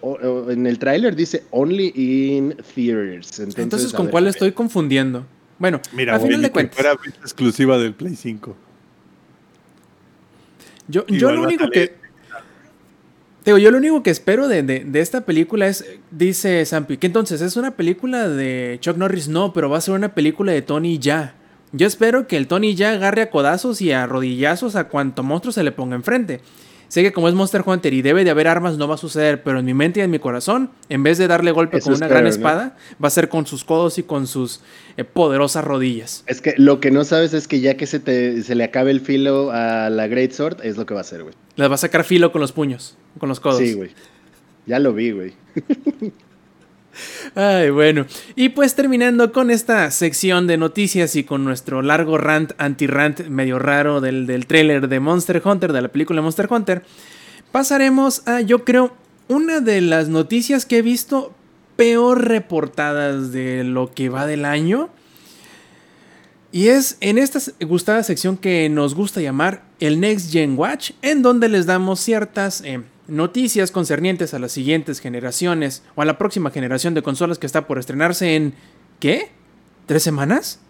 en 0.49 0.67
el 0.67 0.79
tráiler 0.79 1.15
dice 1.15 1.45
only 1.51 1.93
in 1.95 2.57
theaters. 2.75 3.39
Entonces, 3.39 3.93
¿con 3.93 4.07
ver, 4.07 4.11
cuál 4.13 4.27
estoy 4.29 4.53
confundiendo? 4.53 5.27
Bueno, 5.59 5.79
Mira, 5.93 6.17
a 6.17 6.21
final 6.21 6.41
de 6.41 6.51
cuentas, 6.51 6.75
fuera 6.75 6.95
vista 6.95 7.21
exclusiva 7.21 7.77
del 7.77 7.93
Play 7.93 8.17
5. 8.17 8.57
yo, 10.89 11.07
yo 11.07 11.33
lo 11.33 11.43
único 11.43 11.69
que. 11.71 11.95
Digo, 13.45 13.57
yo 13.59 13.71
lo 13.71 13.79
único 13.79 14.03
que 14.03 14.11
espero 14.11 14.49
de, 14.49 14.63
de- 14.63 14.85
de 14.85 15.01
esta 15.01 15.23
película 15.23 15.67
es, 15.67 15.85
dice 16.11 16.65
Sampi, 16.67 16.99
que 16.99 17.07
entonces 17.07 17.41
es 17.41 17.57
una 17.57 17.71
película 17.73 18.29
de 18.29 18.79
Chuck 18.81 18.97
Norris, 18.99 19.29
no, 19.29 19.53
pero 19.55 19.71
va 19.71 19.79
a 19.79 19.81
ser 19.81 19.95
una 19.95 20.15
película 20.15 20.53
de 20.53 20.61
Tony 20.63 20.99
ya. 20.99 21.35
Yo 21.73 21.87
espero 21.87 22.27
que 22.27 22.37
el 22.37 22.47
Tony 22.49 22.75
ya 22.75 22.93
agarre 22.93 23.23
a 23.23 23.31
codazos 23.31 23.81
y 23.81 23.93
a 23.93 24.07
rodillazos 24.07 24.77
a 24.77 24.89
cuanto 24.89 25.23
monstruo 25.23 25.53
se 25.53 25.63
le 25.63 25.73
ponga 25.73 25.97
enfrente. 25.97 26.41
Sé 26.91 27.05
que 27.05 27.13
como 27.13 27.29
es 27.29 27.35
Monster 27.35 27.63
Hunter 27.65 27.95
y 27.95 28.03
debe 28.03 28.25
de 28.25 28.31
haber 28.31 28.49
armas, 28.49 28.77
no 28.77 28.89
va 28.89 28.97
a 28.97 28.99
suceder, 28.99 29.45
pero 29.45 29.61
en 29.61 29.65
mi 29.65 29.75
mente 29.75 30.01
y 30.01 30.03
en 30.03 30.11
mi 30.11 30.19
corazón, 30.19 30.73
en 30.89 31.05
vez 31.05 31.19
de 31.19 31.29
darle 31.29 31.53
golpe 31.53 31.77
Eso 31.77 31.85
con 31.85 31.95
una 31.95 32.09
gran 32.09 32.25
¿no? 32.25 32.31
espada, 32.31 32.77
va 33.03 33.07
a 33.07 33.11
ser 33.11 33.29
con 33.29 33.47
sus 33.47 33.63
codos 33.63 33.99
y 33.99 34.03
con 34.03 34.27
sus 34.27 34.61
eh, 34.97 35.05
poderosas 35.05 35.63
rodillas. 35.63 36.25
Es 36.27 36.41
que 36.41 36.55
lo 36.57 36.81
que 36.81 36.91
no 36.91 37.05
sabes 37.05 37.33
es 37.33 37.47
que 37.47 37.61
ya 37.61 37.77
que 37.77 37.87
se, 37.87 38.01
te, 38.01 38.43
se 38.43 38.57
le 38.57 38.65
acabe 38.65 38.91
el 38.91 39.01
filo 39.01 39.53
a 39.53 39.89
la 39.89 40.09
Great 40.09 40.33
Sword, 40.33 40.65
es 40.65 40.77
lo 40.77 40.85
que 40.85 40.95
va 40.95 41.01
a 41.01 41.03
hacer, 41.03 41.23
güey. 41.23 41.37
Las 41.55 41.71
va 41.71 41.77
a 41.77 41.79
sacar 41.79 42.03
filo 42.03 42.33
con 42.33 42.41
los 42.41 42.51
puños, 42.51 42.97
con 43.21 43.29
los 43.29 43.39
codos. 43.39 43.59
Sí, 43.59 43.75
güey. 43.75 43.93
Ya 44.67 44.81
lo 44.81 44.93
vi, 44.93 45.13
güey. 45.13 45.35
Ay, 47.35 47.71
bueno. 47.71 48.07
Y 48.37 48.51
pues 48.51 48.75
terminando 48.75 49.33
con 49.33 49.51
esta 49.51 49.91
sección 49.91 50.47
de 50.47 50.57
noticias 50.57 51.17
y 51.17 51.25
con 51.25 51.45
nuestro 51.45 51.83
largo 51.83 52.19
rant, 52.19 52.53
anti-rant 52.59 53.27
medio 53.29 53.59
raro 53.59 54.01
del, 54.01 54.27
del 54.27 54.47
de 54.47 55.01
Monster 55.01 55.43
Hunter, 55.45 55.73
de 55.73 55.83
la 55.83 55.89
película 55.89 56.23
Monster 56.23 56.49
Hunter, 56.51 56.83
pasaremos 57.53 58.27
a, 58.27 58.41
yo 58.41 58.65
creo, 58.65 58.95
una 59.29 59.61
de 59.61 59.81
las 59.81 60.09
noticias 60.09 60.67
que 60.67 60.79
he 60.79 60.83
visto 60.83 61.33
peor 61.77 62.27
reportadas 62.27 63.33
de 63.33 63.65
lo 63.65 63.93
que 63.93 64.09
va 64.09 64.27
del 64.27 64.45
año. 64.45 64.91
Y 66.53 66.69
es 66.69 66.97
en 67.01 67.17
esta 67.17 67.39
gustada 67.65 68.03
sección 68.03 68.37
que 68.37 68.69
nos 68.69 68.95
gusta 68.95 69.21
llamar 69.21 69.63
el 69.79 70.01
Next 70.01 70.33
Gen 70.33 70.59
Watch, 70.59 70.91
en 71.01 71.23
donde 71.23 71.49
les 71.49 71.67
damos 71.67 72.01
ciertas 72.01 72.61
eh, 72.65 72.83
noticias 73.11 73.71
concernientes 73.71 74.35
a 74.35 74.39
las 74.39 74.53
siguientes 74.53 75.01
generaciones 75.01 75.83
o 75.95 76.03
a 76.03 76.05
la 76.05 76.19
próxima 76.19 76.51
generación 76.51 76.95
de 76.95 77.03
consolas 77.03 77.39
que 77.39 77.47
está 77.47 77.67
por 77.67 77.79
estrenarse 77.79 78.37
en. 78.37 78.55
¿Qué? 78.99 79.31
¿Tres 79.87 80.03
semanas? 80.03 80.61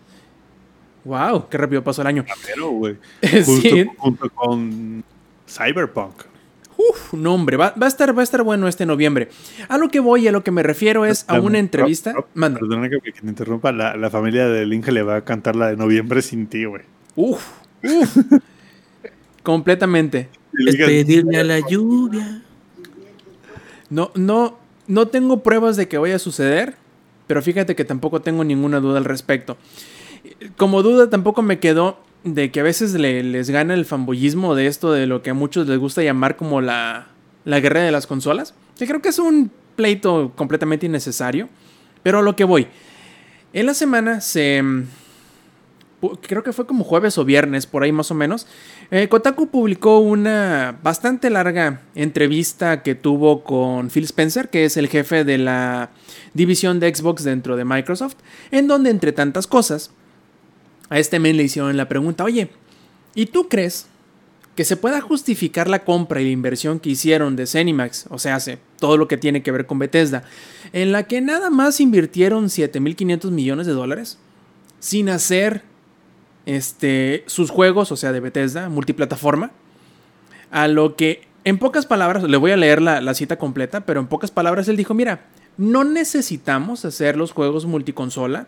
¡Wow! 1.04 1.48
¡Qué 1.48 1.58
rápido 1.58 1.82
pasó 1.82 2.02
el 2.02 2.08
año! 2.08 2.24
Pero, 2.46 2.70
güey. 2.70 2.96
Sí. 3.44 3.86
junto 3.96 4.30
con 4.30 5.04
Cyberpunk. 5.48 6.22
Uf, 6.76 7.12
no, 7.12 7.34
hombre, 7.34 7.58
va, 7.58 7.74
va 7.80 7.86
a 7.86 7.88
estar, 7.88 8.16
va 8.16 8.22
a 8.22 8.24
estar 8.24 8.42
bueno 8.42 8.66
este 8.66 8.86
noviembre. 8.86 9.28
A 9.68 9.76
lo 9.76 9.88
que 9.88 10.00
voy, 10.00 10.26
a 10.26 10.32
lo 10.32 10.42
que 10.42 10.50
me 10.50 10.62
refiero 10.62 11.04
es 11.04 11.26
a 11.28 11.38
una 11.38 11.58
entrevista. 11.58 12.12
Rob, 12.12 12.22
Rob, 12.22 12.30
Manda. 12.34 12.60
Perdona 12.60 12.88
que, 12.88 12.98
que 13.00 13.20
te 13.20 13.26
interrumpa. 13.26 13.70
La, 13.72 13.96
la 13.96 14.08
familia 14.08 14.48
del 14.48 14.72
Inge 14.72 14.90
le 14.90 15.02
va 15.02 15.16
a 15.16 15.24
cantar 15.24 15.56
la 15.56 15.68
de 15.68 15.76
noviembre 15.76 16.22
sin 16.22 16.46
ti, 16.46 16.64
güey. 16.64 16.82
Uf, 17.16 17.46
uf. 17.82 18.16
Completamente. 19.42 20.28
Es 20.66 20.76
pedirle 20.76 21.38
a 21.38 21.44
la 21.44 21.60
lluvia. 21.60 22.42
No, 23.88 24.10
no, 24.14 24.58
no 24.86 25.08
tengo 25.08 25.42
pruebas 25.42 25.76
de 25.76 25.88
que 25.88 25.98
vaya 25.98 26.16
a 26.16 26.20
suceder, 26.20 26.76
pero 27.26 27.42
fíjate 27.42 27.74
que 27.74 27.84
tampoco 27.84 28.20
tengo 28.20 28.44
ninguna 28.44 28.80
duda 28.80 28.98
al 28.98 29.04
respecto. 29.04 29.56
Como 30.56 30.82
duda 30.82 31.10
tampoco 31.10 31.42
me 31.42 31.58
quedó 31.58 31.98
de 32.24 32.50
que 32.50 32.60
a 32.60 32.62
veces 32.62 32.92
le- 32.94 33.22
les 33.22 33.50
gana 33.50 33.74
el 33.74 33.84
fanboyismo 33.86 34.54
de 34.54 34.66
esto 34.66 34.92
de 34.92 35.06
lo 35.06 35.22
que 35.22 35.30
a 35.30 35.34
muchos 35.34 35.66
les 35.66 35.78
gusta 35.78 36.02
llamar 36.02 36.36
como 36.36 36.60
la, 36.60 37.08
la 37.44 37.60
guerra 37.60 37.80
de 37.80 37.90
las 37.90 38.06
consolas. 38.06 38.54
Que 38.78 38.86
creo 38.86 39.00
que 39.02 39.08
es 39.08 39.18
un 39.18 39.50
pleito 39.76 40.32
completamente 40.36 40.86
innecesario. 40.86 41.48
Pero 42.02 42.18
a 42.18 42.22
lo 42.22 42.36
que 42.36 42.44
voy. 42.44 42.66
En 43.52 43.66
la 43.66 43.74
semana 43.74 44.20
se... 44.20 44.62
Creo 46.22 46.42
que 46.42 46.52
fue 46.52 46.66
como 46.66 46.84
jueves 46.84 47.18
o 47.18 47.24
viernes, 47.24 47.66
por 47.66 47.82
ahí 47.82 47.92
más 47.92 48.10
o 48.10 48.14
menos. 48.14 48.46
eh, 48.90 49.08
Kotaku 49.08 49.48
publicó 49.48 49.98
una 49.98 50.78
bastante 50.82 51.28
larga 51.30 51.82
entrevista 51.94 52.82
que 52.82 52.94
tuvo 52.94 53.44
con 53.44 53.90
Phil 53.90 54.04
Spencer, 54.04 54.48
que 54.48 54.64
es 54.64 54.76
el 54.76 54.88
jefe 54.88 55.24
de 55.24 55.38
la 55.38 55.90
división 56.32 56.80
de 56.80 56.94
Xbox 56.94 57.24
dentro 57.24 57.56
de 57.56 57.64
Microsoft, 57.64 58.16
en 58.50 58.66
donde 58.66 58.90
entre 58.90 59.12
tantas 59.12 59.46
cosas, 59.46 59.90
a 60.88 60.98
este 60.98 61.18
men 61.18 61.36
le 61.36 61.44
hicieron 61.44 61.76
la 61.76 61.88
pregunta, 61.88 62.24
oye, 62.24 62.50
¿y 63.14 63.26
tú 63.26 63.48
crees 63.48 63.86
que 64.56 64.64
se 64.64 64.76
pueda 64.76 65.00
justificar 65.00 65.68
la 65.68 65.84
compra 65.84 66.20
y 66.20 66.24
la 66.24 66.30
inversión 66.30 66.80
que 66.80 66.90
hicieron 66.90 67.36
de 67.36 67.46
Cenimax, 67.46 68.06
o 68.10 68.18
sea, 68.18 68.34
hace 68.34 68.58
todo 68.78 68.96
lo 68.96 69.08
que 69.08 69.16
tiene 69.16 69.42
que 69.42 69.52
ver 69.52 69.66
con 69.66 69.78
Bethesda, 69.78 70.24
en 70.72 70.92
la 70.92 71.04
que 71.04 71.20
nada 71.20 71.50
más 71.50 71.80
invirtieron 71.80 72.46
7.500 72.46 73.30
millones 73.30 73.66
de 73.66 73.72
dólares 73.72 74.18
sin 74.78 75.08
hacer 75.08 75.62
este, 76.46 77.24
sus 77.26 77.50
juegos, 77.50 77.92
o 77.92 77.96
sea, 77.96 78.12
de 78.12 78.20
Bethesda, 78.20 78.68
multiplataforma, 78.68 79.50
a 80.50 80.68
lo 80.68 80.96
que, 80.96 81.28
en 81.44 81.58
pocas 81.58 81.86
palabras, 81.86 82.22
le 82.22 82.36
voy 82.36 82.50
a 82.50 82.56
leer 82.56 82.82
la, 82.82 83.00
la 83.00 83.14
cita 83.14 83.36
completa, 83.36 83.82
pero 83.82 84.00
en 84.00 84.06
pocas 84.06 84.30
palabras 84.30 84.68
él 84.68 84.76
dijo, 84.76 84.94
mira, 84.94 85.26
no 85.56 85.84
necesitamos 85.84 86.84
hacer 86.84 87.16
los 87.16 87.32
juegos 87.32 87.66
multiconsola 87.66 88.46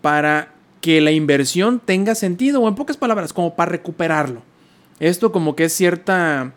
para 0.00 0.54
que 0.80 1.00
la 1.00 1.12
inversión 1.12 1.80
tenga 1.80 2.14
sentido, 2.14 2.60
o 2.60 2.68
en 2.68 2.74
pocas 2.74 2.96
palabras, 2.96 3.32
como 3.32 3.54
para 3.54 3.70
recuperarlo. 3.70 4.42
Esto 4.98 5.32
como 5.32 5.56
que 5.56 5.64
es 5.64 5.72
cierta, 5.72 6.52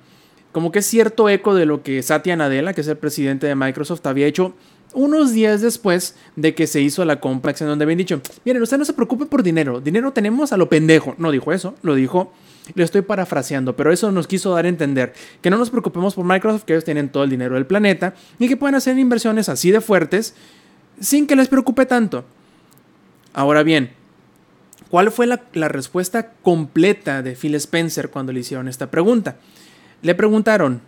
como 0.52 0.72
que 0.72 0.80
es 0.80 0.86
cierto 0.86 1.30
eco 1.30 1.56
de 1.56 1.66
lo 1.66 1.84
que 1.84 2.02
Satya 2.02 2.36
Nadella, 2.36 2.74
que 2.74 2.82
es 2.82 2.88
el 2.88 2.98
presidente 2.98 3.48
de 3.48 3.56
Microsoft, 3.56 4.06
había 4.06 4.28
hecho 4.28 4.54
unos 4.96 5.34
días 5.34 5.62
después 5.62 6.16
de 6.36 6.56
que 6.56 6.66
se 6.66 6.82
hizo 6.82 7.06
la 7.06 7.20
compra, 7.20 7.54
en 7.60 7.68
donde 7.68 7.84
habían 7.84 7.98
dicho, 7.98 8.22
miren, 8.44 8.62
usted 8.64 8.78
no 8.78 8.86
se 8.86 8.94
preocupe 8.94 9.26
por 9.26 9.44
dinero, 9.44 9.82
dinero 9.82 10.12
tenemos 10.12 10.52
a 10.52 10.58
lo 10.58 10.70
pendejo. 10.70 11.14
No 11.18 11.32
dijo 11.32 11.52
eso, 11.52 11.76
lo 11.84 11.94
dijo, 11.94 12.34
le 12.74 12.84
estoy 12.84 13.02
parafraseando, 13.02 13.76
pero 13.76 13.92
eso 13.92 14.12
nos 14.12 14.28
quiso 14.28 14.54
dar 14.54 14.66
a 14.66 14.70
entender 14.70 15.14
que 15.42 15.50
no 15.50 15.58
nos 15.58 15.70
preocupemos 15.70 16.16
por 16.16 16.26
Microsoft, 16.26 16.64
que 16.64 16.74
ellos 16.74 16.86
tienen 16.86 17.10
todo 17.10 17.24
el 17.24 17.30
dinero 17.30 17.56
del 17.56 17.68
planeta 17.68 18.16
y 18.40 18.48
que 18.48 18.58
pueden 18.58 18.76
hacer 18.76 18.98
inversiones 18.98 19.50
así 19.50 19.70
de 19.70 19.82
fuertes 19.82 20.34
sin 21.00 21.28
que 21.28 21.36
les 21.36 21.48
preocupe 21.48 21.86
tanto. 21.86 22.26
Ahora 23.34 23.64
bien, 23.64 23.92
¿cuál 24.90 25.12
fue 25.12 25.28
la 25.28 25.68
respuesta 25.68 26.32
completa 26.42 27.22
de 27.22 27.36
Phil 27.36 27.56
Spencer 27.56 28.10
cuando 28.10 28.32
le 28.32 28.40
hicieron 28.40 28.68
esta 28.68 28.90
pregunta? 28.90 29.36
Le 30.02 30.16
preguntaron, 30.16 30.82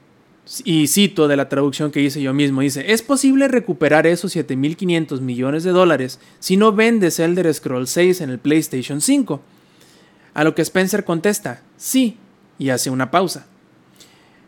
y 0.63 0.87
cito 0.87 1.27
de 1.27 1.35
la 1.35 1.49
traducción 1.49 1.91
que 1.91 2.01
hice 2.01 2.21
yo 2.21 2.33
mismo, 2.33 2.61
dice, 2.61 2.91
¿es 2.91 3.01
posible 3.01 3.47
recuperar 3.47 4.07
esos 4.07 4.35
7.500 4.35 5.19
millones 5.19 5.63
de 5.63 5.71
dólares 5.71 6.19
si 6.39 6.57
no 6.57 6.71
vendes 6.71 7.19
Elder 7.19 7.53
Scrolls 7.53 7.89
6 7.89 8.21
en 8.21 8.29
el 8.29 8.39
PlayStation 8.39 9.01
5? 9.01 9.41
A 10.33 10.43
lo 10.43 10.55
que 10.55 10.61
Spencer 10.61 11.03
contesta, 11.03 11.61
sí, 11.77 12.17
y 12.59 12.69
hace 12.69 12.89
una 12.89 13.11
pausa. 13.11 13.47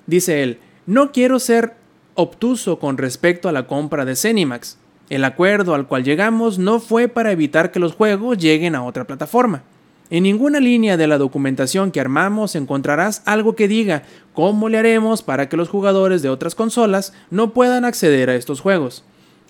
Dice 0.07 0.43
él, 0.43 0.59
no 0.85 1.11
quiero 1.11 1.39
ser 1.39 1.75
obtuso 2.15 2.79
con 2.79 2.97
respecto 2.97 3.49
a 3.49 3.51
la 3.51 3.67
compra 3.67 4.05
de 4.05 4.15
Cenimax. 4.15 4.77
El 5.09 5.23
acuerdo 5.23 5.73
al 5.73 5.87
cual 5.87 6.03
llegamos 6.03 6.59
no 6.59 6.79
fue 6.79 7.07
para 7.07 7.31
evitar 7.31 7.71
que 7.71 7.79
los 7.79 7.93
juegos 7.93 8.37
lleguen 8.37 8.75
a 8.75 8.83
otra 8.83 9.05
plataforma. 9.05 9.63
En 10.11 10.23
ninguna 10.23 10.59
línea 10.59 10.97
de 10.97 11.05
la 11.05 11.19
documentación 11.19 11.91
que 11.91 11.99
armamos 11.99 12.55
encontrarás 12.55 13.21
algo 13.25 13.55
que 13.55 13.67
diga 13.67 14.03
cómo 14.33 14.67
le 14.67 14.79
haremos 14.79 15.21
para 15.21 15.49
que 15.49 15.57
los 15.57 15.69
jugadores 15.69 16.23
de 16.23 16.29
otras 16.29 16.55
consolas 16.55 17.13
no 17.29 17.53
puedan 17.53 17.85
acceder 17.85 18.29
a 18.31 18.35
estos 18.35 18.59
juegos. 18.59 19.03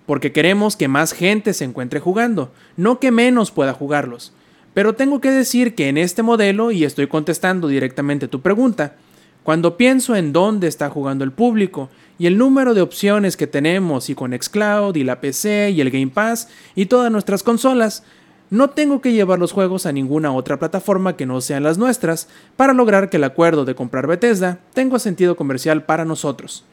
Porque 0.05 0.34
queremos 0.34 0.76
que 0.76 0.89
más 0.89 1.14
gente 1.14 1.53
se 1.53 1.64
encuentre 1.64 2.01
jugando, 2.01 2.51
no 2.76 2.99
que 2.99 3.12
menos 3.12 3.51
pueda 3.51 3.74
jugarlos. 3.74 4.34
Pero 4.74 4.95
tengo 4.95 5.22
que 5.22 5.32
decir 5.32 5.76
que 5.76 5.88
en 5.88 5.97
este 5.97 6.24
modelo, 6.24 6.72
y 6.72 6.84
estoy 6.84 7.07
contestando 7.07 7.70
directamente 7.70 8.28
tu 8.28 8.41
pregunta, 8.41 8.95
cuando 9.43 9.78
pienso 9.78 10.16
en 10.16 10.34
dónde 10.34 10.68
está 10.68 10.89
jugando 10.89 11.24
el 11.24 11.32
público 11.32 11.89
y 12.18 12.28
el 12.28 12.38
número 12.38 12.74
de 12.74 12.82
opciones 12.82 13.38
que 13.38 13.47
tenemos 13.47 14.10
y 14.10 14.16
con 14.16 14.38
Xcloud 14.38 14.95
y 14.97 15.05
la 15.05 15.22
PC 15.22 15.72
y 15.72 15.80
el 15.80 15.89
Game 15.89 16.07
Pass 16.07 16.49
y 16.76 16.88
todas 16.88 17.12
nuestras 17.12 17.43
consolas, 17.43 18.03
no 18.49 18.69
tengo 18.71 19.01
que 19.01 19.13
llevar 19.13 19.39
los 19.39 19.51
juegos 19.51 19.85
a 19.85 19.91
ninguna 19.91 20.31
otra 20.33 20.57
plataforma 20.57 21.15
que 21.15 21.25
no 21.25 21.39
sean 21.41 21.63
las 21.63 21.77
nuestras 21.77 22.27
para 22.55 22.73
lograr 22.73 23.09
que 23.09 23.17
el 23.17 23.23
acuerdo 23.23 23.65
de 23.65 23.75
comprar 23.75 24.07
Bethesda 24.07 24.59
tenga 24.73 24.97
sentido 24.99 25.35
comercial 25.35 25.83
para 25.83 26.05
nosotros. 26.05 26.65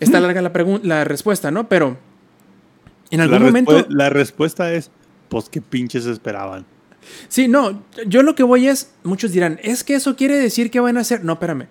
Está 0.00 0.18
Mm. 0.18 0.22
larga 0.22 0.42
la, 0.42 0.52
la 0.82 1.04
respuesta, 1.04 1.50
¿no? 1.50 1.68
Pero 1.68 1.96
en 3.10 3.20
algún 3.20 3.38
la 3.38 3.46
momento... 3.46 3.86
La 3.88 4.10
respuesta 4.10 4.72
es, 4.72 4.90
pues 5.28 5.48
qué 5.48 5.60
pinches 5.60 6.06
esperaban. 6.06 6.66
Sí, 7.28 7.46
no, 7.48 7.82
yo 8.06 8.22
lo 8.22 8.34
que 8.34 8.42
voy 8.42 8.68
es, 8.68 8.92
muchos 9.04 9.32
dirán, 9.32 9.60
es 9.62 9.84
que 9.84 9.94
eso 9.94 10.16
quiere 10.16 10.38
decir 10.38 10.70
que 10.70 10.80
van 10.80 10.96
a 10.96 11.04
ser... 11.04 11.24
No, 11.24 11.34
espérame. 11.34 11.66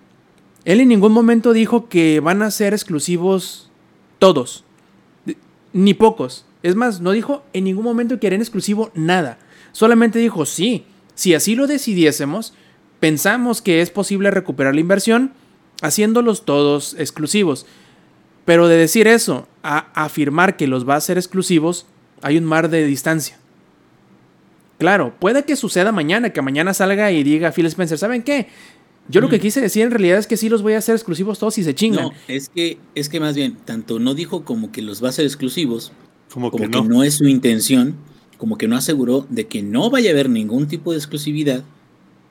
Él 0.64 0.80
en 0.80 0.88
ningún 0.88 1.12
momento 1.12 1.52
dijo 1.52 1.88
que 1.88 2.20
van 2.20 2.42
a 2.42 2.50
ser 2.50 2.72
exclusivos 2.72 3.70
todos, 4.18 4.64
ni 5.72 5.94
pocos. 5.94 6.46
Es 6.62 6.74
más, 6.74 7.00
no 7.00 7.10
dijo 7.12 7.44
en 7.52 7.64
ningún 7.64 7.84
momento 7.84 8.18
que 8.18 8.26
harían 8.26 8.42
exclusivo 8.42 8.90
nada. 8.94 9.38
Solamente 9.72 10.18
dijo, 10.18 10.46
sí, 10.46 10.84
si 11.14 11.34
así 11.34 11.54
lo 11.56 11.66
decidiésemos, 11.66 12.54
pensamos 13.00 13.62
que 13.62 13.80
es 13.80 13.90
posible 13.90 14.30
recuperar 14.30 14.74
la 14.74 14.80
inversión 14.80 15.32
haciéndolos 15.82 16.44
todos 16.44 16.94
exclusivos. 16.98 17.66
Pero 18.44 18.68
de 18.68 18.76
decir 18.76 19.06
eso 19.06 19.48
a 19.62 19.90
afirmar 19.94 20.56
que 20.56 20.66
los 20.66 20.88
va 20.88 20.94
a 20.94 20.98
hacer 20.98 21.18
exclusivos, 21.18 21.86
hay 22.22 22.38
un 22.38 22.44
mar 22.44 22.70
de 22.70 22.86
distancia. 22.86 23.38
Claro, 24.78 25.14
puede 25.18 25.44
que 25.44 25.54
suceda 25.54 25.92
mañana, 25.92 26.30
que 26.30 26.42
mañana 26.42 26.74
salga 26.74 27.12
y 27.12 27.22
diga 27.22 27.52
Phil 27.52 27.66
Spencer, 27.66 27.98
¿saben 27.98 28.22
qué? 28.22 28.48
Yo 29.08 29.20
lo 29.20 29.28
que 29.28 29.40
quise 29.40 29.60
decir 29.60 29.82
en 29.82 29.90
realidad 29.90 30.18
es 30.18 30.26
que 30.26 30.36
sí 30.36 30.48
los 30.48 30.62
voy 30.62 30.74
a 30.74 30.78
hacer 30.78 30.94
exclusivos 30.94 31.38
todos 31.38 31.58
y 31.58 31.64
se 31.64 31.74
chingan. 31.74 32.04
No, 32.06 32.12
es 32.28 32.48
que, 32.48 32.78
es 32.94 33.08
que 33.08 33.20
más 33.20 33.34
bien, 33.34 33.56
tanto 33.64 33.98
no 33.98 34.14
dijo 34.14 34.44
como 34.44 34.70
que 34.70 34.82
los 34.82 35.02
va 35.02 35.08
a 35.08 35.10
hacer 35.10 35.24
exclusivos, 35.24 35.92
Como, 36.32 36.50
como 36.50 36.64
que, 36.64 36.70
que, 36.70 36.76
no. 36.78 36.84
no. 36.88 37.02
es 37.02 37.14
su 37.14 37.26
intención, 37.28 37.96
como 38.38 38.56
que 38.58 38.66
no 38.68 38.76
aseguró 38.76 39.26
de 39.30 39.46
que 39.46 39.62
no 39.62 39.90
vaya 39.90 40.10
a 40.10 40.12
haber 40.12 40.28
ningún 40.30 40.66
tipo 40.66 40.92
de 40.92 40.98
exclusividad 40.98 41.62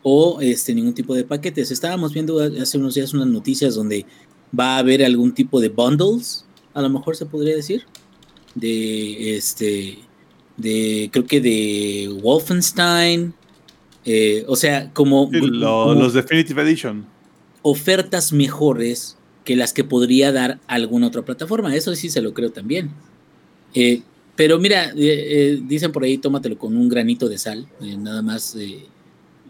o 0.03 0.39
este 0.41 0.73
ningún 0.73 0.93
tipo 0.93 1.13
de 1.15 1.23
paquetes. 1.23 1.71
Estábamos 1.71 2.13
viendo 2.13 2.39
hace 2.39 2.77
unos 2.77 2.95
días 2.95 3.13
unas 3.13 3.27
noticias 3.27 3.75
donde 3.75 4.05
va 4.57 4.75
a 4.75 4.79
haber 4.79 5.03
algún 5.05 5.31
tipo 5.33 5.59
de 5.61 5.69
bundles, 5.69 6.45
a 6.73 6.81
lo 6.81 6.89
mejor 6.89 7.15
se 7.15 7.25
podría 7.25 7.55
decir, 7.55 7.83
de 8.55 9.37
este, 9.37 9.99
de 10.57 11.09
creo 11.11 11.25
que 11.25 11.39
de 11.39 12.09
Wolfenstein, 12.21 13.33
eh, 14.03 14.43
o 14.47 14.55
sea, 14.55 14.91
como, 14.93 15.29
Sí, 15.31 15.39
lo- 15.41 15.83
como 15.85 15.93
los 16.01 16.13
Definitive 16.13 16.61
Edition. 16.63 17.05
ofertas 17.61 18.33
mejores 18.33 19.17
que 19.45 19.55
las 19.55 19.71
que 19.73 19.83
podría 19.83 20.31
dar 20.31 20.59
alguna 20.67 21.07
otra 21.07 21.21
plataforma. 21.23 21.75
Eso 21.75 21.95
sí 21.95 22.09
se 22.09 22.21
lo 22.21 22.33
creo 22.33 22.51
también. 22.51 22.91
Eh, 23.73 24.01
pero 24.35 24.57
mira, 24.59 24.89
eh, 24.89 24.93
eh, 24.97 25.59
dicen 25.67 25.91
por 25.91 26.03
ahí, 26.03 26.17
tómatelo 26.17 26.57
con 26.57 26.75
un 26.75 26.89
granito 26.89 27.27
de 27.29 27.37
sal. 27.37 27.67
eh, 27.81 27.95
nada 27.97 28.21
más 28.21 28.55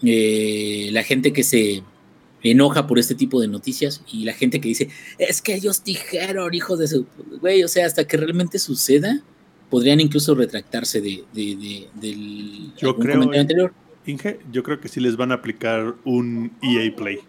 eh, 0.04 0.90
la 0.92 1.04
gente 1.04 1.32
que 1.34 1.44
se 1.44 1.84
enoja 2.44 2.88
por 2.88 2.98
este 2.98 3.14
tipo 3.16 3.40
de 3.40 3.48
noticias 3.48 4.02
y 4.12 4.24
la 4.24 4.34
gente 4.34 4.60
que 4.60 4.68
dice, 4.70 4.90
es 5.20 5.42
que 5.42 5.54
ellos 5.56 5.84
dijeron, 5.84 6.54
hijos 6.54 6.80
de 6.80 6.88
su... 6.88 7.06
Güey, 7.40 7.64
o 7.64 7.68
sea, 7.68 7.86
hasta 7.86 8.06
que 8.08 8.18
realmente 8.18 8.58
suceda, 8.58 9.22
podrían 9.70 10.00
incluso 10.00 10.34
retractarse 10.34 11.02
de, 11.02 11.24
de- 11.34 11.56
de- 11.56 11.88
del 12.02 12.72
Yo 12.78 12.96
creo, 12.98 13.14
comentario 13.20 13.42
anterior. 13.42 13.74
Inge, 14.08 14.40
yo 14.52 14.64
creo 14.64 14.82
que 14.82 14.88
sí 14.90 15.00
les 15.00 15.16
van 15.16 15.32
a 15.32 15.36
aplicar 15.36 15.94
un 16.04 16.52
EA 16.64 16.94
Play. 16.96 17.20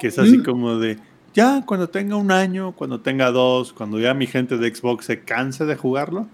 Que 0.00 0.06
es 0.06 0.18
así 0.18 0.38
Mm. 0.38 0.44
como 0.44 0.78
de, 0.78 0.98
ya 1.34 1.62
cuando 1.64 1.88
tenga 1.88 2.16
un 2.16 2.32
año, 2.32 2.72
cuando 2.72 3.00
tenga 3.00 3.30
dos, 3.30 3.72
cuando 3.72 4.00
ya 4.00 4.14
mi 4.14 4.26
gente 4.26 4.58
de 4.58 4.74
Xbox 4.74 5.06
se 5.06 5.20
canse 5.20 5.64
de 5.64 5.76
jugarlo, 5.76 6.26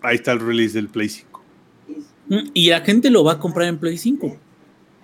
ahí 0.00 0.16
está 0.16 0.32
el 0.32 0.40
release 0.40 0.74
del 0.74 0.88
Play 0.88 1.08
5. 1.08 1.42
Mm, 2.28 2.36
Y 2.54 2.70
la 2.70 2.80
gente 2.80 3.10
lo 3.10 3.24
va 3.24 3.32
a 3.32 3.38
comprar 3.38 3.68
en 3.68 3.78
Play 3.78 3.98
5. 3.98 4.36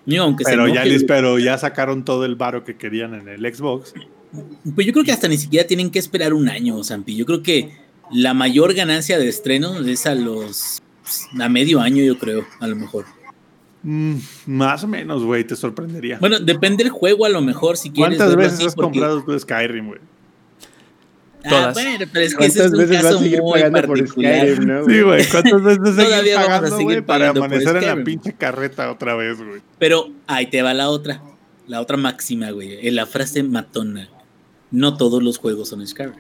Digo, 0.07 0.25
aunque 0.25 0.45
se 0.45 0.51
Pero 0.51 0.69
ya, 0.69 0.85
les, 0.85 1.05
pero 1.05 1.39
ya 1.39 1.59
sacaron 1.59 2.05
todo 2.05 2.25
el 2.25 2.35
varo 2.35 2.65
que 2.65 2.77
querían 2.77 3.15
en 3.15 3.29
el 3.29 3.55
Xbox. 3.55 3.93
Pues 4.75 4.87
yo 4.87 4.93
creo 4.93 5.05
que 5.05 5.13
hasta 5.13 5.29
ni 5.29 5.37
siquiera 5.37 5.67
tienen 5.67 5.91
que 5.91 5.99
esperar 5.99 6.33
un 6.33 6.49
año, 6.49 6.83
Zampi. 6.83 7.15
Yo 7.15 7.27
creo 7.27 7.43
que 7.43 7.77
la 8.11 8.33
mayor 8.33 8.73
ganancia 8.75 9.19
de 9.19 9.29
estreno 9.29 9.79
es 9.87 10.07
a 10.07 10.15
los. 10.15 10.83
a 11.39 11.49
medio 11.49 11.81
año, 11.81 12.03
yo 12.03 12.19
creo, 12.19 12.47
a 12.61 12.67
lo 12.67 12.77
mejor. 12.77 13.05
Mm, 13.83 14.17
más 14.47 14.83
o 14.85 14.89
menos, 14.89 15.23
güey, 15.23 15.45
te 15.45 15.55
sorprendería. 15.57 16.19
Bueno, 16.19 16.41
depende 16.41 16.83
del 16.85 16.91
juego, 16.93 17.25
a 17.25 17.29
lo 17.29 17.41
mejor, 17.41 17.77
si 17.77 17.91
quieres. 17.91 18.17
¿Cuántas 18.19 18.37
veces 18.37 18.55
así, 18.55 18.67
has 18.67 18.75
porque- 18.75 18.99
comprado 18.99 19.23
tú 19.25 19.39
Skyrim, 19.39 19.87
güey? 19.89 20.01
Ah, 21.45 21.49
Todas. 21.51 21.75
bueno, 21.75 22.05
pero 22.13 22.25
es 22.27 22.35
que 22.35 22.47
ese 22.47 22.65
es 22.65 22.71
¿Cuántas 22.71 22.73
un 22.73 22.79
veces 22.79 22.97
vas 22.97 23.05
a 23.05 23.09
caso 23.11 23.19
seguir 23.23 23.43
muy 23.43 23.53
pagando 23.53 23.81
por 23.87 23.99
particular. 23.99 24.35
Skyrim, 24.49 24.67
no? 24.69 24.85
Sí, 24.85 25.01
güey, 25.03 25.27
¿cuántas 25.29 25.63
veces 25.63 25.97
Todavía 26.09 26.35
vamos 26.35 26.49
a 26.51 26.55
pagando, 26.61 26.77
seguir 26.77 27.05
para 27.05 27.19
pagando 27.21 27.41
por 27.41 27.47
amanecer 27.47 27.77
en 27.77 27.87
la 27.99 28.05
pinche 28.05 28.33
carreta 28.33 28.91
otra 28.91 29.15
vez, 29.15 29.39
güey? 29.39 29.61
Pero 29.79 30.09
ahí 30.27 30.47
te 30.49 30.61
va 30.63 30.75
la 30.75 30.91
otra. 30.91 31.23
La 31.69 31.81
otra 31.81 31.97
máxima, 31.97 32.51
güey. 32.51 32.91
La 32.91 33.07
frase 33.07 33.43
matona. 33.45 34.09
No 34.71 34.97
todos 34.97 35.23
los 35.23 35.39
juegos 35.39 35.69
son 35.69 35.87
Skyrim. 35.87 36.15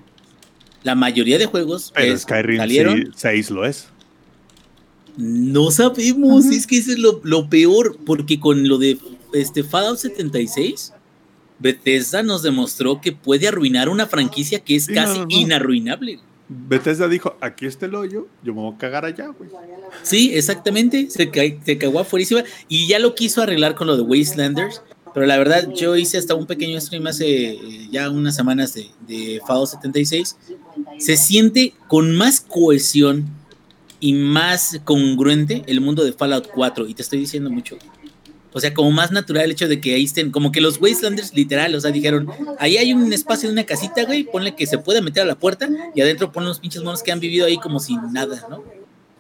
La 0.84 0.94
mayoría 0.94 1.36
de 1.38 1.46
juegos 1.46 1.90
Pero 1.94 2.14
es- 2.14 2.22
Skyrim 2.22 2.56
salieron 2.58 3.12
6 3.16 3.50
lo 3.50 3.64
es. 3.66 3.88
No 5.18 5.72
sabemos, 5.72 6.46
es 6.46 6.64
que 6.66 6.78
eso 6.78 6.92
es 6.92 6.98
lo, 6.98 7.20
lo 7.24 7.50
peor, 7.50 7.98
porque 8.06 8.38
con 8.38 8.68
lo 8.68 8.78
de 8.78 8.98
este 9.32 9.64
Fallout 9.64 9.98
76, 9.98 10.92
Bethesda 11.58 12.22
nos 12.22 12.42
demostró 12.44 13.00
que 13.00 13.10
puede 13.10 13.48
arruinar 13.48 13.88
una 13.88 14.06
franquicia 14.06 14.60
que 14.60 14.76
es 14.76 14.84
Sí, 14.84 14.94
casi 14.94 15.14
no, 15.18 15.24
no, 15.24 15.28
no. 15.30 15.36
inarruinable. 15.36 16.20
Bethesda 16.48 17.08
dijo, 17.08 17.36
aquí 17.40 17.66
está 17.66 17.86
el 17.86 17.96
hoyo, 17.96 18.28
yo 18.44 18.54
me 18.54 18.60
voy 18.60 18.74
a 18.74 18.78
cagar 18.78 19.04
allá, 19.04 19.26
güey. 19.26 19.50
Sí, 20.02 20.30
exactamente, 20.34 21.10
se, 21.10 21.28
se 21.64 21.78
cagó 21.78 21.98
afuerísima 21.98 22.44
y 22.68 22.86
ya 22.86 23.00
lo 23.00 23.16
quiso 23.16 23.42
arreglar 23.42 23.74
con 23.74 23.88
lo 23.88 23.96
de 23.96 24.02
Wastelanders, 24.02 24.82
pero 25.12 25.26
la 25.26 25.36
verdad 25.36 25.68
yo 25.74 25.96
hice 25.96 26.16
hasta 26.16 26.36
un 26.36 26.46
pequeño 26.46 26.80
stream 26.80 27.06
hace 27.08 27.50
eh, 27.54 27.88
ya 27.90 28.08
unas 28.08 28.36
semanas 28.36 28.72
de, 28.72 28.88
de 29.08 29.40
Fallout 29.46 29.68
76. 29.68 30.36
Se 30.98 31.16
siente 31.16 31.74
con 31.88 32.16
más 32.16 32.40
cohesión 32.40 33.26
y 34.00 34.12
más 34.12 34.80
congruente 34.84 35.62
el 35.66 35.80
mundo 35.80 36.04
de 36.04 36.12
Fallout 36.12 36.48
4 36.54 36.86
y 36.88 36.94
te 36.94 37.02
estoy 37.02 37.18
diciendo 37.20 37.50
mucho. 37.50 37.76
O 38.52 38.60
sea, 38.60 38.72
como 38.72 38.90
más 38.90 39.12
natural 39.12 39.44
el 39.44 39.50
hecho 39.52 39.68
de 39.68 39.80
que 39.80 39.94
ahí 39.94 40.04
estén, 40.04 40.30
como 40.30 40.50
que 40.52 40.60
los 40.60 40.80
Wastelanders 40.80 41.34
literal, 41.34 41.74
o 41.74 41.80
sea, 41.80 41.90
dijeron, 41.90 42.28
ahí 42.58 42.76
hay 42.78 42.92
un 42.94 43.12
espacio 43.12 43.48
de 43.48 43.52
una 43.52 43.64
casita, 43.64 44.04
güey, 44.04 44.24
ponle 44.24 44.54
que 44.56 44.66
se 44.66 44.78
puede 44.78 45.02
meter 45.02 45.22
a 45.22 45.26
la 45.26 45.34
puerta 45.38 45.68
y 45.94 46.00
adentro 46.00 46.32
ponen 46.32 46.48
los 46.48 46.58
pinches 46.58 46.82
monos 46.82 47.02
que 47.02 47.12
han 47.12 47.20
vivido 47.20 47.46
ahí 47.46 47.58
como 47.58 47.78
sin 47.78 48.00
nada, 48.12 48.46
¿no? 48.48 48.64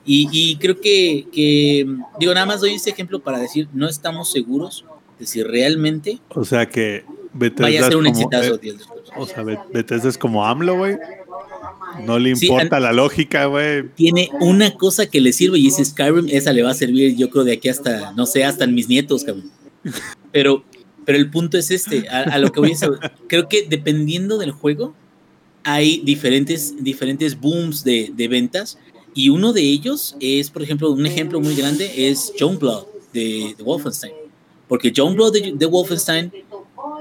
Y, 0.04 0.28
y 0.32 0.56
creo 0.56 0.80
que, 0.80 1.26
que, 1.30 1.86
digo, 2.18 2.32
nada 2.32 2.46
más 2.46 2.60
doy 2.60 2.72
este 2.72 2.90
ejemplo 2.90 3.20
para 3.20 3.38
decir, 3.38 3.68
no 3.74 3.86
estamos 3.86 4.32
seguros 4.32 4.86
de 5.18 5.26
si 5.26 5.42
realmente... 5.42 6.18
O 6.30 6.44
sea 6.44 6.66
que 6.66 7.04
Bethesda 7.34 7.64
vaya 7.64 7.80
a 7.80 7.84
ser 7.88 7.96
un 7.96 8.04
como, 8.06 8.16
exitazo. 8.16 8.58
eh, 8.62 8.76
o 9.18 9.26
sea, 9.26 9.42
Be- 9.42 9.58
Bethesda 9.72 10.08
es 10.08 10.16
como 10.16 10.46
AMLO, 10.46 10.76
güey. 10.78 10.96
No 12.04 12.18
le 12.18 12.30
importa 12.30 12.80
la 12.80 12.92
lógica, 12.92 13.46
güey. 13.46 13.88
Tiene 13.94 14.30
una 14.40 14.74
cosa 14.74 15.06
que 15.06 15.20
le 15.20 15.32
sirve 15.32 15.58
y 15.58 15.68
es 15.68 15.76
Skyrim, 15.76 16.28
esa 16.30 16.52
le 16.52 16.62
va 16.62 16.70
a 16.70 16.74
servir 16.74 17.16
yo 17.16 17.30
creo 17.30 17.44
de 17.44 17.54
aquí 17.54 17.68
hasta, 17.68 18.12
no 18.12 18.26
sé, 18.26 18.44
hasta 18.44 18.64
en 18.64 18.74
mis 18.74 18.88
nietos, 18.88 19.24
cabrón. 19.24 19.50
Pero, 20.32 20.64
pero 21.04 21.18
el 21.18 21.30
punto 21.30 21.56
es 21.56 21.70
este, 21.70 22.08
a, 22.08 22.22
a 22.22 22.38
lo 22.38 22.52
que 22.52 22.60
voy 22.60 22.72
a 22.72 22.76
saber, 22.76 22.98
creo 23.28 23.48
que 23.48 23.66
dependiendo 23.68 24.38
del 24.38 24.50
juego, 24.50 24.94
hay 25.64 26.00
diferentes, 26.04 26.74
diferentes 26.82 27.38
booms 27.38 27.84
de, 27.84 28.10
de 28.14 28.28
ventas 28.28 28.78
y 29.14 29.30
uno 29.30 29.52
de 29.52 29.62
ellos 29.62 30.16
es, 30.20 30.50
por 30.50 30.62
ejemplo, 30.62 30.90
un 30.90 31.06
ejemplo 31.06 31.40
muy 31.40 31.54
grande 31.54 32.08
es 32.08 32.32
John 32.38 32.58
Blood 32.58 32.84
de, 33.12 33.54
de 33.56 33.64
Wolfenstein. 33.64 34.12
Porque 34.68 34.92
John 34.94 35.14
Blood 35.14 35.32
de, 35.32 35.52
de 35.56 35.66
Wolfenstein 35.66 36.32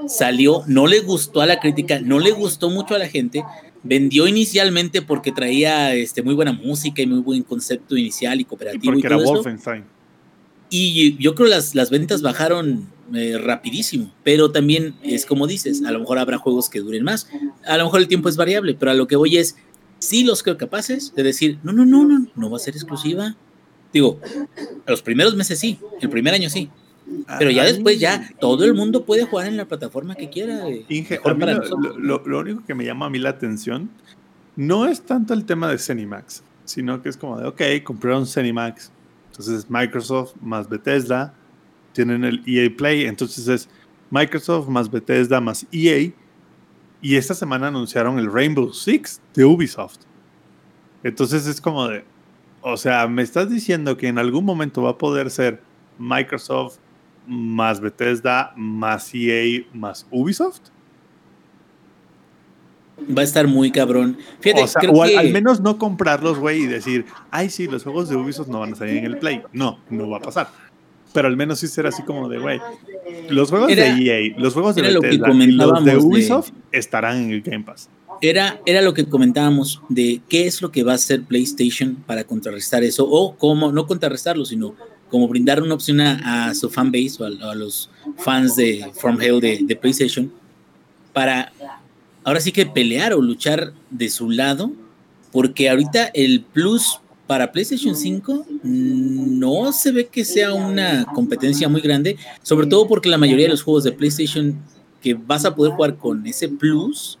salió, 0.08 0.62
no 0.66 0.86
le 0.86 1.00
gustó 1.00 1.40
a 1.40 1.46
la 1.46 1.60
crítica, 1.60 2.00
no 2.00 2.18
le 2.18 2.32
gustó 2.32 2.70
mucho 2.70 2.94
a 2.94 2.98
la 2.98 3.08
gente, 3.08 3.44
vendió 3.82 4.26
inicialmente 4.26 5.02
porque 5.02 5.32
traía 5.32 5.94
este, 5.94 6.22
muy 6.22 6.34
buena 6.34 6.52
música 6.52 7.02
y 7.02 7.06
muy 7.06 7.20
buen 7.20 7.42
concepto 7.42 7.96
inicial 7.96 8.38
y 8.38 8.42
Y 8.42 8.44
cooperativo 8.44 8.92
porque 8.92 9.00
y 9.00 9.06
era 9.06 9.16
todo 9.16 9.24
eso. 9.24 9.34
Wolfenstein. 9.34 9.84
Y 10.70 11.16
yo 11.16 11.34
creo 11.34 11.48
las, 11.48 11.74
las 11.74 11.90
ventas 11.90 12.20
bajaron 12.20 12.88
eh, 13.14 13.38
rapidísimo, 13.38 14.12
pero 14.22 14.50
también 14.50 14.94
es 15.02 15.24
como 15.24 15.46
dices, 15.46 15.82
a 15.84 15.90
lo 15.92 16.00
mejor 16.00 16.18
habrá 16.18 16.36
juegos 16.36 16.68
que 16.68 16.80
duren 16.80 17.04
más, 17.04 17.26
a 17.66 17.78
lo 17.78 17.84
mejor 17.84 18.00
el 18.00 18.08
tiempo 18.08 18.28
es 18.28 18.36
variable, 18.36 18.74
pero 18.74 18.90
a 18.90 18.94
lo 18.94 19.06
que 19.06 19.16
voy 19.16 19.38
es, 19.38 19.56
sí 19.98 20.24
los 20.24 20.42
creo 20.42 20.58
capaces 20.58 21.14
de 21.14 21.22
decir, 21.22 21.58
no, 21.62 21.72
no, 21.72 21.86
no, 21.86 22.04
no, 22.04 22.26
no 22.36 22.50
va 22.50 22.58
a 22.58 22.60
ser 22.60 22.74
exclusiva. 22.74 23.34
Digo, 23.94 24.20
a 24.86 24.90
los 24.90 25.00
primeros 25.00 25.34
meses 25.36 25.58
sí, 25.58 25.78
el 26.02 26.10
primer 26.10 26.34
año 26.34 26.50
sí, 26.50 26.68
pero 27.38 27.50
ya 27.50 27.64
después 27.64 27.98
ya 28.00 28.30
todo 28.40 28.64
el 28.64 28.74
mundo 28.74 29.04
puede 29.04 29.24
jugar 29.24 29.46
en 29.46 29.56
la 29.56 29.64
plataforma 29.66 30.14
que 30.14 30.28
quiera. 30.30 30.68
Inge, 30.88 31.14
mejor 31.16 31.30
a 31.32 31.34
mí 31.34 31.40
para 31.40 31.52
lo, 31.54 31.58
nosotros. 31.60 31.96
lo- 31.98 32.22
lo 32.26 32.38
único 32.40 32.64
que 32.66 32.74
me 32.74 32.84
llama 32.84 33.06
a 33.06 33.10
mí 33.10 33.18
la 33.18 33.30
atención 33.30 33.90
no 34.56 34.86
es 34.86 35.02
tanto 35.02 35.34
el 35.34 35.44
tema 35.44 35.68
de 35.70 35.78
Cenimax, 35.78 36.42
sino 36.64 37.02
que 37.02 37.08
es 37.08 37.16
como 37.16 37.38
de, 37.38 37.46
ok, 37.46 37.62
compraron 37.84 38.26
Cenimax, 38.26 38.90
entonces 39.30 39.70
Microsoft 39.70 40.34
más 40.42 40.68
Bethesda, 40.68 41.32
tienen 41.92 42.24
el 42.24 42.42
EA 42.46 42.68
Play, 42.76 43.06
entonces 43.06 43.46
es 43.48 43.68
Microsoft 44.10 44.68
más 44.68 44.90
Bethesda 44.90 45.40
más 45.40 45.66
EA, 45.72 46.10
y 47.00 47.14
esta 47.16 47.34
semana 47.34 47.68
anunciaron 47.68 48.18
el 48.18 48.30
Rainbow 48.32 48.72
Six 48.72 49.20
de 49.34 49.44
Ubisoft. 49.44 49.98
Entonces 51.04 51.46
es 51.46 51.60
como 51.60 51.86
de, 51.86 52.04
o 52.60 52.76
sea, 52.76 53.06
me 53.06 53.22
estás 53.22 53.48
diciendo 53.48 53.96
que 53.96 54.08
en 54.08 54.18
algún 54.18 54.44
momento 54.44 54.82
va 54.82 54.90
a 54.90 54.98
poder 54.98 55.30
ser 55.30 55.60
Microsoft 55.98 56.78
más 57.28 57.80
Bethesda 57.80 58.52
más 58.56 59.10
EA 59.14 59.62
más 59.72 60.06
Ubisoft. 60.10 60.60
Va 63.16 63.20
a 63.22 63.24
estar 63.24 63.46
muy 63.46 63.70
cabrón. 63.70 64.18
Fíjate, 64.40 64.62
o 64.64 64.66
sea, 64.66 64.80
creo 64.80 64.92
o 64.92 65.02
al, 65.04 65.10
que- 65.10 65.18
al 65.18 65.30
menos 65.32 65.60
no 65.60 65.78
comprarlos, 65.78 66.38
güey, 66.38 66.62
y 66.62 66.66
decir, 66.66 67.04
ay, 67.30 67.48
sí, 67.48 67.68
los 67.68 67.84
juegos 67.84 68.08
de 68.08 68.16
Ubisoft 68.16 68.48
no 68.48 68.58
van 68.58 68.72
a 68.72 68.76
salir 68.76 68.96
en 68.96 69.04
el 69.04 69.18
Play. 69.18 69.42
No, 69.52 69.78
no 69.88 70.08
va 70.10 70.16
a 70.18 70.20
pasar. 70.20 70.48
Pero 71.14 71.28
al 71.28 71.36
menos 71.36 71.60
sí 71.60 71.68
será 71.68 71.90
así 71.90 72.02
como 72.02 72.28
de, 72.28 72.38
güey, 72.38 72.60
los 73.30 73.50
juegos 73.50 73.70
Era- 73.70 73.94
de 73.94 74.02
EA, 74.02 74.34
los 74.36 74.52
juegos 74.52 74.74
de 74.74 74.82
lo 74.82 74.88
y 75.12 75.46
los 75.52 75.84
de- 75.84 75.96
Ubisoft 75.96 76.50
estarán 76.72 77.16
en 77.24 77.30
el 77.30 77.42
Game 77.42 77.64
Pass. 77.64 77.88
Era, 78.20 78.60
era 78.66 78.82
lo 78.82 78.94
que 78.94 79.08
comentábamos 79.08 79.80
de 79.88 80.20
qué 80.28 80.46
es 80.48 80.60
lo 80.60 80.72
que 80.72 80.82
va 80.82 80.92
a 80.92 80.94
hacer 80.96 81.22
PlayStation 81.22 81.94
para 82.04 82.24
contrarrestar 82.24 82.82
eso, 82.82 83.06
o 83.08 83.36
cómo, 83.36 83.70
no 83.70 83.86
contrarrestarlo, 83.86 84.44
sino 84.44 84.74
como 85.10 85.28
brindar 85.28 85.62
una 85.62 85.74
opción 85.74 86.00
a, 86.00 86.54
su 86.54 86.68
fanbase 86.70 87.16
o 87.20 87.24
a, 87.24 87.50
a 87.50 87.54
los 87.54 87.90
fans 88.16 88.56
de 88.56 88.90
From 88.94 89.20
Hell 89.20 89.40
de, 89.40 89.60
de 89.62 89.76
PlayStation 89.76 90.30
para 91.12 91.52
ahora 92.24 92.40
sí 92.40 92.52
que 92.52 92.66
pelear 92.66 93.14
o 93.14 93.22
luchar 93.22 93.72
de 93.90 94.10
su 94.10 94.28
lado, 94.30 94.70
porque 95.32 95.70
ahorita 95.70 96.10
el 96.14 96.42
plus 96.42 97.00
para 97.26 97.52
PlayStation 97.52 97.94
5 97.94 98.46
no 98.62 99.72
se 99.72 99.92
ve 99.92 100.06
que 100.06 100.24
sea 100.24 100.52
una 100.52 101.04
competencia 101.06 101.68
muy 101.68 101.80
grande, 101.80 102.16
sobre 102.42 102.66
todo 102.66 102.86
porque 102.86 103.08
la 103.08 103.18
mayoría 103.18 103.46
de 103.46 103.52
los 103.52 103.62
juegos 103.62 103.84
de 103.84 103.92
PlayStation 103.92 104.56
que 105.02 105.14
vas 105.14 105.44
a 105.44 105.54
poder 105.54 105.72
jugar 105.72 105.96
con 105.96 106.26
ese 106.26 106.48
plus 106.48 107.18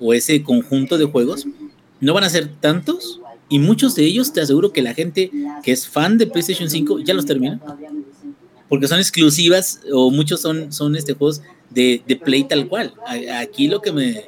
o 0.00 0.12
ese 0.12 0.42
conjunto 0.42 0.98
de 0.98 1.04
juegos 1.04 1.46
no 2.00 2.14
van 2.14 2.24
a 2.24 2.30
ser 2.30 2.48
tantos 2.60 3.20
y 3.48 3.58
muchos 3.58 3.94
de 3.94 4.04
ellos 4.04 4.32
te 4.32 4.40
aseguro 4.40 4.72
que 4.72 4.82
la 4.82 4.94
gente 4.94 5.30
que 5.62 5.72
es 5.72 5.86
fan 5.88 6.18
de 6.18 6.26
PlayStation 6.26 6.68
5 6.70 7.00
ya 7.00 7.14
los 7.14 7.26
termina 7.26 7.60
porque 8.68 8.88
son 8.88 8.98
exclusivas 8.98 9.80
o 9.92 10.10
muchos 10.10 10.40
son, 10.40 10.72
son 10.72 10.96
este 10.96 11.12
juegos 11.14 11.42
de, 11.70 12.02
de 12.06 12.16
play 12.16 12.44
tal 12.44 12.66
cual. 12.68 12.94
A- 13.06 13.40
Aquí 13.40 13.68
lo 13.68 13.80
que 13.80 13.92
me 13.92 14.24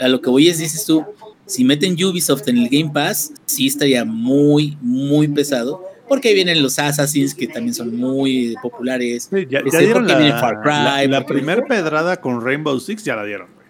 a 0.00 0.08
lo 0.08 0.20
que 0.20 0.28
voy 0.28 0.48
es 0.48 0.58
dices 0.58 0.84
tú, 0.84 1.04
si 1.46 1.64
meten 1.64 1.92
Ubisoft 2.04 2.48
en 2.48 2.58
el 2.58 2.68
Game 2.68 2.90
Pass, 2.92 3.32
sí 3.46 3.68
estaría 3.68 4.04
muy 4.04 4.76
muy 4.80 5.28
pesado, 5.28 5.84
porque 6.08 6.28
ahí 6.28 6.34
vienen 6.34 6.60
los 6.62 6.78
Assassins 6.80 7.34
que 7.34 7.46
también 7.46 7.72
son 7.74 7.96
muy 7.96 8.56
populares. 8.60 9.28
Sí, 9.32 9.46
ya, 9.48 9.62
ya 9.70 9.78
dieron 9.78 10.02
porque 10.04 10.12
la, 10.14 10.18
viene 10.18 10.40
Far 10.40 10.60
Cry, 10.62 11.08
la, 11.08 11.24
primera 11.24 11.64
pedrada 11.64 12.20
con 12.20 12.44
Rainbow 12.44 12.78
Six, 12.80 13.04
ya 13.04 13.14
la 13.14 13.24
dieron, 13.24 13.48
güey. 13.54 13.66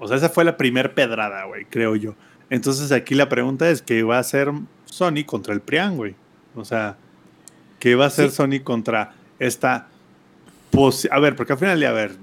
O 0.00 0.08
sea, 0.08 0.16
esa 0.16 0.28
fue 0.28 0.44
la 0.44 0.56
primera 0.56 0.92
pedrada, 0.92 1.44
güey, 1.44 1.66
creo 1.70 1.94
yo. 1.94 2.16
Entonces 2.50 2.92
aquí 2.92 3.14
la 3.14 3.28
pregunta 3.28 3.70
es, 3.70 3.80
¿qué 3.80 4.02
va 4.02 4.16
a 4.16 4.20
hacer 4.20 4.50
Sony 4.84 5.24
contra 5.24 5.54
el 5.54 5.60
Prian, 5.60 5.96
güey? 5.96 6.16
O 6.54 6.64
sea, 6.64 6.96
¿qué 7.78 7.94
va 7.94 8.04
a 8.04 8.08
hacer 8.08 8.30
Sí. 8.30 8.36
Sony 8.36 8.60
contra 8.62 9.14
esta... 9.38 9.88
A 11.10 11.20
ver, 11.20 11.36
porque 11.36 11.52
al 11.52 11.58
final, 11.58 11.82
a 11.84 11.92
ver, 11.92 12.16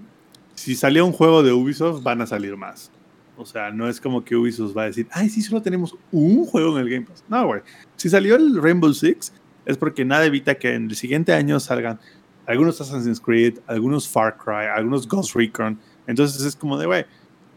si 0.56 0.76
salió 0.76 1.06
un 1.06 1.12
juego 1.12 1.44
de 1.44 1.52
Ubisoft, 1.52 2.02
van 2.04 2.22
a 2.22 2.28
salir 2.28 2.56
más. 2.58 2.92
O 3.38 3.46
sea, 3.46 3.72
no 3.72 3.88
es 3.88 4.02
como 4.02 4.24
que 4.26 4.36
Ubisoft 4.36 4.76
va 4.76 4.84
a 4.84 4.86
decir, 4.86 5.08
ay, 5.12 5.30
sí, 5.30 5.42
solo 5.42 5.62
tenemos 5.62 5.96
un 6.12 6.46
juego 6.46 6.78
en 6.78 6.84
el 6.84 6.90
Game 6.90 7.06
Pass. 7.06 7.24
No, 7.30 7.46
güey. 7.46 7.62
Si 7.96 8.10
salió 8.10 8.36
el 8.36 8.62
Rainbow 8.62 8.92
Six, 8.94 9.32
es 9.66 9.78
porque 9.78 10.04
nada 10.06 10.26
evita 10.26 10.56
que 10.56 10.74
en 10.74 10.90
el 10.90 10.96
siguiente 10.96 11.34
año 11.34 11.60
salgan 11.60 12.00
algunos 12.48 12.82
Assassin's 12.82 13.20
Creed, 13.20 13.60
algunos 13.68 14.08
Far 14.08 14.38
Cry, 14.38 14.66
algunos 14.76 15.08
Ghost 15.08 15.36
Recon. 15.36 15.78
Entonces 16.08 16.42
es 16.44 16.56
como 16.56 16.78
de, 16.78 16.86
güey, 16.88 17.06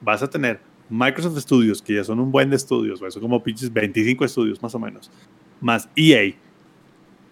vas 0.02 0.22
a 0.22 0.28
tener 0.28 0.60
Microsoft 0.90 1.38
Studios, 1.38 1.80
que 1.80 1.94
ya 1.94 2.04
son 2.04 2.20
un 2.20 2.30
buen 2.30 2.50
de 2.50 2.56
estudios, 2.56 2.98
son 2.98 3.22
como 3.22 3.42
pinches 3.42 3.72
25 3.72 4.24
estudios 4.24 4.62
más 4.62 4.74
o 4.74 4.78
menos, 4.78 5.10
más 5.60 5.88
EA, 5.96 6.34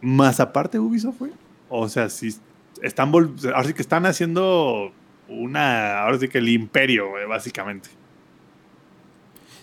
más 0.00 0.40
aparte 0.40 0.78
Ubisoft, 0.78 1.18
güey. 1.18 1.32
O 1.68 1.88
sea, 1.88 2.08
si 2.08 2.34
están, 2.82 3.12
ahora 3.12 3.64
sí 3.64 3.74
que 3.74 3.82
están 3.82 4.06
haciendo 4.06 4.92
una, 5.28 6.00
ahora 6.00 6.18
sí 6.18 6.28
que 6.28 6.38
el 6.38 6.48
imperio, 6.48 7.06
básicamente. 7.28 7.90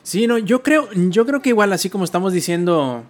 Sí, 0.04 0.28
no, 0.28 0.38
yo 0.38 0.62
creo, 0.62 0.88
yo 0.94 1.26
creo 1.26 1.42
que 1.42 1.50
igual, 1.50 1.74
así 1.74 1.90
como 1.90 2.04
estamos 2.04 2.32
diciendo 2.32 3.06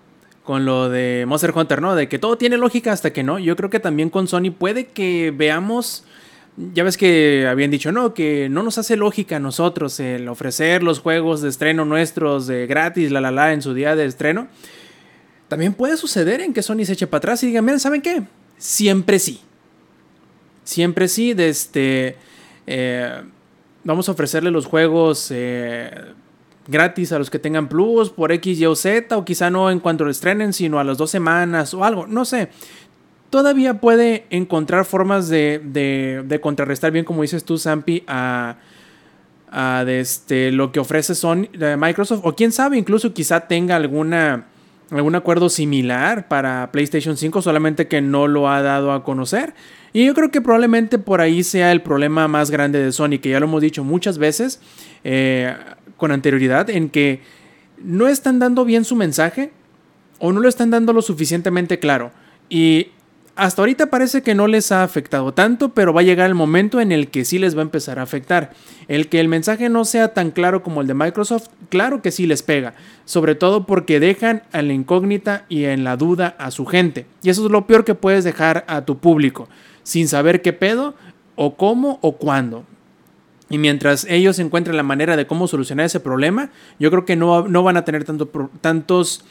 con 0.45 0.63
lo 0.63 0.89
de 0.89 1.25
Monster 1.27 1.51
Hunter, 1.53 1.81
¿no? 1.81 1.95
De 1.95 2.07
que 2.07 2.19
todo 2.19 2.37
tiene 2.37 2.57
lógica 2.57 2.93
hasta 2.93 3.11
que 3.11 3.23
no. 3.23 3.39
Yo 3.39 3.55
creo 3.55 3.69
que 3.69 3.79
también 3.81 4.09
con 4.09 4.27
Sony 4.27 4.51
puede 4.57 4.87
que 4.87 5.33
veamos. 5.35 6.05
Ya 6.57 6.83
ves 6.83 6.95
que 6.95 7.47
habían 7.49 7.69
dicho, 7.69 7.91
no, 7.91 8.13
que 8.13 8.47
no 8.49 8.63
nos 8.63 8.77
hace 8.77 8.95
lógica 8.95 9.35
a 9.35 9.39
nosotros 9.39 9.99
el 9.99 10.27
ofrecer 10.29 10.83
los 10.83 10.99
juegos 10.99 11.41
de 11.41 11.49
estreno 11.49 11.83
nuestros 11.83 12.47
de 12.47 12.65
gratis, 12.65 13.11
la 13.11 13.19
la 13.19 13.31
la, 13.31 13.51
en 13.51 13.61
su 13.61 13.73
día 13.73 13.95
de 13.95 14.05
estreno. 14.05 14.47
También 15.49 15.73
puede 15.73 15.97
suceder 15.97 16.39
en 16.39 16.53
que 16.53 16.63
Sony 16.63 16.85
se 16.85 16.93
eche 16.93 17.07
para 17.07 17.17
atrás 17.19 17.43
y 17.43 17.47
diga, 17.47 17.61
miren, 17.61 17.79
¿saben 17.79 18.01
qué? 18.01 18.23
Siempre 18.57 19.19
sí. 19.19 19.41
Siempre 20.63 21.07
sí, 21.09 21.33
de 21.33 21.49
este. 21.49 22.15
eh, 22.67 23.21
vamos 23.83 24.07
a 24.07 24.13
ofrecerle 24.13 24.49
los 24.49 24.65
juegos 24.65 25.27
eh, 25.31 25.91
gratis 26.67 27.11
a 27.11 27.19
los 27.19 27.29
que 27.29 27.37
tengan 27.37 27.67
plus 27.67 28.09
por 28.09 28.31
X, 28.31 28.59
Y 28.59 28.65
o 28.65 28.75
Z, 28.75 29.15
o 29.15 29.25
quizá 29.25 29.49
no 29.49 29.69
en 29.69 29.79
cuanto 29.79 30.05
lo 30.05 30.11
estrenen, 30.11 30.53
sino 30.53 30.79
a 30.79 30.83
las 30.83 30.97
dos 30.97 31.11
semanas 31.11 31.73
o 31.73 31.83
algo, 31.83 32.07
no 32.07 32.25
sé. 32.25 32.49
Todavía 33.39 33.81
puede 33.81 34.23
encontrar 34.29 34.85
formas 34.85 35.27
de, 35.27 35.59
de- 35.61 36.23
de 36.25 36.39
contrarrestar 36.39 36.93
bien, 36.93 37.03
como 37.03 37.21
dices 37.21 37.43
tú, 37.43 37.57
Zampi, 37.57 38.01
a, 38.07 38.55
a 39.51 39.83
este, 39.89 40.53
lo 40.53 40.71
que 40.71 40.79
ofrece 40.79 41.15
Sony, 41.15 41.47
de 41.51 41.75
Microsoft, 41.75 42.21
o 42.23 42.33
quién 42.33 42.53
sabe, 42.53 42.77
incluso 42.77 43.13
quizá 43.13 43.41
tenga 43.41 43.75
alguna, 43.75 44.45
algún 44.89 45.15
acuerdo 45.15 45.49
similar 45.49 46.29
para 46.29 46.71
PlayStation 46.71 47.17
5, 47.17 47.41
solamente 47.41 47.89
que 47.89 47.99
no 47.99 48.27
lo 48.29 48.47
ha 48.49 48.61
dado 48.61 48.93
a 48.93 49.03
conocer. 49.03 49.53
Y 49.91 50.05
yo 50.05 50.13
creo 50.13 50.31
que 50.31 50.39
probablemente 50.39 50.97
por 50.97 51.19
ahí 51.19 51.43
sea 51.43 51.73
el 51.73 51.81
problema 51.81 52.29
más 52.29 52.51
grande 52.51 52.79
de 52.81 52.93
Sony, 52.93 53.19
que 53.21 53.31
ya 53.31 53.41
lo 53.41 53.47
hemos 53.47 53.61
dicho 53.61 53.83
muchas 53.83 54.17
veces 54.17 54.61
eh, 55.03 55.53
con 55.97 56.13
anterioridad, 56.13 56.69
en 56.69 56.89
que 56.89 57.19
no 57.83 58.07
están 58.07 58.39
dando 58.39 58.63
bien 58.63 58.85
su 58.85 58.95
mensaje 58.95 59.51
o 60.19 60.31
no 60.31 60.39
lo 60.39 60.47
están 60.47 60.71
dando 60.71 60.93
lo 60.93 61.01
suficientemente 61.01 61.79
claro. 61.79 62.11
Y 62.47 62.91
hasta 63.35 63.61
ahorita 63.61 63.87
parece 63.87 64.21
que 64.21 64.33
no 64.33 64.47
les 64.47 64.71
ha 64.71 64.83
afectado 64.83 65.33
tanto, 65.33 65.73
pero 65.73 65.93
va 65.93 66.01
a 66.01 66.05
llegar 66.05 66.27
el 66.27 66.35
momento 66.35 66.79
en 66.79 66.91
el 66.91 67.09
que 67.09 67.25
sí 67.25 67.37
les 67.37 67.55
va 67.55 67.59
a 67.59 67.63
empezar 67.63 67.99
a 67.99 68.03
afectar. 68.03 68.53
El 68.87 69.09
que 69.09 69.19
el 69.19 69.27
mensaje 69.27 69.67
no 69.67 69.83
sea 69.83 70.13
tan 70.13 70.31
claro 70.31 70.63
como 70.63 70.79
el 70.79 70.87
de 70.87 70.93
Microsoft, 70.93 71.49
claro 71.69 72.01
que 72.01 72.11
sí 72.11 72.27
les 72.27 72.43
pega, 72.43 72.75
sobre 73.03 73.35
todo 73.35 73.65
porque 73.65 73.99
dejan 73.99 74.43
a 74.53 74.61
la 74.61 74.71
incógnita 74.71 75.45
y 75.49 75.65
en 75.65 75.83
la 75.83 75.97
duda 75.97 76.35
a 76.39 76.49
su 76.51 76.65
gente. 76.65 77.07
Y 77.23 77.29
eso 77.29 77.45
es 77.45 77.51
lo 77.51 77.67
peor 77.67 77.83
que 77.83 77.95
puedes 77.95 78.23
dejar 78.23 78.63
a 78.67 78.85
tu 78.85 78.99
público, 78.99 79.49
sin 79.83 80.07
saber 80.07 80.41
qué 80.41 80.53
pedo, 80.53 80.95
o 81.35 81.57
cómo, 81.57 81.99
o 82.01 82.13
cuándo. 82.15 82.63
Y 83.49 83.57
mientras 83.57 84.05
ellos 84.05 84.39
encuentren 84.39 84.77
la 84.77 84.83
manera 84.83 85.17
de 85.17 85.27
cómo 85.27 85.47
solucionar 85.47 85.85
ese 85.85 85.99
problema, 85.99 86.51
yo 86.79 86.89
creo 86.89 87.05
que 87.05 87.15
no, 87.15 87.47
no 87.47 87.63
van 87.63 87.77
a 87.77 87.85
tener 87.85 88.05
tanto, 88.05 88.29
tantos 88.61 89.25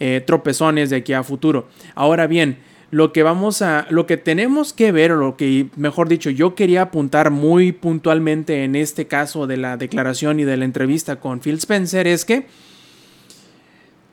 eh, 0.00 0.22
tropezones 0.24 0.90
de 0.90 0.96
aquí 0.96 1.12
a 1.12 1.24
futuro. 1.24 1.68
Ahora 1.94 2.28
bien, 2.28 2.58
lo 2.90 3.12
que 3.12 3.22
vamos 3.22 3.60
a, 3.62 3.86
lo 3.90 4.06
que 4.06 4.16
tenemos 4.16 4.72
que 4.72 4.92
ver, 4.92 5.12
o 5.12 5.16
lo 5.16 5.36
que, 5.36 5.66
mejor 5.76 6.08
dicho, 6.08 6.30
yo 6.30 6.54
quería 6.54 6.82
apuntar 6.82 7.30
muy 7.30 7.72
puntualmente 7.72 8.64
en 8.64 8.76
este 8.76 9.06
caso 9.06 9.46
de 9.46 9.58
la 9.58 9.76
declaración 9.76 10.40
y 10.40 10.44
de 10.44 10.56
la 10.56 10.64
entrevista 10.64 11.16
con 11.16 11.40
Phil 11.40 11.56
Spencer 11.56 12.06
es 12.06 12.24
que 12.24 12.46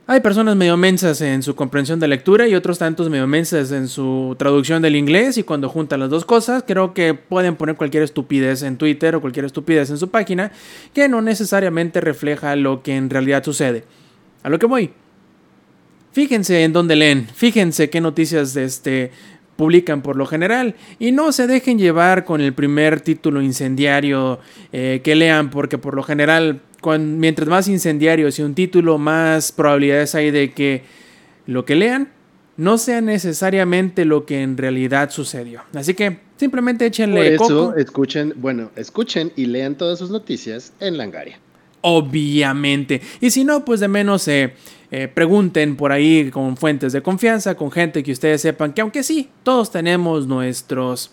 hay 0.08 0.20
personas 0.20 0.54
medio 0.54 0.76
mensas 0.76 1.20
en 1.20 1.42
su 1.42 1.56
comprensión 1.56 1.98
de 1.98 2.06
lectura 2.06 2.46
y 2.46 2.54
otros 2.54 2.78
tantos 2.78 3.10
medio 3.10 3.26
mensas 3.26 3.72
en 3.72 3.88
su 3.88 4.36
traducción 4.38 4.80
del 4.80 4.94
inglés 4.94 5.36
y 5.36 5.42
cuando 5.42 5.68
juntan 5.68 5.98
las 5.98 6.10
dos 6.10 6.24
cosas 6.24 6.62
creo 6.64 6.94
que 6.94 7.14
pueden 7.14 7.56
poner 7.56 7.74
cualquier 7.74 8.04
estupidez 8.04 8.62
en 8.62 8.76
Twitter 8.76 9.16
o 9.16 9.20
cualquier 9.20 9.46
estupidez 9.46 9.90
en 9.90 9.98
su 9.98 10.08
página 10.08 10.52
que 10.94 11.08
no 11.08 11.22
necesariamente 11.22 12.00
refleja 12.00 12.54
lo 12.54 12.84
que 12.84 12.94
en 12.94 13.10
realidad 13.10 13.42
sucede. 13.42 13.82
A 14.44 14.48
lo 14.48 14.60
que 14.60 14.66
voy. 14.66 14.92
Fíjense 16.16 16.64
en 16.64 16.72
dónde 16.72 16.96
leen, 16.96 17.28
fíjense 17.28 17.90
qué 17.90 18.00
noticias 18.00 18.56
este, 18.56 19.10
publican 19.54 20.00
por 20.00 20.16
lo 20.16 20.24
general 20.24 20.74
y 20.98 21.12
no 21.12 21.30
se 21.30 21.46
dejen 21.46 21.78
llevar 21.78 22.24
con 22.24 22.40
el 22.40 22.54
primer 22.54 23.02
título 23.02 23.42
incendiario 23.42 24.40
eh, 24.72 25.02
que 25.04 25.14
lean 25.14 25.50
porque 25.50 25.76
por 25.76 25.94
lo 25.94 26.02
general 26.02 26.62
mientras 26.98 27.46
más 27.50 27.68
incendiarios 27.68 28.38
y 28.38 28.42
un 28.42 28.54
título 28.54 28.96
más 28.96 29.52
probabilidades 29.52 30.14
hay 30.14 30.30
de 30.30 30.52
que 30.52 30.84
lo 31.44 31.66
que 31.66 31.74
lean 31.74 32.08
no 32.56 32.78
sea 32.78 33.02
necesariamente 33.02 34.06
lo 34.06 34.24
que 34.24 34.40
en 34.40 34.56
realidad 34.56 35.10
sucedió. 35.10 35.64
Así 35.74 35.92
que 35.92 36.20
simplemente 36.38 36.86
échenle 36.86 37.36
Por 37.36 37.46
eso, 37.46 37.76
escuchen, 37.76 38.32
bueno, 38.36 38.70
escuchen 38.74 39.32
y 39.36 39.44
lean 39.44 39.74
todas 39.74 39.98
sus 39.98 40.08
noticias 40.08 40.72
en 40.80 40.96
Langaria. 40.96 41.38
Obviamente. 41.82 43.02
Y 43.20 43.30
si 43.30 43.44
no, 43.44 43.66
pues 43.66 43.80
de 43.80 43.88
menos 43.88 44.26
eh, 44.28 44.54
eh, 44.90 45.08
pregunten 45.08 45.76
por 45.76 45.90
ahí 45.90 46.30
con 46.30 46.56
fuentes 46.56 46.92
de 46.92 47.02
confianza, 47.02 47.56
con 47.56 47.72
gente 47.72 48.02
que 48.02 48.12
ustedes 48.12 48.40
sepan 48.40 48.72
que 48.72 48.80
aunque 48.80 49.02
sí, 49.02 49.28
todos 49.42 49.72
tenemos 49.72 50.28
nuestros 50.28 51.10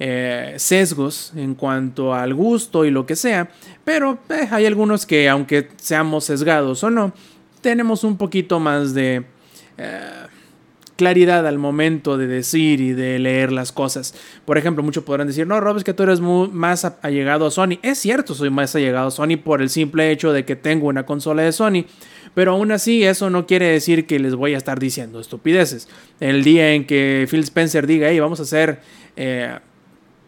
eh, 0.00 0.54
sesgos 0.56 1.32
en 1.36 1.54
cuanto 1.54 2.12
al 2.12 2.34
gusto 2.34 2.84
y 2.84 2.90
lo 2.90 3.06
que 3.06 3.14
sea, 3.14 3.48
pero 3.84 4.18
eh, 4.28 4.48
hay 4.50 4.66
algunos 4.66 5.06
que 5.06 5.28
aunque 5.28 5.68
seamos 5.76 6.24
sesgados 6.24 6.82
o 6.82 6.90
no, 6.90 7.12
tenemos 7.60 8.02
un 8.02 8.16
poquito 8.16 8.58
más 8.58 8.94
de 8.94 9.24
claridad 10.96 11.46
al 11.46 11.58
momento 11.58 12.16
de 12.16 12.26
decir 12.26 12.80
y 12.80 12.92
de 12.92 13.18
leer 13.18 13.52
las 13.52 13.72
cosas. 13.72 14.14
Por 14.44 14.58
ejemplo, 14.58 14.82
muchos 14.82 15.04
podrán 15.04 15.26
decir, 15.26 15.46
no, 15.46 15.60
Rob, 15.60 15.76
es 15.76 15.84
que 15.84 15.94
tú 15.94 16.04
eres 16.04 16.20
más 16.20 16.84
allegado 17.02 17.46
a 17.46 17.50
Sony. 17.50 17.78
Es 17.82 17.98
cierto, 17.98 18.34
soy 18.34 18.50
más 18.50 18.74
allegado 18.76 19.08
a 19.08 19.10
Sony 19.10 19.36
por 19.42 19.62
el 19.62 19.70
simple 19.70 20.10
hecho 20.10 20.32
de 20.32 20.44
que 20.44 20.56
tengo 20.56 20.86
una 20.88 21.04
consola 21.04 21.42
de 21.42 21.52
Sony. 21.52 21.84
Pero 22.34 22.52
aún 22.52 22.72
así, 22.72 23.04
eso 23.04 23.30
no 23.30 23.46
quiere 23.46 23.66
decir 23.66 24.06
que 24.06 24.18
les 24.18 24.34
voy 24.34 24.54
a 24.54 24.56
estar 24.56 24.78
diciendo 24.78 25.20
estupideces. 25.20 25.88
El 26.20 26.42
día 26.42 26.72
en 26.72 26.86
que 26.86 27.26
Phil 27.30 27.40
Spencer 27.40 27.86
diga, 27.86 28.08
hey, 28.10 28.18
vamos 28.18 28.40
a 28.40 28.42
hacer 28.42 28.80
eh, 29.16 29.58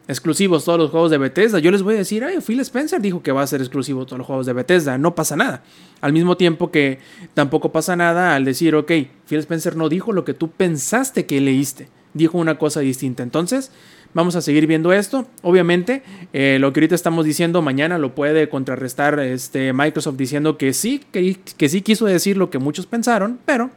exclusivos 0.09 0.65
todos 0.65 0.79
los 0.79 0.91
juegos 0.91 1.11
de 1.11 1.19
Bethesda, 1.19 1.59
yo 1.59 1.71
les 1.71 1.83
voy 1.83 1.95
a 1.97 1.99
decir, 1.99 2.23
ay, 2.23 2.39
Phil 2.41 2.61
Spencer 2.61 3.01
dijo 3.01 3.23
que 3.23 3.33
va 3.33 3.43
a 3.43 3.47
ser 3.47 3.61
exclusivo 3.61 4.07
todos 4.07 4.19
los 4.19 4.27
juegos 4.27 4.47
de 4.47 4.53
Bethesda. 4.53 4.99
No 4.99 5.15
pasa 5.15 5.37
nada. 5.37 5.65
Al 6.01 6.13
mismo 6.13 6.37
tiempo 6.37 6.71
que 6.71 7.01
tampoco 7.35 7.73
pasa 7.73 7.97
nada 7.97 8.35
al 8.37 8.45
decir, 8.45 8.75
ok, 8.75 8.93
Phil 9.27 9.41
Spencer 9.41 9.77
no 9.77 9.89
dijo 9.89 10.13
lo 10.13 10.25
que 10.25 10.35
tú 10.35 10.51
pensaste 10.51 11.27
que 11.27 11.41
leíste. 11.41 11.89
Dijo 12.15 12.39
una 12.39 12.57
cosa 12.57 12.81
distinta. 12.81 13.23
Entonces, 13.23 13.73
Vamos 14.15 14.37
a 14.37 14.41
seguir 14.41 14.67
viendo 14.67 14.93
esto. 14.93 15.27
Obviamente, 15.43 16.03
eh, 16.33 16.59
lo 16.61 16.73
que 16.73 16.81
ahorita 16.81 16.95
estamos 16.95 17.25
diciendo 17.25 17.63
mañana 17.63 17.99
lo 17.99 18.15
puede 18.15 18.49
contrarrestar 18.49 19.19
este, 19.21 19.73
Microsoft 19.73 20.17
diciendo 20.17 20.57
que 20.57 20.73
sí, 20.73 21.03
que, 21.13 21.37
que 21.57 21.69
sí 21.69 21.83
quiso 21.83 22.07
decir 22.07 22.37
lo 22.37 22.51
que 22.51 22.59
muchos 22.59 22.87
pensaron, 22.87 23.39
pero 23.45 23.71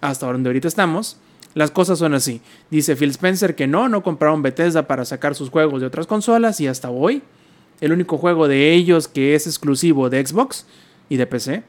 hasta 0.00 0.26
donde 0.26 0.48
ahorita 0.48 0.68
estamos, 0.68 1.18
las 1.54 1.70
cosas 1.70 1.98
son 1.98 2.14
así. 2.14 2.40
Dice 2.70 2.96
Phil 2.96 3.10
Spencer 3.10 3.54
que 3.54 3.66
no, 3.66 3.88
no 3.88 4.02
compraron 4.02 4.42
Bethesda 4.42 4.86
para 4.86 5.04
sacar 5.04 5.34
sus 5.34 5.50
juegos 5.50 5.80
de 5.80 5.86
otras 5.86 6.06
consolas 6.06 6.60
y 6.60 6.66
hasta 6.66 6.90
hoy 6.90 7.22
el 7.80 7.92
único 7.92 8.16
juego 8.16 8.48
de 8.48 8.72
ellos 8.72 9.08
que 9.08 9.34
es 9.34 9.46
exclusivo 9.46 10.08
de 10.08 10.24
Xbox 10.24 10.66
y 11.08 11.16
de 11.16 11.26
PC 11.26 11.62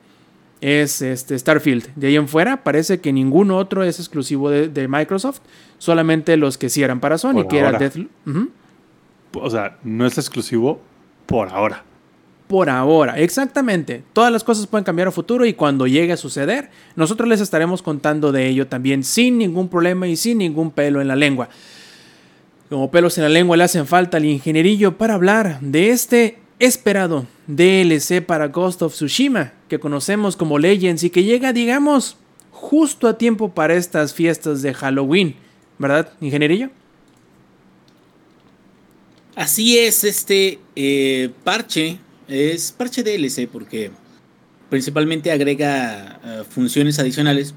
es 0.63 1.01
este 1.01 1.37
Starfield. 1.37 1.89
De 1.95 2.07
ahí 2.07 2.15
en 2.15 2.29
fuera 2.29 2.63
parece 2.63 3.01
que 3.01 3.11
ningún 3.11 3.51
otro 3.51 3.83
es 3.83 3.99
exclusivo 3.99 4.49
de, 4.49 4.87
Microsoft, 4.87 5.41
solamente 5.77 6.37
los 6.37 6.57
que 6.57 6.69
sí 6.69 6.81
eran 6.81 7.01
para 7.01 7.17
Sony, 7.17 7.45
que 7.49 7.59
era 7.59 7.77
Deathloop. 7.77 8.09
O 9.33 9.49
sea, 9.49 9.77
no 9.83 10.05
es 10.05 10.17
exclusivo 10.17 10.79
por 11.25 11.49
ahora. 11.49 11.83
Por 12.47 12.69
ahora, 12.69 13.19
exactamente. 13.19 14.03
Todas 14.13 14.31
las 14.31 14.43
cosas 14.43 14.67
pueden 14.67 14.85
cambiar 14.85 15.09
a 15.09 15.11
futuro 15.11 15.45
y 15.45 15.53
cuando 15.53 15.85
llegue 15.85 16.13
a 16.13 16.17
suceder, 16.17 16.69
nosotros 16.95 17.27
les 17.27 17.41
estaremos 17.41 17.81
contando 17.81 18.31
de 18.31 18.47
ello 18.47 18.67
también 18.67 19.03
sin 19.03 19.37
ningún 19.37 19.67
problema 19.67 20.07
y 20.07 20.15
sin 20.15 20.37
ningún 20.37 20.71
pelo 20.71 21.01
en 21.01 21.09
la 21.09 21.15
lengua. 21.17 21.49
Como 22.69 22.89
pelos 22.89 23.17
en 23.17 23.23
la 23.23 23.29
lengua 23.29 23.57
le 23.57 23.65
hacen 23.65 23.85
falta 23.85 24.17
al 24.17 24.25
ingenierillo 24.25 24.97
para 24.97 25.15
hablar 25.15 25.59
de 25.59 25.89
este 25.89 26.39
esperado 26.59 27.25
DLC 27.47 28.21
para 28.25 28.47
Ghost 28.47 28.81
of 28.81 28.93
Tsushima, 28.93 29.53
que 29.73 29.79
conocemos 29.79 30.35
como 30.35 30.59
Legends 30.59 31.03
y 31.03 31.09
que 31.09 31.23
llega, 31.23 31.51
digamos, 31.51 32.15
justo 32.51 33.07
a 33.07 33.17
tiempo 33.17 33.55
para 33.55 33.73
estas 33.73 34.13
fiestas 34.13 34.61
de 34.61 34.71
Halloween, 34.71 35.35
¿verdad, 35.79 36.13
ingenierillo? 36.21 36.69
Así 39.35 39.79
es, 39.79 40.03
este 40.03 40.59
eh, 40.75 41.31
parche 41.43 41.97
es 42.27 42.71
parche 42.71 43.01
DLC 43.01 43.47
porque 43.47 43.89
principalmente 44.69 45.31
agrega 45.31 46.19
eh, 46.23 46.43
funciones 46.47 46.99
adicionales 46.99 47.55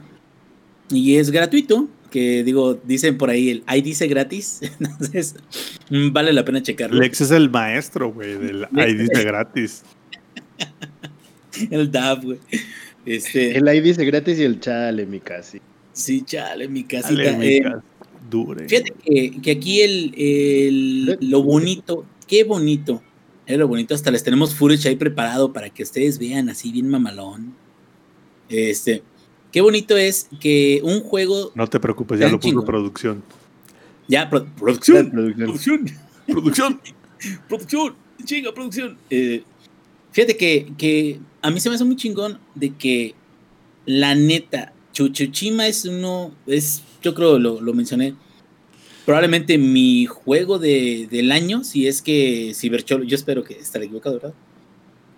y 0.88 1.16
es 1.16 1.30
gratuito 1.30 1.86
que 2.10 2.42
digo, 2.44 2.80
dicen 2.82 3.18
por 3.18 3.28
ahí, 3.28 3.50
el 3.50 3.62
ahí 3.66 3.82
dice 3.82 4.06
gratis, 4.06 4.60
entonces 4.80 5.34
vale 5.90 6.32
la 6.32 6.46
pena 6.46 6.62
checarlo. 6.62 6.98
Lex 6.98 7.20
es 7.20 7.30
el 7.30 7.50
maestro, 7.50 8.10
güey, 8.10 8.38
del 8.38 8.66
ahí 8.74 8.94
dice 8.94 9.22
gratis. 9.24 9.82
El 11.70 11.90
DAB, 11.90 12.24
güey. 12.24 12.38
Este, 13.04 13.56
el 13.56 13.68
ahí 13.68 13.80
dice 13.80 14.04
gratis 14.04 14.38
y 14.38 14.42
el 14.42 14.60
chale, 14.60 15.06
mi 15.06 15.20
casi. 15.20 15.60
Sí, 15.92 16.22
chale, 16.22 16.68
mi 16.68 16.84
casi. 16.84 17.14
Eh, 17.20 17.62
dure. 18.28 18.68
Fíjate 18.68 18.92
que, 19.04 19.40
que 19.40 19.50
aquí 19.52 19.80
el, 19.80 20.14
el, 20.16 21.18
lo 21.20 21.42
bonito, 21.42 22.04
qué 22.26 22.44
bonito, 22.44 23.02
es 23.46 23.56
lo 23.56 23.68
bonito, 23.68 23.94
hasta 23.94 24.10
les 24.10 24.24
tenemos 24.24 24.54
footage 24.54 24.88
ahí 24.88 24.96
preparado 24.96 25.52
para 25.52 25.70
que 25.70 25.82
ustedes 25.84 26.18
vean 26.18 26.48
así 26.48 26.72
bien 26.72 26.88
mamalón. 26.88 27.54
Este, 28.48 29.02
Qué 29.56 29.62
bonito 29.62 29.96
es 29.96 30.28
que 30.38 30.82
un 30.84 31.00
juego. 31.00 31.50
No 31.54 31.66
te 31.66 31.80
preocupes, 31.80 32.20
ya 32.20 32.28
lo 32.28 32.38
puso 32.38 32.62
producción. 32.62 33.22
Ya, 34.06 34.28
producción, 34.28 35.10
producción. 35.10 35.86
Producción. 36.26 36.80
Producción. 37.48 37.94
Chinga, 38.22 38.52
producción. 38.52 38.98
Eh, 39.08 39.42
fíjate 40.12 40.36
que, 40.36 40.74
que 40.76 41.18
a 41.46 41.50
mí 41.52 41.60
se 41.60 41.68
me 41.68 41.76
hace 41.76 41.84
muy 41.84 41.94
chingón 41.94 42.40
de 42.56 42.74
que 42.74 43.14
la 43.86 44.16
neta, 44.16 44.72
Chuchuchima 44.92 45.68
es 45.68 45.84
uno. 45.84 46.34
Es, 46.44 46.82
yo 47.02 47.14
creo, 47.14 47.38
lo, 47.38 47.60
lo 47.60 47.72
mencioné. 47.72 48.16
Probablemente 49.04 49.56
mi 49.56 50.06
juego 50.06 50.58
de, 50.58 51.06
del 51.08 51.30
año, 51.30 51.62
si 51.62 51.86
es 51.86 52.02
que 52.02 52.52
Cibercholo, 52.52 53.04
yo 53.04 53.14
espero 53.14 53.44
que 53.44 53.54
estaré 53.54 53.84
equivocado, 53.84 54.16
¿verdad? 54.16 54.34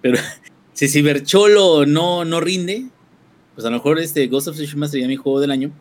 Pero 0.03 0.19
si 0.75 0.89
Cibercholo 0.89 1.87
no, 1.87 2.27
no 2.27 2.41
rinde, 2.41 2.85
pues 3.55 3.65
a 3.65 3.71
lo 3.71 3.77
mejor 3.77 3.99
este 3.99 4.27
Ghost 4.27 4.49
of 4.49 4.57
Tsushima 4.57 4.87
sería 4.87 5.09
mi 5.09 5.17
juego 5.17 5.41
del 5.41 5.51
año. 5.51 5.73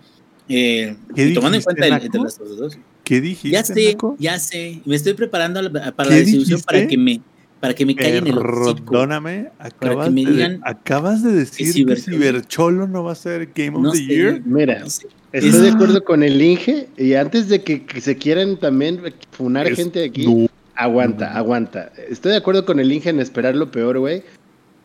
Eh, 0.47 0.95
tomando 1.33 1.57
en 1.57 1.63
cuenta 1.63 1.87
el, 1.87 1.93
entre 1.93 2.19
dos. 2.19 2.77
¿Qué 3.03 3.19
dijiste? 3.19 3.49
Ya 3.49 3.65
sé, 3.65 3.97
ya 4.17 4.39
sé. 4.39 4.81
Me 4.85 4.95
estoy 4.95 5.13
preparando 5.13 5.61
para 5.93 6.09
la 6.09 6.15
distribución 6.15 6.61
para 6.61 6.87
que 6.87 6.97
me 6.97 7.21
para 7.59 7.73
que 7.73 7.85
me 7.85 7.95
caigan 7.95 8.27
el 8.27 8.37
hocico. 8.37 8.91
Perdóname, 8.91 9.49
acabas, 9.59 10.13
de, 10.13 10.59
acabas 10.63 11.23
de 11.23 11.31
decir 11.31 11.85
que, 11.85 11.95
Cybercholo 11.95 12.87
no 12.87 13.03
va 13.03 13.13
a 13.13 13.15
ser 13.15 13.49
Game 13.55 13.77
of 13.77 13.93
the 13.93 14.05
Year. 14.05 14.41
Mira, 14.45 14.83
estoy 15.31 15.61
de 15.61 15.69
acuerdo 15.69 16.03
con 16.03 16.23
el 16.23 16.41
Inge 16.41 16.87
y 16.97 17.13
antes 17.13 17.49
de 17.49 17.63
que, 17.63 17.85
se 17.99 18.15
quieran 18.15 18.57
también 18.57 19.01
funar 19.31 19.73
gente 19.73 20.05
aquí, 20.05 20.49
aguanta, 20.75 21.35
aguanta. 21.35 21.91
Estoy 22.09 22.31
de 22.31 22.37
acuerdo 22.37 22.65
con 22.65 22.79
el 22.79 22.91
Inge 22.91 23.09
en 23.09 23.19
esperar 23.19 23.55
lo 23.55 23.71
peor, 23.71 23.97
güey, 23.99 24.23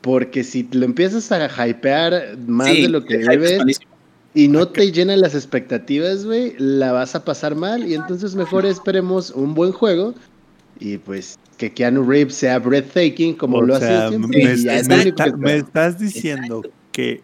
porque 0.00 0.42
si 0.42 0.68
lo 0.72 0.84
empiezas 0.84 1.30
a 1.30 1.68
hypear 1.68 2.36
más 2.46 2.68
de 2.68 2.88
lo 2.88 3.04
que 3.04 3.18
debes 3.18 3.80
y 4.34 4.48
no 4.48 4.66
te 4.68 4.90
llenan 4.90 5.20
las 5.20 5.34
expectativas, 5.34 6.24
güey, 6.24 6.54
la 6.56 6.92
vas 6.92 7.14
a 7.14 7.24
pasar 7.24 7.54
mal 7.54 7.86
y 7.86 7.94
entonces 7.94 8.34
mejor 8.34 8.64
esperemos 8.64 9.30
un 9.30 9.54
buen 9.54 9.72
juego 9.72 10.14
y 10.80 10.98
pues 10.98 11.38
que 11.62 11.72
Keanu 11.72 12.02
Reeves 12.02 12.34
sea 12.34 12.58
breathtaking 12.58 13.36
como 13.36 13.62
lo 13.62 13.76
hace 13.76 14.08
siempre. 14.08 14.56
Me, 15.38 15.56
estás 15.58 15.96
diciendo 15.96 16.60
que 16.90 17.22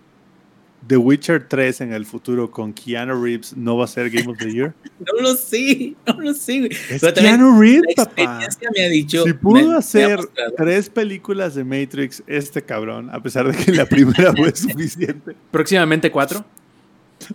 The 0.87 0.97
Witcher 0.97 1.49
3 1.49 1.81
en 1.81 1.93
el 1.93 2.07
futuro 2.07 2.49
con 2.49 2.73
Keanu 2.73 3.21
Reeves 3.21 3.57
no 3.57 3.77
va 3.77 3.87
a 3.87 3.89
ser 3.89 4.09
Game 4.11 4.31
of 4.31 4.39
the 4.39 4.53
Year? 4.53 4.75
No 5.01 5.21
lo 5.21 5.35
sé, 5.35 5.97
no 6.07 6.21
lo 6.21 6.33
sé. 6.35 6.69
Es 6.89 7.03
Keanu 7.03 7.61
Reeves, 7.61 7.97
papá. 7.97 8.39
Me 8.77 8.85
ha 8.85 8.89
dicho, 8.89 9.25
si 9.25 9.33
pudo 9.33 9.77
hacer 9.77 10.21
tres 10.57 10.89
películas 10.89 11.57
de 11.57 11.65
Matrix, 11.65 12.23
este 12.29 12.63
cabrón, 12.63 13.11
a 13.11 13.21
pesar 13.21 13.51
de 13.51 13.65
que 13.65 13.73
la 13.73 13.87
primera 13.87 14.33
fue 14.37 14.55
suficiente. 14.55 15.35
Próximamente 15.51 16.13
cuatro. 16.13 16.45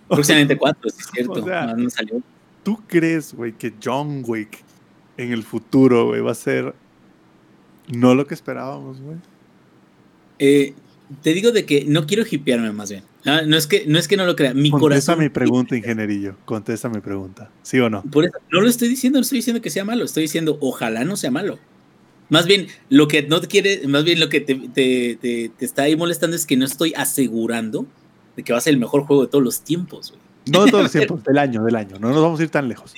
Próximamente 0.08 0.56
cuatro, 0.56 0.88
es 0.88 0.96
cierto. 1.12 1.44
no 1.76 1.90
salió. 1.90 2.22
¿Tú 2.62 2.80
crees, 2.86 3.34
güey, 3.34 3.52
que 3.52 3.74
John 3.82 4.22
Wick 4.26 4.64
en 5.18 5.32
el 5.32 5.42
futuro, 5.42 6.06
güey, 6.06 6.22
va 6.22 6.32
a 6.32 6.34
ser 6.34 6.74
no 7.88 8.14
lo 8.14 8.26
que 8.26 8.34
esperábamos, 8.34 9.00
güey. 9.00 9.16
Eh, 10.38 10.74
te 11.22 11.32
digo 11.32 11.52
de 11.52 11.64
que 11.64 11.84
no 11.84 12.06
quiero 12.06 12.24
hipearme 12.28 12.72
más 12.72 12.90
bien. 12.90 13.04
Ah, 13.24 13.42
no, 13.46 13.56
es 13.56 13.66
que, 13.66 13.84
no 13.86 13.98
es 13.98 14.08
que 14.08 14.16
no 14.16 14.26
lo 14.26 14.36
crea. 14.36 14.54
Mi 14.54 14.70
Contesta 14.70 15.16
mi 15.16 15.28
pregunta, 15.28 15.76
ingenierillo. 15.76 16.36
Contesta 16.44 16.88
mi 16.88 17.00
pregunta. 17.00 17.50
¿Sí 17.62 17.78
o 17.80 17.88
no? 17.88 18.02
no 18.04 18.60
lo 18.60 18.68
estoy 18.68 18.88
diciendo, 18.88 19.18
no 19.18 19.22
estoy 19.22 19.38
diciendo 19.38 19.62
que 19.62 19.70
sea 19.70 19.84
malo. 19.84 20.04
Estoy 20.04 20.22
diciendo, 20.22 20.58
ojalá 20.60 21.04
no 21.04 21.16
sea 21.16 21.30
malo. 21.30 21.58
Más 22.30 22.46
bien, 22.46 22.68
lo 22.88 23.06
que 23.06 23.22
no 23.22 23.40
quiere, 23.42 23.86
más 23.86 24.04
bien 24.04 24.18
lo 24.18 24.28
que 24.28 24.40
te, 24.40 24.54
te, 24.54 25.50
está 25.60 25.82
ahí 25.82 25.96
molestando 25.96 26.36
es 26.36 26.46
que 26.46 26.56
no 26.56 26.64
estoy 26.64 26.94
asegurando 26.96 27.86
de 28.36 28.42
que 28.42 28.52
va 28.52 28.58
a 28.58 28.62
ser 28.62 28.74
el 28.74 28.80
mejor 28.80 29.02
juego 29.04 29.22
de 29.22 29.28
todos 29.28 29.44
los 29.44 29.60
tiempos, 29.60 30.10
güey. 30.10 30.22
No 30.50 30.64
de 30.64 30.70
todos 30.70 30.84
los 30.84 30.92
tiempos, 30.92 31.22
del 31.24 31.38
año, 31.38 31.62
del 31.64 31.76
año. 31.76 31.98
No 31.98 32.10
nos 32.10 32.22
vamos 32.22 32.40
a 32.40 32.42
ir 32.42 32.50
tan 32.50 32.68
lejos. 32.68 32.94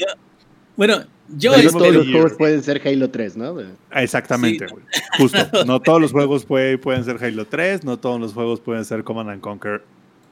Bueno, 0.77 1.05
yo 1.37 1.53
todos 1.71 1.95
los 1.95 2.07
juegos 2.07 2.33
pueden 2.35 2.63
ser 2.63 2.81
Halo 2.87 3.11
3, 3.11 3.37
¿no? 3.37 3.57
Exactamente, 3.93 4.67
güey. 4.67 4.85
Justo. 5.19 5.39
No 5.67 5.81
todos 5.81 6.01
los 6.01 6.13
juegos 6.13 6.45
pueden 6.45 7.05
ser 7.05 7.23
Halo 7.23 7.47
3, 7.47 7.85
no 7.85 7.99
todos 7.99 8.21
los 8.21 8.33
juegos 8.33 8.61
pueden 8.61 8.85
ser 8.85 9.05
Command 9.05 9.31
and 9.31 9.41
Conquer 9.41 9.83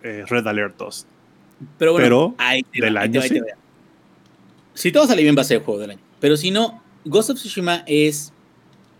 eh, 0.02 0.24
Red 0.28 0.46
Alert 0.46 0.76
2. 0.78 1.06
Pero 1.78 1.92
bueno, 1.92 2.36
del 2.72 2.96
año 2.96 3.22
sí. 3.22 3.40
Si 4.74 4.92
todo 4.92 5.06
sale 5.06 5.22
bien 5.22 5.36
va 5.36 5.42
a 5.42 5.44
ser 5.44 5.58
el 5.58 5.62
juego 5.62 5.80
del 5.80 5.92
año. 5.92 6.00
Pero 6.20 6.36
si 6.36 6.50
no, 6.50 6.82
Ghost 7.04 7.30
of 7.30 7.36
Tsushima 7.36 7.84
es 7.86 8.32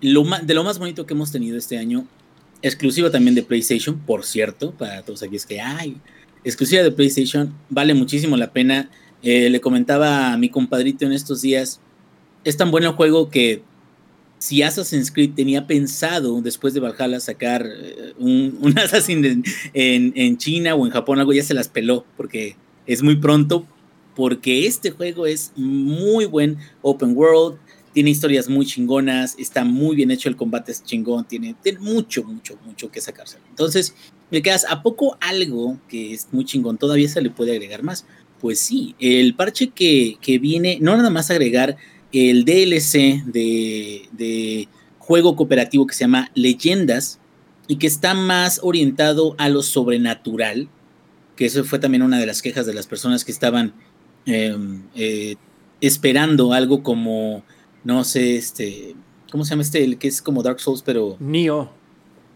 lo 0.01 0.25
de 0.43 0.55
lo 0.55 0.65
más 0.65 0.79
bonito 0.79 1.07
que 1.07 1.15
hemos 1.15 1.33
tenido 1.33 1.57
este 1.59 1.79
año. 1.79 2.07
Exclusivo 2.63 3.11
también 3.11 3.35
de 3.35 3.43
PlayStation, 3.43 3.99
por 3.99 4.25
cierto, 4.25 4.73
para 4.73 5.03
todos 5.03 5.23
aquellos 5.23 5.47
que 5.47 5.61
hay. 5.61 5.97
Exclusiva 6.45 6.83
de 6.83 6.91
PlayStation, 6.91 7.53
vale 7.69 7.95
muchísimo 7.95 8.37
la 8.37 8.53
pena. 8.53 8.89
Eh, 9.25 9.49
le 9.49 9.59
comentaba 9.59 10.35
a 10.35 10.37
mi 10.37 10.51
compadrito 10.51 11.07
en 11.07 11.13
estos 11.13 11.41
días, 11.41 11.81
es 12.45 12.59
tan 12.59 12.71
bueno 12.71 12.91
el 12.91 12.95
juego 12.95 13.31
que 13.31 13.63
si 14.39 14.61
Assassin's 14.61 15.11
Creed 15.11 15.31
tenía 15.35 15.67
pensado 15.67 16.43
después 16.43 16.75
de 16.75 16.81
Valhalla 16.81 17.19
sacar 17.21 17.67
eh, 17.67 18.13
un, 18.19 18.59
un 18.61 18.79
Assassin 18.79 19.43
en, 19.73 20.37
China 20.37 20.75
o 20.75 20.85
en 20.85 20.93
Japón, 20.93 21.21
algo 21.21 21.33
ya 21.33 21.43
se 21.43 21.55
las 21.55 21.69
peló 21.69 22.05
porque 22.19 22.57
es 22.87 23.03
muy 23.03 23.17
pronto, 23.17 23.67
porque 24.15 24.67
este 24.67 24.91
juego 24.91 25.25
es 25.25 25.53
muy 25.57 26.27
buen 26.27 26.59
open 26.83 27.17
world, 27.17 27.57
tiene 27.95 28.11
historias 28.11 28.51
muy 28.51 28.67
chingonas, 28.67 29.37
está 29.39 29.65
muy 29.65 29.97
bien 29.97 30.11
hecho 30.11 30.29
el 30.29 30.37
combate 30.37 30.73
es 30.73 30.85
chingón, 30.85 31.25
tiene, 31.27 31.55
tiene 31.63 31.79
mucho, 31.79 32.25
mucho, 32.25 32.59
mucho 32.67 32.91
que 32.91 33.01
sacarse. 33.01 33.39
Entonces, 33.49 33.95
me 34.31 34.43
quedas 34.43 34.67
a 34.69 34.83
poco 34.83 35.17
algo 35.23 35.79
que 35.89 36.13
es 36.13 36.29
muy 36.31 36.45
chingón, 36.45 36.77
todavía 36.77 37.09
se 37.09 37.23
le 37.23 37.31
puede 37.31 37.53
agregar 37.53 37.83
más. 37.83 38.05
Pues 38.45 38.61
sí, 38.61 38.95
el 38.99 39.35
parche 39.35 39.71
que, 39.71 40.39
viene, 40.39 40.77
no 40.79 40.95
nada 40.99 41.09
más 41.09 41.31
agregar 41.31 41.79
el 42.13 42.45
DLC 42.45 43.25
de, 43.25 44.69
juego 44.99 45.35
cooperativo 45.35 45.87
que 45.87 45.95
se 45.95 46.05
llama 46.05 46.31
Leyendas 46.35 47.21
y 47.69 47.77
que 47.77 47.87
está 47.87 48.13
más 48.13 48.61
orientado 48.63 49.35
a 49.39 49.49
lo 49.49 49.63
sobrenatural, 49.63 50.69
que 51.37 51.47
eso 51.47 51.65
fue 51.65 51.79
también 51.79 52.03
una 52.03 52.19
de 52.19 52.27
las 52.27 52.43
quejas 52.43 52.67
de 52.67 52.75
las 52.75 52.87
personas 52.87 53.25
que 53.25 53.33
estaban 53.33 53.73
em, 54.27 54.83
eh, 54.95 55.37
esperando 55.81 56.53
algo 56.53 56.83
como, 56.83 57.45
no 57.83 58.05
sé, 58.05 58.37
este, 58.37 58.95
¿cómo 59.31 59.47
se 59.47 59.53
llama 59.53 59.63
este? 59.63 59.83
El 59.83 59.97
que 59.97 60.09
es 60.09 60.21
como 60.21 60.43
Dark 60.43 60.61
Souls, 60.61 60.83
pero... 60.83 61.17
Nio. 61.19 61.71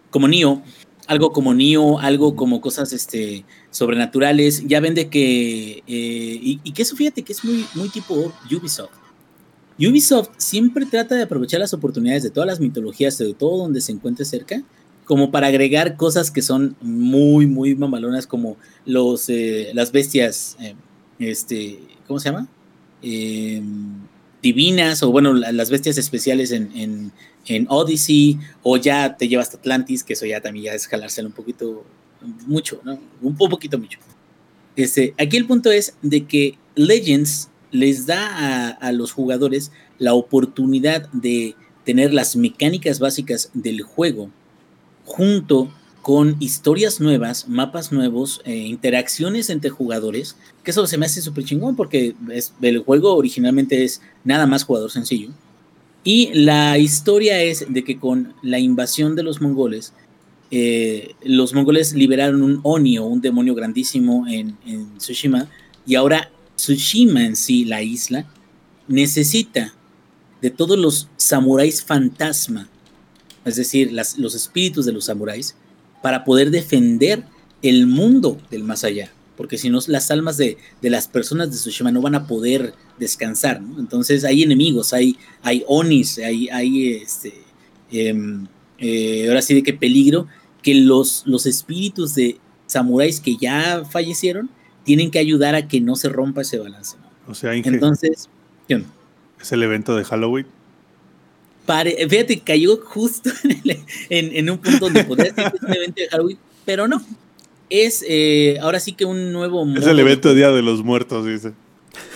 Como 0.08 0.26
Nio 0.26 0.62
algo 1.08 1.32
como 1.32 1.54
Neo, 1.54 1.98
algo 1.98 2.36
como 2.36 2.60
cosas 2.60 2.92
este, 2.92 3.44
sobrenaturales. 3.70 4.64
Ya 4.66 4.78
vende 4.78 5.08
que. 5.08 5.82
Eh, 5.86 6.38
y, 6.62 6.72
que 6.72 6.82
eso 6.82 6.94
fíjate 6.94 7.22
que 7.22 7.32
es 7.32 7.44
muy, 7.44 7.64
muy 7.74 7.88
tipo 7.88 8.32
Ubisoft. 8.54 8.90
Ubisoft 9.78 10.30
siempre 10.36 10.86
trata 10.86 11.14
de 11.14 11.22
aprovechar 11.22 11.60
las 11.60 11.72
oportunidades 11.72 12.22
de 12.22 12.30
todas 12.30 12.46
las 12.46 12.60
mitologías, 12.60 13.16
de 13.16 13.32
todo 13.32 13.56
donde 13.56 13.80
se 13.80 13.92
encuentre 13.92 14.24
cerca, 14.24 14.62
como 15.04 15.30
para 15.30 15.46
agregar 15.46 15.96
cosas 15.96 16.30
que 16.30 16.42
son 16.42 16.76
muy, 16.82 17.46
muy 17.46 17.74
mamalonas, 17.74 18.26
como 18.26 18.56
los, 18.84 19.28
eh, 19.30 19.70
las 19.72 19.92
bestias, 19.92 20.56
eh, 20.60 20.74
este, 21.18 21.80
¿cómo 22.06 22.20
se 22.20 22.30
llama? 22.30 22.48
Divinas, 24.42 25.02
o 25.02 25.10
bueno, 25.10 25.32
las 25.34 25.70
bestias 25.70 25.98
especiales 25.98 26.52
en, 26.52 27.12
en 27.46 27.66
Odyssey, 27.68 28.38
o 28.62 28.76
ya 28.76 29.16
te 29.16 29.28
llevas 29.28 29.52
a 29.54 29.58
Atlantis, 29.58 30.04
que 30.04 30.12
eso 30.12 30.26
ya 30.26 30.40
también 30.40 30.66
ya 30.66 30.74
es 30.74 30.86
jalárselo 30.86 31.28
un 31.28 31.34
poquito, 31.34 31.84
mucho, 32.46 32.80
¿no? 32.84 32.98
Un 33.22 33.36
poquito 33.36 33.78
mucho. 33.78 33.98
Este, 34.76 35.14
aquí 35.18 35.36
el 35.36 35.46
punto 35.46 35.70
es 35.70 35.94
de 36.02 36.26
que 36.26 36.58
Legends 36.74 37.48
les 37.70 38.06
da 38.06 38.70
a, 38.70 38.92
los 38.92 39.12
jugadores 39.12 39.72
la 39.98 40.14
oportunidad 40.14 41.08
de 41.12 41.54
tener 41.84 42.14
las 42.14 42.36
mecánicas 42.36 42.98
básicas 42.98 43.50
del 43.54 43.82
juego 43.82 44.30
junto 45.04 45.72
con 46.08 46.36
historias 46.40 47.02
nuevas, 47.02 47.50
mapas 47.50 47.92
nuevos, 47.92 48.40
eh, 48.46 48.56
interacciones 48.56 49.50
entre 49.50 49.68
jugadores, 49.68 50.36
que 50.64 50.70
eso 50.70 50.86
se 50.86 50.96
me 50.96 51.04
hace 51.04 51.20
súper 51.20 51.44
chingón 51.44 51.76
porque 51.76 52.14
el 52.62 52.78
juego 52.78 53.14
originalmente 53.14 53.84
es 53.84 54.00
nada 54.24 54.46
más 54.46 54.64
jugador 54.64 54.90
sencillo. 54.90 55.28
Y 56.04 56.30
la 56.32 56.78
historia 56.78 57.42
es 57.42 57.66
de 57.68 57.84
que 57.84 57.98
con 57.98 58.32
la 58.40 58.58
invasión 58.58 59.16
de 59.16 59.22
los 59.22 59.42
mongoles, 59.42 59.92
eh, 60.50 61.14
los 61.24 61.52
mongoles 61.52 61.92
liberaron 61.92 62.40
un 62.40 62.60
Oni 62.62 62.96
o 62.96 63.04
un 63.04 63.20
demonio 63.20 63.54
grandísimo 63.54 64.24
en, 64.26 64.56
Tsushima 64.96 65.50
y 65.86 65.96
ahora 65.96 66.30
Tsushima 66.56 67.26
en 67.26 67.36
sí, 67.36 67.66
la 67.66 67.82
isla, 67.82 68.24
necesita 68.86 69.74
de 70.40 70.48
todos 70.48 70.78
los 70.78 71.06
samuráis 71.18 71.84
fantasma, 71.84 72.66
es 73.44 73.56
decir, 73.56 73.92
los 73.92 74.34
espíritus 74.34 74.86
de 74.86 74.92
los 74.92 75.04
samuráis, 75.04 75.54
para 76.02 76.24
poder 76.24 76.50
defender 76.50 77.24
el 77.62 77.86
mundo 77.86 78.38
del 78.50 78.64
más 78.64 78.84
allá 78.84 79.10
porque 79.38 79.56
si 79.56 79.70
no 79.70 79.78
las 79.86 80.10
almas 80.10 80.36
de, 80.36 80.58
las 80.82 81.06
personas 81.06 81.52
de 81.52 81.56
Tsushima 81.56 81.92
no 81.92 82.02
van 82.02 82.16
a 82.16 82.26
poder 82.26 82.74
descansar, 82.98 83.62
¿no? 83.62 83.78
Entonces 83.78 84.24
hay 84.24 84.42
enemigos, 84.42 84.92
hay, 84.92 85.16
hay 85.42 85.62
onis, 85.68 86.18
hay, 86.18 86.48
hay 86.48 86.94
este, 86.94 87.32
em, 87.92 88.48
eh, 88.78 89.26
ahora 89.28 89.40
sí 89.40 89.54
de 89.54 89.62
qué 89.62 89.72
peligro, 89.72 90.26
que 90.60 90.74
los, 90.74 91.22
los 91.24 91.46
espíritus 91.46 92.16
de 92.16 92.40
samuráis 92.66 93.20
que 93.20 93.36
ya 93.36 93.84
fallecieron 93.88 94.50
tienen 94.82 95.12
que 95.12 95.20
ayudar 95.20 95.54
a 95.54 95.68
que 95.68 95.80
no 95.80 95.94
se 95.94 96.08
rompa 96.08 96.40
ese 96.40 96.58
balance. 96.58 96.96
O 97.28 97.34
sea, 97.36 97.54
entonces, 97.54 98.28
¿qué 98.66 98.82
¿Es 99.40 99.52
el 99.52 99.62
evento 99.62 99.94
de 99.94 100.02
Halloween? 100.02 100.46
Fíjate, 102.08 102.40
cayó 102.40 102.78
justo 102.78 103.30
en, 104.08 104.50
un 104.50 104.58
punto 104.58 104.86
donde 104.86 105.04
podría 105.04 105.34
ser 105.34 105.52
un 105.62 105.72
evento 105.72 106.00
de 106.00 106.08
Halloween, 106.08 106.38
pero 106.64 106.88
no 106.88 107.02
es 107.70 108.04
eh, 108.08 108.58
ahora 108.60 108.80
sí 108.80 108.92
que 108.92 109.04
un 109.04 109.32
nuevo 109.32 109.66
Es 109.76 109.86
el 109.86 109.98
evento 109.98 110.34
Día 110.34 110.50
de 110.50 110.62
los 110.62 110.82
Muertos, 110.82 111.26
dice. 111.26 111.52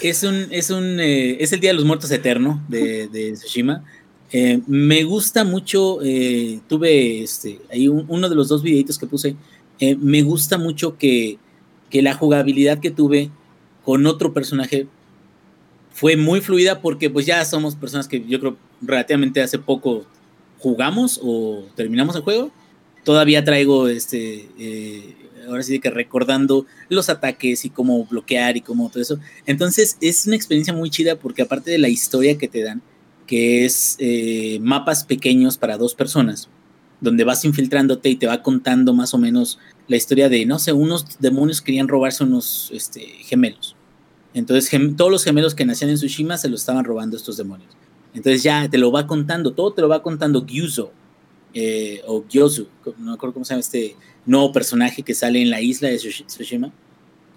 Es 0.00 0.22
un, 0.22 0.46
es 0.50 0.70
un, 0.70 1.00
eh, 1.00 1.42
es 1.42 1.52
el 1.52 1.60
Día 1.60 1.70
de 1.70 1.74
los 1.74 1.84
Muertos 1.84 2.10
eterno 2.10 2.62
de, 2.68 3.08
de 3.08 3.32
Tsushima. 3.32 3.84
Eh, 4.32 4.60
me 4.66 5.04
gusta 5.04 5.44
mucho, 5.44 5.98
tuve 6.66 7.22
este, 7.22 7.60
ahí 7.70 7.88
uno 7.88 8.28
de 8.28 8.34
los 8.34 8.48
dos 8.48 8.62
videitos 8.62 8.98
que 8.98 9.06
puse, 9.06 9.36
me 9.98 10.22
gusta 10.22 10.56
mucho 10.56 10.96
que, 10.96 11.38
que 11.90 12.00
la 12.00 12.14
jugabilidad 12.14 12.78
que 12.78 12.90
tuve 12.90 13.30
con 13.84 14.06
otro 14.06 14.32
personaje 14.32 14.86
fue 15.92 16.16
muy 16.16 16.40
fluida 16.40 16.80
porque 16.80 17.10
pues 17.10 17.26
ya 17.26 17.44
somos 17.44 17.74
personas 17.74 18.08
que 18.08 18.24
yo 18.26 18.40
creo 18.40 18.56
relativamente 18.82 19.40
hace 19.40 19.59
poco 19.59 20.04
jugamos 20.59 21.18
o 21.22 21.64
terminamos 21.74 22.16
el 22.16 22.22
juego, 22.22 22.52
todavía 23.04 23.44
traigo 23.44 23.88
este, 23.88 24.48
eh, 24.59 25.14
ahora 25.48 25.62
sí 25.62 25.80
que 25.80 25.90
recordando 25.90 26.66
los 26.88 27.09
ataques 27.09 27.64
y 27.64 27.70
cómo 27.70 28.04
bloquear 28.04 28.56
y 28.56 28.60
cómo 28.60 28.88
todo 28.88 29.02
eso. 29.02 29.18
Entonces 29.46 29.96
es 30.00 30.26
una 30.26 30.36
experiencia 30.36 30.72
muy 30.72 30.90
chida 30.90 31.16
porque 31.16 31.42
aparte 31.42 31.70
de 31.70 31.78
la 31.78 31.88
historia 31.88 32.38
que 32.38 32.48
te 32.48 32.62
dan, 32.62 32.82
que 33.26 33.64
es 33.64 33.96
eh, 33.98 34.59
mapas 34.60 35.04
pequeños 35.04 35.56
para 35.59 35.78
dos 35.78 35.94
personas, 35.94 36.48
donde 37.00 37.24
vas 37.24 37.44
infiltrándote 37.44 38.09
y 38.09 38.16
te 38.16 38.26
va 38.26 38.42
contando 38.42 38.92
más 38.92 39.14
o 39.14 39.18
menos 39.18 39.59
la 39.88 39.96
historia 39.96 40.28
de, 40.28 40.46
no 40.46 40.59
sé, 40.59 40.72
unos 40.72 41.18
demonios 41.18 41.60
querían 41.60 41.88
robarse 41.88 42.24
unos 42.24 42.70
este, 42.72 43.00
gemelos. 43.00 43.76
Entonces 44.34 44.70
todos 44.96 45.10
los 45.10 45.24
gemelos 45.24 45.54
que 45.54 45.64
nacían 45.64 45.90
en 45.90 45.96
Tsushima 45.96 46.38
se 46.38 46.48
los 46.48 46.60
estaban 46.60 46.84
robando 46.84 47.16
estos 47.16 47.36
demonios. 47.36 47.70
Entonces 48.14 48.43
ya 48.43 48.68
te 48.68 48.78
lo 48.78 48.93
va 48.93 49.06
contando, 49.06 49.52
todo 49.52 49.72
te 49.72 49.80
lo 49.80 49.89
va 49.89 50.02
contando 50.02 50.44
Gyuzo, 50.44 50.93
eh, 51.55 52.02
o 52.06 52.24
Gyozu, 52.28 52.66
no 52.98 53.10
me 53.10 53.12
acuerdo 53.12 53.34
cómo 53.34 53.44
se 53.44 53.55
llama 53.55 53.60
este 53.60 53.97
nuevo 54.26 54.52
personaje 54.52 55.02
que 55.02 55.14
sale 55.14 55.43
en 55.43 55.51
la 55.51 55.60
isla 55.60 55.89
de 55.89 55.97
Tsushima. 55.98 56.72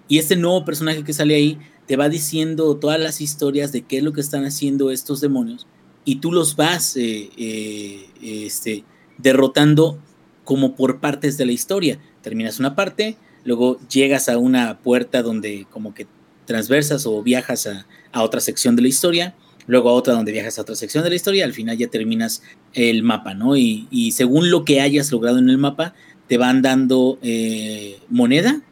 Y 0.08 0.18
este 0.18 0.36
nuevo 0.36 0.64
personaje 0.64 1.02
que 1.02 1.12
sale 1.12 1.34
ahí 1.34 1.58
te 1.86 1.96
va 1.96 2.08
diciendo 2.08 2.76
todas 2.76 3.00
las 3.00 3.20
historias 3.20 3.72
de 3.72 3.82
qué 3.82 3.98
es 3.98 4.04
lo 4.04 4.12
que 4.12 4.20
están 4.20 4.44
haciendo 4.44 4.90
estos 4.90 5.20
demonios 5.20 5.66
y 6.04 6.16
tú 6.16 6.32
los 6.32 6.56
vas 6.56 6.96
eh, 6.96 7.30
eh, 7.36 8.06
este, 8.22 8.84
derrotando 9.18 9.98
como 10.44 10.76
por 10.76 11.00
partes 11.00 11.36
de 11.36 11.46
la 11.46 11.52
historia. 11.52 11.98
Terminas 12.22 12.60
una 12.60 12.76
parte, 12.76 13.16
luego 13.44 13.78
llegas 13.88 14.28
a 14.28 14.38
una 14.38 14.78
puerta 14.78 15.22
donde 15.22 15.66
como 15.70 15.94
que 15.94 16.06
transversas 16.44 17.06
o 17.06 17.22
viajas 17.22 17.66
a, 17.66 17.86
a 18.12 18.22
otra 18.22 18.40
sección 18.40 18.76
de 18.76 18.82
la 18.82 18.88
historia 18.88 19.34
luego 19.66 19.90
a 19.90 19.92
otra 19.92 20.14
donde 20.14 20.32
viajas 20.32 20.58
a 20.58 20.62
otra 20.62 20.76
sección 20.76 21.04
de 21.04 21.10
la 21.10 21.16
historia, 21.16 21.44
al 21.44 21.52
final 21.52 21.76
ya 21.76 21.88
terminas 21.88 22.42
el 22.74 23.02
mapa, 23.02 23.34
¿no? 23.34 23.56
Y, 23.56 24.12
según 24.12 24.50
lo 24.50 24.64
que 24.64 24.80
hayas 24.80 25.10
logrado 25.10 25.38
en 25.38 25.50
el 25.50 25.58
mapa, 25.58 25.94
te 26.28 26.38
van 26.38 26.62
dando 26.62 27.18
eh, 27.22 27.98
moneda 28.08 28.62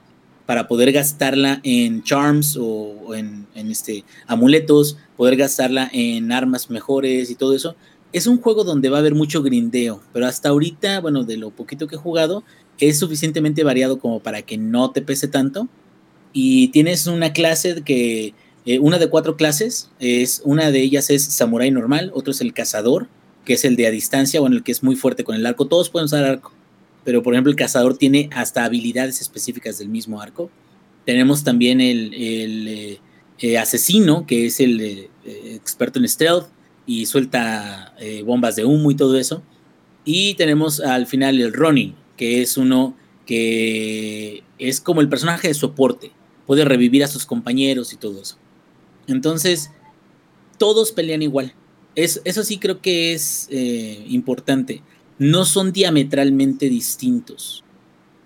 para 0.47 0.69
poder 0.69 0.93
gastarla 0.93 1.61
en 1.63 2.03
charms 2.03 2.57
o, 2.61 3.15
en, 3.15 3.47
este, 3.55 4.05
amuletos, 4.27 4.99
poder 5.17 5.37
gastarla 5.37 5.91
en 5.93 6.33
armas 6.33 6.71
mejores 6.71 7.31
y 7.31 7.35
todo 7.35 7.55
eso. 7.55 7.77
Es 8.13 8.27
un 8.27 8.41
juego 8.41 8.63
donde 8.63 8.91
va 8.91 8.99
a 8.99 9.01
haber 9.01 9.15
mucho 9.15 9.43
grindeo, 9.43 10.01
pero 10.13 10.27
hasta 10.27 10.51
ahorita, 10.51 11.01
bueno, 11.01 11.25
de 11.25 11.37
lo 11.37 11.51
poquito 11.51 11.87
que 11.87 11.97
he 11.97 11.99
jugado, 11.99 12.45
es 12.79 12.99
suficientemente 12.99 13.65
variado 13.65 13.99
como 13.99 14.21
para 14.21 14.43
que 14.43 14.59
no 14.59 14.91
te 14.91 15.03
pese 15.03 15.29
tanto. 15.29 15.69
Y 16.33 16.69
tienes 16.69 17.07
una 17.07 17.33
clase 17.33 17.83
que 17.85 18.35
eh, 18.67 18.79
una 18.79 18.99
de 18.99 19.09
cuatro 19.09 19.37
clases, 19.37 19.91
es, 20.01 20.41
una 20.45 20.71
de 20.71 20.81
ellas 20.81 21.11
es 21.11 21.25
samurái 21.25 21.71
normal, 21.71 22.11
otro 22.15 22.31
es 22.31 22.41
el 22.41 22.55
cazador, 22.55 23.09
que 23.45 23.55
es 23.55 23.65
el 23.65 23.77
de 23.77 23.87
a 23.87 23.91
distancia, 23.91 24.41
bueno, 24.41 24.57
el 24.57 24.63
que 24.63 24.73
es 24.73 24.83
muy 24.83 24.97
fuerte 24.97 25.23
con 25.23 25.37
el 25.37 25.45
arco. 25.45 25.67
Todos 25.67 25.91
pueden 25.91 26.07
usar 26.07 26.25
arco, 26.25 26.53
pero 27.05 27.23
por 27.23 27.35
ejemplo 27.35 27.51
el 27.51 27.57
cazador 27.57 27.99
tiene 27.99 28.31
hasta 28.33 28.65
habilidades 28.65 29.21
específicas 29.21 29.79
del 29.79 29.91
mismo 29.91 30.21
arco. 30.21 30.51
Tenemos 31.05 31.45
también 31.45 31.83
el, 31.83 32.13
eh, 32.15 32.99
eh, 33.39 33.59
asesino, 33.59 34.27
que 34.27 34.47
es 34.47 34.61
el 34.61 35.11
experto 35.25 35.99
en 35.99 36.09
stealth 36.09 36.47
y 36.87 37.05
suelta 37.07 37.95
bombas 38.25 38.57
de 38.57 38.65
humo 38.65 38.91
y 38.91 38.95
todo 38.95 39.19
eso. 39.19 39.43
Y 40.07 40.35
tenemos 40.35 40.81
al 40.81 41.07
final 41.07 41.39
el 41.41 41.53
Ronin, 41.53 41.95
que 42.17 42.41
es 42.41 42.57
uno 42.57 42.97
que 43.27 44.43
es 44.59 44.81
como 44.81 45.01
el 45.01 45.09
personaje 45.09 45.49
de 45.49 45.55
soporte, 45.55 46.13
puede 46.47 46.65
revivir 46.65 47.05
a 47.05 47.09
sus 47.09 47.27
compañeros 47.27 47.93
y 47.93 47.97
todo 47.97 48.21
eso. 48.21 48.37
Entonces, 49.07 49.71
todos 50.59 50.93
pelean 50.93 51.23
igual. 51.23 51.55
eso 51.95 52.45
sí 52.45 52.59
creo 52.59 52.81
que 52.81 53.13
es 53.15 53.49
eh, 53.51 54.05
importante. 54.09 54.83
No 55.19 55.45
son 55.45 55.73
diametralmente 55.73 56.69
distintos. 56.69 57.65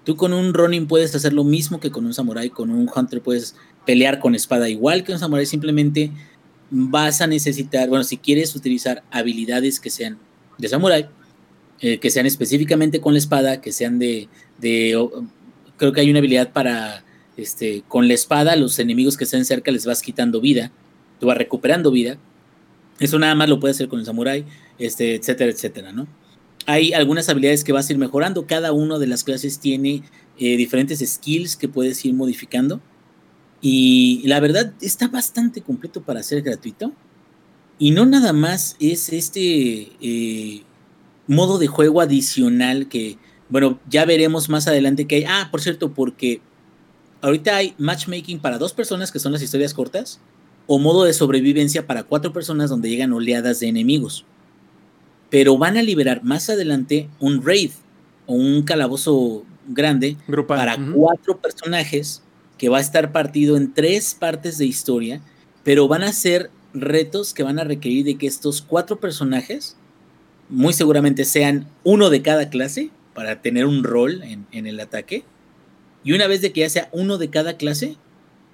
Tú 0.05 0.17
con 0.17 0.33
un 0.33 0.55
Ronin 0.55 0.87
puedes 0.87 1.15
hacer 1.15 1.35
lo 1.35 1.45
mismo 1.45 1.81
que 1.81 1.91
con 1.91 2.07
un 2.07 2.15
Samurai, 2.15 2.49
con 2.49 2.71
un 2.71 2.89
Hunter 2.95 3.21
puedes 3.21 3.57
pelear 3.85 4.21
con 4.21 4.35
espada 4.35 4.69
igual 4.69 5.05
que 5.05 5.13
un 5.13 5.19
Samurai, 5.19 5.45
simplemente 5.45 6.11
vas 6.71 7.21
a 7.21 7.27
necesitar, 7.27 7.89
bueno, 7.89 8.05
si 8.05 8.17
quieres 8.17 8.55
utilizar 8.57 9.03
habilidades 9.11 9.81
que 9.81 9.91
sean 9.91 10.19
de 10.57 10.69
Samurai, 10.69 11.09
eh, 11.81 11.99
que 11.99 12.11
sean 12.11 12.27
específicamente 12.27 13.01
con 13.01 13.13
la 13.13 13.19
espada, 13.19 13.61
que 13.61 13.73
sean 13.73 13.99
de, 13.99 14.29
de 14.59 15.09
creo 15.77 15.93
que 15.93 16.01
hay 16.01 16.11
una 16.11 16.19
habilidad 16.19 16.53
para 16.53 17.05
este, 17.39 17.85
con 17.87 18.09
la 18.09 18.15
espada, 18.15 18.57
los 18.57 18.79
enemigos 18.81 19.17
que 19.17 19.25
estén 19.25 19.45
cerca 19.45 19.71
les 19.71 19.87
vas 19.87 20.03
quitando 20.03 20.41
vida, 20.41 20.73
tú 21.21 21.27
vas 21.27 21.39
recuperando 21.39 21.91
vida. 21.91 22.19
Eso 22.99 23.19
nada 23.19 23.37
más 23.37 23.49
lo 23.49 23.61
puedes 23.61 23.77
hacer 23.77 23.89
con 23.89 24.01
el 24.01 24.05
samurai, 24.05 24.45
este, 24.79 25.15
etcétera, 25.15 25.51
etcétera, 25.53 25.93
¿no? 25.93 26.09
Hay 26.67 26.93
algunas 26.93 27.29
habilidades 27.29 27.63
que 27.63 27.73
vas 27.73 27.89
a 27.89 27.93
ir 27.93 27.99
mejorando. 27.99 28.47
Cada 28.47 28.73
una 28.73 28.99
de 28.99 29.07
las 29.07 29.23
clases 29.23 29.61
tiene 29.61 30.03
eh, 30.37 30.57
diferentes 30.57 30.99
skills 30.99 31.57
que 31.57 31.69
puedes 31.69 32.05
ir 32.05 32.13
modificando. 32.13 32.81
Y 33.61 34.23
la 34.27 34.41
verdad 34.41 34.75
está 34.81 35.09
bastante 35.09 35.63
completo 35.63 36.03
para 36.03 36.23
ser 36.23 36.43
gratuito. 36.43 36.93
Y 37.79 37.93
no 37.93 38.05
nada 38.05 38.33
más 38.33 38.77
es 38.81 39.13
este 39.13 39.93
eh, 40.01 40.63
modo 41.29 41.59
de 41.59 41.69
juego 41.69 42.01
adicional 42.01 42.89
que, 42.89 43.17
bueno, 43.49 43.79
ya 43.89 44.05
veremos 44.05 44.49
más 44.49 44.67
adelante 44.67 45.07
que 45.07 45.17
hay. 45.17 45.25
Ah, 45.25 45.49
por 45.51 45.61
cierto, 45.61 45.95
porque 45.95 46.43
ahorita 47.23 47.57
hay 47.57 47.75
matchmaking 47.79 48.41
para 48.41 48.59
dos 48.59 48.73
personas, 48.73 49.13
que 49.13 49.19
son 49.19 49.33
las 49.33 49.43
historias 49.43 49.75
cortas, 49.75 50.21
o 50.67 50.79
modo 50.79 51.05
de 51.05 51.13
sobrevivencia 51.13 51.87
para 51.87 52.05
cuatro 52.05 52.33
personas 52.33 52.71
donde 52.71 52.91
llegan 52.91 53.13
oleadas 53.13 53.61
de 53.61 53.69
enemigos. 53.69 54.25
Pero 55.31 55.59
van 55.59 55.77
a 55.77 55.83
liberar 55.83 56.23
más 56.23 56.49
adelante 56.51 57.09
un 57.21 57.45
raid 57.45 57.71
o 58.27 58.35
un 58.35 58.63
calabozo 58.63 59.45
grande 59.67 60.17
para 60.47 60.77
cuatro 60.93 61.39
personajes 61.39 62.23
que 62.57 62.69
va 62.69 62.79
a 62.79 62.83
estar 62.83 63.13
partido 63.13 63.57
en 63.57 63.73
tres 63.73 64.15
partes 64.15 64.59
de 64.59 64.67
historia, 64.67 65.21
pero 65.65 65.89
van 65.89 66.03
a 66.03 66.13
ser 66.13 66.51
retos 66.75 67.33
que 67.33 67.43
van 67.43 67.59
a 67.59 67.65
requerir 67.65 68.05
de 68.05 68.17
que 68.17 68.27
estos 68.27 68.63
cuatro 68.63 69.01
personajes 69.01 69.77
muy 70.49 70.73
seguramente 70.73 71.25
sean 71.25 71.69
uno 71.85 72.11
de 72.11 72.23
cada 72.23 72.51
clase 72.51 72.91
para 73.15 73.41
tener 73.43 73.67
un 73.67 73.85
rol 73.85 74.23
en 74.23 74.67
el 74.67 74.81
ataque 74.81 75.25
y 76.05 76.13
una 76.13 76.27
vez 76.27 76.41
de 76.41 76.53
que 76.53 76.61
ya 76.61 76.71
sea 76.71 76.89
uno 76.93 77.19
de 77.19 77.31
cada 77.31 77.57
clase, 77.57 77.97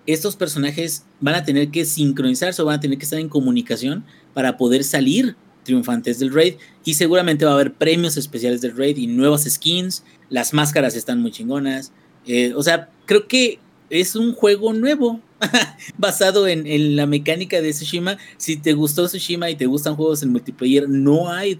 estos 0.06 0.36
personajes 0.36 1.04
van 1.20 1.34
a 1.34 1.44
tener 1.44 1.70
que 1.70 1.84
sincronizarse 1.84 2.60
o 2.60 2.66
van 2.66 2.76
a 2.78 2.80
tener 2.80 2.98
que 2.98 3.04
estar 3.04 3.18
en 3.18 3.28
comunicación 3.28 4.04
para 4.34 4.56
poder 4.56 4.84
salir 4.84 5.36
triunfantes 5.64 6.18
del 6.18 6.32
raid. 6.32 6.54
Y 6.84 6.94
seguramente 6.94 7.44
va 7.44 7.52
a 7.52 7.54
haber 7.54 7.72
premios 7.72 8.16
especiales 8.16 8.60
del 8.60 8.76
raid 8.76 8.96
y 8.98 9.06
nuevas 9.06 9.44
skins. 9.44 10.04
Las 10.28 10.52
máscaras 10.52 10.94
están 10.94 11.20
muy 11.20 11.30
chingonas. 11.30 11.92
Eh, 12.26 12.52
o 12.54 12.62
sea, 12.62 12.90
creo 13.06 13.26
que 13.26 13.58
es 13.90 14.16
un 14.16 14.34
juego 14.34 14.72
nuevo 14.72 15.20
basado 15.98 16.46
en, 16.48 16.96
la 16.96 17.06
mecánica 17.06 17.60
de 17.60 17.70
Tsushima. 17.70 18.18
Si 18.36 18.56
te 18.56 18.74
gustó 18.74 19.06
Tsushima 19.06 19.50
y 19.50 19.56
te 19.56 19.66
gustan 19.66 19.96
juegos 19.96 20.22
en 20.22 20.32
multiplayer, 20.32 20.88
no 20.88 21.30
hay. 21.30 21.58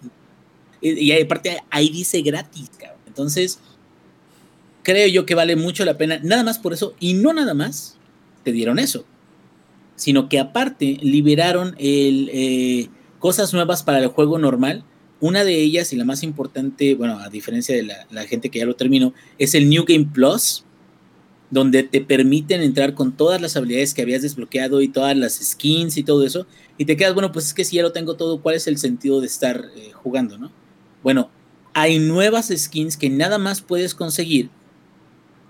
Y 0.81 1.13
aparte 1.13 1.63
ahí 1.71 1.89
dice 1.89 2.21
gratis, 2.21 2.71
cabrón. 2.79 3.01
Entonces, 3.07 3.59
creo 4.85 5.09
yo 5.09 5.27
que 5.27 5.35
vale 5.35 5.57
mucho 5.57 5.85
la 5.85 5.99
pena, 5.99 6.21
nada 6.23 6.45
más 6.45 6.61
por 6.61 6.73
eso, 6.73 6.95
y 7.01 7.15
no 7.15 7.33
nada 7.33 7.55
más 7.55 7.97
te 8.45 8.53
dieron 8.53 8.79
eso, 8.79 9.05
sino 9.97 10.29
que 10.29 10.39
aparte 10.39 10.99
liberaron 11.01 11.75
eh, 11.79 12.89
cosas 13.19 13.53
nuevas 13.53 13.83
para 13.83 13.99
el 13.99 14.09
juego 14.09 14.39
normal. 14.39 14.85
Una 15.21 15.43
de 15.43 15.61
ellas 15.61 15.93
y 15.93 15.97
la 15.97 16.05
más 16.05 16.23
importante, 16.23 16.95
bueno, 16.95 17.19
a 17.19 17.31
diferencia 17.31 17.75
de 17.75 17.83
la, 17.83 18.27
gente 18.27 18.51
que 18.51 18.59
ya 18.59 18.67
lo 18.67 18.77
terminó, 18.77 19.15
es 19.39 19.55
el 19.55 19.71
New 19.71 19.85
Game 19.87 20.11
Plus, 20.13 20.65
donde 21.51 21.85
te 21.85 22.03
permiten 22.03 22.61
entrar 22.61 22.95
con 22.95 23.17
todas 23.17 23.41
las 23.41 23.57
habilidades 23.57 23.95
que 23.95 24.03
habías 24.03 24.23
desbloqueado 24.23 24.83
y 24.83 24.89
todas 24.89 25.17
las 25.17 25.35
skins 25.35 25.97
y 25.97 26.03
todo 26.03 26.27
eso, 26.27 26.47
y 26.77 26.85
te 26.85 26.97
quedas, 26.97 27.15
bueno, 27.15 27.33
pues 27.33 27.47
es 27.47 27.55
que 27.55 27.65
si 27.65 27.77
ya 27.77 27.83
lo 27.83 27.93
tengo 27.93 28.17
todo, 28.17 28.43
¿cuál 28.43 28.57
es 28.57 28.67
el 28.67 28.77
sentido 28.77 29.21
de 29.21 29.29
estar 29.29 29.65
eh, 29.77 29.93
jugando, 29.95 30.37
no? 30.37 30.53
Bueno, 31.03 31.31
hay 31.73 31.99
nuevas 32.01 32.53
skins 32.55 32.97
que 32.97 33.09
nada 33.09 33.39
más 33.39 33.63
puedes 33.63 33.95
conseguir 33.95 34.51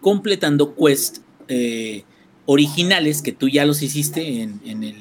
completando 0.05 0.77
quests 0.77 1.23
eh, 1.49 2.05
originales 2.45 3.23
que 3.23 3.33
tú 3.33 3.49
ya 3.49 3.65
los 3.65 3.81
hiciste 3.81 4.43
en, 4.43 4.61
el 4.85 4.97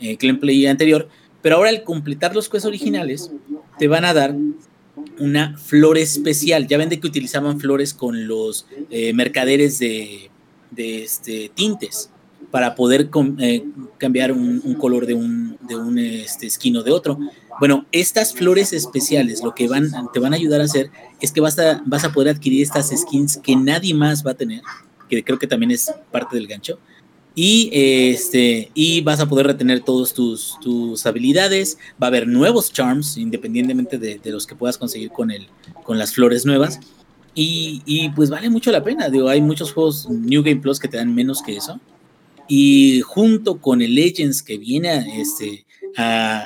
eh, 0.00 0.16
gameplay 0.18 0.64
anterior, 0.64 1.06
pero 1.42 1.56
ahora 1.56 1.68
al 1.68 1.84
completar 1.84 2.34
los 2.34 2.48
quests 2.48 2.64
originales 2.64 3.30
te 3.78 3.88
van 3.88 4.06
a 4.06 4.14
dar 4.14 4.34
una 5.18 5.54
flor 5.58 5.98
especial. 5.98 6.66
Ya 6.66 6.78
ven 6.78 6.88
de 6.88 6.98
que 6.98 7.06
utilizaban 7.06 7.60
flores 7.60 7.92
con 7.92 8.26
los 8.26 8.64
eh, 8.88 9.12
mercaderes 9.12 9.80
de, 9.80 10.30
este, 10.78 11.50
tintes 11.54 12.08
para 12.50 12.74
poder 12.74 13.10
cambiar 13.98 14.32
un, 14.32 14.74
color 14.80 15.04
de 15.04 15.12
un, 15.12 15.58
de 15.60 15.76
un 15.76 15.98
este, 15.98 16.46
esquino 16.46 16.82
de 16.82 16.90
otro. 16.90 17.18
Bueno, 17.60 17.86
estas 17.90 18.34
flores 18.34 18.72
especiales 18.72 19.42
lo 19.42 19.54
que 19.54 19.68
van, 19.68 19.90
te 20.12 20.20
van 20.20 20.32
a 20.32 20.36
ayudar 20.36 20.60
a 20.60 20.64
hacer 20.64 20.90
es 21.20 21.32
que 21.32 21.40
vas 21.40 21.58
a, 21.58 22.12
poder 22.12 22.34
adquirir 22.34 22.62
estas 22.62 22.90
skins 22.96 23.36
que 23.36 23.56
nadie 23.56 23.94
más 23.94 24.24
va 24.24 24.32
a 24.32 24.34
tener, 24.34 24.62
que 25.08 25.24
creo 25.24 25.38
que 25.38 25.46
también 25.46 25.72
es 25.72 25.92
parte 26.12 26.36
del 26.36 26.46
gancho. 26.46 26.78
Y, 27.34 27.70
este, 27.72 28.72
vas 29.04 29.20
a 29.20 29.28
poder 29.28 29.46
retener 29.46 29.80
todas 29.80 30.12
tus, 30.12 31.06
habilidades. 31.06 31.78
Va 32.02 32.06
a 32.06 32.08
haber 32.08 32.26
nuevos 32.26 32.72
charms, 32.72 33.16
independientemente 33.16 33.96
de, 33.96 34.20
los 34.24 34.44
que 34.44 34.56
puedas 34.56 34.76
conseguir 34.76 35.10
con, 35.10 35.30
el, 35.30 35.46
con 35.84 35.98
las 35.98 36.12
flores 36.14 36.44
nuevas. 36.44 36.80
Y, 37.34 38.10
pues 38.16 38.30
vale 38.30 38.50
mucho 38.50 38.72
la 38.72 38.82
pena. 38.82 39.08
Hay 39.28 39.40
muchos 39.40 39.72
juegos 39.72 40.08
New 40.10 40.42
Game 40.42 40.60
Plus 40.60 40.80
que 40.80 40.88
te 40.88 40.96
dan 40.96 41.14
menos 41.14 41.40
que 41.40 41.56
eso. 41.56 41.80
Y 42.48 43.02
junto 43.02 43.60
con 43.60 43.82
el 43.82 43.94
Legends 43.94 44.42
que 44.42 44.58
viene 44.58 45.20
este, 45.20 45.64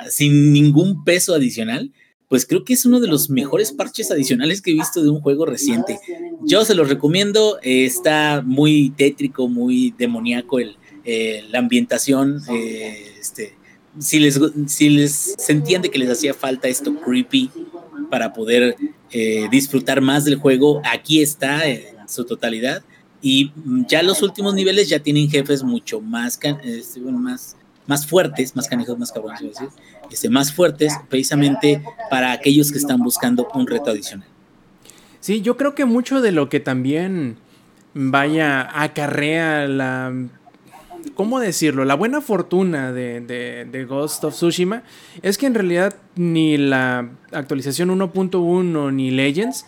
sin 0.09 0.53
ningún 0.53 1.03
peso 1.03 1.33
adicional, 1.33 1.91
pues 2.27 2.45
creo 2.45 2.63
que 2.63 2.73
es 2.73 2.85
uno 2.85 2.99
de 2.99 3.07
los 3.07 3.29
mejores 3.29 3.71
parches 3.71 4.09
adicionales 4.09 4.61
que 4.61 4.71
he 4.71 4.73
visto 4.73 5.03
de 5.03 5.09
un 5.09 5.21
juego 5.21 5.45
reciente. 5.45 5.99
Yo 6.41 6.65
se 6.65 6.73
los 6.73 6.89
recomiendo, 6.89 7.59
está 7.61 8.41
muy 8.43 8.91
tétrico, 8.97 9.47
muy 9.47 9.93
demoníaco 9.97 10.59
el, 10.59 10.77
eh, 11.05 11.43
la 11.49 11.59
ambientación, 11.59 12.41
eh, 12.49 13.13
este, 13.19 13.55
si 13.99 14.19
les, 14.19 14.39
si 14.67 14.89
les 14.89 15.35
se 15.37 15.51
entiende 15.51 15.91
que 15.91 15.99
les 15.99 16.09
hacía 16.09 16.33
falta 16.33 16.69
esto 16.69 16.95
creepy 16.95 17.51
para 18.09 18.31
poder 18.31 18.77
eh, 19.11 19.47
disfrutar 19.51 19.99
más 19.99 20.23
del 20.23 20.37
juego, 20.37 20.81
aquí 20.89 21.21
está 21.21 21.67
en 21.67 22.07
su 22.07 22.23
totalidad. 22.25 22.83
Y 23.21 23.51
ya 23.87 24.01
los 24.01 24.21
últimos 24.21 24.53
niveles 24.53 24.89
ya 24.89 24.99
tienen 24.99 25.29
jefes 25.29 25.63
mucho 25.63 26.01
más, 26.01 26.39
este, 26.63 26.99
más, 27.01 27.57
más 27.87 28.07
fuertes, 28.07 28.55
más 28.55 28.67
canijos, 28.67 28.97
más 28.97 29.11
cabrones, 29.11 29.57
este, 30.11 30.29
más 30.29 30.53
fuertes, 30.53 30.93
precisamente 31.09 31.83
para 32.09 32.31
aquellos 32.31 32.71
que 32.71 32.77
están 32.77 32.99
buscando 32.99 33.47
un 33.53 33.67
reto 33.67 33.91
adicional. 33.91 34.27
Sí, 35.19 35.41
yo 35.41 35.57
creo 35.57 35.75
que 35.75 35.85
mucho 35.85 36.21
de 36.21 36.31
lo 36.31 36.49
que 36.49 36.59
también 36.59 37.37
vaya 37.93 38.67
acarrea 38.81 39.67
la 39.67 40.11
¿cómo 41.15 41.39
decirlo? 41.39 41.85
La 41.85 41.95
buena 41.95 42.21
fortuna 42.21 42.91
de, 42.91 43.85
Ghost 43.87 44.23
of 44.23 44.33
Tsushima 44.33 44.83
es 45.21 45.37
que 45.37 45.45
en 45.45 45.53
realidad 45.53 45.95
ni 46.15 46.57
la 46.57 47.09
actualización 47.31 47.89
1.1 47.89 48.93
ni 48.93 49.11
Legends 49.11 49.65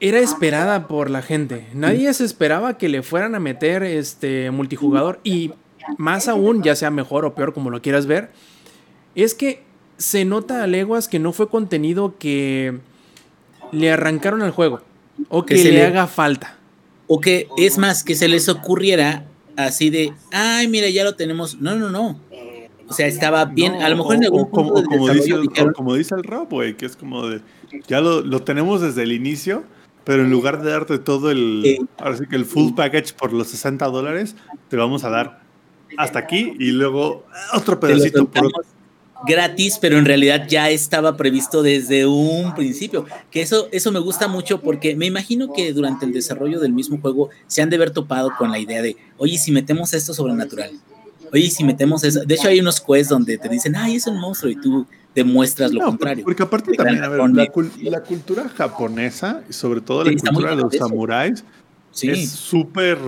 era 0.00 0.18
esperada 0.18 0.86
por 0.86 1.10
la 1.10 1.22
gente. 1.22 1.66
Nadie 1.74 2.12
se 2.14 2.24
esperaba 2.24 2.78
que 2.78 2.88
le 2.88 3.02
fueran 3.02 3.34
a 3.34 3.40
meter 3.40 3.82
este 3.82 4.50
multijugador 4.50 5.20
y 5.24 5.52
más 5.96 6.28
aún, 6.28 6.62
ya 6.62 6.76
sea 6.76 6.90
mejor 6.90 7.24
o 7.24 7.34
peor 7.34 7.54
como 7.54 7.70
lo 7.70 7.82
quieras 7.82 8.06
ver, 8.06 8.30
es 9.14 9.34
que 9.34 9.62
se 9.96 10.24
nota 10.24 10.62
a 10.62 10.66
leguas 10.66 11.08
que 11.08 11.18
no 11.18 11.32
fue 11.32 11.48
contenido 11.48 12.16
que 12.18 12.78
le 13.72 13.90
arrancaron 13.90 14.42
al 14.42 14.52
juego 14.52 14.80
o 15.28 15.44
que, 15.44 15.56
le 15.56 15.84
haga 15.84 16.06
falta. 16.06 16.56
O 17.06 17.20
que 17.20 17.48
es 17.56 17.78
más, 17.78 18.04
que 18.04 18.14
se 18.14 18.28
les 18.28 18.48
ocurriera 18.48 19.24
así 19.56 19.90
de, 19.90 20.12
ay, 20.32 20.68
mira, 20.68 20.88
ya 20.88 21.04
lo 21.04 21.16
tenemos. 21.16 21.60
No, 21.60 21.76
no, 21.76 21.90
no. 21.90 22.20
O 22.88 22.92
sea, 22.94 23.06
estaba 23.06 23.44
bien, 23.44 23.74
a 23.82 23.88
lo 23.90 23.96
mejor 23.96 24.16
en 24.16 24.24
algún 24.24 24.46
como, 24.46 24.82
como, 24.82 25.10
dice 25.10 25.34
el, 25.34 25.72
como 25.74 25.94
dice 25.94 26.14
el 26.14 26.22
Rob, 26.22 26.48
güey, 26.48 26.74
que 26.74 26.86
es 26.86 26.96
como 26.96 27.26
de, 27.26 27.42
ya 27.86 28.00
lo, 28.00 28.22
lo, 28.22 28.42
tenemos 28.44 28.80
desde 28.80 29.02
el 29.02 29.12
inicio, 29.12 29.62
pero 30.04 30.22
en 30.22 30.30
lugar 30.30 30.62
de 30.62 30.70
darte 30.70 30.98
todo 30.98 31.30
el, 31.30 31.86
ahora 31.98 32.16
sí 32.16 32.24
que 32.30 32.36
el 32.36 32.46
full 32.46 32.72
package 32.74 33.12
por 33.12 33.34
los 33.34 33.48
60 33.48 33.84
dólares, 33.88 34.36
te 34.68 34.78
vamos 34.78 35.04
a 35.04 35.10
dar 35.10 35.42
hasta 35.96 36.18
aquí 36.18 36.54
y 36.58 36.70
luego 36.70 37.24
otro 37.54 37.78
pedacito 37.80 38.28
por 38.28 38.50
gratis, 39.26 39.78
pero 39.80 39.98
en 39.98 40.04
realidad 40.04 40.46
ya 40.48 40.70
estaba 40.70 41.16
previsto 41.16 41.62
desde 41.62 42.06
un 42.06 42.54
principio. 42.54 43.06
Que 43.30 43.42
eso, 43.42 43.68
eso 43.72 43.90
me 43.92 43.98
gusta 43.98 44.28
mucho 44.28 44.60
porque 44.60 44.94
me 44.94 45.06
imagino 45.06 45.52
que 45.52 45.72
durante 45.72 46.06
el 46.06 46.12
desarrollo 46.12 46.60
del 46.60 46.72
mismo 46.72 47.00
juego 47.00 47.30
se 47.46 47.62
han 47.62 47.70
de 47.70 47.76
haber 47.76 47.90
topado 47.90 48.30
con 48.36 48.50
la 48.50 48.58
idea 48.58 48.82
de, 48.82 48.96
oye, 49.16 49.38
si 49.38 49.50
metemos 49.50 49.92
esto 49.94 50.14
sobrenatural, 50.14 50.70
oye, 51.32 51.50
si 51.50 51.64
metemos 51.64 52.04
eso. 52.04 52.24
De 52.24 52.34
hecho, 52.34 52.48
hay 52.48 52.60
unos 52.60 52.80
quests 52.80 53.08
donde 53.08 53.38
te 53.38 53.48
dicen, 53.48 53.74
ay, 53.76 53.96
es 53.96 54.06
un 54.06 54.20
monstruo, 54.20 54.52
y 54.52 54.56
tú 54.56 54.86
demuestras 55.14 55.72
lo 55.72 55.84
contrario. 55.84 56.24
Porque 56.24 56.42
aparte 56.42 56.72
también, 56.72 57.02
a 57.02 57.08
ver, 57.08 57.20
la, 57.30 58.00
cultura 58.02 58.48
japonesa, 58.48 59.42
y 59.48 59.52
sobre 59.52 59.80
todo 59.80 60.04
la 60.04 60.12
cultura 60.12 60.50
de 60.50 60.62
los 60.62 60.74
samuráis, 60.74 61.44
es 62.02 62.30
súper 62.30 62.98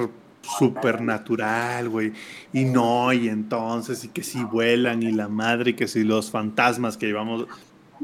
supernatural, 0.59 1.89
güey. 1.89 2.13
Y 2.53 2.65
no, 2.65 3.13
y 3.13 3.29
entonces, 3.29 4.05
y 4.05 4.09
que 4.09 4.23
si 4.23 4.43
vuelan, 4.45 5.03
y 5.03 5.13
la 5.13 5.29
madre, 5.29 5.71
y 5.71 5.75
que 5.75 5.89
si 5.89 6.05
los 6.05 6.31
fantasmas 6.31 6.97
que 6.97 7.07
llevamos. 7.07 7.47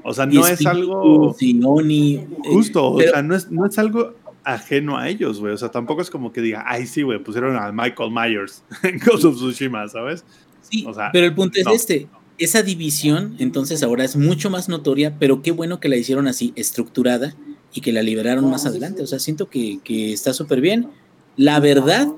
O 0.03 0.13
sea, 0.13 0.27
no 0.27 0.47
es 0.47 0.65
algo. 0.67 1.35
Eh, 1.41 2.27
justo, 2.45 2.93
o 2.93 3.01
sea, 3.01 3.23
no 3.23 3.35
es, 3.35 3.51
no 3.51 3.67
es 3.67 3.79
algo 3.79 4.15
ajeno 4.45 4.97
a 4.97 5.09
ellos, 5.09 5.41
güey. 5.41 5.53
O 5.53 5.59
sea, 5.59 5.71
tampoco 5.71 6.03
es 6.03 6.11
como 6.11 6.33
que 6.33 6.41
diga, 6.41 6.65
ay, 6.67 6.87
sí, 6.87 7.03
güey, 7.03 7.19
pusieron 7.19 7.57
a 7.57 7.73
Michael 7.73 8.13
Myers 8.13 8.63
en 8.83 8.99
Ghost 8.99 9.25
of 9.25 9.37
Tsushima, 9.37 9.89
¿sabes? 9.89 10.25
Sí, 10.63 10.87
pero 11.13 11.27
el 11.27 11.35
punto 11.35 11.59
es 11.61 11.67
este. 11.67 12.09
Esa 12.39 12.63
división, 12.63 13.35
entonces, 13.39 13.83
ahora 13.83 14.05
es 14.05 14.15
mucho 14.15 14.51
más 14.51 14.69
notoria, 14.69 15.17
pero 15.19 15.41
qué 15.41 15.53
bueno 15.53 15.81
que 15.81 15.89
la 15.89 15.97
hicieron 15.97 16.29
así, 16.29 16.53
estructurada, 16.55 17.35
y 17.73 17.81
que 17.81 17.93
la 17.93 18.03
liberaron 18.03 18.49
más 18.51 18.67
adelante. 18.67 19.03
O 19.03 19.07
sea, 19.07 19.19
siento 19.19 19.49
que, 19.49 19.79
que 19.83 20.13
está 20.13 20.33
súper 20.33 20.61
bien. 20.61 20.89
La 21.37 21.61
verdad, 21.61 22.09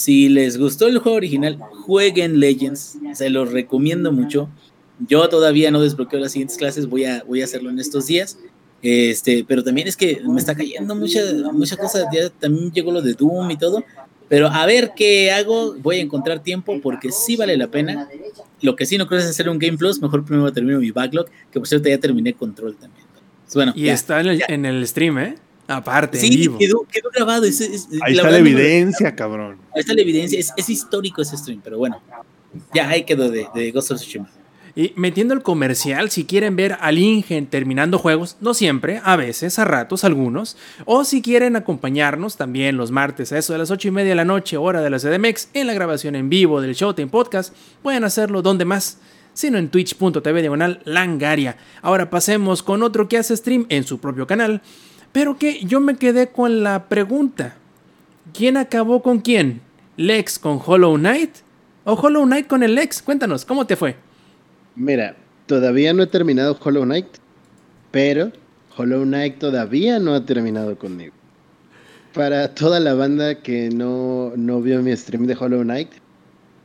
si 0.00 0.30
les 0.30 0.56
gustó 0.56 0.88
el 0.88 0.96
juego 0.96 1.18
original, 1.18 1.58
jueguen 1.58 2.40
Legends. 2.40 2.96
Se 3.12 3.28
los 3.28 3.52
recomiendo 3.52 4.12
mucho. 4.12 4.48
Yo 5.06 5.28
todavía 5.28 5.70
no 5.70 5.82
desbloqueo 5.82 6.18
las 6.18 6.32
siguientes 6.32 6.56
clases, 6.56 6.88
voy 6.88 7.04
a, 7.04 7.22
voy 7.24 7.42
a 7.42 7.44
hacerlo 7.44 7.68
en 7.68 7.78
estos 7.78 8.06
días. 8.06 8.38
Este, 8.80 9.44
pero 9.46 9.62
también 9.62 9.88
es 9.88 9.98
que 9.98 10.22
me 10.26 10.40
está 10.40 10.54
cayendo 10.54 10.94
mucha, 10.94 11.20
mucha 11.52 11.76
cosa. 11.76 12.08
Ya 12.10 12.30
también 12.30 12.72
llegó 12.72 12.92
lo 12.92 13.02
de 13.02 13.12
Doom 13.12 13.50
y 13.50 13.58
todo. 13.58 13.84
Pero 14.30 14.46
a 14.46 14.64
ver 14.64 14.92
qué 14.96 15.32
hago, 15.32 15.74
voy 15.74 15.96
a 15.96 16.00
encontrar 16.00 16.42
tiempo 16.42 16.80
porque 16.80 17.12
sí 17.12 17.36
vale 17.36 17.58
la 17.58 17.66
pena. 17.66 18.08
Lo 18.62 18.76
que 18.76 18.86
sí 18.86 18.96
no 18.96 19.06
creo 19.06 19.20
es 19.20 19.26
hacer 19.26 19.50
un 19.50 19.58
Game 19.58 19.76
Plus, 19.76 20.00
mejor 20.00 20.24
primero 20.24 20.50
termino 20.50 20.78
mi 20.78 20.92
backlog, 20.92 21.26
que 21.52 21.60
por 21.60 21.68
cierto 21.68 21.90
ya 21.90 21.98
terminé 21.98 22.32
Control 22.32 22.74
también. 22.74 23.04
Bueno, 23.52 23.74
y 23.76 23.88
está 23.88 24.22
en 24.22 24.28
el, 24.28 24.42
en 24.48 24.64
el 24.64 24.86
stream, 24.86 25.18
¿eh? 25.18 25.34
Aparte, 25.70 26.18
sí, 26.18 26.36
vivo. 26.36 26.58
Quedó, 26.58 27.10
grabado. 27.14 27.44
ahí 27.44 28.14
está 28.14 28.30
la 28.30 28.38
evidencia, 28.38 29.14
cabrón. 29.14 29.58
Ahí 29.74 29.80
está 29.80 29.94
la 29.94 30.02
evidencia. 30.02 30.38
Es, 30.38 30.68
histórico 30.68 31.22
ese 31.22 31.36
stream, 31.36 31.60
pero 31.62 31.78
bueno. 31.78 32.02
Ya 32.74 32.88
ahí 32.88 33.04
quedó 33.04 33.30
de, 33.30 33.46
de 33.54 33.70
Ghost 33.70 33.92
of 33.92 33.98
Tsushima. 33.98 34.28
Y 34.76 34.92
metiendo 34.96 35.34
el 35.34 35.42
comercial, 35.42 36.10
si 36.10 36.24
quieren 36.24 36.56
ver 36.56 36.76
al 36.80 36.98
Ingen 36.98 37.46
terminando 37.46 37.98
juegos, 37.98 38.36
no 38.40 38.54
siempre, 38.54 39.00
a 39.04 39.16
veces, 39.16 39.58
a 39.58 39.64
ratos, 39.64 40.04
algunos, 40.04 40.56
o 40.84 41.04
si 41.04 41.22
quieren 41.22 41.56
acompañarnos 41.56 42.36
también 42.36 42.76
los 42.76 42.90
martes 42.90 43.32
a 43.32 43.38
eso 43.38 43.52
de 43.52 43.58
las 43.58 43.70
8 43.70 43.88
y 43.88 43.90
media 43.90 44.10
de 44.10 44.14
la 44.16 44.24
noche, 44.24 44.56
hora 44.56 44.80
de 44.80 44.90
la 44.90 44.98
CDMX, 44.98 45.48
en 45.54 45.66
la 45.66 45.74
grabación 45.74 46.14
en 46.14 46.28
vivo 46.28 46.60
del 46.60 46.74
Showtime 46.74 47.08
Podcast, 47.08 47.54
pueden 47.82 48.04
hacerlo 48.04 48.42
donde 48.42 48.64
más, 48.64 48.98
sino 49.34 49.58
en 49.58 49.68
twitch.tv 49.68 50.40
diagonal 50.40 50.80
langaria. 50.84 51.56
Ahora 51.82 52.10
pasemos 52.10 52.62
con 52.62 52.82
otro 52.82 53.08
que 53.08 53.18
hace 53.18 53.36
stream 53.36 53.66
en 53.70 53.84
su 53.84 53.98
propio 53.98 54.26
canal, 54.26 54.62
pero 55.12 55.38
que 55.38 55.64
yo 55.64 55.80
me 55.80 55.96
quedé 55.96 56.28
con 56.28 56.62
la 56.62 56.88
pregunta. 56.88 57.56
¿Quién 58.32 58.56
acabó 58.56 59.02
con 59.02 59.20
quién? 59.20 59.60
¿Lex 59.96 60.38
con 60.38 60.60
Hollow 60.64 60.96
Knight? 60.96 61.30
¿O 61.84 61.94
Hollow 61.94 62.24
Knight 62.24 62.46
con 62.46 62.62
el 62.62 62.74
Lex? 62.74 63.02
Cuéntanos, 63.02 63.44
¿cómo 63.44 63.66
te 63.66 63.76
fue? 63.76 63.96
Mira, 64.76 65.16
todavía 65.46 65.92
no 65.92 66.04
he 66.04 66.06
terminado 66.06 66.58
Hollow 66.62 66.84
Knight, 66.84 67.06
pero 67.90 68.30
Hollow 68.76 69.02
Knight 69.02 69.38
todavía 69.38 69.98
no 69.98 70.14
ha 70.14 70.24
terminado 70.24 70.78
conmigo. 70.78 71.14
Para 72.14 72.54
toda 72.54 72.80
la 72.80 72.94
banda 72.94 73.42
que 73.42 73.70
no, 73.70 74.32
no 74.36 74.60
vio 74.60 74.82
mi 74.82 74.96
stream 74.96 75.26
de 75.26 75.36
Hollow 75.38 75.62
Knight, 75.62 75.90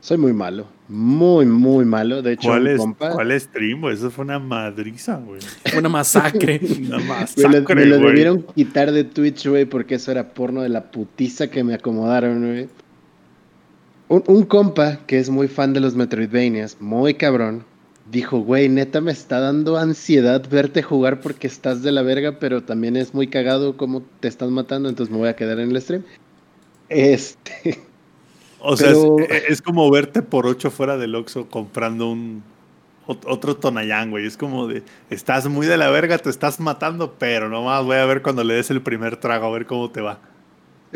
soy 0.06 0.18
muy 0.18 0.32
malo. 0.32 0.68
Muy, 0.86 1.46
muy 1.46 1.84
malo. 1.84 2.22
De 2.22 2.34
hecho, 2.34 2.50
¿cuál, 2.50 2.68
es, 2.68 2.80
¿cuál 2.96 3.40
stream? 3.40 3.84
Eso 3.86 4.08
fue 4.08 4.24
una 4.24 4.38
madriza, 4.38 5.16
güey. 5.16 5.40
Fue 5.64 5.80
una 5.80 5.88
masacre. 5.88 6.60
una 6.78 7.00
masacre. 7.00 7.74
Me 7.74 7.86
lo, 7.86 7.98
debieron 7.98 8.42
quitar 8.54 8.92
de 8.92 9.02
Twitch, 9.02 9.48
güey, 9.48 9.64
porque 9.64 9.96
eso 9.96 10.12
era 10.12 10.32
porno 10.32 10.62
de 10.62 10.68
la 10.68 10.92
putiza 10.92 11.48
que 11.48 11.64
me 11.64 11.74
acomodaron, 11.74 12.38
güey. 12.38 12.68
Un, 14.06 14.22
un, 14.28 14.44
compa 14.44 15.00
que 15.08 15.18
es 15.18 15.28
muy 15.28 15.48
fan 15.48 15.72
de 15.72 15.80
los 15.80 15.96
Metroidvanias, 15.96 16.76
muy 16.78 17.14
cabrón, 17.14 17.64
dijo, 18.08 18.38
güey, 18.38 18.68
neta 18.68 19.00
me 19.00 19.10
está 19.10 19.40
dando 19.40 19.76
ansiedad 19.76 20.48
verte 20.48 20.84
jugar 20.84 21.20
porque 21.20 21.48
estás 21.48 21.82
de 21.82 21.90
la 21.90 22.02
verga, 22.02 22.38
pero 22.38 22.62
también 22.62 22.96
es 22.96 23.12
muy 23.12 23.26
cagado 23.26 23.76
como 23.76 24.02
te 24.20 24.28
están 24.28 24.52
matando, 24.52 24.88
entonces 24.88 25.12
me 25.12 25.18
voy 25.18 25.28
a 25.30 25.34
quedar 25.34 25.58
en 25.58 25.72
el 25.72 25.82
stream. 25.82 26.04
Este. 26.88 27.80
O 28.60 28.76
sea, 28.76 28.92
es, 29.48 29.62
como 29.62 29.90
verte 29.90 30.22
por 30.22 30.46
ocho 30.46 30.70
fuera 30.70 30.96
del 30.96 31.14
Oxxo 31.14 31.48
comprando 31.48 32.10
un 32.10 32.42
otro 33.06 33.56
Tonayán, 33.56 34.10
güey. 34.10 34.26
Es 34.26 34.36
como 34.36 34.66
de, 34.66 34.82
estás 35.10 35.46
muy 35.46 35.66
de 35.66 35.76
la 35.76 35.90
verga, 35.90 36.18
te 36.18 36.30
estás 36.30 36.58
matando, 36.58 37.14
pero 37.18 37.48
nomás 37.48 37.84
voy 37.84 37.96
a 37.96 38.06
ver 38.06 38.22
cuando 38.22 38.42
le 38.42 38.54
des 38.54 38.70
el 38.70 38.82
primer 38.82 39.16
trago, 39.16 39.46
a 39.46 39.50
ver 39.50 39.66
cómo 39.66 39.90
te 39.90 40.00
va. 40.00 40.18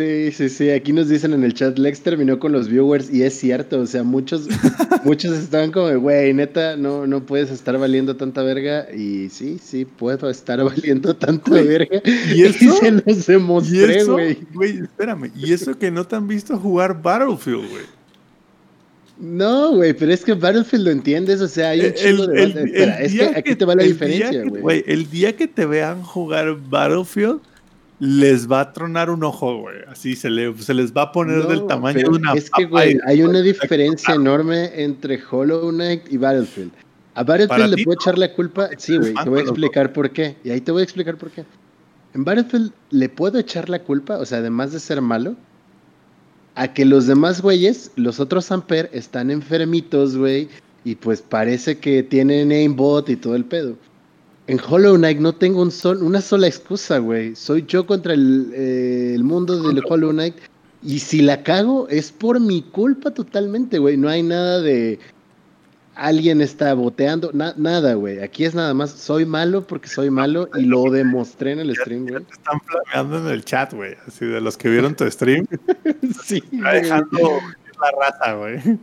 Sí, 0.01 0.33
sí, 0.33 0.49
sí. 0.49 0.71
Aquí 0.71 0.95
nos 0.95 1.11
dicen 1.11 1.35
en 1.35 1.45
el 1.45 1.53
chat, 1.53 1.77
Lex 1.79 2.01
terminó 2.01 2.39
con 2.39 2.53
los 2.53 2.69
viewers 2.69 3.13
y 3.13 3.23
es 3.23 3.35
cierto. 3.39 3.81
O 3.81 3.87
sea, 3.87 4.03
muchos, 4.03 4.49
muchos 5.05 5.37
estaban 5.37 5.71
como, 5.73 5.95
güey, 6.01 6.33
neta, 6.33 6.75
no, 6.77 7.07
no 7.07 7.27
puedes 7.27 7.51
estar 7.51 7.77
valiendo 7.77 8.17
tanta 8.17 8.43
verga. 8.43 8.87
Y 8.95 9.29
sí, 9.29 9.59
sí, 9.63 9.85
puedo 9.85 10.31
estar 10.31 10.65
valiendo 10.65 11.15
tanta 11.15 11.51
verga. 11.51 12.01
¿Y 12.35 12.45
eso? 12.45 12.77
se 12.77 12.93
los 12.93 13.29
¿Y 13.29 13.33
demostré, 13.33 14.05
güey. 14.05 14.39
Güey, 14.55 14.79
espérame. 14.79 15.31
¿Y 15.37 15.53
eso 15.53 15.79
que 15.79 15.91
no 15.91 16.07
te 16.07 16.17
han 16.17 16.27
visto 16.27 16.59
jugar 16.59 17.03
Battlefield, 17.03 17.69
güey? 17.69 18.01
No, 19.19 19.75
güey, 19.75 19.93
pero 19.93 20.15
es 20.15 20.25
que 20.25 20.33
Battlefield 20.33 20.85
lo 20.87 20.91
entiendes, 20.93 21.43
o 21.43 21.49
sea, 21.49 21.71
hay 21.71 21.81
un 21.81 21.87
El- 21.87 21.95
chingo 21.95 22.27
de... 22.27 22.43
Espera, 22.43 23.01
es 23.03 23.13
que 23.15 23.25
aquí 23.37 23.55
te 23.55 23.67
va 23.67 23.75
la 23.75 23.83
diferencia, 23.83 24.45
güey. 24.47 24.83
El 24.87 25.11
día 25.11 25.37
que 25.37 25.47
te 25.47 25.67
vean 25.67 26.03
jugar 26.03 26.57
Battlefield, 26.71 27.41
les 28.01 28.51
va 28.51 28.61
a 28.61 28.73
tronar 28.73 29.11
un 29.11 29.23
ojo, 29.23 29.61
güey. 29.61 29.77
Así 29.87 30.17
se, 30.17 30.31
le, 30.31 30.57
se 30.57 30.73
les 30.73 30.93
va 30.93 31.03
a 31.03 31.13
poner 31.13 31.45
No, 31.45 31.49
del 31.49 31.67
tamaño 31.67 31.99
de 31.99 32.09
una 32.09 32.33
Es 32.33 32.51
que, 32.51 32.65
güey, 32.65 32.99
hay 33.07 33.23
una 33.23 33.43
diferencia 33.43 34.15
enorme 34.15 34.71
entre 34.83 35.21
Hollow 35.31 35.71
Knight 35.71 36.11
y 36.11 36.17
Battlefield. 36.17 36.73
A 37.15 37.23
Battlefield 37.23 37.77
le 37.77 37.85
puedo 37.85 37.99
echar 38.01 38.19
la 38.19 38.33
culpa. 38.33 38.71
Sí, 38.79 38.97
güey, 38.97 39.13
te 39.15 39.29
voy 39.29 39.41
a 39.41 39.43
explicar 39.43 39.93
por 39.93 40.11
qué. 40.11 40.37
Y 40.43 40.51
ahí 40.51 40.63
te 40.63 40.73
voy 40.73 40.81
a 40.81 40.85
explicar 40.85 41.17
por 41.19 41.31
qué. 41.31 41.45
En 42.15 42.25
Battlefield 42.25 42.73
le 42.89 43.09
puedo 43.11 43.39
echar 43.39 43.69
la 43.69 43.81
culpa, 43.81 44.17
o 44.17 44.25
sea, 44.25 44.39
además 44.39 44.73
de 44.73 44.81
ser 44.81 45.03
malo, 45.03 45.37
a 46.55 46.73
que 46.73 46.87
los 46.87 47.07
demás 47.07 47.43
güeyes, 47.43 47.93
los 47.97 48.19
otros 48.19 48.51
Amper, 48.51 48.89
están 48.93 49.31
enfermitos, 49.31 50.17
güey, 50.17 50.49
y 50.85 50.95
pues 50.95 51.21
parece 51.21 51.79
que 51.79 52.03
tienen 52.03 52.51
aimbot 52.51 53.09
y 53.11 53.17
todo 53.17 53.37
el 53.37 53.45
pedo. 53.45 53.77
En 54.51 54.59
Hollow 54.69 54.97
Knight 54.97 55.19
no 55.19 55.33
tengo 55.33 55.63
un 55.63 55.71
sol, 55.71 56.03
una 56.03 56.21
sola 56.21 56.47
excusa, 56.47 56.99
güey. 56.99 57.37
Soy 57.37 57.65
yo 57.69 57.87
contra 57.87 58.15
el, 58.15 58.51
eh, 58.55 59.13
el 59.15 59.23
mundo 59.25 59.63
del 59.63 59.81
Hollow 59.89 60.11
Knight. 60.11 60.35
Y 60.83 60.99
si 60.99 61.21
la 61.23 61.43
cago, 61.43 61.87
es 61.89 62.11
por 62.11 62.41
mi 62.41 62.63
culpa 62.63 63.11
totalmente, 63.13 63.79
güey. 63.79 63.97
No 63.97 64.09
hay 64.09 64.23
nada 64.23 64.61
de 64.61 64.99
alguien 65.95 66.41
está 66.41 66.73
boteando, 66.75 67.31
na- 67.35 67.55
nada, 67.59 67.95
güey. 67.95 68.21
Aquí 68.23 68.45
es 68.45 68.55
nada 68.55 68.73
más, 68.75 68.91
soy 68.91 69.27
malo 69.27 69.67
porque 69.67 69.89
soy 69.89 70.09
malo 70.11 70.49
y 70.57 70.63
lo 70.63 70.85
demostré 70.91 71.53
en 71.53 71.61
el 71.61 71.77
stream, 71.77 72.07
güey. 72.09 72.23
Están 72.33 72.59
flameando 72.65 73.19
en 73.29 73.35
el 73.35 73.45
chat, 73.45 73.75
güey. 73.75 73.95
Así 74.07 74.25
de 74.25 74.41
los 74.41 74.57
que 74.57 74.69
vieron 74.71 74.95
tu 74.97 75.09
stream. 75.11 75.47
Sí, 76.25 76.43
Está 76.53 76.73
dejando 76.73 77.19
la 77.81 77.91
raza, 78.09 78.33
güey. 78.35 78.79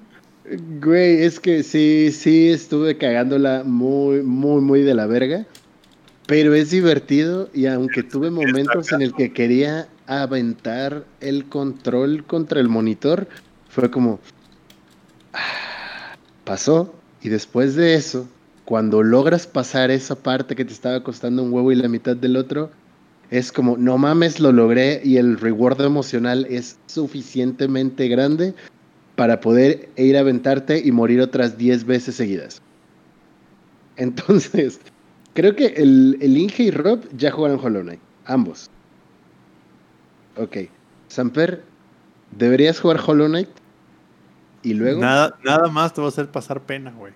Güey, 0.81 1.23
es 1.23 1.39
que 1.41 1.61
sí, 1.63 2.09
sí 2.13 2.49
estuve 2.49 2.97
cagándola 2.97 3.63
muy, 3.65 4.21
muy, 4.21 4.61
muy 4.61 4.81
de 4.83 4.93
la 4.93 5.07
verga. 5.07 5.45
Pero 6.27 6.53
es 6.53 6.71
divertido 6.71 7.49
y 7.53 7.65
aunque 7.65 8.03
tuve 8.03 8.29
momentos 8.29 8.91
en 8.91 9.01
el 9.01 9.13
que 9.13 9.33
quería 9.33 9.87
aventar 10.07 11.05
el 11.21 11.45
control 11.45 12.25
contra 12.25 12.59
el 12.59 12.67
monitor, 12.67 13.27
fue 13.69 13.89
como... 13.89 14.19
ah, 15.33 16.15
pasó. 16.43 16.93
Y 17.21 17.29
después 17.29 17.75
de 17.75 17.95
eso, 17.95 18.27
cuando 18.65 19.01
logras 19.03 19.47
pasar 19.47 19.89
esa 19.89 20.15
parte 20.15 20.53
que 20.53 20.65
te 20.65 20.73
estaba 20.73 21.01
costando 21.01 21.41
un 21.43 21.53
huevo 21.53 21.71
y 21.71 21.75
la 21.75 21.87
mitad 21.87 22.15
del 22.15 22.35
otro, 22.35 22.69
es 23.31 23.51
como, 23.51 23.77
no 23.77 23.97
mames, 23.97 24.41
lo 24.41 24.51
logré 24.51 25.01
y 25.03 25.17
el 25.17 25.39
reward 25.39 25.81
emocional 25.81 26.45
es 26.49 26.77
suficientemente 26.87 28.09
grande 28.09 28.53
para 29.15 29.39
poder 29.39 29.89
ir 29.95 30.17
a 30.17 30.21
aventarte 30.21 30.81
y 30.83 30.91
morir 30.91 31.21
otras 31.21 31.57
10 31.57 31.85
veces 31.85 32.15
seguidas. 32.15 32.61
Entonces, 33.95 34.79
creo 35.37 35.55
que 35.55 35.67
el, 35.67 36.17
el 36.19 36.35
Inge 36.35 36.63
y 36.63 36.71
Rob 36.71 37.07
ya 37.15 37.29
jugaron 37.29 37.59
Hollow 37.63 37.83
Knight, 37.83 37.99
ambos. 38.25 38.71
Ok, 40.35 40.57
Samper, 41.09 41.63
¿deberías 42.31 42.79
jugar 42.79 42.99
Hollow 43.05 43.27
Knight? 43.27 43.49
Y 44.63 44.73
luego... 44.73 44.99
Nada, 44.99 45.37
nada 45.43 45.67
más 45.67 45.93
te 45.93 46.01
va 46.01 46.07
a 46.07 46.09
hacer 46.09 46.31
pasar 46.31 46.61
pena, 46.61 46.89
güey. 46.89 47.13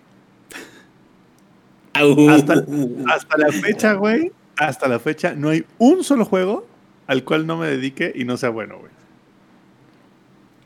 Hasta 1.96 3.38
la 3.40 3.52
fecha, 3.52 3.94
güey. 3.94 4.32
Hasta 4.56 4.88
la 4.88 5.00
fecha, 5.00 5.34
no 5.34 5.50
hay 5.50 5.66
un 5.80 6.04
solo 6.04 6.24
juego 6.24 6.68
al 7.08 7.24
cual 7.24 7.48
no 7.48 7.58
me 7.58 7.66
dedique 7.66 8.14
y 8.14 8.24
no 8.24 8.38
sea 8.38 8.50
bueno, 8.50 8.78
güey. 8.78 8.92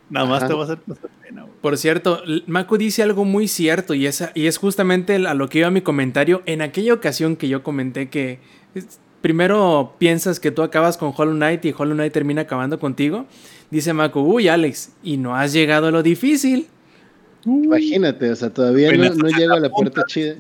Nada 0.10 0.26
más 0.26 0.44
Ajá. 0.44 0.48
te 0.48 0.54
va 0.54 0.62
a 0.62 0.64
hacer 0.66 0.78
pasar 0.80 1.10
pena, 1.24 1.42
güey. 1.44 1.54
Por 1.62 1.78
cierto, 1.78 2.22
Mako 2.48 2.78
dice 2.78 3.02
algo 3.02 3.26
muy 3.26 3.48
cierto 3.48 3.94
y 3.94 4.06
es, 4.06 4.24
y 4.36 4.48
es 4.48 4.58
justamente 4.58 5.16
a 5.16 5.34
lo 5.34 5.50
que 5.50 5.60
iba 5.60 5.72
mi 5.72 5.82
comentario. 5.82 6.44
En 6.46 6.62
aquella 6.62 6.94
ocasión 6.94 7.36
que 7.36 7.48
yo 7.48 7.64
comenté 7.64 8.10
que 8.10 8.40
primero 9.22 9.96
piensas 9.98 10.40
que 10.40 10.52
tú 10.52 10.62
acabas 10.62 10.98
con 10.98 11.12
Hollow 11.16 11.34
Knight 11.34 11.66
y 11.66 11.74
Hollow 11.76 11.96
Knight 11.96 12.14
termina 12.14 12.44
acabando 12.44 12.80
contigo, 12.80 13.26
dice 13.72 13.94
Mako, 13.94 14.22
uy 14.22 14.48
Alex, 14.48 14.92
y 15.02 15.18
no 15.18 15.36
has 15.36 15.54
llegado 15.54 15.88
a 15.88 15.92
lo 15.92 16.04
difícil. 16.04 16.68
Imagínate, 17.46 18.30
o 18.32 18.36
sea, 18.36 18.52
todavía 18.52 18.92
no, 18.92 19.28
llego 19.30 19.54
a 19.54 19.60
la 19.60 19.70
puerta 19.70 20.04
chida. 20.08 20.36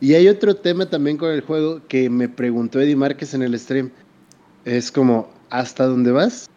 Y 0.00 0.14
hay 0.14 0.28
otro 0.28 0.56
tema 0.56 0.86
también 0.86 1.16
con 1.16 1.30
el 1.30 1.42
juego 1.42 1.80
que 1.86 2.10
me 2.10 2.28
preguntó 2.28 2.80
Eddie 2.80 2.96
Márquez 2.96 3.34
en 3.34 3.42
el 3.42 3.58
stream. 3.58 3.90
Es 4.64 4.90
como, 4.90 5.30
¿hasta 5.48 5.84
dónde 5.84 6.12
vas? 6.12 6.50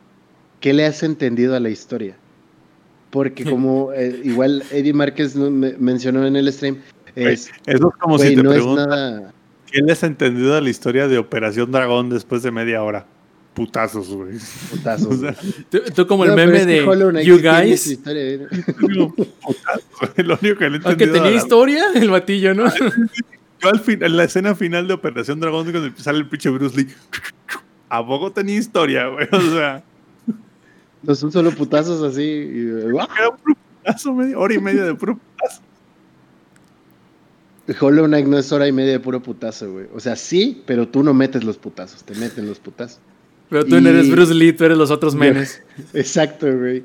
¿Qué 0.60 0.73
le 0.73 0.86
has 0.86 1.03
entendido 1.03 1.56
a 1.56 1.60
la 1.60 1.69
historia? 1.69 2.15
Porque 3.11 3.45
como 3.45 3.94
eh, 3.94 4.19
igual 4.23 4.64
Eddie 4.72 4.94
Márquez 4.94 5.36
mencionó 5.36 6.26
en 6.26 6.36
el 6.36 6.52
stream, 6.52 6.77
es, 7.15 7.49
Eso 7.65 7.90
es 7.90 7.95
como 7.99 8.18
si 8.19 8.36
te 8.36 8.44
no 8.44 8.52
es 8.52 8.57
preguntan 8.57 8.90
nada... 8.90 9.34
¿qué 9.72 9.82
les 9.82 9.98
has 9.98 10.03
entendido 10.03 10.53
de 10.56 10.61
la 10.61 10.69
historia 10.69 11.07
de 11.07 11.18
Operación 11.18 11.72
Dragón 11.72 12.10
después 12.10 12.44
de 12.44 12.52
media 12.52 12.84
hora? 12.84 13.06
Putazos, 13.53 14.10
güey. 14.10 14.34
putazo. 14.69 15.10
O 15.11 15.15
sea, 15.15 15.34
Tú, 15.69 15.80
tú 15.95 16.07
como 16.07 16.26
el 16.26 16.32
No, 16.32 16.36
meme 16.36 16.65
de 16.65 16.84
Knight 16.84 17.26
You 17.26 17.40
Guys, 17.41 17.88
historia, 17.88 18.22
¿eh? 18.23 18.48
putazos. 19.41 20.18
Lo 20.18 20.38
único 20.41 20.57
que 20.60 20.69
le 20.69 20.77
he 20.77 20.82
aunque 20.84 21.07
tenía 21.07 21.22
a 21.30 21.32
la- 21.32 21.38
historia, 21.38 21.86
el 21.95 22.10
batillo, 22.10 22.53
¿no? 22.53 22.65
Yo 23.61 23.69
al 23.69 23.80
fin, 23.80 24.03
en 24.03 24.18
la 24.18 24.26
escena 24.26 24.56
final 24.56 24.88
de 24.90 24.94
Operación 24.94 25.40
Dragón, 25.40 25.72
cuando 25.72 25.90
sale 25.98 26.18
el 26.19 26.27
pinche 26.27 26.49
Bruce 26.49 26.76
Lee, 26.76 26.88
¿a 27.88 28.06
poco 28.06 28.32
tenía 28.34 28.57
historia, 28.57 29.07
güey? 29.07 29.27
O 29.32 29.41
sea, 29.53 29.82
No 31.06 31.15
son 31.15 31.32
solo 31.32 31.52
putazos 31.52 32.02
así. 32.03 32.22
y, 32.23 32.90
¡guau! 32.91 33.07
era 33.18 33.30
un 33.30 33.38
putazo, 33.38 34.14
media 34.14 34.38
hora 34.40 34.53
y 34.53 34.60
media 34.60 34.84
de 34.84 34.95
puro 34.95 35.18
putazo. 35.18 35.61
Hollow 37.80 38.06
Knight 38.06 38.27
no 38.27 38.38
es 38.38 38.52
hora 38.52 38.68
y 38.68 38.72
media 38.72 38.94
de 38.94 38.99
puro 38.99 39.22
putazo, 39.22 39.72
güey. 39.72 39.88
O 39.94 39.99
sea, 39.99 40.15
sí, 40.15 40.61
pero 40.68 40.88
tú 40.88 41.02
no 41.03 41.14
metes 41.14 41.44
los 41.44 41.57
putazos, 41.57 42.03
te 42.03 42.14
meten 42.15 42.48
los 42.48 42.60
putazos. 42.60 42.99
Pero 43.49 43.65
tú 43.65 43.80
no 43.82 43.90
eres 43.90 44.10
Bruce 44.10 44.34
Lee, 44.34 44.53
tú 44.53 44.65
eres 44.65 44.77
los 44.77 44.91
otros 44.91 45.15
memes. 45.15 45.61
Exacto, 45.94 46.48
güey. 46.56 46.84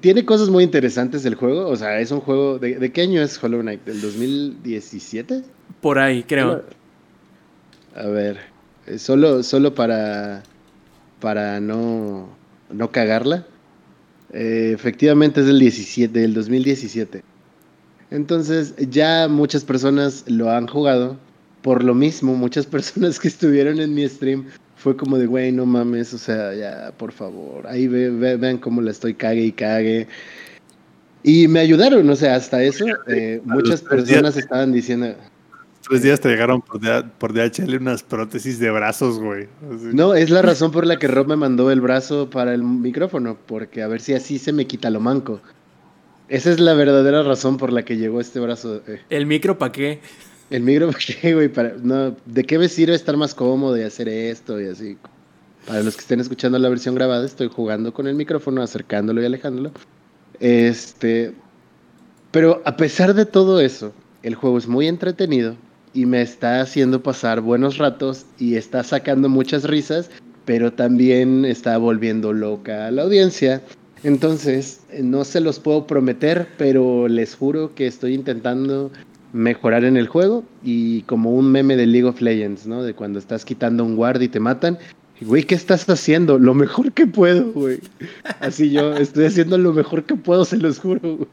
Tiene 0.00 0.24
cosas 0.24 0.48
muy 0.48 0.64
interesantes 0.64 1.24
el 1.24 1.34
juego. 1.34 1.68
O 1.68 1.76
sea, 1.76 2.00
es 2.00 2.10
un 2.10 2.20
juego. 2.20 2.58
¿De, 2.58 2.78
de 2.78 2.92
qué 2.92 3.02
año 3.02 3.20
es 3.22 3.42
Hollow 3.42 3.60
Knight? 3.60 3.84
¿Del 3.84 4.00
2017? 4.00 5.42
Por 5.80 5.98
ahí, 5.98 6.22
creo. 6.22 6.64
A 7.94 8.06
ver. 8.06 8.38
eh, 8.86 8.98
Solo, 8.98 9.42
solo 9.42 9.74
para. 9.74 10.42
Para 11.20 11.60
no. 11.60 12.28
No 12.74 12.90
cagarla. 12.90 13.46
Eh, 14.32 14.72
efectivamente 14.74 15.40
es 15.40 15.46
del 15.46 15.58
17, 15.60 16.18
del 16.18 16.34
2017. 16.34 17.22
Entonces, 18.10 18.74
ya 18.90 19.28
muchas 19.28 19.64
personas 19.64 20.24
lo 20.26 20.50
han 20.50 20.66
jugado. 20.66 21.16
Por 21.62 21.82
lo 21.84 21.94
mismo, 21.94 22.34
muchas 22.34 22.66
personas 22.76 23.18
que 23.18 23.28
estuvieron 23.28 23.80
en 23.80 23.94
mi 23.94 24.08
stream 24.08 24.46
fue 24.76 24.96
como 24.96 25.18
de, 25.18 25.26
güey, 25.26 25.50
no 25.52 25.64
mames, 25.66 26.12
o 26.12 26.18
sea, 26.18 26.52
ya, 26.54 26.92
por 26.98 27.12
favor. 27.12 27.66
Ahí 27.66 27.86
ve, 27.88 28.10
ve- 28.10 28.36
vean 28.36 28.58
cómo 28.58 28.82
la 28.82 28.90
estoy 28.90 29.14
cague 29.14 29.42
y 29.44 29.52
cague. 29.52 30.06
Y 31.22 31.48
me 31.48 31.60
ayudaron, 31.60 32.08
o 32.10 32.16
sea, 32.16 32.34
hasta 32.34 32.62
eso. 32.62 32.84
eh, 33.06 33.40
muchas 33.44 33.80
personas 33.80 34.36
estaban 34.36 34.72
diciendo, 34.72 35.14
Tres 35.88 36.02
días 36.02 36.20
te 36.20 36.28
llegaron 36.30 36.62
por, 36.62 36.80
DH 36.80 37.10
por 37.18 37.32
DHL 37.34 37.76
unas 37.76 38.02
prótesis 38.02 38.58
de 38.58 38.70
brazos, 38.70 39.18
güey. 39.18 39.48
Así. 39.70 39.88
No, 39.92 40.14
es 40.14 40.30
la 40.30 40.40
razón 40.40 40.70
por 40.70 40.86
la 40.86 40.98
que 40.98 41.08
Rob 41.08 41.28
me 41.28 41.36
mandó 41.36 41.70
el 41.70 41.80
brazo 41.80 42.30
para 42.30 42.54
el 42.54 42.62
micrófono, 42.62 43.36
porque 43.46 43.82
a 43.82 43.88
ver 43.88 44.00
si 44.00 44.14
así 44.14 44.38
se 44.38 44.52
me 44.52 44.66
quita 44.66 44.88
lo 44.90 45.00
manco. 45.00 45.40
Esa 46.28 46.50
es 46.50 46.58
la 46.58 46.72
verdadera 46.72 47.22
razón 47.22 47.58
por 47.58 47.70
la 47.72 47.84
que 47.84 47.98
llegó 47.98 48.20
este 48.20 48.40
brazo. 48.40 48.80
eh, 48.86 49.02
El 49.10 49.26
micro, 49.26 49.58
¿pa' 49.58 49.72
qué? 49.72 50.00
El 50.48 50.62
micro, 50.62 50.86
¿por 50.86 50.96
qué, 50.96 51.34
güey? 51.34 51.48
Para, 51.48 51.74
no, 51.82 52.16
¿De 52.24 52.44
qué 52.44 52.58
me 52.58 52.68
sirve 52.68 52.94
estar 52.94 53.16
más 53.16 53.34
cómodo 53.34 53.76
y 53.76 53.82
hacer 53.82 54.08
esto 54.08 54.58
y 54.60 54.68
así? 54.68 54.96
Para 55.66 55.82
los 55.82 55.94
que 55.96 56.00
estén 56.00 56.20
escuchando 56.20 56.58
la 56.58 56.68
versión 56.70 56.94
grabada, 56.94 57.26
estoy 57.26 57.48
jugando 57.48 57.92
con 57.92 58.06
el 58.06 58.14
micrófono, 58.14 58.62
acercándolo 58.62 59.20
y 59.22 59.26
alejándolo. 59.26 59.72
Este. 60.40 61.34
Pero 62.30 62.62
a 62.64 62.76
pesar 62.76 63.14
de 63.14 63.26
todo 63.26 63.60
eso, 63.60 63.92
el 64.22 64.34
juego 64.34 64.58
es 64.58 64.66
muy 64.66 64.88
entretenido 64.88 65.56
y 65.94 66.06
me 66.06 66.20
está 66.20 66.60
haciendo 66.60 67.02
pasar 67.02 67.40
buenos 67.40 67.78
ratos 67.78 68.26
y 68.38 68.56
está 68.56 68.82
sacando 68.82 69.28
muchas 69.28 69.64
risas, 69.64 70.10
pero 70.44 70.72
también 70.72 71.44
está 71.44 71.78
volviendo 71.78 72.32
loca 72.32 72.88
a 72.88 72.90
la 72.90 73.02
audiencia. 73.02 73.62
Entonces, 74.02 74.82
eh, 74.90 75.02
no 75.02 75.24
se 75.24 75.40
los 75.40 75.60
puedo 75.60 75.86
prometer, 75.86 76.48
pero 76.58 77.08
les 77.08 77.34
juro 77.34 77.74
que 77.74 77.86
estoy 77.86 78.14
intentando 78.14 78.90
mejorar 79.32 79.84
en 79.84 79.96
el 79.96 80.06
juego 80.06 80.44
y 80.62 81.02
como 81.02 81.30
un 81.32 81.50
meme 81.50 81.76
de 81.76 81.86
League 81.86 82.06
of 82.06 82.20
Legends, 82.20 82.66
¿no? 82.66 82.82
De 82.82 82.94
cuando 82.94 83.18
estás 83.18 83.44
quitando 83.44 83.84
un 83.84 83.96
guard 83.96 84.20
y 84.20 84.28
te 84.28 84.40
matan 84.40 84.78
Güey, 85.20 85.44
¿qué 85.44 85.54
estás 85.54 85.88
haciendo? 85.88 86.38
Lo 86.38 86.54
mejor 86.54 86.92
que 86.92 87.06
puedo, 87.06 87.52
güey. 87.52 87.78
Así 88.40 88.70
yo, 88.70 88.94
estoy 88.94 89.26
haciendo 89.26 89.56
lo 89.58 89.72
mejor 89.72 90.02
que 90.02 90.16
puedo, 90.16 90.44
se 90.44 90.56
los 90.56 90.80
juro. 90.80 91.00
Güey. 91.16 91.28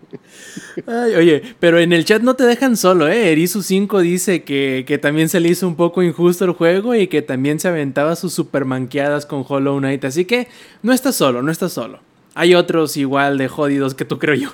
Ay, 0.85 1.15
oye, 1.15 1.41
pero 1.59 1.79
en 1.79 1.91
el 1.91 2.05
chat 2.05 2.21
no 2.21 2.35
te 2.35 2.43
dejan 2.43 2.77
solo, 2.77 3.07
¿eh? 3.07 3.35
Erisu5 3.35 4.01
dice 4.01 4.43
que, 4.43 4.85
que, 4.87 4.99
también 4.99 5.29
se 5.29 5.39
le 5.39 5.49
hizo 5.49 5.67
un 5.67 5.75
poco 5.75 6.03
injusto 6.03 6.45
el 6.45 6.51
juego 6.51 6.93
y 6.93 7.07
que 7.07 7.23
también 7.23 7.59
se 7.59 7.69
aventaba 7.69 8.15
sus 8.15 8.33
supermanqueadas 8.33 9.25
con 9.25 9.43
Hollow 9.47 9.79
Knight. 9.79 10.05
Así 10.05 10.25
que 10.25 10.47
no 10.83 10.93
estás 10.93 11.15
solo, 11.15 11.41
no 11.41 11.51
estás 11.51 11.73
solo. 11.73 11.99
Hay 12.35 12.53
otros 12.53 12.95
igual 12.97 13.37
de 13.39 13.47
jodidos 13.47 13.95
que 13.95 14.05
tú, 14.05 14.19
creo 14.19 14.35
yo. 14.35 14.49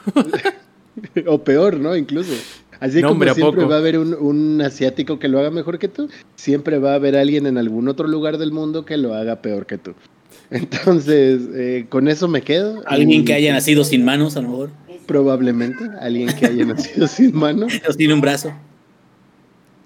o 1.28 1.44
peor, 1.44 1.78
¿no? 1.78 1.96
Incluso. 1.96 2.34
Así 2.80 3.02
como 3.02 3.24
siempre 3.34 3.66
va 3.66 3.76
a 3.76 3.80
haber 3.80 3.98
un, 3.98 4.62
asiático 4.62 5.20
que 5.20 5.28
lo 5.28 5.40
haga 5.40 5.52
mejor 5.52 5.80
que 5.80 5.88
tú, 5.88 6.10
siempre 6.36 6.80
va 6.80 6.92
a 6.92 6.96
haber 6.96 7.16
alguien 7.16 7.46
en 7.46 7.58
algún 7.58 7.88
otro 7.88 8.08
lugar 8.08 8.38
del 8.38 8.52
mundo 8.52 8.86
que 8.86 8.98
lo 8.98 9.14
haga 9.14 9.42
peor 9.42 9.66
que 9.66 9.78
tú. 9.78 9.94
Entonces, 10.50 11.42
eh, 11.56 11.86
con 11.90 12.08
eso 12.08 12.28
me 12.28 12.42
quedo. 12.42 12.84
Alguien 12.86 13.26
que 13.26 13.34
haya 13.34 13.52
nacido 13.54 13.84
sin 13.84 14.06
manos, 14.06 14.38
a 14.38 14.42
lo 14.42 14.50
mejor. 14.50 14.70
Probablemente, 15.06 15.84
alguien 16.00 16.30
que 16.36 16.46
haya 16.46 16.66
nacido 16.74 17.08
sin 17.08 17.36
manos. 17.36 17.74
O 17.88 17.94
sin 17.94 18.12
un 18.12 18.22
brazo. 18.22 18.54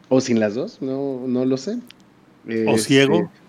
O 0.09 0.19
sin 0.19 0.39
las 0.39 0.55
dos, 0.55 0.81
no, 0.81 1.26
no 1.27 1.45
lo 1.45 1.57
sé. 1.57 1.77
o 2.68 2.77
ciego. 2.77 3.15
Este, 3.15 3.40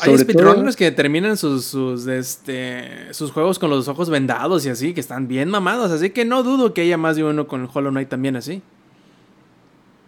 hay 0.00 0.18
speedrunners 0.18 0.76
que 0.76 0.90
terminan 0.90 1.36
sus, 1.36 1.64
sus, 1.64 2.06
este, 2.06 3.12
sus 3.12 3.30
juegos 3.30 3.58
con 3.58 3.70
los 3.70 3.88
ojos 3.88 4.10
vendados 4.10 4.66
y 4.66 4.68
así, 4.68 4.94
que 4.94 5.00
están 5.00 5.28
bien 5.28 5.48
mamados. 5.48 5.90
Así 5.90 6.10
que 6.10 6.24
no 6.24 6.42
dudo 6.42 6.74
que 6.74 6.82
haya 6.82 6.96
más 6.96 7.16
de 7.16 7.24
uno 7.24 7.46
con 7.46 7.68
Hollow 7.72 7.90
Knight 7.90 8.08
también 8.08 8.36
así. 8.36 8.62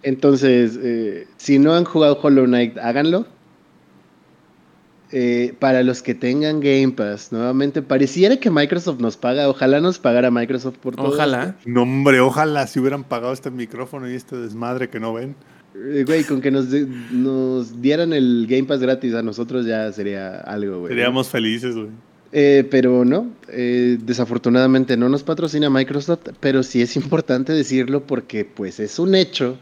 Entonces, 0.02 0.78
eh, 0.82 1.27
si 1.36 1.59
no 1.59 1.74
han 1.74 1.85
jugado 1.85 2.19
Hollow 2.23 2.44
Knight, 2.47 2.78
háganlo. 2.78 3.27
Eh, 5.10 5.55
para 5.59 5.82
los 5.82 6.02
que 6.02 6.15
tengan 6.15 6.60
Game 6.60 6.90
Pass, 6.90 7.32
nuevamente, 7.32 7.81
pareciera 7.81 8.36
que 8.36 8.51
Microsoft 8.51 9.01
nos 9.01 9.16
paga. 9.16 9.48
Ojalá 9.48 9.81
nos 9.81 9.98
pagara 9.98 10.31
Microsoft 10.31 10.77
por 10.77 10.97
todo. 10.97 11.09
Ojalá. 11.09 11.56
No, 11.65 11.82
hombre, 11.82 12.20
ojalá 12.20 12.66
si 12.66 12.78
hubieran 12.78 13.05
pagado 13.05 13.32
este 13.32 13.51
micrófono 13.51 14.10
y 14.10 14.15
este 14.15 14.36
desmadre 14.36 14.90
que 14.90 15.01
no 15.01 15.15
ven. 15.15 15.35
Eh, 15.86 16.05
güey, 16.06 16.24
con 16.24 16.40
que 16.40 16.50
nos, 16.50 16.66
nos 17.10 17.80
dieran 17.80 18.12
el 18.12 18.46
Game 18.48 18.64
Pass 18.64 18.80
gratis 18.80 19.14
a 19.14 19.22
nosotros 19.22 19.66
ya 19.66 19.90
sería 19.92 20.38
algo, 20.40 20.80
güey. 20.80 20.92
Seríamos 20.92 21.28
felices, 21.28 21.74
güey. 21.74 21.88
Eh, 22.30 22.66
pero 22.70 23.05
no, 23.06 23.30
eh, 23.48 23.98
desafortunadamente 24.02 24.98
no 24.98 25.09
nos 25.09 25.22
patrocina 25.22 25.70
Microsoft, 25.70 26.28
pero 26.40 26.62
sí 26.62 26.82
es 26.82 26.94
importante 26.96 27.55
decirlo 27.55 28.06
porque 28.06 28.44
pues 28.44 28.80
es 28.80 28.98
un 28.98 29.14
hecho. 29.14 29.59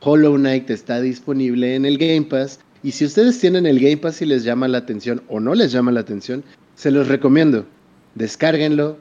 Hollow 0.00 0.36
Knight 0.36 0.70
está 0.70 1.00
disponible 1.00 1.74
en 1.74 1.84
el 1.84 1.98
Game 1.98 2.22
Pass 2.22 2.60
y 2.82 2.92
si 2.92 3.04
ustedes 3.04 3.38
tienen 3.38 3.66
el 3.66 3.80
Game 3.80 3.98
Pass 3.98 4.22
y 4.22 4.26
les 4.26 4.44
llama 4.44 4.68
la 4.68 4.78
atención 4.78 5.22
o 5.28 5.40
no 5.40 5.54
les 5.54 5.72
llama 5.72 5.92
la 5.92 6.00
atención, 6.00 6.44
se 6.74 6.90
los 6.90 7.08
recomiendo. 7.08 7.66
Descárguenlo, 8.14 8.96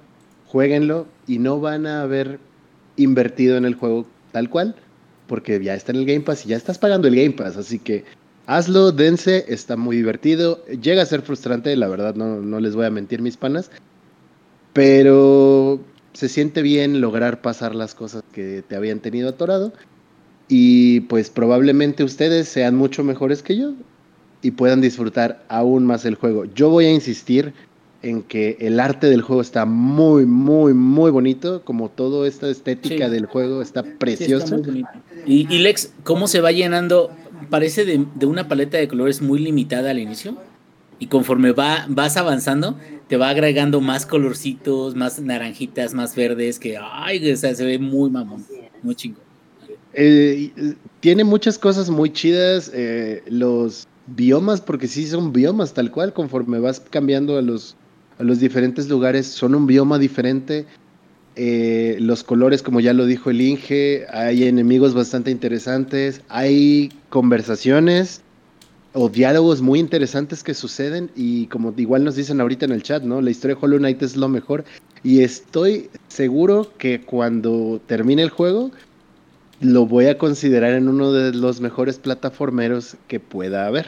jueguenlo 0.46 1.08
y 1.28 1.40
no 1.40 1.60
van 1.60 1.86
a 1.86 2.02
haber 2.02 2.40
invertido 2.98 3.58
en 3.58 3.66
el 3.66 3.76
juego 3.76 4.08
tal 4.32 4.50
cual 4.50 4.76
porque 5.28 5.64
ya 5.64 5.76
está 5.76 5.92
en 5.92 6.00
el 6.00 6.06
Game 6.06 6.22
Pass 6.22 6.46
y 6.46 6.50
ya 6.50 6.58
estás 6.58 6.78
pagando 6.78 7.08
el 7.08 7.16
Game 7.16 7.32
Pass, 7.32 7.58
así 7.58 7.80
que 7.80 8.06
hazlo, 8.46 8.92
dense, 8.92 9.46
está 9.48 9.76
muy 9.78 9.98
divertido, 9.98 10.66
llega 10.66 11.04
a 11.04 11.06
ser 11.06 11.22
frustrante, 11.22 11.76
la 11.76 11.88
verdad 11.88 12.16
no, 12.16 12.38
no 12.42 12.60
les 12.60 12.76
voy 12.76 12.86
a 12.86 12.90
mentir 12.90 13.22
mis 13.22 13.38
panas, 13.38 13.70
pero 14.74 15.80
se 16.14 16.30
siente 16.30 16.62
bien 16.62 17.02
lograr 17.02 17.42
pasar 17.42 17.76
las 17.76 17.94
cosas 17.94 18.24
que 18.32 18.64
te 18.68 18.76
habían 18.76 19.00
tenido 19.00 19.30
atorado 19.30 19.74
y 20.48 21.02
pues 21.02 21.30
probablemente 21.30 22.04
ustedes 22.04 22.48
sean 22.48 22.76
mucho 22.76 23.04
mejores 23.04 23.44
que 23.44 23.58
yo 23.58 23.74
y 24.42 24.52
puedan 24.52 24.82
disfrutar 24.82 25.44
aún 25.50 25.86
más 25.86 26.06
el 26.06 26.16
juego. 26.16 26.46
Yo 26.46 26.70
voy 26.70 26.86
a 26.86 26.92
insistir 26.92 27.54
en 28.10 28.24
que 28.24 28.58
el 28.60 28.80
arte 28.80 29.08
del 29.08 29.22
juego 29.22 29.42
está 29.42 29.66
muy, 29.66 30.26
muy, 30.26 30.74
muy 30.74 31.12
bonito, 31.12 31.64
como 31.64 31.90
toda 31.90 32.28
esta 32.28 32.50
estética 32.50 33.10
del 33.10 33.26
juego 33.26 33.62
está 33.62 33.84
preciosa. 33.84 34.58
y, 35.26 35.46
Lex, 35.46 35.94
¿cómo 36.04 36.28
se 36.28 36.40
va 36.40 36.52
llenando? 36.52 37.12
Parece 37.50 37.86
de, 37.86 38.26
una 38.26 38.48
paleta 38.48 38.78
de 38.78 38.88
colores 38.88 39.22
muy 39.22 39.40
limitada 39.40 39.92
al 39.92 40.00
inicio. 40.00 40.38
Y 41.00 41.08
conforme 41.08 41.52
va, 41.52 41.86
vas 41.90 42.18
avanzando, 42.18 42.76
te 43.08 43.18
va 43.18 43.30
agregando 43.30 43.82
más 43.82 44.08
colorcitos, 44.08 44.96
más 44.96 45.20
naranjitas, 45.20 45.94
más 45.94 46.16
verdes, 46.16 46.58
que 46.58 46.78
ay, 46.82 47.36
se 47.36 47.66
ve 47.66 47.78
muy 47.78 48.10
mamón, 48.10 48.44
muy 48.82 48.96
chingo. 48.96 49.20
Eh, 49.94 50.52
tiene 51.00 51.24
muchas 51.24 51.60
cosas 51.60 51.92
muy 51.92 52.12
chidas. 52.12 52.72
Eh, 52.74 53.22
los 53.28 53.88
biomas, 54.08 54.62
porque 54.62 54.88
sí 54.88 55.06
son 55.06 55.34
biomas 55.34 55.74
tal 55.74 55.92
cual, 55.92 56.14
conforme 56.14 56.60
vas 56.60 56.80
cambiando 56.80 57.38
a 57.38 57.42
los, 57.42 57.76
los 58.20 58.40
diferentes 58.40 58.90
lugares, 58.90 59.28
son 59.28 59.56
un 59.56 59.68
bioma 59.68 60.00
diferente. 60.00 60.66
Eh, 61.36 61.98
los 62.00 62.24
colores, 62.24 62.64
como 62.64 62.80
ya 62.80 62.94
lo 62.94 63.06
dijo 63.06 63.30
el 63.30 63.42
Inge, 63.42 64.08
hay 64.12 64.46
enemigos 64.46 64.96
bastante 64.96 65.30
interesantes, 65.30 66.22
hay 66.30 66.92
conversaciones 67.10 68.22
o 68.94 69.10
diálogos 69.10 69.62
muy 69.62 69.80
interesantes 69.80 70.44
que 70.44 70.56
suceden 70.56 71.12
y 71.16 71.46
como 71.48 71.74
igual 71.78 72.04
nos 72.04 72.16
dicen 72.16 72.42
ahorita 72.42 72.66
en 72.66 72.72
el 72.72 72.82
chat, 72.82 73.04
¿no? 73.04 73.22
La 73.22 73.30
historia 73.30 73.56
de 73.56 73.62
Hollow 73.62 73.78
Knight 73.78 74.02
es 74.02 74.16
lo 74.16 74.28
mejor 74.30 74.66
y 75.04 75.22
estoy 75.22 75.92
seguro 76.08 76.72
que 76.80 77.02
cuando 77.02 77.80
termine 77.86 78.24
el 78.24 78.32
juego 78.32 78.72
lo 79.60 79.86
voy 79.86 80.08
a 80.08 80.18
considerar 80.18 80.74
en 80.74 80.88
uno 80.88 81.12
de 81.12 81.34
los 81.34 81.62
mejores 81.62 82.00
plataformeros 82.00 82.98
que 83.08 83.20
pueda 83.20 83.68
haber. 83.68 83.88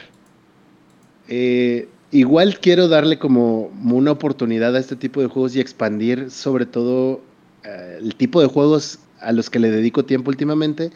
Eh, 1.28 1.88
Igual 2.12 2.58
quiero 2.58 2.88
darle 2.88 3.18
como 3.18 3.70
una 3.84 4.10
oportunidad 4.10 4.74
a 4.74 4.80
este 4.80 4.96
tipo 4.96 5.20
de 5.20 5.28
juegos 5.28 5.54
y 5.54 5.60
expandir 5.60 6.30
sobre 6.30 6.66
todo 6.66 7.20
eh, 7.64 7.98
el 8.00 8.16
tipo 8.16 8.40
de 8.40 8.48
juegos 8.48 8.98
a 9.20 9.32
los 9.32 9.48
que 9.48 9.60
le 9.60 9.70
dedico 9.70 10.04
tiempo 10.04 10.30
últimamente, 10.30 10.90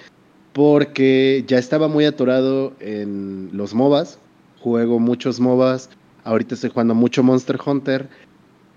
porque 0.53 1.45
ya 1.47 1.59
estaba 1.59 1.87
muy 1.87 2.05
atorado 2.05 2.73
en 2.81 3.51
los 3.53 3.75
MOBAs, 3.75 4.19
juego 4.59 4.99
muchos 4.99 5.39
MOBAs, 5.39 5.91
ahorita 6.25 6.55
estoy 6.55 6.71
jugando 6.71 6.95
mucho 6.95 7.23
Monster 7.23 7.59
Hunter, 7.65 8.09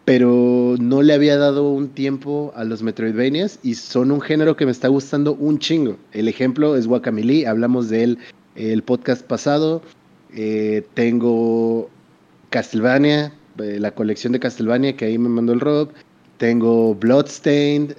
pero 0.05 0.76
no 0.80 1.01
le 1.01 1.14
había 1.14 1.38
dado 1.38 1.69
un 1.69 1.89
tiempo 1.89 2.53
a 2.55 2.64
los 2.64 2.84
Metroidvanias 2.84 3.59
y 3.64 3.76
son 3.76 4.11
un 4.11 4.22
género 4.22 4.55
que 4.55 4.65
me 4.65 4.72
está 4.72 4.88
gustando 4.89 5.34
un 5.34 5.59
chingo. 5.59 5.97
El 6.14 6.27
ejemplo 6.27 6.76
es 6.76 6.88
Guacamole, 6.88 7.47
hablamos 7.47 7.89
de 7.89 8.03
él 8.03 8.18
el 8.55 8.84
podcast 8.84 9.26
pasado. 9.26 9.81
Eh, 10.34 10.85
tengo 10.93 11.89
Castlevania, 12.49 13.34
eh, 13.60 13.78
la 13.80 13.91
colección 13.91 14.34
de 14.34 14.40
Castlevania 14.40 14.95
que 14.95 15.06
ahí 15.06 15.18
me 15.18 15.30
mandó 15.30 15.53
el 15.53 15.60
Rob. 15.60 15.90
Tengo 16.38 16.94
Bloodstained, 16.95 17.95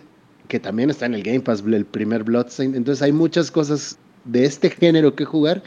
que 0.49 0.61
también 0.61 0.91
está 0.91 1.07
en 1.07 1.15
el 1.15 1.23
Game 1.23 1.41
Pass, 1.41 1.63
el 1.67 1.85
primer 1.85 2.25
Bloodstained. 2.25 2.77
Entonces 2.77 3.03
hay 3.03 3.13
muchas 3.13 3.51
cosas 3.51 3.99
de 4.25 4.45
este 4.45 4.71
género 4.71 5.15
que 5.15 5.25
jugar 5.25 5.63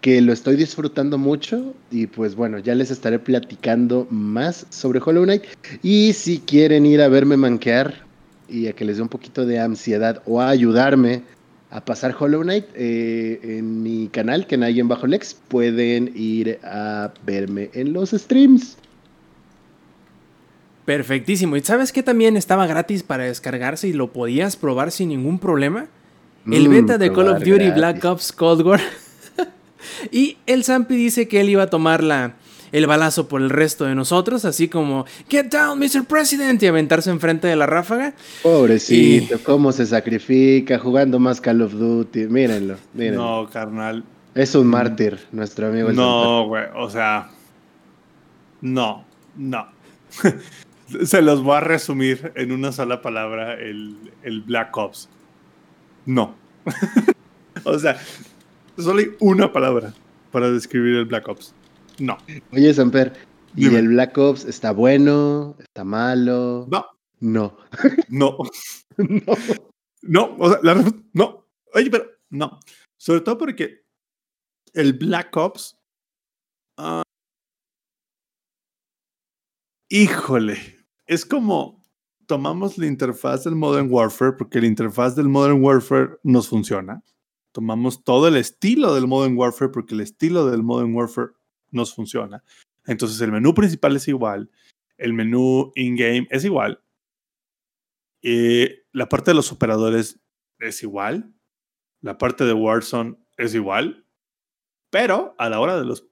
que 0.00 0.20
lo 0.20 0.34
estoy 0.34 0.56
disfrutando 0.56 1.16
mucho 1.16 1.72
y 1.90 2.06
pues 2.06 2.34
bueno, 2.34 2.58
ya 2.58 2.74
les 2.74 2.90
estaré 2.90 3.18
platicando 3.18 4.06
más 4.10 4.66
sobre 4.68 5.00
Hollow 5.02 5.24
Knight 5.24 5.44
y 5.82 6.12
si 6.12 6.40
quieren 6.40 6.84
ir 6.84 7.00
a 7.00 7.08
verme 7.08 7.38
manquear 7.38 8.04
y 8.46 8.66
a 8.66 8.74
que 8.74 8.84
les 8.84 8.98
dé 8.98 9.02
un 9.02 9.08
poquito 9.08 9.46
de 9.46 9.58
ansiedad 9.58 10.22
o 10.26 10.42
a 10.42 10.50
ayudarme 10.50 11.22
a 11.74 11.84
pasar 11.84 12.14
Hollow 12.16 12.42
Knight 12.42 12.66
eh, 12.76 13.40
en 13.42 13.82
mi 13.82 14.06
canal, 14.06 14.46
que 14.46 14.56
nadie 14.56 14.80
en 14.80 14.86
bajo 14.86 15.08
Lex, 15.08 15.34
pueden 15.48 16.12
ir 16.14 16.60
a 16.62 17.12
verme 17.26 17.70
en 17.74 17.92
los 17.92 18.12
streams. 18.12 18.76
Perfectísimo. 20.84 21.56
¿Y 21.56 21.62
sabes 21.62 21.90
qué 21.90 22.04
también 22.04 22.36
estaba 22.36 22.68
gratis 22.68 23.02
para 23.02 23.24
descargarse 23.24 23.88
y 23.88 23.92
lo 23.92 24.12
podías 24.12 24.54
probar 24.54 24.92
sin 24.92 25.08
ningún 25.08 25.40
problema? 25.40 25.88
El 26.46 26.68
mm, 26.68 26.70
beta 26.70 26.96
de 26.96 27.12
Call 27.12 27.28
of 27.28 27.42
Duty 27.42 27.72
Black 27.72 28.04
Ops 28.04 28.30
Cold 28.30 28.64
War. 28.64 28.80
y 30.12 30.36
el 30.46 30.62
Zampi 30.62 30.94
dice 30.94 31.26
que 31.26 31.40
él 31.40 31.50
iba 31.50 31.64
a 31.64 31.70
tomar 31.70 32.04
la, 32.04 32.36
el 32.74 32.88
balazo 32.88 33.28
por 33.28 33.40
el 33.40 33.50
resto 33.50 33.84
de 33.84 33.94
nosotros, 33.94 34.44
así 34.44 34.66
como 34.66 35.06
Get 35.28 35.46
down, 35.46 35.78
Mr. 35.78 36.04
President, 36.08 36.60
y 36.60 36.66
aventarse 36.66 37.08
enfrente 37.08 37.46
de 37.46 37.54
la 37.54 37.66
ráfaga. 37.66 38.14
Pobrecito, 38.42 39.38
cómo 39.44 39.70
se 39.70 39.86
sacrifica 39.86 40.76
jugando 40.80 41.20
más 41.20 41.40
Call 41.40 41.62
of 41.62 41.72
Duty. 41.74 42.26
Mírenlo, 42.26 42.74
mírenlo. 42.92 43.42
No, 43.42 43.48
carnal. 43.48 44.02
Es 44.34 44.56
un 44.56 44.66
mártir, 44.66 45.20
nuestro 45.30 45.68
amigo. 45.68 45.92
no, 45.92 46.48
güey, 46.48 46.64
o 46.74 46.90
sea. 46.90 47.30
No, 48.60 49.04
no. 49.36 49.68
se 51.04 51.22
los 51.22 51.44
voy 51.44 51.58
a 51.58 51.60
resumir 51.60 52.32
en 52.34 52.50
una 52.50 52.72
sola 52.72 53.00
palabra: 53.00 53.54
el, 53.54 53.96
el 54.24 54.40
Black 54.40 54.76
Ops. 54.76 55.08
No. 56.06 56.34
o 57.64 57.78
sea, 57.78 58.00
solo 58.76 58.98
hay 58.98 59.12
una 59.20 59.52
palabra 59.52 59.92
para 60.32 60.50
describir 60.50 60.96
el 60.96 61.04
Black 61.04 61.28
Ops. 61.28 61.54
No. 61.98 62.18
Oye, 62.52 62.74
Samper, 62.74 63.12
¿y 63.54 63.66
el 63.74 63.88
Black 63.88 64.16
Ops 64.18 64.44
está 64.44 64.72
bueno? 64.72 65.56
¿Está 65.58 65.84
malo? 65.84 66.66
No. 66.70 66.86
No. 67.20 67.56
No. 68.08 68.36
no. 68.98 69.34
No, 70.02 70.36
o 70.38 70.50
sea, 70.50 70.60
la 70.62 70.92
no. 71.12 71.46
Oye, 71.72 71.90
pero 71.90 72.06
no. 72.30 72.60
Sobre 72.98 73.20
todo 73.20 73.38
porque 73.38 73.84
el 74.72 74.92
Black 74.94 75.36
Ops. 75.36 75.78
ah, 76.78 77.02
híjole, 79.88 80.58
es 81.06 81.24
como 81.24 81.82
tomamos 82.26 82.78
la 82.78 82.86
interfaz 82.86 83.44
del 83.44 83.54
Modern 83.54 83.88
Warfare 83.90 84.32
porque 84.32 84.60
la 84.60 84.66
interfaz 84.66 85.14
del 85.14 85.28
Modern 85.28 85.62
Warfare 85.62 86.18
nos 86.22 86.48
funciona. 86.48 87.02
Tomamos 87.52 88.02
todo 88.02 88.28
el 88.28 88.36
estilo 88.36 88.94
del 88.94 89.06
Modern 89.06 89.36
Warfare 89.36 89.70
porque 89.70 89.94
el 89.94 90.00
estilo 90.00 90.50
del 90.50 90.62
Modern 90.62 90.94
Warfare 90.94 91.32
nos 91.74 91.94
funciona. 91.94 92.42
Entonces 92.86 93.20
el 93.20 93.32
menú 93.32 93.54
principal 93.54 93.96
es 93.96 94.08
igual, 94.08 94.50
el 94.96 95.12
menú 95.12 95.72
in-game 95.74 96.26
es 96.30 96.44
igual, 96.44 96.82
eh, 98.22 98.86
la 98.92 99.08
parte 99.08 99.30
de 99.30 99.34
los 99.34 99.52
operadores 99.52 100.20
es 100.58 100.82
igual, 100.82 101.34
la 102.00 102.18
parte 102.18 102.44
de 102.44 102.52
Warzone 102.52 103.16
es 103.36 103.54
igual, 103.54 104.06
pero 104.90 105.34
a 105.38 105.48
la 105.48 105.60
hora 105.60 105.76
de 105.78 105.84
los 105.84 106.06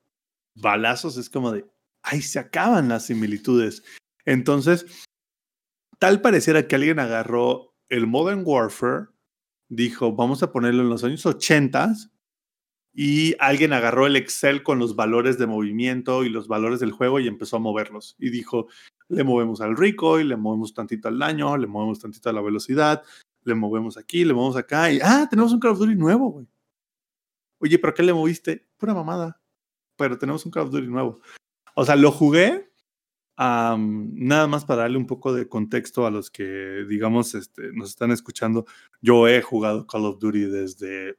balazos 0.55 1.17
es 1.17 1.31
como 1.31 1.53
de, 1.53 1.65
ahí 2.03 2.21
se 2.21 2.39
acaban 2.39 2.89
las 2.89 3.07
similitudes. 3.07 3.85
Entonces, 4.25 5.07
tal 5.99 6.21
pareciera 6.21 6.67
que 6.67 6.75
alguien 6.75 6.99
agarró 6.99 7.75
el 7.89 8.07
Modern 8.07 8.43
Warfare, 8.45 9.09
dijo, 9.69 10.13
vamos 10.13 10.43
a 10.43 10.53
ponerlo 10.53 10.83
en 10.83 10.89
los 10.89 11.05
años 11.05 11.25
80 11.25 11.95
y 12.95 13.35
alguien 13.39 13.73
agarró 13.73 14.07
el 14.07 14.17
Excel 14.17 14.63
con 14.63 14.79
los 14.79 14.97
valores 14.97 15.39
de 15.39 15.47
movimiento 15.47 16.25
y 16.25 16.29
los 16.29 16.47
valores 16.49 16.81
del 16.81 16.93
juego 16.93 17.21
y 17.21 17.29
empezó 17.29 17.57
a 17.57 17.61
moverlos. 17.61 18.17
Y 18.19 18.31
dijo, 18.31 18.69
le 19.09 19.25
movemos 19.25 19.61
al 19.61 19.77
recoil, 19.77 20.29
le 20.29 20.37
movemos 20.37 20.75
tantito 20.75 21.09
al 21.09 21.19
daño, 21.19 21.57
le 21.57 21.67
movemos 21.67 22.01
tantito 22.01 22.29
a 22.29 22.33
la 22.33 22.43
velocidad, 22.43 23.03
le 23.45 23.55
movemos 23.55 23.97
aquí, 23.97 24.25
le 24.25 24.35
movemos 24.35 24.57
acá 24.57 24.93
y, 24.93 25.01
ah, 25.03 25.27
tenemos 25.29 25.53
un 25.53 25.61
Call 25.61 25.73
of 25.73 25.79
Duty 25.79 25.95
nuevo, 25.95 26.31
güey. 26.31 26.47
Oye, 27.59 27.79
¿pero 27.79 27.95
qué 27.95 28.03
le 28.03 28.13
moviste? 28.13 28.69
Pura 28.77 28.93
mamada. 28.93 29.41
Pero 29.97 30.19
tenemos 30.19 30.45
un 30.45 30.53
Call 30.53 30.65
of 30.65 30.71
Duty 30.71 30.89
nuevo. 30.89 31.21
O 31.75 31.85
sea, 31.85 31.97
lo 31.97 32.11
jugué 32.11 32.73
nada 33.39 34.47
más 34.47 34.65
para 34.65 34.83
darle 34.83 34.99
un 34.99 35.07
poco 35.07 35.33
de 35.33 35.49
contexto 35.49 36.07
a 36.07 36.11
los 36.11 36.31
que, 36.31 36.85
digamos, 36.89 37.35
este, 37.35 37.73
nos 37.73 37.91
están 37.91 38.11
escuchando. 38.11 38.67
Yo 39.01 39.27
he 39.29 39.43
jugado 39.43 39.87
Call 39.87 40.05
of 40.05 40.19
Duty 40.19 40.45
desde, 40.45 41.19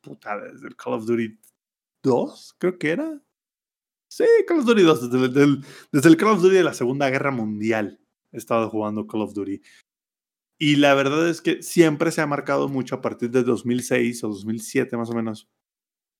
puta, 0.00 0.38
desde 0.38 0.74
Call 0.76 0.94
of 0.94 1.06
Duty 1.06 1.38
2, 2.02 2.56
creo 2.58 2.78
que 2.78 2.90
era. 2.90 3.20
Sí, 4.08 4.24
Call 4.46 4.60
of 4.60 4.66
Duty 4.66 4.82
2, 4.82 5.10
desde 5.10 5.42
el, 5.44 5.64
el 5.92 6.16
Call 6.16 6.30
of 6.30 6.42
Duty 6.42 6.54
de 6.56 6.64
la 6.64 6.74
Segunda 6.74 7.10
Guerra 7.10 7.30
Mundial 7.30 8.00
he 8.32 8.36
estado 8.36 8.68
jugando 8.68 9.06
Call 9.06 9.22
of 9.22 9.34
Duty. 9.34 9.60
Y 10.58 10.76
la 10.76 10.94
verdad 10.94 11.28
es 11.28 11.40
que 11.40 11.62
siempre 11.62 12.10
se 12.10 12.20
ha 12.20 12.26
marcado 12.26 12.68
mucho 12.68 12.96
a 12.96 13.00
partir 13.00 13.30
de 13.30 13.42
2006 13.42 14.24
o 14.24 14.28
2007 14.28 14.96
más 14.96 15.10
o 15.10 15.14
menos, 15.14 15.48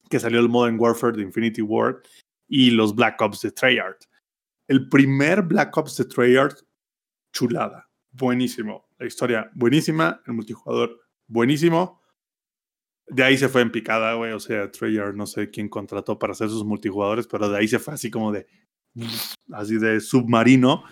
que 0.09 0.19
salió 0.19 0.40
el 0.40 0.48
Modern 0.48 0.81
Warfare 0.81 1.16
de 1.16 1.23
Infinity 1.23 1.62
War 1.62 2.01
y 2.48 2.70
los 2.70 2.94
Black 2.94 3.20
Ops 3.20 3.43
de 3.43 3.52
Treyarch. 3.52 4.09
El 4.66 4.89
primer 4.89 5.43
Black 5.43 5.77
Ops 5.77 5.97
de 5.98 6.05
Treyarch, 6.07 6.65
chulada, 7.32 7.90
buenísimo. 8.12 8.89
La 8.98 9.07
historia 9.07 9.51
buenísima, 9.55 10.23
el 10.27 10.35
multijugador 10.35 11.01
buenísimo. 11.27 11.99
De 13.11 13.24
ahí 13.24 13.37
se 13.37 13.49
fue 13.49 13.62
en 13.62 13.70
picada, 13.70 14.15
güey. 14.15 14.32
O 14.32 14.41
sea, 14.41 14.70
Treyarch 14.70 15.15
no 15.15 15.27
sé 15.27 15.51
quién 15.51 15.69
contrató 15.69 16.19
para 16.19 16.32
hacer 16.32 16.49
sus 16.49 16.65
multijugadores, 16.65 17.27
pero 17.27 17.49
de 17.49 17.59
ahí 17.59 17.69
se 17.69 17.78
fue 17.78 17.95
así 17.95 18.11
como 18.11 18.32
de, 18.32 18.47
así 19.53 19.78
de 19.78 20.01
submarino. 20.01 20.85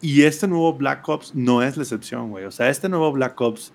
Y 0.00 0.22
este 0.22 0.46
nuevo 0.48 0.74
Black 0.74 1.08
Ops 1.08 1.34
no 1.34 1.62
es 1.62 1.76
la 1.76 1.82
excepción, 1.82 2.30
güey. 2.30 2.44
O 2.44 2.50
sea, 2.50 2.68
este 2.68 2.88
nuevo 2.88 3.12
Black 3.12 3.40
Ops 3.40 3.72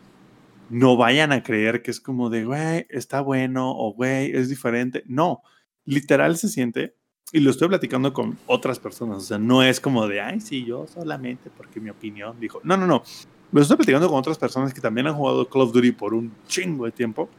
no 0.69 0.95
vayan 0.95 1.31
a 1.31 1.43
creer 1.43 1.81
que 1.81 1.91
es 1.91 1.99
como 1.99 2.29
de, 2.29 2.45
güey, 2.45 2.88
está 2.89 3.21
bueno 3.21 3.71
o 3.71 3.93
güey, 3.93 4.31
es 4.31 4.49
diferente. 4.49 5.03
No, 5.05 5.41
literal 5.85 6.38
se 6.38 6.47
siente, 6.47 6.95
y 7.33 7.39
lo 7.39 7.51
estoy 7.51 7.69
platicando 7.69 8.13
con 8.13 8.38
otras 8.45 8.79
personas, 8.79 9.17
o 9.17 9.21
sea, 9.21 9.38
no 9.38 9.63
es 9.63 9.79
como 9.79 10.07
de, 10.07 10.19
ay, 10.19 10.41
sí, 10.41 10.65
yo 10.65 10.85
solamente 10.88 11.49
porque 11.55 11.79
mi 11.79 11.89
opinión 11.89 12.38
dijo, 12.39 12.59
no, 12.63 12.75
no, 12.75 12.85
no, 12.85 13.03
lo 13.51 13.61
estoy 13.61 13.77
platicando 13.77 14.09
con 14.09 14.17
otras 14.17 14.38
personas 14.38 14.73
que 14.73 14.81
también 14.81 15.07
han 15.07 15.15
jugado 15.15 15.47
Call 15.47 15.61
of 15.61 15.71
Duty 15.71 15.93
por 15.93 16.13
un 16.13 16.33
chingo 16.47 16.85
de 16.85 16.91
tiempo 16.91 17.29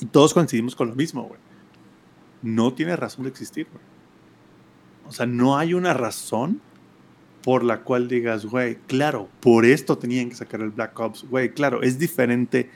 y 0.00 0.06
todos 0.06 0.34
coincidimos 0.34 0.74
con 0.76 0.88
lo 0.88 0.94
mismo, 0.94 1.24
güey. 1.24 1.40
No 2.42 2.72
tiene 2.72 2.94
razón 2.96 3.24
de 3.24 3.30
existir, 3.30 3.66
güey. 3.72 3.84
O 5.08 5.12
sea, 5.12 5.26
no 5.26 5.56
hay 5.56 5.74
una 5.74 5.94
razón 5.94 6.60
por 7.42 7.64
la 7.64 7.80
cual 7.80 8.08
digas, 8.08 8.44
güey, 8.44 8.76
claro, 8.86 9.28
por 9.40 9.64
esto 9.64 9.96
tenían 9.96 10.28
que 10.28 10.34
sacar 10.34 10.60
el 10.60 10.70
Black 10.70 10.98
Ops, 11.00 11.24
güey, 11.30 11.52
claro, 11.54 11.82
es 11.82 11.98
diferente 11.98 12.70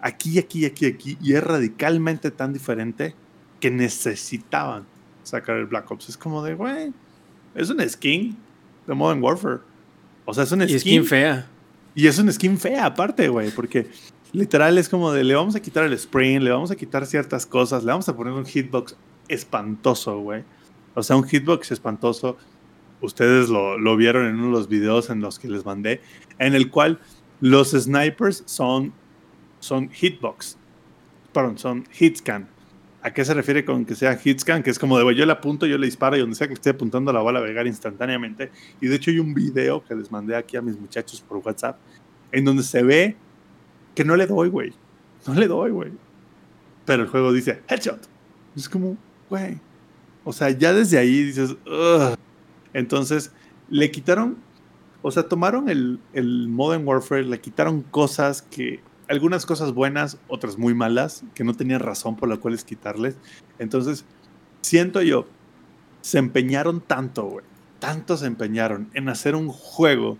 aquí, 0.00 0.38
aquí, 0.38 0.64
aquí, 0.64 0.86
aquí, 0.86 1.18
y 1.22 1.34
es 1.34 1.42
radicalmente 1.44 2.30
tan 2.30 2.52
diferente 2.52 3.14
que 3.60 3.70
necesitaban 3.70 4.84
sacar 5.22 5.56
el 5.56 5.66
Black 5.66 5.90
Ops. 5.90 6.08
Es 6.08 6.16
como 6.16 6.42
de, 6.42 6.54
güey, 6.54 6.92
es 7.54 7.70
un 7.70 7.80
skin 7.88 8.36
de 8.86 8.94
Modern 8.94 9.22
Warfare. 9.22 9.60
O 10.24 10.34
sea, 10.34 10.44
es 10.44 10.52
un 10.52 10.62
Y 10.62 10.66
skin, 10.68 10.80
skin 10.80 11.04
fea. 11.04 11.46
y 11.94 12.06
es 12.06 12.18
un 12.18 12.32
skin 12.32 12.58
fea 12.58 12.86
aparte, 12.86 13.28
güey, 13.28 13.50
porque 13.52 13.88
literal 14.32 14.78
es 14.78 14.88
como 14.88 15.12
de, 15.12 15.24
le 15.24 15.34
vamos 15.34 15.56
a 15.56 15.60
quitar 15.60 15.84
el 15.84 15.92
sprint, 15.94 16.42
le 16.42 16.50
vamos 16.50 16.70
a 16.70 16.76
quitar 16.76 17.06
ciertas 17.06 17.46
cosas, 17.46 17.84
le 17.84 17.92
vamos 17.92 18.08
a 18.08 18.16
poner 18.16 18.32
un 18.32 18.44
hitbox 18.44 18.96
espantoso, 19.28 20.20
güey. 20.20 20.44
O 20.94 21.02
sea, 21.02 21.16
un 21.16 21.24
hitbox 21.24 21.72
espantoso. 21.72 22.36
Ustedes 23.00 23.48
lo, 23.48 23.78
lo 23.78 23.96
vieron 23.96 24.26
en 24.26 24.36
uno 24.36 24.46
de 24.46 24.52
los 24.52 24.68
videos 24.68 25.10
en 25.10 25.20
los 25.20 25.38
que 25.38 25.48
les 25.48 25.64
mandé, 25.64 26.00
en 26.38 26.54
el 26.54 26.70
cual 26.70 26.98
los 27.40 27.72
snipers 27.72 28.42
son, 28.46 28.92
son 29.60 29.90
hitbox. 29.90 30.56
Perdón, 31.32 31.58
son 31.58 31.84
hitscan. 31.98 32.48
¿A 33.02 33.12
qué 33.12 33.24
se 33.24 33.34
refiere 33.34 33.64
con 33.64 33.84
que 33.84 33.94
sea 33.94 34.18
hitscan? 34.22 34.62
Que 34.62 34.70
es 34.70 34.78
como 34.78 34.96
de, 34.96 35.04
güey, 35.04 35.14
yo 35.14 35.26
le 35.26 35.32
apunto, 35.32 35.66
yo 35.66 35.78
le 35.78 35.86
disparo 35.86 36.16
y 36.16 36.20
donde 36.20 36.34
sea 36.34 36.48
que 36.48 36.54
esté 36.54 36.70
apuntando 36.70 37.12
la 37.12 37.20
bala 37.20 37.40
a 37.40 37.66
instantáneamente. 37.66 38.50
Y 38.80 38.88
de 38.88 38.96
hecho 38.96 39.10
hay 39.10 39.18
un 39.18 39.34
video 39.34 39.84
que 39.84 39.94
les 39.94 40.10
mandé 40.10 40.34
aquí 40.34 40.56
a 40.56 40.62
mis 40.62 40.78
muchachos 40.78 41.20
por 41.20 41.38
WhatsApp, 41.38 41.78
en 42.32 42.44
donde 42.44 42.62
se 42.62 42.82
ve 42.82 43.16
que 43.96 44.04
no 44.04 44.14
le 44.14 44.28
doy, 44.28 44.48
güey. 44.48 44.72
No 45.26 45.34
le 45.34 45.48
doy, 45.48 45.72
güey. 45.72 45.90
Pero 46.84 47.02
el 47.02 47.08
juego 47.08 47.32
dice 47.32 47.62
headshot. 47.68 48.06
Es 48.54 48.68
como, 48.68 48.96
güey. 49.28 49.58
O 50.22 50.32
sea, 50.32 50.50
ya 50.50 50.72
desde 50.72 50.98
ahí 50.98 51.24
dices. 51.24 51.56
Entonces, 52.72 53.32
le 53.70 53.90
quitaron, 53.90 54.36
o 55.02 55.10
sea, 55.10 55.24
tomaron 55.24 55.68
el, 55.68 55.98
el 56.12 56.46
Modern 56.48 56.86
Warfare, 56.86 57.24
le 57.24 57.40
quitaron 57.40 57.82
cosas 57.82 58.42
que, 58.42 58.80
algunas 59.08 59.46
cosas 59.46 59.72
buenas, 59.72 60.18
otras 60.28 60.58
muy 60.58 60.74
malas, 60.74 61.24
que 61.34 61.42
no 61.42 61.54
tenían 61.54 61.80
razón 61.80 62.16
por 62.16 62.28
la 62.28 62.36
cual 62.36 62.54
es 62.54 62.64
quitarles. 62.64 63.16
Entonces, 63.58 64.04
siento 64.60 65.00
yo, 65.00 65.26
se 66.02 66.18
empeñaron 66.18 66.80
tanto, 66.80 67.24
güey. 67.24 67.44
Tanto 67.78 68.16
se 68.16 68.26
empeñaron 68.26 68.90
en 68.94 69.08
hacer 69.08 69.34
un 69.34 69.48
juego 69.48 70.18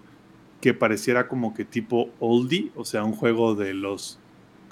que 0.66 0.74
pareciera 0.74 1.28
como 1.28 1.54
que 1.54 1.64
tipo 1.64 2.10
oldie, 2.18 2.72
o 2.74 2.84
sea, 2.84 3.04
un 3.04 3.12
juego 3.12 3.54
de 3.54 3.72
los... 3.72 4.18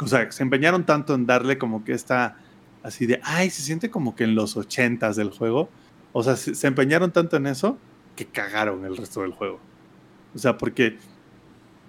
O 0.00 0.08
sea, 0.08 0.32
se 0.32 0.42
empeñaron 0.42 0.84
tanto 0.84 1.14
en 1.14 1.24
darle 1.24 1.56
como 1.56 1.84
que 1.84 1.92
esta, 1.92 2.36
así 2.82 3.06
de, 3.06 3.20
ay, 3.22 3.48
se 3.48 3.62
siente 3.62 3.92
como 3.92 4.16
que 4.16 4.24
en 4.24 4.34
los 4.34 4.56
ochentas 4.56 5.14
del 5.14 5.30
juego. 5.30 5.68
O 6.12 6.24
sea, 6.24 6.34
se, 6.34 6.66
empeñaron 6.66 7.12
tanto 7.12 7.36
en 7.36 7.46
eso 7.46 7.78
que 8.16 8.26
cagaron 8.26 8.84
el 8.84 8.96
resto 8.96 9.20
del 9.22 9.30
juego. 9.30 9.60
O 10.34 10.38
sea, 10.38 10.58
porque 10.58 10.98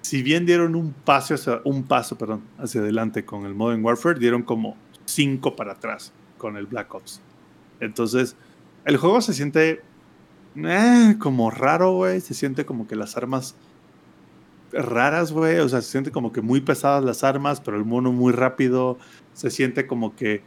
si 0.03 0.22
bien 0.22 0.45
dieron 0.45 0.76
un 0.76 0.94
paso 0.94 1.34
hacia, 1.34 1.61
un 1.64 1.82
paso, 1.82 2.15
perdón, 2.15 2.44
hacia 2.60 2.82
adelante 2.82 3.26
con 3.26 3.48
el 3.48 3.56
Modern 3.56 3.84
Warfare, 3.84 4.19
dieron 4.19 4.44
como 4.44 4.77
cinco 5.06 5.56
para 5.56 5.72
atrás 5.72 6.14
con 6.38 6.57
el 6.57 6.68
Black 6.68 6.94
Ops. 6.94 7.22
Entonces, 7.80 8.36
el 8.86 8.98
juego 8.98 9.19
se 9.22 9.34
siente 9.34 9.82
eh, 10.57 11.15
como 11.18 11.49
raro, 11.49 11.94
güey. 11.94 12.22
Se 12.22 12.36
siente 12.36 12.68
como 12.68 12.88
que 12.88 12.95
las 12.95 13.18
armas 13.18 13.56
raras, 14.72 15.32
güey. 15.32 15.60
O 15.60 15.70
sea, 15.70 15.82
se 15.82 15.92
siente 15.92 16.12
como 16.12 16.32
que 16.32 16.42
muy 16.42 16.62
pesadas 16.62 17.04
las 17.04 17.24
armas, 17.24 17.62
pero 17.62 17.78
el 17.78 17.86
mono 17.86 18.12
muy 18.12 18.34
rápido. 18.34 18.98
Se 19.34 19.52
siente 19.52 19.88
como 19.88 20.16
que 20.16 20.44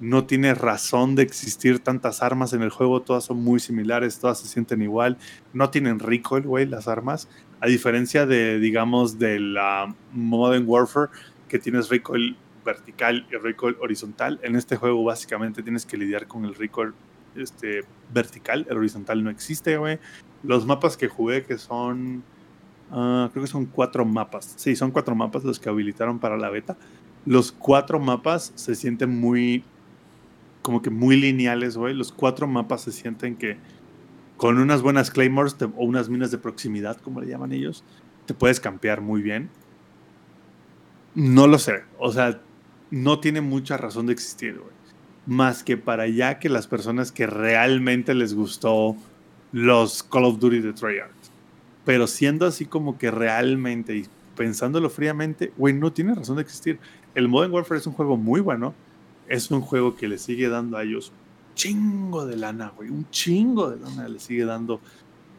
no 0.00 0.24
tiene 0.24 0.54
razón 0.54 1.14
de 1.14 1.22
existir 1.22 1.78
tantas 1.80 2.22
armas 2.22 2.52
en 2.52 2.62
el 2.62 2.70
juego. 2.70 3.02
Todas 3.02 3.24
son 3.24 3.42
muy 3.42 3.60
similares, 3.60 4.18
todas 4.18 4.40
se 4.40 4.48
sienten 4.48 4.82
igual. 4.82 5.18
No 5.52 5.70
tienen 5.70 5.98
recoil, 5.98 6.44
güey, 6.44 6.66
las 6.66 6.88
armas. 6.88 7.28
A 7.60 7.66
diferencia 7.66 8.26
de, 8.26 8.58
digamos, 8.58 9.18
de 9.18 9.38
la 9.38 9.94
Modern 10.12 10.64
Warfare, 10.66 11.10
que 11.48 11.58
tienes 11.58 11.88
recoil 11.90 12.36
vertical 12.64 13.26
y 13.30 13.36
recoil 13.36 13.76
horizontal. 13.80 14.40
En 14.42 14.56
este 14.56 14.76
juego, 14.76 15.04
básicamente, 15.04 15.62
tienes 15.62 15.84
que 15.84 15.96
lidiar 15.96 16.26
con 16.26 16.44
el 16.44 16.54
recoil 16.54 16.94
este, 17.36 17.82
vertical. 18.12 18.66
El 18.70 18.78
horizontal 18.78 19.22
no 19.22 19.30
existe, 19.30 19.76
güey. 19.76 19.98
Los 20.42 20.66
mapas 20.66 20.96
que 20.96 21.08
jugué, 21.08 21.44
que 21.44 21.58
son. 21.58 22.22
Ah, 22.90 23.28
creo 23.32 23.44
que 23.44 23.50
son 23.50 23.66
cuatro 23.66 24.04
mapas. 24.04 24.54
Sí, 24.56 24.76
son 24.76 24.90
cuatro 24.90 25.14
mapas 25.14 25.44
los 25.44 25.58
que 25.58 25.68
habilitaron 25.68 26.18
para 26.18 26.36
la 26.36 26.50
beta. 26.50 26.76
Los 27.26 27.52
cuatro 27.52 27.98
mapas 28.00 28.52
se 28.54 28.74
sienten 28.74 29.18
muy. 29.18 29.64
Como 30.62 30.82
que 30.82 30.90
muy 30.90 31.16
lineales, 31.16 31.76
güey. 31.76 31.94
Los 31.94 32.12
cuatro 32.12 32.46
mapas 32.46 32.82
se 32.82 32.92
sienten 32.92 33.36
que. 33.36 33.58
Con 34.36 34.58
unas 34.58 34.80
buenas 34.82 35.10
claymores 35.10 35.56
o 35.60 35.84
unas 35.84 36.08
minas 36.08 36.30
de 36.30 36.38
proximidad, 36.38 36.96
como 36.98 37.20
le 37.20 37.26
llaman 37.26 37.52
ellos, 37.52 37.84
te 38.26 38.32
puedes 38.34 38.58
campear 38.60 39.00
muy 39.02 39.20
bien. 39.22 39.50
No 41.14 41.46
lo 41.46 41.58
sé. 41.58 41.82
O 41.98 42.10
sea, 42.12 42.40
no 42.90 43.20
tiene 43.20 43.40
mucha 43.42 43.76
razón 43.76 44.06
de 44.06 44.12
existir, 44.14 44.58
güey. 44.58 44.70
más 45.26 45.62
que 45.62 45.76
para 45.76 46.08
ya 46.08 46.38
que 46.38 46.48
las 46.48 46.66
personas 46.66 47.12
que 47.12 47.26
realmente 47.26 48.14
les 48.14 48.34
gustó 48.34 48.96
los 49.52 50.02
Call 50.02 50.24
of 50.24 50.38
Duty 50.40 50.60
de 50.60 50.72
Treyarch. 50.72 51.10
Pero 51.90 52.06
siendo 52.06 52.46
así 52.46 52.66
como 52.66 52.98
que 52.98 53.10
realmente 53.10 53.96
y 53.96 54.06
pensándolo 54.36 54.90
fríamente, 54.90 55.52
güey, 55.58 55.74
no 55.74 55.92
tiene 55.92 56.14
razón 56.14 56.36
de 56.36 56.42
existir. 56.42 56.78
El 57.16 57.26
Modern 57.26 57.52
Warfare 57.52 57.80
es 57.80 57.86
un 57.88 57.94
juego 57.94 58.16
muy 58.16 58.40
bueno. 58.40 58.74
Es 59.26 59.50
un 59.50 59.60
juego 59.60 59.96
que 59.96 60.06
le 60.06 60.16
sigue 60.16 60.48
dando 60.48 60.76
a 60.76 60.84
ellos 60.84 61.08
un 61.10 61.54
chingo 61.56 62.26
de 62.26 62.36
lana, 62.36 62.72
güey. 62.76 62.90
Un 62.90 63.10
chingo 63.10 63.70
de 63.70 63.80
lana 63.80 64.06
le 64.06 64.20
sigue 64.20 64.44
dando 64.44 64.80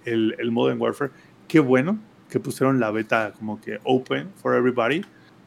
el, 0.03 0.36
el 0.40 0.52
Modern 0.52 0.82
Warfare. 0.82 1.11
Qué 1.48 1.61
bueno 1.61 1.98
que 2.30 2.41
pusieron 2.41 2.82
la 2.82 2.91
beta 2.91 3.32
como 3.32 3.61
que 3.61 3.80
open 3.86 4.30
for 4.36 4.53
everybody. 4.53 5.06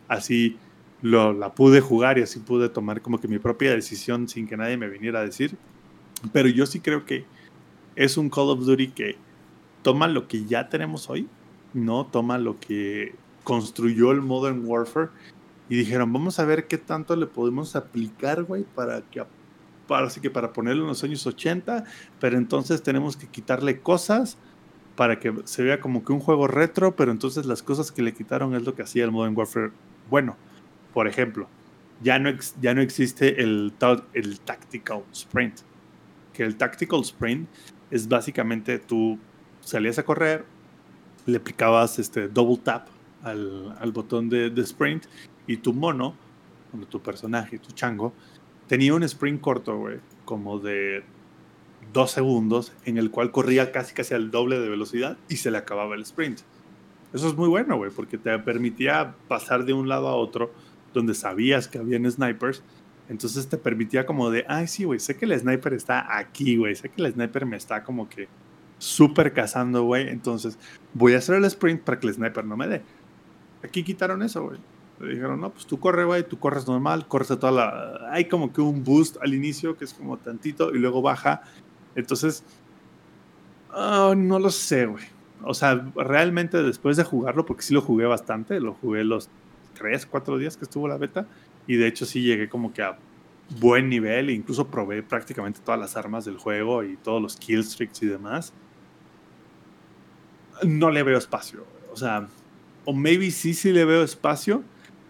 Así 0.08 0.56
lo, 1.02 1.34
la 1.34 1.54
pude 1.54 1.82
jugar 1.82 2.16
y 2.16 2.22
así 2.22 2.38
pude 2.38 2.70
tomar 2.70 3.02
como 3.02 3.20
que 3.20 3.28
mi 3.28 3.38
propia 3.38 3.72
decisión 3.72 4.26
sin 4.26 4.48
que 4.48 4.56
nadie 4.56 4.78
me 4.78 4.88
viniera 4.88 5.20
a 5.20 5.24
decir. 5.26 5.54
Pero 6.32 6.48
yo 6.48 6.64
sí 6.64 6.80
creo 6.80 7.04
que 7.04 7.26
es 7.94 8.16
un 8.16 8.30
Call 8.30 8.48
of 8.48 8.64
Duty 8.64 8.88
que 8.88 9.18
toma 9.84 10.08
lo 10.08 10.26
que 10.26 10.46
ya 10.46 10.68
tenemos 10.68 11.08
hoy, 11.08 11.28
no 11.74 12.06
toma 12.06 12.38
lo 12.38 12.58
que 12.58 13.14
construyó 13.44 14.10
el 14.10 14.22
Modern 14.22 14.64
Warfare 14.64 15.10
y 15.68 15.76
dijeron, 15.76 16.12
vamos 16.12 16.40
a 16.40 16.44
ver 16.44 16.66
qué 16.66 16.78
tanto 16.78 17.14
le 17.14 17.26
podemos 17.26 17.76
aplicar, 17.76 18.42
güey, 18.42 18.64
para 18.64 19.02
que 19.02 19.22
para, 19.86 20.06
así 20.06 20.20
que 20.20 20.30
para 20.30 20.54
ponerlo 20.54 20.82
en 20.82 20.88
los 20.88 21.04
años 21.04 21.26
80, 21.26 21.84
pero 22.18 22.38
entonces 22.38 22.82
tenemos 22.82 23.18
que 23.18 23.26
quitarle 23.28 23.80
cosas 23.80 24.38
para 24.96 25.18
que 25.20 25.34
se 25.44 25.62
vea 25.62 25.80
como 25.80 26.04
que 26.04 26.12
un 26.12 26.20
juego 26.20 26.46
retro, 26.46 26.96
pero 26.96 27.12
entonces 27.12 27.44
las 27.44 27.62
cosas 27.62 27.92
que 27.92 28.00
le 28.00 28.14
quitaron 28.14 28.54
es 28.54 28.64
lo 28.64 28.74
que 28.74 28.82
hacía 28.82 29.04
el 29.04 29.10
Modern 29.10 29.36
Warfare 29.36 29.72
bueno. 30.08 30.36
Por 30.94 31.08
ejemplo, 31.08 31.48
ya 32.02 32.18
no, 32.18 32.30
ya 32.62 32.72
no 32.72 32.80
existe 32.80 33.42
el, 33.42 33.74
el 34.14 34.40
Tactical 34.40 35.02
Sprint. 35.12 35.60
Que 36.32 36.44
el 36.44 36.56
Tactical 36.56 37.00
Sprint 37.00 37.48
es 37.90 38.08
básicamente 38.08 38.78
tú 38.78 39.18
salías 39.64 39.98
a 39.98 40.04
correr, 40.04 40.44
le 41.26 41.38
aplicabas 41.38 41.98
este 41.98 42.28
double 42.28 42.58
tap 42.62 42.88
al, 43.22 43.76
al 43.80 43.92
botón 43.92 44.28
de, 44.28 44.50
de, 44.50 44.62
sprint 44.62 45.04
y 45.46 45.56
tu 45.58 45.72
mono, 45.72 46.14
tu 46.90 47.00
personaje, 47.00 47.58
tu 47.58 47.72
chango, 47.72 48.12
tenía 48.66 48.94
un 48.94 49.02
sprint 49.02 49.40
corto, 49.40 49.76
güey, 49.78 49.98
como 50.24 50.58
de 50.58 51.04
dos 51.92 52.10
segundos, 52.10 52.72
en 52.84 52.98
el 52.98 53.10
cual 53.10 53.30
corría 53.30 53.72
casi 53.72 53.94
casi 53.94 54.14
al 54.14 54.30
doble 54.30 54.58
de 54.58 54.68
velocidad 54.68 55.16
y 55.28 55.36
se 55.36 55.50
le 55.50 55.58
acababa 55.58 55.94
el 55.94 56.02
sprint. 56.02 56.40
Eso 57.12 57.28
es 57.28 57.36
muy 57.36 57.48
bueno, 57.48 57.76
güey, 57.76 57.90
porque 57.90 58.18
te 58.18 58.36
permitía 58.40 59.14
pasar 59.28 59.64
de 59.64 59.72
un 59.72 59.88
lado 59.88 60.08
a 60.08 60.16
otro 60.16 60.52
donde 60.92 61.14
sabías 61.14 61.68
que 61.68 61.78
habían 61.78 62.10
snipers. 62.10 62.62
Entonces 63.08 63.48
te 63.48 63.58
permitía 63.58 64.06
como 64.06 64.30
de, 64.30 64.44
ay, 64.48 64.66
sí, 64.66 64.84
güey, 64.84 64.98
sé 64.98 65.16
que 65.16 65.26
el 65.26 65.38
sniper 65.38 65.74
está 65.74 66.16
aquí, 66.16 66.56
güey, 66.56 66.74
sé 66.74 66.88
que 66.88 67.02
el 67.02 67.12
sniper 67.12 67.46
me 67.46 67.56
está 67.56 67.84
como 67.84 68.08
que 68.08 68.28
súper 68.84 69.32
cazando, 69.32 69.84
güey. 69.84 70.08
Entonces 70.08 70.58
voy 70.92 71.14
a 71.14 71.18
hacer 71.18 71.36
el 71.36 71.44
sprint 71.46 71.82
para 71.82 71.98
que 71.98 72.06
el 72.06 72.14
sniper 72.14 72.44
no 72.44 72.56
me 72.56 72.68
dé. 72.68 72.82
Aquí 73.62 73.82
quitaron 73.82 74.22
eso, 74.22 74.44
güey. 74.44 74.58
Le 75.00 75.14
dijeron, 75.14 75.40
no, 75.40 75.50
pues 75.50 75.66
tú 75.66 75.80
corre, 75.80 76.04
güey, 76.04 76.26
tú 76.28 76.38
corres 76.38 76.66
normal, 76.68 77.08
corres 77.08 77.30
a 77.30 77.38
toda 77.38 77.52
la... 77.52 78.12
Hay 78.12 78.26
como 78.26 78.52
que 78.52 78.60
un 78.60 78.84
boost 78.84 79.16
al 79.20 79.34
inicio 79.34 79.76
que 79.76 79.84
es 79.84 79.92
como 79.92 80.18
tantito 80.18 80.72
y 80.72 80.78
luego 80.78 81.02
baja. 81.02 81.42
Entonces, 81.96 82.44
oh, 83.72 84.14
no 84.14 84.38
lo 84.38 84.50
sé, 84.50 84.86
güey 84.86 85.14
o 85.44 85.54
sea, 85.54 85.86
realmente 85.94 86.62
después 86.62 86.96
de 86.96 87.04
jugarlo, 87.04 87.44
porque 87.46 87.62
sí 87.62 87.74
lo 87.74 87.80
jugué 87.80 88.06
bastante, 88.06 88.60
lo 88.60 88.74
jugué 88.74 89.04
los 89.04 89.28
3, 89.74 90.06
4 90.06 90.38
días 90.38 90.56
que 90.56 90.64
estuvo 90.64 90.88
la 90.88 90.96
beta, 90.96 91.26
y 91.66 91.76
de 91.76 91.86
hecho 91.86 92.06
sí 92.06 92.22
llegué 92.22 92.48
como 92.48 92.72
que 92.72 92.82
a 92.82 92.98
buen 93.60 93.88
nivel, 93.88 94.30
e 94.30 94.32
incluso 94.32 94.68
probé 94.68 95.02
prácticamente 95.02 95.60
todas 95.64 95.78
las 95.78 95.96
armas 95.96 96.24
del 96.24 96.38
juego 96.38 96.82
y 96.82 96.96
todos 96.96 97.20
los 97.20 97.36
killstreaks 97.36 98.02
y 98.02 98.06
demás. 98.06 98.52
No 100.62 100.90
le 100.90 101.02
veo 101.02 101.18
espacio, 101.18 101.64
o 101.92 101.96
sea, 101.96 102.28
o 102.84 102.92
maybe 102.92 103.30
sí, 103.30 103.54
sí 103.54 103.72
le 103.72 103.84
veo 103.84 104.02
espacio, 104.02 104.62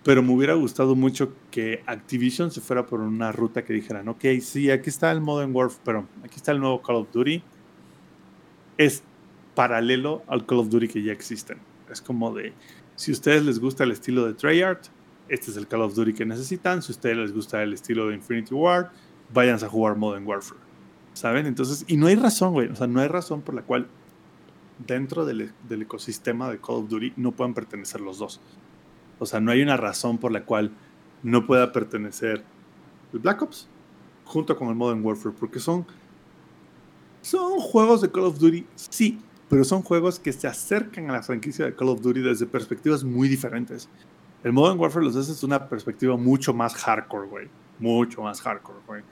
pero 0.04 0.22
me 0.22 0.32
hubiera 0.32 0.54
gustado 0.54 0.94
mucho 0.94 1.32
que 1.50 1.82
Activision 1.86 2.50
se 2.50 2.60
fuera 2.60 2.86
por 2.86 3.00
una 3.00 3.32
ruta 3.32 3.64
que 3.64 3.72
dijeran, 3.72 4.08
ok, 4.08 4.24
sí, 4.40 4.70
aquí 4.70 4.90
está 4.90 5.10
el 5.10 5.20
Modern 5.20 5.54
Warfare, 5.54 5.82
pero 5.84 6.08
aquí 6.22 6.36
está 6.36 6.52
el 6.52 6.60
nuevo 6.60 6.82
Call 6.82 6.96
of 6.96 7.08
Duty. 7.10 7.42
Es 8.76 9.02
paralelo 9.54 10.22
al 10.26 10.44
Call 10.44 10.58
of 10.58 10.68
Duty 10.68 10.88
que 10.88 11.02
ya 11.02 11.12
existen. 11.12 11.58
Es 11.90 12.02
como 12.02 12.34
de, 12.34 12.52
si 12.96 13.12
a 13.12 13.14
ustedes 13.14 13.44
les 13.44 13.58
gusta 13.58 13.84
el 13.84 13.92
estilo 13.92 14.26
de 14.26 14.34
Treyarch, 14.34 14.90
este 15.28 15.50
es 15.50 15.56
el 15.56 15.66
Call 15.66 15.80
of 15.80 15.94
Duty 15.94 16.12
que 16.12 16.26
necesitan. 16.26 16.82
Si 16.82 16.92
a 16.92 16.94
ustedes 16.94 17.16
les 17.16 17.32
gusta 17.32 17.62
el 17.62 17.72
estilo 17.72 18.08
de 18.08 18.16
Infinity 18.16 18.54
Ward, 18.54 18.88
váyanse 19.32 19.64
a 19.64 19.68
jugar 19.70 19.96
Modern 19.96 20.26
Warfare. 20.26 20.60
¿Saben? 21.14 21.46
Entonces, 21.46 21.84
y 21.86 21.96
no 21.96 22.08
hay 22.08 22.16
razón, 22.16 22.52
güey. 22.52 22.68
O 22.68 22.76
sea, 22.76 22.86
no 22.86 23.00
hay 23.00 23.08
razón 23.08 23.40
por 23.40 23.54
la 23.54 23.62
cual 23.62 23.86
dentro 24.78 25.24
del, 25.24 25.52
del, 25.68 25.82
ecosistema 25.82 26.50
de 26.50 26.58
Call 26.58 26.76
of 26.76 26.88
Duty 26.88 27.14
no 27.16 27.32
puedan 27.32 27.54
pertenecer 27.54 28.00
los 28.00 28.18
dos. 28.18 28.40
O 29.18 29.26
sea, 29.26 29.40
no 29.40 29.52
hay 29.52 29.62
una 29.62 29.76
razón 29.76 30.18
por 30.18 30.32
la 30.32 30.44
cual 30.44 30.72
no 31.22 31.46
pueda 31.46 31.72
pertenecer 31.72 32.44
el 33.12 33.18
Black 33.18 33.42
Ops 33.42 33.68
junto 34.24 34.56
con 34.56 34.68
el 34.68 34.74
Modern 34.74 35.04
Warfare, 35.04 35.34
porque 35.38 35.60
son, 35.60 35.86
son 37.22 37.58
juegos 37.60 38.00
de 38.00 38.10
Call 38.10 38.24
of 38.24 38.38
Duty, 38.38 38.66
sí, 38.74 39.18
pero 39.48 39.64
son 39.64 39.82
juegos 39.82 40.18
que 40.18 40.32
se 40.32 40.46
acercan 40.46 41.10
a 41.10 41.12
la 41.12 41.22
franquicia 41.22 41.64
de 41.64 41.74
Call 41.74 41.90
of 41.90 42.00
Duty 42.00 42.20
desde 42.20 42.46
perspectivas 42.46 43.04
muy 43.04 43.28
diferentes. 43.28 43.88
El 44.42 44.52
Modern 44.52 44.78
Warfare 44.78 45.04
los 45.04 45.16
hace 45.16 45.32
desde 45.32 45.46
una 45.46 45.68
perspectiva 45.68 46.16
mucho 46.16 46.52
más 46.52 46.74
hardcore, 46.74 47.28
güey. 47.28 47.48
Mucho 47.78 48.22
más 48.22 48.40
hardcore, 48.42 48.80
güey. 48.86 49.02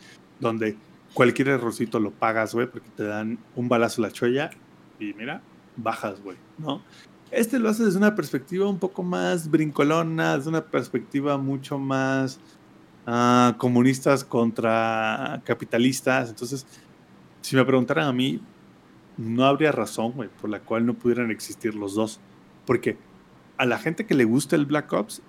Donde 0.40 0.76
cualquier 1.14 1.48
errorcito 1.48 2.00
lo 2.00 2.10
pagas, 2.10 2.54
güey, 2.54 2.66
porque 2.66 2.88
te 2.96 3.04
dan 3.04 3.38
un 3.56 3.68
balazo 3.68 4.02
a 4.02 4.08
la 4.08 4.12
cholla 4.12 4.50
y 4.98 5.14
mira, 5.14 5.42
bajas, 5.76 6.22
güey, 6.22 6.36
¿no? 6.58 6.82
Este 7.30 7.58
lo 7.58 7.70
hace 7.70 7.84
desde 7.84 7.98
una 7.98 8.14
perspectiva 8.14 8.68
un 8.68 8.78
poco 8.78 9.02
más 9.02 9.50
brincolona, 9.50 10.36
desde 10.36 10.50
una 10.50 10.64
perspectiva 10.64 11.38
mucho 11.38 11.78
más 11.78 12.38
uh, 13.06 13.56
comunistas 13.56 14.22
contra 14.22 15.40
capitalistas. 15.44 16.28
Entonces, 16.28 16.66
si 17.40 17.56
me 17.56 17.64
preguntaran 17.64 18.06
a 18.06 18.12
mí, 18.12 18.40
no 19.16 19.44
habría 19.46 19.72
razón, 19.72 20.12
güey, 20.12 20.28
por 20.40 20.50
la 20.50 20.60
cual 20.60 20.84
no 20.84 20.94
pudieran 20.94 21.30
existir 21.30 21.74
los 21.74 21.94
dos. 21.94 22.20
Porque 22.66 22.98
a 23.56 23.64
la 23.64 23.78
gente 23.78 24.04
que 24.04 24.14
le 24.14 24.24
gusta 24.24 24.54
el 24.56 24.66
Black 24.66 24.92
Ops, 24.92 25.22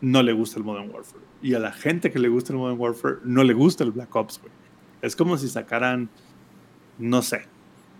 no 0.00 0.22
le 0.22 0.32
gusta 0.32 0.58
el 0.58 0.64
Modern 0.64 0.90
Warfare. 0.90 1.22
Y 1.42 1.54
a 1.54 1.58
la 1.58 1.72
gente 1.72 2.10
que 2.10 2.18
le 2.18 2.28
gusta 2.28 2.52
el 2.52 2.58
Modern 2.58 2.80
Warfare, 2.80 3.16
no 3.24 3.44
le 3.44 3.52
gusta 3.52 3.84
el 3.84 3.92
Black 3.92 4.14
Ops, 4.16 4.40
güey. 4.40 4.52
Es 5.02 5.16
como 5.16 5.36
si 5.36 5.48
sacaran, 5.48 6.08
no 6.98 7.22
sé, 7.22 7.46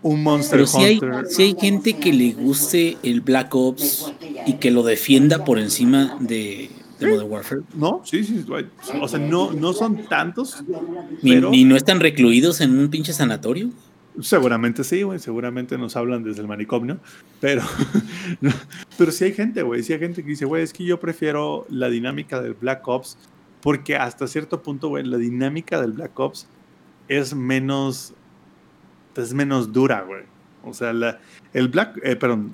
un 0.03 0.21
Monster 0.21 0.59
Pero 0.59 0.67
si 0.67 0.77
Hunter. 0.77 1.11
Hay, 1.11 1.25
si 1.27 1.43
hay 1.43 1.55
gente 1.59 1.93
que 1.93 2.13
le 2.13 2.33
guste 2.33 2.97
el 3.03 3.21
Black 3.21 3.55
Ops 3.55 4.13
y 4.45 4.53
que 4.53 4.69
lo 4.69 4.83
defienda 4.83 5.43
por 5.43 5.57
encima 5.57 6.17
de, 6.19 6.69
de 6.99 7.07
Modern 7.07 7.31
Warfare. 7.31 7.61
No, 7.73 8.01
sí, 8.03 8.23
sí. 8.23 8.45
O 9.01 9.07
sea, 9.07 9.19
no, 9.19 9.51
no 9.53 9.73
son 9.73 10.05
tantos. 10.05 10.63
¿Ni, 11.21 11.33
pero... 11.33 11.49
¿Ni 11.49 11.63
no 11.63 11.75
están 11.75 11.99
recluidos 11.99 12.61
en 12.61 12.77
un 12.77 12.89
pinche 12.89 13.13
sanatorio? 13.13 13.69
Seguramente 14.21 14.83
sí, 14.83 15.01
güey, 15.01 15.17
seguramente 15.17 15.75
nos 15.77 15.95
hablan 15.95 16.23
desde 16.23 16.41
el 16.41 16.47
manicomio, 16.47 16.99
pero, 17.39 17.63
pero 18.97 19.11
sí 19.11 19.23
hay 19.23 19.33
gente, 19.33 19.63
güey, 19.63 19.81
sí 19.81 19.91
hay 19.91 19.97
gente 19.99 20.21
que 20.21 20.29
dice, 20.29 20.45
güey, 20.45 20.61
es 20.61 20.71
que 20.71 20.83
yo 20.83 20.99
prefiero 20.99 21.65
la 21.69 21.89
dinámica 21.89 22.39
del 22.39 22.53
Black 22.53 22.87
Ops, 22.87 23.17
porque 23.59 23.95
hasta 23.95 24.27
cierto 24.27 24.61
punto, 24.61 24.89
güey, 24.89 25.03
la 25.03 25.17
dinámica 25.17 25.81
del 25.81 25.93
Black 25.93 26.19
Ops 26.19 26.47
es 27.07 27.33
menos, 27.33 28.13
es 29.15 29.33
menos 29.33 29.71
dura, 29.71 30.01
güey. 30.01 30.23
O 30.63 30.73
sea, 30.73 30.93
la, 30.93 31.19
el 31.53 31.67
Black, 31.67 31.99
eh, 32.03 32.15
perdón, 32.15 32.51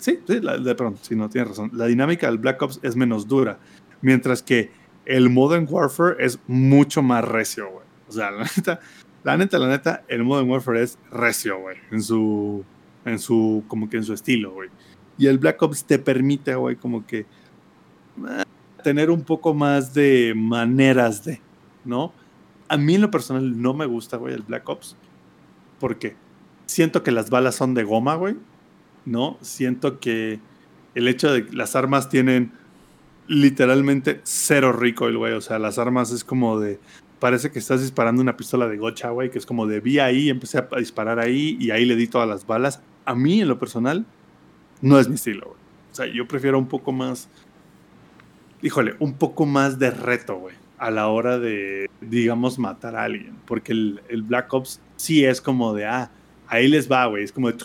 sí, 0.00 0.20
sí, 0.26 0.40
la, 0.40 0.56
de, 0.56 0.74
perdón, 0.74 0.96
sí, 1.00 1.16
no, 1.16 1.28
tienes 1.28 1.50
razón, 1.50 1.70
la 1.74 1.86
dinámica 1.86 2.28
del 2.28 2.38
Black 2.38 2.62
Ops 2.62 2.78
es 2.82 2.94
menos 2.94 3.26
dura, 3.26 3.58
mientras 4.02 4.40
que 4.40 4.70
el 5.04 5.30
Modern 5.30 5.66
Warfare 5.68 6.24
es 6.24 6.38
mucho 6.46 7.02
más 7.02 7.24
recio, 7.24 7.70
güey. 7.70 7.84
O 8.08 8.12
sea, 8.12 8.30
la 8.30 8.44
neta, 8.56 8.80
la 9.24 9.36
neta, 9.36 9.58
la 9.58 9.68
neta, 9.68 10.04
el 10.08 10.24
Modern 10.24 10.48
Warfare 10.48 10.82
es 10.82 10.98
recio, 11.10 11.60
güey. 11.60 11.76
En 11.90 12.02
su. 12.02 12.64
En 13.04 13.18
su. 13.18 13.64
Como 13.68 13.88
que 13.88 13.96
en 13.96 14.04
su 14.04 14.14
estilo, 14.14 14.52
güey. 14.52 14.70
Y 15.18 15.26
el 15.26 15.38
Black 15.38 15.60
Ops 15.62 15.84
te 15.84 15.98
permite, 15.98 16.54
güey, 16.54 16.76
como 16.76 17.06
que. 17.06 17.20
Eh, 17.20 18.44
tener 18.82 19.10
un 19.10 19.22
poco 19.22 19.54
más 19.54 19.94
de 19.94 20.34
maneras 20.36 21.24
de. 21.24 21.40
¿No? 21.84 22.12
A 22.68 22.76
mí 22.76 22.94
en 22.94 23.02
lo 23.02 23.10
personal 23.10 23.60
no 23.60 23.74
me 23.74 23.86
gusta, 23.86 24.16
güey, 24.16 24.34
el 24.34 24.42
Black 24.42 24.68
Ops. 24.68 24.96
Porque 25.84 26.16
siento 26.64 27.02
que 27.02 27.12
las 27.12 27.28
balas 27.28 27.56
son 27.56 27.74
de 27.74 27.84
goma, 27.84 28.14
güey. 28.14 28.36
¿No? 29.04 29.36
Siento 29.42 30.00
que 30.00 30.40
el 30.94 31.08
hecho 31.08 31.30
de 31.30 31.44
que 31.44 31.52
las 31.54 31.76
armas 31.76 32.08
tienen 32.08 32.52
literalmente 33.28 34.22
cero 34.22 34.72
recoil, 34.72 35.18
güey. 35.18 35.34
O 35.34 35.42
sea, 35.42 35.58
las 35.58 35.78
armas 35.78 36.10
es 36.10 36.24
como 36.24 36.58
de 36.58 36.80
parece 37.18 37.50
que 37.50 37.58
estás 37.58 37.82
disparando 37.82 38.22
una 38.22 38.34
pistola 38.34 38.66
de 38.66 38.78
gocha, 38.78 39.10
güey, 39.10 39.30
que 39.30 39.36
es 39.36 39.44
como 39.44 39.66
de 39.66 39.80
vi 39.80 39.98
ahí, 39.98 40.30
empecé 40.30 40.56
a 40.56 40.68
disparar 40.78 41.18
ahí 41.18 41.58
y 41.60 41.70
ahí 41.70 41.84
le 41.84 41.96
di 41.96 42.06
todas 42.06 42.26
las 42.26 42.46
balas. 42.46 42.80
A 43.04 43.14
mí, 43.14 43.42
en 43.42 43.48
lo 43.48 43.58
personal, 43.58 44.06
no 44.80 44.98
es 44.98 45.06
mi 45.06 45.16
estilo, 45.16 45.48
güey. 45.48 45.58
O 45.92 45.94
sea, 45.94 46.06
yo 46.06 46.26
prefiero 46.26 46.58
un 46.58 46.66
poco 46.66 46.92
más, 46.92 47.28
híjole, 48.62 48.94
un 49.00 49.18
poco 49.18 49.44
más 49.44 49.78
de 49.78 49.90
reto, 49.90 50.36
güey. 50.36 50.54
a 50.78 50.90
la 50.90 51.08
hora 51.08 51.38
de, 51.38 51.90
digamos, 52.00 52.58
matar 52.58 52.96
a 52.96 53.02
alguien. 53.02 53.36
Porque 53.44 53.72
el, 53.72 54.00
el 54.08 54.22
Black 54.22 54.50
Ops 54.54 54.80
sí 55.04 55.24
es 55.24 55.40
como 55.40 55.74
de, 55.74 55.84
ah, 55.84 56.10
ahí 56.48 56.66
les 56.66 56.90
va, 56.90 57.06
güey. 57.06 57.24
Es 57.24 57.32
como 57.32 57.50
de... 57.50 57.58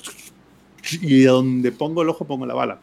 Y 1.02 1.24
donde 1.24 1.72
pongo 1.72 2.02
el 2.02 2.10
ojo, 2.10 2.26
pongo 2.26 2.45
la 2.45 2.53
bala. 2.53 2.80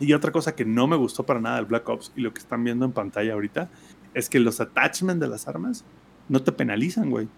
Y 0.00 0.12
otra 0.12 0.30
cosa 0.30 0.54
que 0.54 0.64
no 0.64 0.86
me 0.86 0.96
gustó 0.96 1.24
para 1.24 1.40
nada 1.40 1.56
del 1.56 1.66
Black 1.66 1.88
Ops 1.88 2.12
y 2.16 2.20
lo 2.20 2.32
que 2.32 2.38
están 2.38 2.64
viendo 2.64 2.84
en 2.84 2.92
pantalla 2.92 3.32
ahorita 3.32 3.68
es 4.14 4.28
que 4.28 4.40
los 4.40 4.60
attachments 4.60 5.20
de 5.20 5.28
las 5.28 5.48
armas 5.48 5.84
no 6.28 6.42
te 6.42 6.52
penalizan, 6.52 7.10
güey. 7.10 7.28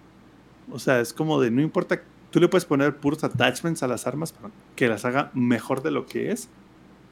O 0.71 0.79
sea, 0.79 1.01
es 1.01 1.13
como 1.13 1.41
de 1.41 1.51
no 1.51 1.63
importa, 1.63 2.03
tú 2.31 2.39
le 2.39 2.49
puedes 2.49 2.65
poner 2.65 2.97
puros 2.97 3.25
attachments 3.25 3.83
a 3.83 3.89
las 3.89 4.07
armas 4.07 4.33
para 4.33 4.51
que 4.77 4.89
las 4.89 5.05
haga 5.05 5.31
mejor 5.35 5.83
de 5.83 5.91
lo 5.91 6.07
que 6.07 6.31
es, 6.31 6.49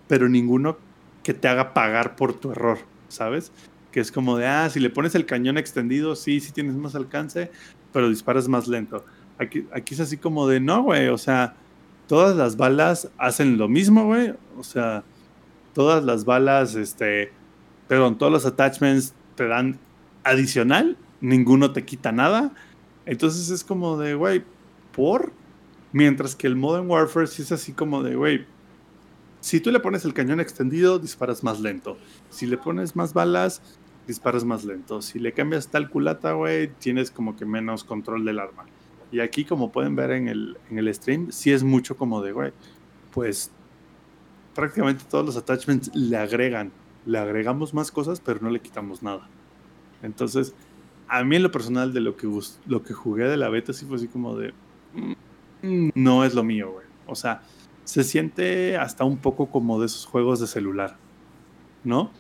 pero 0.06 0.28
ninguno 0.28 0.77
que 1.23 1.35
te 1.35 1.48
haga 1.48 1.74
pagar 1.74 2.15
por 2.15 2.35
tu 2.35 2.52
error, 2.52 2.78
¿sabes? 3.09 3.51
Que 3.90 4.01
es 4.01 4.12
como 4.12 4.36
de, 4.36 4.47
ah, 4.47 4.69
si 4.70 4.81
le 4.81 4.90
pones 4.90 5.15
el 5.15 5.27
cañón 5.27 5.59
extendido, 5.59 6.15
sí, 6.15 6.40
sí 6.40 6.52
tienes 6.52 6.77
más 6.77 6.94
alcance, 6.94 7.51
pero 7.93 8.09
disparas 8.09 8.48
más 8.48 8.69
lento. 8.69 9.05
Aquí, 9.39 9.66
es 9.90 10.01
así 10.01 10.16
como 10.16 10.48
de, 10.48 10.60
no, 10.60 10.82
güey, 10.82 11.09
o 11.09 11.19
sea, 11.19 11.55
todas 12.06 12.36
las 12.36 12.56
balas 12.56 13.10
hacen 13.19 13.56
lo 13.59 13.69
mismo, 13.69 14.06
güey. 14.06 14.35
O 14.56 14.65
sea, 14.65 15.05
todas 15.74 16.05
las 16.05 16.24
balas, 16.24 16.74
este, 16.74 17.31
perdón, 17.86 18.19
todos 18.19 18.32
los 18.32 18.47
attachments 18.47 19.15
te 19.36 19.47
dan 19.47 19.78
adicional, 20.24 20.97
ninguno 21.20 21.73
te 21.73 21.85
quita 21.85 22.10
nada. 22.10 22.52
Entonces 23.06 23.51
es 23.51 23.65
como 23.65 23.97
de, 23.98 24.15
güey, 24.15 24.43
por. 24.93 25.32
Mientras 25.90 26.36
que 26.36 26.47
el 26.47 26.55
Modern 26.55 26.90
Warfare 26.90 27.27
sí 27.27 27.40
es 27.40 27.51
así 27.51 27.73
como 27.73 28.02
de, 28.02 28.15
güey, 28.15 28.44
si 29.40 29.60
tú 29.60 29.70
le 29.70 29.81
pones 29.81 30.05
el 30.05 30.12
cañón 30.12 30.40
extendido, 30.40 30.98
disparas 30.98 31.44
más 31.44 31.60
lento. 31.60 31.97
Si 32.28 32.47
le 32.47 32.59
pones 32.59 32.97
más 32.97 33.15
balas, 33.15 33.62
disparas 34.06 34.44
más 34.44 34.65
lento. 34.65 35.01
Si 35.01 35.19
le 35.19 35.32
cambias 35.32 35.69
tal 35.69 35.89
culata, 35.89 36.32
güey, 36.32 36.69
tienes 36.78 37.10
como 37.10 37.36
que 37.36 37.47
menos 37.47 37.85
control 37.85 38.24
del 38.24 38.40
arma. 38.40 38.65
Y 39.10 39.20
aquí, 39.20 39.44
como 39.44 39.72
pueden 39.72 39.97
ver 39.97 40.10
en 40.10 40.28
el, 40.28 40.59
en 40.70 40.78
el 40.78 40.93
stream, 40.94 41.30
sí 41.30 41.52
es 41.52 41.62
mucho 41.62 41.97
como 41.97 42.22
de, 42.22 42.32
güey, 42.32 42.52
pues 43.12 43.51
prácticamente 44.55 45.05
todos 45.09 45.24
los 45.24 45.36
attachments 45.36 45.94
le 45.94 46.16
agregan, 46.16 46.72
le 47.06 47.18
agregamos 47.18 47.72
más 47.72 47.90
cosas, 47.90 48.20
pero 48.20 48.40
no 48.43 48.51
le 48.51 48.60
quitamos 48.60 49.02
nada. 49.02 49.28
Entonces, 50.02 50.55
a 51.09 51.24
mí 51.24 51.36
en 51.36 51.43
lo 51.43 51.51
personal 51.51 51.93
de 51.93 52.01
lo 52.01 52.16
que, 52.16 52.28
lo 52.66 52.82
que 52.82 52.93
jugué 52.93 53.24
de 53.24 53.36
la 53.36 53.48
beta 53.48 53.72
sí 53.72 53.86
fue 53.86 53.97
así 53.97 54.09
como 54.09 54.36
de, 54.36 54.52
mm, 55.62 55.90
no 55.94 56.24
es 56.24 56.35
lo 56.35 56.44
mío, 56.44 56.72
güey. 56.72 56.86
O 57.06 57.14
sea, 57.14 57.43
se 57.85 58.05
siente 58.05 58.76
hasta 58.76 59.05
un 59.05 59.16
poco 59.16 59.47
como 59.47 59.80
de 59.80 59.86
esos 59.86 60.05
juegos 60.05 60.40
de 60.40 60.47
celular, 60.47 60.97
¿no? 61.85 62.10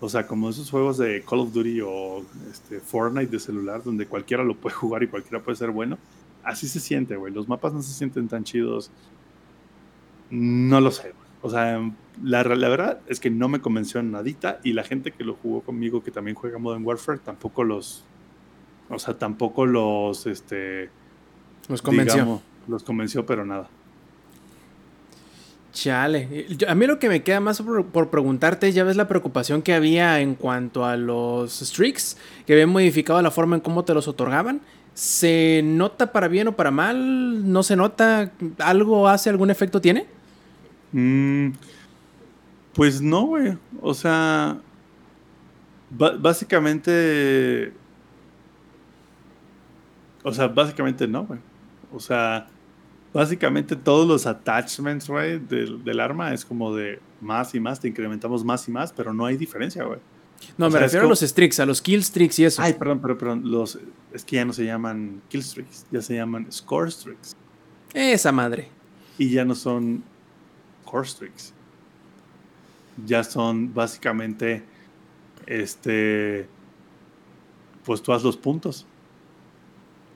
O 0.00 0.08
sea, 0.08 0.26
como 0.26 0.48
esos 0.50 0.70
juegos 0.70 0.98
de 0.98 1.24
Call 1.28 1.40
of 1.40 1.52
Duty 1.52 1.80
o 1.80 2.22
este, 2.50 2.78
Fortnite 2.78 3.32
de 3.32 3.40
celular, 3.40 3.82
donde 3.82 4.06
cualquiera 4.06 4.44
lo 4.44 4.54
puede 4.54 4.74
jugar 4.76 5.02
y 5.02 5.08
cualquiera 5.08 5.42
puede 5.42 5.56
ser 5.56 5.70
bueno. 5.70 5.98
Así 6.48 6.66
se 6.66 6.80
siente, 6.80 7.14
güey. 7.16 7.30
Los 7.30 7.46
mapas 7.46 7.74
no 7.74 7.82
se 7.82 7.92
sienten 7.92 8.26
tan 8.26 8.42
chidos. 8.42 8.90
No 10.30 10.80
lo 10.80 10.90
sé, 10.90 11.12
O 11.42 11.50
sea, 11.50 11.78
la, 12.22 12.42
la, 12.42 12.68
verdad 12.68 13.00
es 13.06 13.20
que 13.20 13.28
no 13.28 13.48
me 13.48 13.60
convenció 13.60 14.00
en 14.00 14.12
nadita 14.12 14.58
y 14.64 14.72
la 14.72 14.82
gente 14.82 15.12
que 15.12 15.24
lo 15.24 15.34
jugó 15.34 15.60
conmigo, 15.60 16.02
que 16.02 16.10
también 16.10 16.34
juega 16.34 16.56
Modern 16.58 16.84
Warfare, 16.86 17.18
tampoco 17.18 17.64
los... 17.64 18.02
O 18.88 18.98
sea, 18.98 19.18
tampoco 19.18 19.66
los... 19.66 20.26
Este, 20.26 20.88
los 21.68 21.82
convenció. 21.82 22.40
los 22.66 22.82
convenció, 22.82 23.26
pero 23.26 23.44
nada. 23.44 23.68
Chale. 25.72 26.46
A 26.66 26.74
mí 26.74 26.86
lo 26.86 26.98
que 26.98 27.10
me 27.10 27.22
queda 27.22 27.40
más 27.40 27.60
por, 27.60 28.10
preguntarte, 28.10 28.72
ya 28.72 28.84
ves 28.84 28.96
la 28.96 29.06
preocupación 29.06 29.60
que 29.60 29.74
había 29.74 30.20
en 30.20 30.34
cuanto 30.34 30.86
a 30.86 30.96
los 30.96 31.60
streaks, 31.60 32.16
que 32.46 32.54
habían 32.54 32.70
modificado 32.70 33.20
la 33.20 33.30
forma 33.30 33.56
en 33.56 33.60
cómo 33.60 33.84
te 33.84 33.92
los 33.92 34.08
otorgaban. 34.08 34.62
¿Se 34.98 35.60
nota 35.62 36.10
para 36.10 36.26
bien 36.26 36.48
o 36.48 36.56
para 36.56 36.72
mal? 36.72 37.52
¿No 37.52 37.62
se 37.62 37.76
nota? 37.76 38.32
¿Algo 38.58 39.06
hace, 39.06 39.30
algún 39.30 39.48
efecto 39.48 39.80
tiene? 39.80 40.08
Mm, 40.90 41.50
pues 42.74 43.00
no, 43.00 43.26
güey. 43.26 43.56
O 43.80 43.94
sea, 43.94 44.58
básicamente... 45.90 47.72
O 50.24 50.32
sea, 50.32 50.48
básicamente 50.48 51.06
no, 51.06 51.26
güey. 51.26 51.38
O 51.92 52.00
sea, 52.00 52.48
Básicamente 53.12 53.74
todos 53.74 54.06
los 54.06 54.26
attachments, 54.26 55.08
güey, 55.08 55.38
del, 55.38 56.00
arma 56.00 56.34
es 56.34 56.44
como 56.44 56.74
de 56.74 57.00
más 57.20 57.54
y 57.54 57.60
más, 57.60 57.80
te 57.80 57.88
incrementamos 57.88 58.44
más 58.44 58.68
y 58.68 58.72
más, 58.72 58.92
pero 58.92 59.14
no 59.14 59.24
hay 59.24 59.36
diferencia, 59.36 59.84
güey. 59.84 59.98
No, 60.56 60.70
me 60.70 60.78
refiero 60.78 61.06
a 61.06 61.08
los 61.08 61.22
streaks, 61.22 61.60
a 61.60 61.66
los 61.66 61.80
kill 61.80 62.00
streaks 62.00 62.38
y 62.38 62.44
eso. 62.44 62.62
Ay, 62.62 62.74
perdón, 62.74 63.00
perdón, 63.00 63.18
perdón. 63.18 63.50
Los, 63.50 63.78
es 64.12 64.24
que 64.24 64.36
ya 64.36 64.44
no 64.44 64.52
se 64.52 64.64
llaman 64.64 65.22
kill 65.28 65.40
streaks, 65.40 65.86
ya 65.90 66.02
se 66.02 66.14
llaman 66.14 66.50
score 66.50 66.88
streaks. 66.88 67.36
Esa 67.94 68.32
madre. 68.32 68.68
Y 69.18 69.30
ya 69.30 69.44
no 69.44 69.54
son 69.54 70.02
core 70.84 71.06
streaks. 71.06 71.52
Ya 73.06 73.22
son 73.22 73.72
básicamente, 73.72 74.62
este, 75.46 76.48
pues 77.84 78.02
tú 78.02 78.12
haz 78.12 78.22
los 78.22 78.36
puntos. 78.36 78.86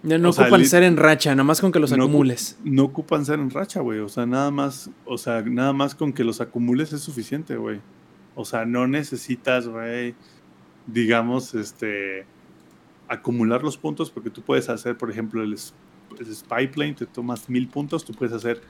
No, 0.02 0.30
ocupan 0.30 0.64
ser 0.66 0.82
en 0.82 0.96
racha, 0.96 1.30
nada 1.30 1.44
más 1.44 1.60
con 1.60 1.70
que 1.70 1.78
los 1.78 1.92
acumules. 1.92 2.58
No 2.64 2.84
ocupan 2.84 3.24
ser 3.24 3.38
en 3.38 3.50
racha, 3.50 3.80
güey. 3.80 4.00
O 4.00 4.08
sea, 4.08 4.26
nada 4.26 4.50
más, 4.50 4.90
o 5.04 5.16
sea, 5.16 5.42
nada 5.42 5.72
más 5.72 5.94
con 5.94 6.12
que 6.12 6.24
los 6.24 6.40
acumules 6.40 6.92
es 6.92 7.02
suficiente, 7.02 7.54
güey. 7.56 7.80
O 8.34 8.44
sea, 8.44 8.64
no 8.64 8.86
necesitas, 8.86 9.68
güey, 9.68 10.14
digamos, 10.86 11.54
este, 11.54 12.26
acumular 13.08 13.62
los 13.62 13.76
puntos 13.76 14.10
porque 14.10 14.30
tú 14.30 14.42
puedes 14.42 14.68
hacer, 14.68 14.96
por 14.96 15.10
ejemplo, 15.10 15.42
el, 15.42 15.58
spy 15.58 16.68
plane, 16.72 16.94
te 16.94 17.06
tomas 17.06 17.48
mil 17.48 17.68
puntos, 17.68 18.04
tú 18.04 18.12
puedes 18.12 18.34
hacer 18.34 18.60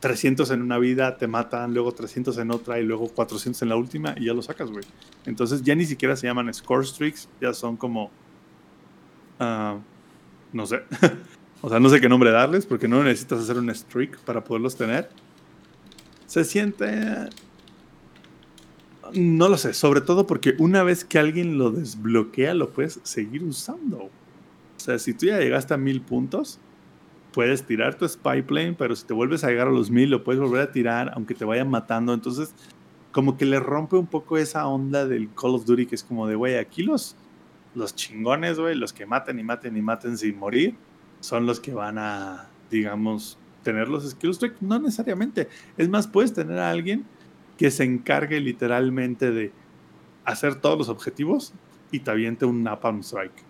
300 0.00 0.50
en 0.50 0.62
una 0.62 0.78
vida, 0.78 1.16
te 1.16 1.26
matan, 1.26 1.74
luego 1.74 1.92
300 1.92 2.36
en 2.38 2.50
otra 2.50 2.78
y 2.80 2.84
luego 2.84 3.08
400 3.08 3.60
en 3.62 3.68
la 3.68 3.76
última 3.76 4.14
y 4.16 4.26
ya 4.26 4.34
lo 4.34 4.42
sacas, 4.42 4.70
güey. 4.70 4.84
Entonces 5.24 5.62
ya 5.62 5.74
ni 5.74 5.84
siquiera 5.84 6.16
se 6.16 6.26
llaman 6.26 6.52
score 6.52 6.84
streaks, 6.84 7.28
ya 7.40 7.52
son 7.52 7.76
como... 7.76 8.10
Uh, 9.38 9.78
no 10.52 10.66
sé. 10.66 10.82
o 11.60 11.68
sea, 11.68 11.80
no 11.80 11.88
sé 11.88 12.00
qué 12.00 12.08
nombre 12.08 12.30
darles 12.30 12.66
porque 12.66 12.88
no 12.88 13.02
necesitas 13.02 13.40
hacer 13.40 13.58
un 13.58 13.74
streak 13.74 14.18
para 14.20 14.42
poderlos 14.42 14.76
tener. 14.76 15.10
Se 16.26 16.44
siente... 16.44 17.28
No 19.14 19.48
lo 19.48 19.56
sé, 19.56 19.74
sobre 19.74 20.00
todo 20.00 20.26
porque 20.26 20.54
una 20.58 20.82
vez 20.82 21.04
que 21.04 21.18
alguien 21.18 21.58
lo 21.58 21.70
desbloquea, 21.70 22.54
lo 22.54 22.70
puedes 22.70 23.00
seguir 23.02 23.42
usando. 23.44 23.98
O 23.98 24.10
sea, 24.76 24.98
si 24.98 25.14
tú 25.14 25.26
ya 25.26 25.38
llegaste 25.38 25.74
a 25.74 25.76
mil 25.76 26.00
puntos, 26.00 26.58
puedes 27.32 27.64
tirar 27.64 27.96
tu 27.96 28.08
spy 28.08 28.42
plane, 28.42 28.74
pero 28.74 28.96
si 28.96 29.06
te 29.06 29.12
vuelves 29.14 29.44
a 29.44 29.48
llegar 29.48 29.68
a 29.68 29.70
los 29.70 29.90
mil, 29.90 30.10
lo 30.10 30.24
puedes 30.24 30.40
volver 30.40 30.62
a 30.62 30.72
tirar, 30.72 31.12
aunque 31.14 31.34
te 31.34 31.44
vayan 31.44 31.68
matando. 31.68 32.14
Entonces, 32.14 32.54
como 33.12 33.36
que 33.36 33.46
le 33.46 33.60
rompe 33.60 33.96
un 33.96 34.06
poco 34.06 34.38
esa 34.38 34.66
onda 34.66 35.06
del 35.06 35.28
Call 35.34 35.54
of 35.54 35.64
Duty, 35.64 35.86
que 35.86 35.94
es 35.94 36.04
como 36.04 36.26
de, 36.26 36.34
güey, 36.34 36.56
aquí 36.56 36.82
los, 36.82 37.16
los 37.74 37.94
chingones, 37.94 38.58
güey, 38.58 38.74
los 38.74 38.92
que 38.92 39.06
maten 39.06 39.38
y 39.38 39.42
maten 39.42 39.76
y 39.76 39.82
maten 39.82 40.18
sin 40.18 40.38
morir, 40.38 40.74
son 41.20 41.46
los 41.46 41.60
que 41.60 41.72
van 41.72 41.98
a, 41.98 42.48
digamos, 42.70 43.38
tener 43.62 43.88
los 43.88 44.08
skills 44.08 44.38
No 44.60 44.78
necesariamente. 44.78 45.48
Es 45.76 45.88
más, 45.88 46.06
puedes 46.06 46.32
tener 46.32 46.58
a 46.58 46.70
alguien 46.70 47.04
que 47.56 47.70
se 47.70 47.84
encargue 47.84 48.40
literalmente 48.40 49.30
de 49.30 49.52
hacer 50.24 50.56
todos 50.56 50.76
los 50.76 50.88
objetivos 50.88 51.52
y 51.90 52.00
te 52.00 52.10
aviente 52.10 52.44
un 52.44 52.62
Napalm 52.62 53.00
Strike. 53.00 53.44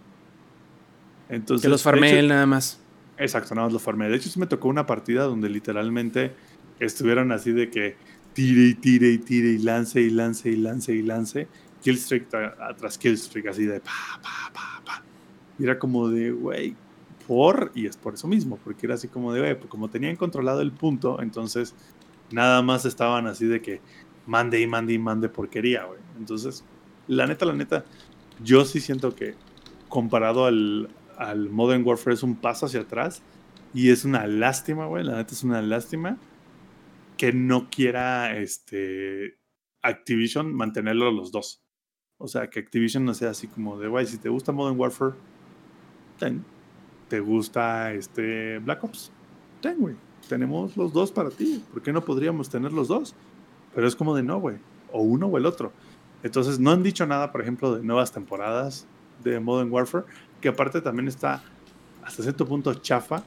Entonces, 1.28 1.62
que 1.62 1.68
los 1.68 1.82
farme 1.82 2.18
él 2.18 2.28
nada 2.28 2.46
más. 2.46 2.80
Exacto, 3.18 3.54
nada 3.54 3.66
más 3.66 3.72
lo 3.72 3.78
farme. 3.78 4.08
De 4.08 4.16
hecho, 4.16 4.28
sí 4.28 4.38
me 4.38 4.46
tocó 4.46 4.68
una 4.68 4.86
partida 4.86 5.24
donde 5.24 5.48
literalmente 5.48 6.34
estuvieron 6.78 7.32
así 7.32 7.52
de 7.52 7.70
que 7.70 7.96
tire 8.34 8.64
y 8.68 8.74
tire 8.74 9.08
y 9.08 9.18
tire 9.18 9.48
y 9.48 9.58
lance 9.58 10.00
y 10.00 10.10
lance 10.10 10.50
y 10.50 10.56
lance 10.56 10.92
y 10.92 11.02
lance 11.02 11.48
killstreak 11.82 12.28
tras 12.76 12.98
killstreak, 12.98 13.46
así 13.46 13.64
de 13.64 13.80
pa, 13.80 14.20
pa, 14.22 14.52
pa, 14.52 14.82
pa. 14.84 15.02
Y 15.58 15.64
era 15.64 15.78
como 15.78 16.08
de, 16.08 16.32
güey, 16.32 16.74
por, 17.26 17.72
y 17.74 17.86
es 17.86 17.96
por 17.96 18.14
eso 18.14 18.28
mismo, 18.28 18.58
porque 18.62 18.86
era 18.86 18.96
así 18.96 19.08
como 19.08 19.32
de, 19.32 19.40
güey, 19.40 19.54
pues 19.56 19.70
como 19.70 19.88
tenían 19.88 20.16
controlado 20.16 20.60
el 20.60 20.72
punto, 20.72 21.22
entonces 21.22 21.74
nada 22.30 22.62
más 22.62 22.84
estaban 22.84 23.26
así 23.26 23.46
de 23.46 23.60
que 23.60 23.80
mande 24.26 24.60
y 24.60 24.66
mande 24.66 24.92
y 24.92 24.98
mande 24.98 25.28
porquería, 25.28 25.84
güey. 25.84 26.00
Entonces, 26.18 26.64
la 27.06 27.26
neta, 27.26 27.46
la 27.46 27.52
neta, 27.52 27.84
yo 28.42 28.64
sí 28.64 28.80
siento 28.80 29.14
que 29.14 29.34
comparado 29.88 30.46
al, 30.46 30.88
al 31.16 31.48
Modern 31.50 31.86
Warfare 31.86 32.14
es 32.14 32.22
un 32.22 32.36
paso 32.36 32.66
hacia 32.66 32.80
atrás 32.80 33.22
y 33.72 33.90
es 33.90 34.04
una 34.04 34.26
lástima, 34.26 34.86
güey, 34.86 35.04
la 35.04 35.16
neta 35.16 35.32
es 35.32 35.44
una 35.44 35.62
lástima 35.62 36.18
que 37.16 37.32
no 37.32 37.68
quiera 37.70 38.36
este 38.36 39.38
Activision 39.82 40.52
mantenerlo 40.54 41.10
los 41.10 41.30
dos. 41.32 41.62
O 42.18 42.28
sea, 42.28 42.48
que 42.48 42.60
Activision 42.60 43.04
no 43.04 43.14
sea 43.14 43.30
así 43.30 43.46
como 43.46 43.78
de, 43.78 43.88
güey, 43.88 44.06
si 44.06 44.18
te 44.18 44.28
gusta 44.28 44.52
Modern 44.52 44.78
Warfare, 44.78 45.14
ten. 46.18 46.44
¿Te 47.08 47.20
gusta 47.20 47.92
este 47.92 48.58
Black 48.58 48.82
Ops? 48.82 49.12
Ten, 49.60 49.78
güey. 49.78 49.94
Tenemos 50.28 50.76
los 50.76 50.92
dos 50.92 51.12
para 51.12 51.30
ti. 51.30 51.62
¿Por 51.72 51.82
qué 51.82 51.92
no 51.92 52.04
podríamos 52.04 52.48
tener 52.48 52.72
los 52.72 52.88
dos? 52.88 53.14
Pero 53.74 53.86
es 53.86 53.96
como 53.96 54.14
de 54.14 54.22
no, 54.22 54.38
güey. 54.38 54.56
O 54.92 55.02
uno 55.02 55.26
o 55.26 55.38
el 55.38 55.46
otro. 55.46 55.72
Entonces, 56.22 56.58
no 56.58 56.70
han 56.70 56.82
dicho 56.82 57.06
nada, 57.06 57.32
por 57.32 57.40
ejemplo, 57.40 57.76
de 57.76 57.82
nuevas 57.82 58.12
temporadas. 58.12 58.86
de 59.22 59.40
Modern 59.40 59.70
Warfare, 59.70 60.04
que 60.40 60.48
aparte 60.48 60.80
también 60.80 61.08
está 61.08 61.42
hasta 62.04 62.22
cierto 62.22 62.46
punto 62.46 62.74
chafa, 62.74 63.24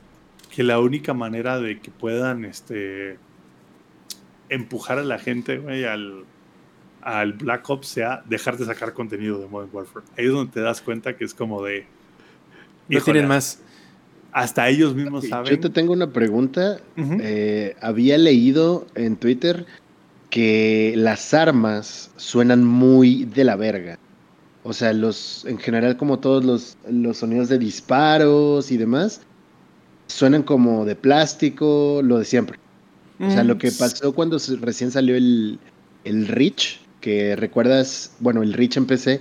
que 0.53 0.63
la 0.63 0.79
única 0.79 1.13
manera 1.13 1.59
de 1.59 1.79
que 1.79 1.91
puedan 1.91 2.45
este, 2.45 3.17
empujar 4.49 4.99
a 4.99 5.03
la 5.03 5.19
gente, 5.19 5.57
güey, 5.59 5.85
al, 5.85 6.23
al 7.01 7.33
Black 7.33 7.69
Ops 7.69 7.87
sea 7.87 8.23
dejar 8.25 8.57
de 8.57 8.65
sacar 8.65 8.93
contenido 8.93 9.39
de 9.39 9.47
Modern 9.47 9.69
Warfare. 9.73 10.05
Ahí 10.17 10.25
es 10.25 10.31
donde 10.31 10.51
te 10.51 10.61
das 10.61 10.81
cuenta 10.81 11.15
que 11.17 11.25
es 11.25 11.33
como 11.33 11.63
de... 11.63 11.85
No 12.87 13.01
tienen 13.01 13.27
más. 13.27 13.61
Hasta 14.31 14.69
ellos 14.69 14.95
mismos 14.95 15.27
saben. 15.27 15.49
Yo 15.49 15.59
te 15.59 15.69
tengo 15.69 15.93
una 15.93 16.11
pregunta. 16.11 16.79
Eh, 16.97 17.75
había 17.81 18.17
leído 18.17 18.85
en 18.95 19.15
Twitter 19.15 19.65
que 20.29 20.93
las 20.95 21.33
armas 21.33 22.11
suenan 22.17 22.63
muy 22.63 23.25
de 23.25 23.43
la 23.43 23.55
verga. 23.55 23.97
O 24.63 24.73
sea, 24.73 24.93
los, 24.93 25.45
en 25.45 25.57
general, 25.57 25.97
como 25.97 26.19
todos 26.19 26.43
los, 26.43 26.77
los 26.89 27.17
sonidos 27.17 27.49
de 27.49 27.57
disparos 27.57 28.71
y 28.71 28.77
demás, 28.77 29.21
suenan 30.07 30.43
como 30.43 30.85
de 30.85 30.95
plástico, 30.95 32.01
lo 32.03 32.19
de 32.19 32.25
siempre. 32.25 32.59
O 33.21 33.29
sea, 33.29 33.43
lo 33.43 33.57
que 33.57 33.69
pasó 33.71 34.13
cuando 34.13 34.37
recién 34.61 34.91
salió 34.91 35.17
el, 35.17 35.59
el 36.05 36.27
Reach, 36.27 36.79
que 37.01 37.35
recuerdas, 37.35 38.13
bueno, 38.19 38.43
el 38.43 38.53
Reach 38.53 38.77
en 38.77 38.85
PC, 38.85 39.19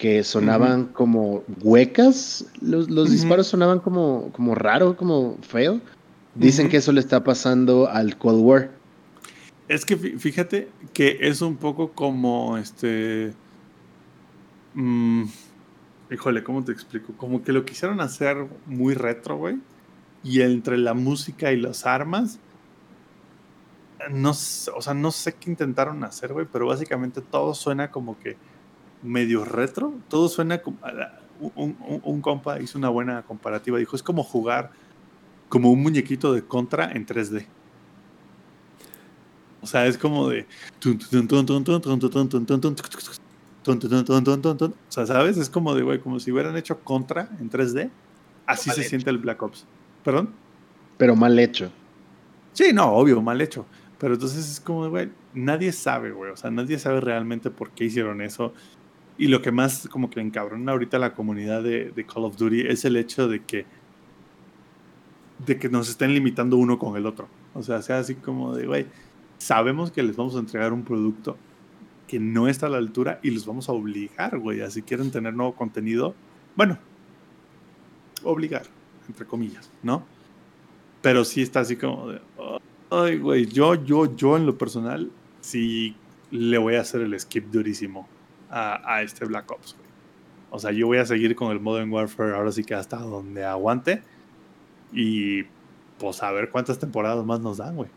que 0.00 0.24
sonaban 0.24 0.86
como 0.86 1.44
huecas, 1.62 2.46
los, 2.62 2.88
disparos 3.10 3.48
sonaban 3.48 3.80
como, 3.80 4.32
como 4.32 4.54
raro, 4.54 4.96
como 4.96 5.36
feo. 5.42 5.78
Dicen 6.34 6.70
que 6.70 6.78
eso 6.78 6.90
le 6.90 7.00
está 7.00 7.22
pasando 7.22 7.86
al 7.86 8.16
Cold 8.16 8.40
War. 8.42 8.70
Es 9.68 9.84
que 9.84 9.98
fíjate 9.98 10.70
que 10.94 11.18
es 11.20 11.42
un 11.42 11.58
poco 11.58 11.92
como 11.92 12.56
este. 12.56 13.34
Mm, 14.72 15.24
híjole, 16.10 16.42
¿cómo 16.44 16.64
te 16.64 16.72
explico? 16.72 17.12
Como 17.18 17.42
que 17.42 17.52
lo 17.52 17.66
quisieron 17.66 18.00
hacer 18.00 18.46
muy 18.64 18.94
retro, 18.94 19.36
güey. 19.36 19.58
Y 20.24 20.40
entre 20.40 20.78
la 20.78 20.94
música 20.94 21.52
y 21.52 21.60
las 21.60 21.84
armas. 21.84 22.38
No, 24.10 24.30
o 24.30 24.80
sea, 24.80 24.94
no 24.94 25.12
sé 25.12 25.34
qué 25.34 25.50
intentaron 25.50 26.02
hacer, 26.04 26.32
güey, 26.32 26.46
pero 26.50 26.66
básicamente 26.66 27.20
todo 27.20 27.52
suena 27.52 27.90
como 27.90 28.18
que 28.18 28.38
medio 29.02 29.44
retro. 29.44 29.94
Todo 30.08 30.28
suena 30.28 30.58
como. 30.58 30.78
Un, 31.54 31.76
un, 32.04 32.20
compa 32.20 32.60
hizo 32.60 32.76
una 32.78 32.90
buena 32.90 33.22
comparativa. 33.22 33.78
Dijo: 33.78 33.96
es 33.96 34.02
como 34.02 34.22
jugar 34.22 34.72
como 35.48 35.70
un 35.70 35.82
muñequito 35.82 36.32
de 36.32 36.42
contra 36.42 36.92
en 36.92 37.06
3D. 37.06 37.46
O 39.62 39.66
sea, 39.66 39.86
es 39.86 39.98
como 39.98 40.28
de. 40.28 40.46
O 44.88 44.92
sea, 44.92 45.06
¿sabes? 45.06 45.36
Es 45.36 45.50
como 45.50 45.74
de, 45.74 45.82
güey, 45.82 46.00
como 46.00 46.18
si 46.18 46.32
hubieran 46.32 46.56
hecho 46.56 46.80
contra 46.80 47.28
en 47.38 47.50
3D. 47.50 47.90
Así 48.46 48.70
se 48.70 48.82
siente 48.84 49.10
el 49.10 49.18
Black 49.18 49.42
Ops. 49.42 49.66
¿Perdón? 50.02 50.30
Pero 50.96 51.14
mal 51.14 51.38
hecho. 51.38 51.70
Sí, 52.52 52.72
no, 52.72 52.86
obvio, 52.92 53.20
mal 53.20 53.40
hecho. 53.40 53.66
Pero 53.98 54.14
entonces 54.14 54.50
es 54.50 54.60
como, 54.60 54.88
güey, 54.88 55.10
nadie 55.34 55.72
sabe, 55.72 56.10
güey. 56.10 56.30
O 56.30 56.36
sea, 56.36 56.50
nadie 56.50 56.78
sabe 56.78 57.00
realmente 57.00 57.50
por 57.50 57.70
qué 57.70 57.84
hicieron 57.84 58.22
eso. 58.22 58.54
Y 59.20 59.28
lo 59.28 59.42
que 59.42 59.52
más 59.52 59.86
como 59.90 60.08
que 60.08 60.18
encabrona 60.18 60.72
ahorita 60.72 60.98
la 60.98 61.12
comunidad 61.12 61.62
de, 61.62 62.06
Call 62.10 62.24
of 62.24 62.38
Duty 62.38 62.62
es 62.62 62.86
el 62.86 62.96
hecho 62.96 63.28
de 63.28 63.44
que 63.44 63.66
de 65.44 65.58
que 65.58 65.68
nos 65.68 65.90
estén 65.90 66.14
limitando 66.14 66.56
uno 66.56 66.78
con 66.78 66.96
el 66.96 67.04
otro. 67.04 67.28
O 67.52 67.62
sea, 67.62 67.82
sea 67.82 67.98
así 67.98 68.14
como 68.14 68.56
de, 68.56 68.66
güey, 68.66 68.86
sabemos 69.36 69.90
que 69.90 70.02
les 70.02 70.16
vamos 70.16 70.36
a 70.36 70.38
entregar 70.38 70.72
un 70.72 70.84
producto 70.84 71.36
que 72.08 72.18
no 72.18 72.48
está 72.48 72.64
a 72.64 72.70
la 72.70 72.78
altura 72.78 73.20
y 73.22 73.30
los 73.30 73.44
vamos 73.44 73.68
a 73.68 73.72
obligar, 73.72 74.38
güey, 74.38 74.62
a 74.62 74.70
si 74.70 74.80
quieren 74.80 75.10
tener 75.10 75.34
nuevo 75.34 75.54
contenido, 75.54 76.14
bueno, 76.56 76.78
obligar, 78.22 78.62
entre 79.06 79.26
comillas, 79.26 79.70
¿no? 79.82 80.02
Pero 81.02 81.26
sí 81.26 81.42
está 81.42 81.60
así 81.60 81.76
como 81.76 82.08
de, 82.08 82.22
ay, 82.88 83.18
güey, 83.18 83.44
yo, 83.44 83.74
yo, 83.74 84.16
yo 84.16 84.38
en 84.38 84.46
lo 84.46 84.56
personal, 84.56 85.10
sí 85.42 85.94
le 86.30 86.56
voy 86.56 86.76
a 86.76 86.80
hacer 86.80 87.02
el 87.02 87.20
skip 87.20 87.50
durísimo 87.50 88.08
a, 88.50 89.02
este 89.02 89.24
Black 89.24 89.50
Ops. 89.50 89.76
O 90.50 90.58
sea, 90.58 90.72
yo 90.72 90.86
voy 90.86 90.98
a 90.98 91.06
seguir 91.06 91.36
con 91.36 91.52
el 91.52 91.60
Modern 91.60 91.90
Warfare 91.90 92.34
ahora 92.34 92.50
sí 92.50 92.64
que 92.64 92.74
hasta 92.74 92.96
donde 92.96 93.44
aguante. 93.44 94.02
Y 94.92 95.44
pues 95.98 96.22
a 96.22 96.32
ver 96.32 96.50
cuántas 96.50 96.78
temporadas 96.78 97.24
más 97.24 97.40
nos 97.40 97.58
dan, 97.58 97.76
güey. 97.76 97.88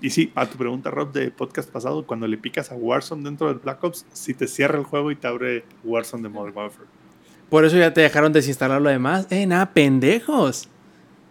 Y 0.00 0.10
sí, 0.10 0.30
a 0.36 0.46
tu 0.46 0.56
pregunta, 0.56 0.90
Rob, 0.90 1.12
de 1.12 1.30
podcast 1.32 1.68
pasado, 1.70 2.06
cuando 2.06 2.28
le 2.28 2.38
picas 2.38 2.70
a 2.70 2.76
Warzone 2.76 3.24
dentro 3.24 3.48
del 3.48 3.58
Black 3.58 3.82
Ops, 3.82 4.06
si 4.12 4.32
te 4.32 4.46
cierra 4.46 4.78
el 4.78 4.84
juego 4.84 5.10
y 5.10 5.16
te 5.16 5.26
abre 5.26 5.64
Warzone 5.82 6.22
de 6.22 6.28
Modern 6.28 6.56
Warfare. 6.56 6.86
Por 7.50 7.64
eso 7.64 7.76
ya 7.76 7.92
te 7.92 8.02
dejaron 8.02 8.32
desinstalar 8.32 8.80
lo 8.80 8.90
demás. 8.90 9.26
Eh, 9.30 9.46
nada, 9.46 9.72
pendejos. 9.72 10.68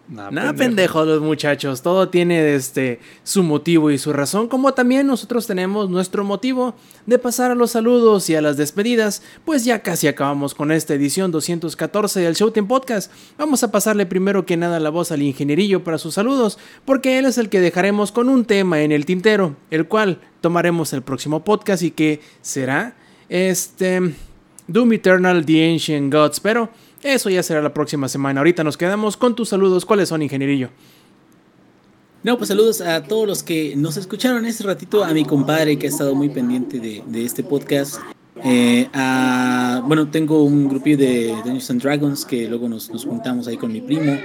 Nada, 0.08 0.54
pendejos 0.54 1.06
los 1.06 1.20
muchachos. 1.20 1.82
Todo 1.82 2.08
tiene 2.08 2.54
este, 2.54 2.98
su 3.24 3.42
motivo 3.42 3.90
y 3.90 3.98
su 3.98 4.14
razón, 4.14 4.48
como 4.48 4.72
también 4.72 5.06
nosotros 5.06 5.46
tenemos 5.46 5.90
nuestro 5.90 6.24
motivo 6.24 6.74
de 7.04 7.18
pasar 7.18 7.50
a 7.50 7.54
los 7.54 7.72
saludos 7.72 8.30
y 8.30 8.34
a 8.34 8.40
las 8.40 8.56
despedidas, 8.56 9.22
pues 9.44 9.66
ya 9.66 9.82
casi 9.82 10.06
acabamos 10.08 10.54
con 10.54 10.72
esta 10.72 10.94
edición 10.94 11.30
214 11.30 12.20
del 12.20 12.34
Showtime 12.34 12.66
Podcast. 12.66 13.12
Vamos 13.36 13.62
a 13.62 13.70
pasarle 13.70 14.06
primero 14.06 14.46
que 14.46 14.56
nada 14.56 14.80
la 14.80 14.88
voz 14.88 15.12
al 15.12 15.20
ingenierillo 15.20 15.84
para 15.84 15.98
sus 15.98 16.14
saludos, 16.14 16.58
porque 16.86 17.18
él 17.18 17.26
es 17.26 17.36
el 17.36 17.50
que 17.50 17.60
dejaremos 17.60 18.10
con 18.10 18.30
un 18.30 18.46
tema 18.46 18.80
en 18.80 18.92
el 18.92 19.04
tintero, 19.04 19.56
el 19.70 19.88
cual 19.88 20.20
tomaremos 20.40 20.94
el 20.94 21.02
próximo 21.02 21.44
podcast 21.44 21.82
y 21.82 21.90
que 21.90 22.22
será 22.40 22.96
este 23.28 24.14
Doom 24.68 24.92
Eternal 24.94 25.44
The 25.44 25.70
Ancient 25.70 26.12
Gods, 26.12 26.40
pero 26.40 26.70
eso 27.02 27.30
ya 27.30 27.42
será 27.42 27.62
la 27.62 27.72
próxima 27.72 28.08
semana. 28.08 28.40
Ahorita 28.40 28.64
nos 28.64 28.76
quedamos 28.76 29.16
con 29.16 29.34
tus 29.34 29.48
saludos. 29.48 29.84
¿Cuáles 29.84 30.08
son, 30.08 30.22
ingenierillo? 30.22 30.70
No, 32.24 32.36
pues 32.36 32.48
saludos 32.48 32.80
a 32.80 33.04
todos 33.04 33.28
los 33.28 33.42
que 33.42 33.76
nos 33.76 33.96
escucharon 33.96 34.44
este 34.44 34.64
ratito, 34.64 35.04
a 35.04 35.12
mi 35.12 35.24
compadre 35.24 35.78
que 35.78 35.86
ha 35.86 35.90
estado 35.90 36.14
muy 36.14 36.28
pendiente 36.28 36.80
de, 36.80 37.24
este 37.24 37.44
podcast. 37.44 37.96
Eh, 38.44 38.88
bueno, 39.84 40.10
tengo 40.10 40.42
un 40.42 40.68
grupillo 40.68 40.98
de 40.98 41.28
Dungeons 41.28 41.70
and 41.70 41.82
Dragons 41.82 42.24
que 42.24 42.48
luego 42.48 42.68
nos, 42.68 42.90
nos 42.90 43.04
juntamos 43.04 43.46
ahí 43.46 43.56
con 43.56 43.72
mi 43.72 43.80
primo. 43.80 44.18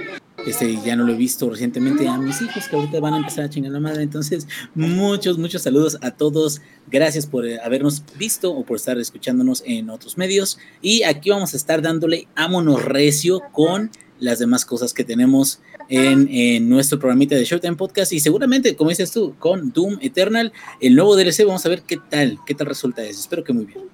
Este, 0.46 0.78
ya 0.84 0.94
no 0.94 1.04
lo 1.04 1.14
he 1.14 1.16
visto 1.16 1.48
recientemente 1.48 2.06
a 2.06 2.18
mis 2.18 2.40
hijos 2.42 2.68
que 2.68 2.76
ahorita 2.76 3.00
van 3.00 3.14
a 3.14 3.16
empezar 3.18 3.44
a 3.44 3.50
chingar 3.50 3.72
la 3.72 3.80
madre. 3.80 4.02
Entonces, 4.02 4.46
muchos, 4.74 5.38
muchos 5.38 5.62
saludos 5.62 5.96
a 6.02 6.10
todos. 6.10 6.60
Gracias 6.90 7.26
por 7.26 7.46
eh, 7.46 7.58
habernos 7.62 8.02
visto 8.18 8.52
o 8.52 8.64
por 8.64 8.76
estar 8.76 8.98
escuchándonos 8.98 9.62
en 9.66 9.88
otros 9.90 10.18
medios. 10.18 10.58
Y 10.82 11.02
aquí 11.04 11.30
vamos 11.30 11.54
a 11.54 11.56
estar 11.56 11.80
dándole 11.80 12.28
ámonos 12.34 12.84
recio 12.84 13.40
con 13.52 13.90
las 14.20 14.38
demás 14.38 14.64
cosas 14.64 14.92
que 14.92 15.04
tenemos 15.04 15.60
en, 15.88 16.68
nuestro 16.68 16.98
programita 16.98 17.34
de 17.36 17.44
Showtime 17.44 17.76
Podcast. 17.76 18.12
Y 18.12 18.20
seguramente, 18.20 18.76
como 18.76 18.90
dices 18.90 19.10
tú, 19.10 19.34
con 19.38 19.72
Doom 19.72 19.98
Eternal, 20.00 20.52
el 20.80 20.94
nuevo 20.94 21.16
DLC, 21.16 21.44
vamos 21.44 21.64
a 21.66 21.68
ver 21.68 21.82
qué 21.82 21.98
tal, 22.10 22.38
qué 22.46 22.54
tal 22.54 22.66
resulta 22.66 23.02
eso. 23.02 23.20
Espero 23.20 23.44
que 23.44 23.52
muy 23.52 23.64
bien. 23.64 23.93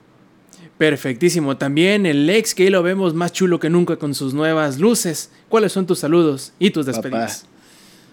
Perfectísimo. 0.80 1.58
También 1.58 2.06
el 2.06 2.24
Lex, 2.24 2.54
que 2.54 2.62
ahí 2.62 2.70
lo 2.70 2.82
vemos 2.82 3.12
más 3.12 3.32
chulo 3.34 3.60
que 3.60 3.68
nunca 3.68 3.96
con 3.96 4.14
sus 4.14 4.32
nuevas 4.32 4.78
luces. 4.78 5.30
¿Cuáles 5.50 5.72
son 5.72 5.86
tus 5.86 5.98
saludos 5.98 6.54
y 6.58 6.70
tus 6.70 6.86
despedidas? 6.86 7.44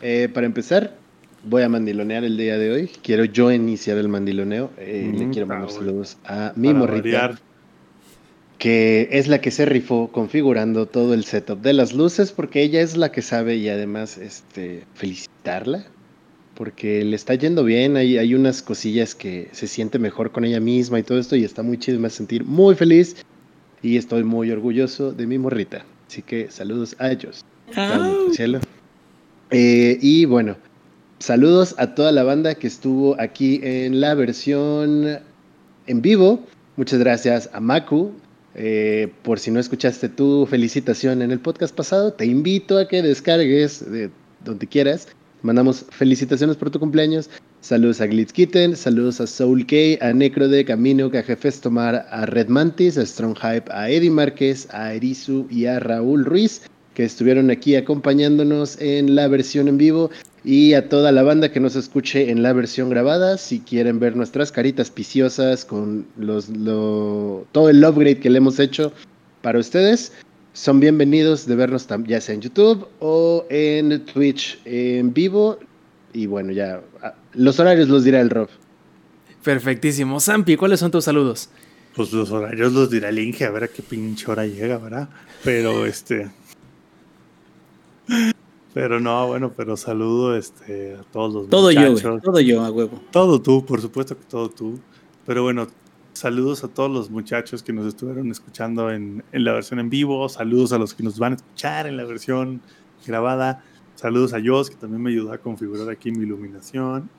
Eh, 0.02 0.28
para 0.34 0.48
empezar, 0.48 0.98
voy 1.46 1.64
a 1.64 1.70
mandilonear 1.70 2.26
el 2.26 2.36
día 2.36 2.58
de 2.58 2.70
hoy. 2.70 2.92
Quiero 3.02 3.24
yo 3.24 3.54
iniciar 3.54 3.98
el 3.98 4.10
mandiloneo. 4.10 4.72
Eh, 4.78 5.10
le 5.16 5.28
mm, 5.28 5.32
quiero 5.32 5.48
mandar 5.48 5.72
saludos 5.72 6.18
a 6.26 6.52
mi 6.58 6.74
morrita. 6.74 7.40
Que 8.58 9.08
es 9.14 9.30
la 9.30 9.40
que 9.40 9.52
se 9.52 9.66
rifó 9.66 10.12
configurando 10.12 10.88
todo 10.88 11.14
el 11.14 11.24
setup 11.24 11.62
de 11.62 11.72
las 11.72 11.94
luces, 11.94 12.34
porque 12.34 12.64
ella 12.64 12.82
es 12.82 12.98
la 12.98 13.14
que 13.14 13.22
sabe 13.22 13.56
y 13.56 13.70
además 13.70 14.18
este, 14.18 14.84
felicitarla 14.94 15.86
porque 16.58 17.06
le 17.06 17.16
está 17.16 17.36
yendo 17.36 17.64
bien, 17.64 17.98
hay, 17.98 18.18
hay 18.18 18.34
unas 18.34 18.64
cosillas 18.64 19.14
que 19.14 19.48
se 19.52 19.68
siente 19.68 20.00
mejor 20.00 20.32
con 20.32 20.44
ella 20.44 20.60
misma 20.60 20.98
y 20.98 21.04
todo 21.04 21.20
esto, 21.20 21.36
y 21.36 21.44
está 21.44 21.62
muy 21.62 21.78
chido, 21.78 22.00
me 22.00 22.08
hace 22.08 22.18
sentir 22.18 22.44
muy 22.44 22.74
feliz 22.74 23.16
y 23.84 23.96
estoy 23.96 24.24
muy 24.24 24.50
orgulloso 24.50 25.12
de 25.12 25.28
mi 25.28 25.38
morrita. 25.38 25.86
Así 26.08 26.24
que 26.24 26.50
saludos 26.50 26.96
a 26.98 27.12
ellos. 27.12 27.46
Cielo. 28.32 28.60
Eh, 29.52 30.00
y 30.02 30.26
bueno, 30.26 30.58
saludos 31.20 31.76
a 31.78 31.94
toda 31.94 32.12
la 32.12 32.24
banda 32.24 32.56
que 32.56 32.66
estuvo 32.66 33.16
aquí 33.22 33.60
en 33.62 34.02
la 34.02 34.16
versión 34.16 35.20
en 35.86 36.02
vivo. 36.02 36.44
Muchas 36.76 37.00
gracias 37.00 37.52
a 37.54 37.60
Maku. 37.60 38.14
Eh, 38.56 39.12
por 39.22 39.38
si 39.38 39.52
no 39.52 39.60
escuchaste 39.60 40.10
tu 40.10 40.48
felicitación 40.48 41.22
en 41.22 41.30
el 41.30 41.40
podcast 41.40 41.76
pasado, 41.76 42.14
te 42.14 42.26
invito 42.26 42.80
a 42.80 42.88
que 42.88 43.04
descargues 43.04 43.92
de 43.92 44.10
donde 44.44 44.66
quieras 44.66 45.08
Mandamos 45.48 45.86
felicitaciones 45.92 46.58
por 46.58 46.70
tu 46.72 46.78
cumpleaños. 46.78 47.30
Saludos 47.62 48.02
a 48.02 48.08
Glitzkitten, 48.08 48.76
saludos 48.76 49.22
a 49.22 49.28
Soul 49.28 49.66
K, 49.66 49.98
a 50.06 50.12
Necrode, 50.12 50.60
a 50.60 50.66
Camino, 50.66 51.06
a 51.06 51.24
Jefes 51.24 51.62
Tomar, 51.62 52.06
a 52.12 52.26
Red 52.26 52.50
Mantis, 52.50 52.98
a 52.98 53.06
Strong 53.06 53.38
Hype, 53.38 53.72
a 53.72 53.90
Eddie 53.90 54.10
Márquez, 54.10 54.68
a 54.72 54.94
Erizu 54.94 55.48
y 55.50 55.68
a 55.68 55.80
Raúl 55.80 56.26
Ruiz, 56.26 56.64
que 56.96 57.06
estuvieron 57.06 57.50
aquí 57.50 57.78
acompañándonos 57.78 58.78
en 58.82 59.16
la 59.16 59.30
versión 59.30 59.70
en 59.70 59.78
vivo. 59.78 60.10
Y 60.44 60.74
a 60.74 60.90
toda 60.90 61.14
la 61.14 61.24
banda 61.24 61.50
que 61.50 61.62
nos 61.62 61.78
escuche 61.78 62.30
en 62.30 62.44
la 62.44 62.52
versión 62.52 62.90
grabada, 62.90 63.38
si 63.38 63.62
quieren 63.62 64.02
ver 64.02 64.18
nuestras 64.18 64.52
caritas 64.52 64.92
piciosas 64.92 65.64
con 65.64 66.08
los, 66.18 66.48
todo 67.54 67.70
el 67.70 67.86
upgrade 67.86 68.20
que 68.20 68.30
le 68.30 68.40
hemos 68.40 68.60
hecho 68.60 68.92
para 69.42 69.60
ustedes. 69.60 70.12
Son 70.58 70.80
bienvenidos 70.80 71.46
de 71.46 71.56
vernos 71.56 71.86
ya 72.08 72.20
sea 72.20 72.34
en 72.34 72.42
YouTube 72.42 72.88
o 73.00 73.46
en 73.48 74.04
Twitch 74.06 74.60
en 74.66 75.14
vivo. 75.14 75.60
Y 76.14 76.26
bueno, 76.26 76.52
ya 76.52 76.82
ah, 77.04 77.14
los 77.34 77.60
horarios 77.60 77.90
los 77.90 78.04
dirá 78.04 78.22
el 78.22 78.32
Rob. 78.32 78.50
Perfectísimo. 79.44 80.20
Zampi, 80.20 80.58
¿cuáles 80.58 80.80
son 80.80 80.90
tus 80.90 81.06
saludos? 81.06 81.50
Pues 81.96 82.12
los 82.12 82.32
horarios 82.32 82.74
los 82.74 82.90
dirá 82.90 83.10
el 83.10 83.20
Inge, 83.20 83.46
a 83.46 83.52
ver 83.52 83.66
a 83.66 83.68
qué 83.68 83.84
pinche 83.84 84.32
hora 84.32 84.48
llega, 84.48 84.80
¿verdad? 84.80 85.10
Pero 85.44 85.86
este. 85.86 86.32
Pero 88.74 89.00
no, 89.00 89.28
bueno, 89.28 89.54
pero 89.56 89.78
saludo 89.78 90.36
este, 90.36 90.96
a 90.96 91.04
todos 91.04 91.34
los 91.36 91.50
Todo 91.50 91.70
yo, 91.70 91.94
todo 92.20 92.40
yo, 92.40 92.64
a 92.64 92.72
huevo. 92.72 93.00
Todo 93.12 93.40
tú, 93.40 93.64
por 93.64 93.80
supuesto 93.80 94.18
que 94.18 94.24
todo 94.24 94.50
tú. 94.50 94.80
Pero 95.24 95.44
bueno, 95.44 95.68
saludos 96.18 96.64
a 96.64 96.68
todos 96.68 96.92
los 96.92 97.10
muchachos 97.10 97.64
que 97.64 97.74
nos 97.74 97.88
estuvieron 97.88 98.30
escuchando 98.32 98.92
en, 98.92 99.24
en, 99.32 99.44
la 99.44 99.54
versión 99.54 99.80
en 99.80 99.90
vivo. 99.90 100.28
Saludos 100.30 100.74
a 100.74 100.78
los 100.78 100.94
que 100.94 101.04
nos 101.04 101.18
van 101.20 101.34
a 101.34 101.36
escuchar 101.38 101.88
en 101.88 101.98
la 101.98 102.06
versión 102.06 102.62
grabada. 103.06 103.64
Saludos 103.96 104.34
a 104.34 104.40
Jos, 104.44 104.70
que 104.70 104.76
también 104.76 105.02
me 105.02 105.10
ayudó 105.10 105.32
a 105.32 105.38
configurar 105.38 105.90
aquí 105.90 106.12
mi 106.12 106.24
iluminación. 106.24 107.10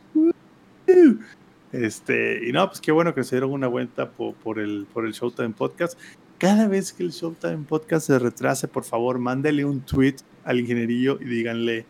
Este, 1.72 2.48
y 2.48 2.52
no, 2.52 2.66
pues 2.68 2.80
qué 2.80 2.92
bueno 2.92 3.14
que 3.14 3.24
se 3.24 3.36
dieron 3.36 3.52
una 3.52 3.66
vuelta 3.66 4.10
por, 4.10 4.34
por, 4.34 4.58
el, 4.58 4.86
por 4.92 5.04
el 5.04 5.12
Showtime 5.12 5.50
Podcast. 5.50 5.98
Cada 6.38 6.68
vez 6.68 6.92
que 6.92 7.02
el 7.02 7.10
Showtime 7.10 7.64
Podcast 7.68 8.06
se 8.06 8.18
retrase, 8.18 8.68
por 8.68 8.84
favor, 8.84 9.18
mándele 9.18 9.64
un 9.64 9.80
tweet 9.80 10.16
al 10.44 10.60
ingenierillo 10.60 11.18
y 11.20 11.24
díganle, 11.24 11.84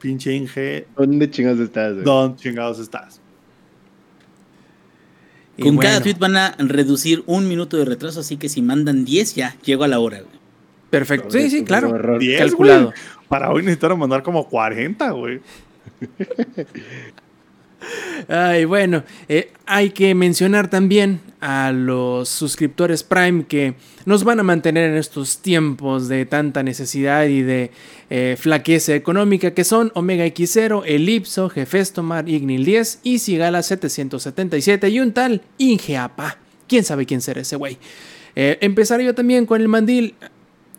pinche 0.00 0.34
Inge. 0.34 0.88
¿Dónde 0.96 1.30
chingados 1.30 1.60
estás? 1.60 2.02
¿Dónde 2.04 2.36
chingados 2.36 2.78
estás? 2.80 3.20
Con 5.60 5.78
cada 5.78 6.00
tweet 6.00 6.16
van 6.18 6.36
a 6.36 6.54
reducir 6.58 7.22
un 7.26 7.48
minuto 7.48 7.76
de 7.76 7.84
retraso, 7.84 8.20
así 8.20 8.36
que 8.36 8.48
si 8.48 8.60
mandan 8.60 9.04
10 9.04 9.34
ya, 9.34 9.56
llego 9.64 9.84
a 9.84 9.88
la 9.88 10.00
hora. 10.00 10.22
Perfecto. 10.90 11.30
Sí, 11.30 11.50
sí, 11.50 11.64
claro. 11.64 11.92
Calculado. 12.38 12.92
Para 13.28 13.50
hoy 13.50 13.62
necesitaron 13.62 13.98
mandar 13.98 14.22
como 14.22 14.48
40, 14.48 15.10
güey. 15.10 15.40
Ay, 18.28 18.64
bueno, 18.64 19.04
eh, 19.28 19.52
hay 19.66 19.90
que 19.90 20.14
mencionar 20.14 20.68
también 20.68 21.20
a 21.46 21.72
los 21.72 22.30
suscriptores 22.30 23.02
Prime 23.02 23.44
que 23.44 23.74
nos 24.06 24.24
van 24.24 24.40
a 24.40 24.42
mantener 24.42 24.90
en 24.90 24.96
estos 24.96 25.42
tiempos 25.42 26.08
de 26.08 26.24
tanta 26.24 26.62
necesidad 26.62 27.26
y 27.26 27.42
de 27.42 27.70
eh, 28.08 28.36
flaqueza 28.40 28.94
económica 28.94 29.50
que 29.50 29.62
son 29.62 29.92
Omega 29.94 30.24
X0, 30.24 30.84
Elipso, 30.86 31.50
Jefestomar, 31.50 32.30
Ignil 32.30 32.64
10 32.64 33.00
y 33.02 33.18
Sigala 33.18 33.62
777 33.62 34.88
y 34.88 35.00
un 35.00 35.12
tal 35.12 35.42
Ingeapa. 35.58 36.38
¿Quién 36.66 36.82
sabe 36.82 37.04
quién 37.04 37.20
será 37.20 37.42
ese 37.42 37.56
güey? 37.56 37.76
Eh, 38.34 38.56
empezaré 38.62 39.04
yo 39.04 39.14
también 39.14 39.44
con 39.44 39.60
el 39.60 39.68
mandil 39.68 40.14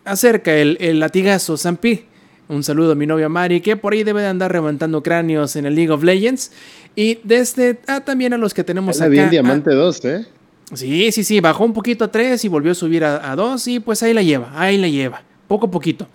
acerca 0.03 0.51
el, 0.55 0.77
el 0.81 0.99
latigazo 0.99 1.57
Zampi. 1.57 2.05
Un 2.49 2.63
saludo 2.63 2.93
a 2.93 2.95
mi 2.95 3.05
novia 3.05 3.29
Mari, 3.29 3.61
que 3.61 3.77
por 3.77 3.93
ahí 3.93 4.03
debe 4.03 4.21
de 4.21 4.29
andar 4.29 4.51
levantando 4.51 5.03
cráneos 5.03 5.55
en 5.57 5.67
el 5.67 5.75
League 5.75 5.91
of 5.91 6.01
Legends. 6.01 6.51
Y 6.95 7.19
desde 7.23 7.77
ah, 7.85 8.01
también 8.01 8.33
a 8.33 8.37
los 8.39 8.55
que 8.55 8.63
tenemos 8.63 8.99
acá. 8.99 9.09
bien 9.09 9.29
Diamante 9.29 9.69
2, 9.69 10.05
¿eh? 10.05 10.25
Sí, 10.73 11.11
sí, 11.11 11.23
sí, 11.23 11.39
bajó 11.39 11.63
un 11.63 11.73
poquito 11.73 12.05
a 12.05 12.11
3 12.11 12.43
y 12.43 12.47
volvió 12.47 12.71
a 12.71 12.75
subir 12.75 13.03
a, 13.03 13.35
2 13.35 13.67
y 13.67 13.79
pues 13.79 14.01
ahí 14.01 14.13
la 14.13 14.23
lleva, 14.23 14.51
ahí 14.55 14.77
la 14.77 14.87
lleva, 14.87 15.21
poco 15.47 15.67
a 15.67 15.71
poquito. 15.71 16.07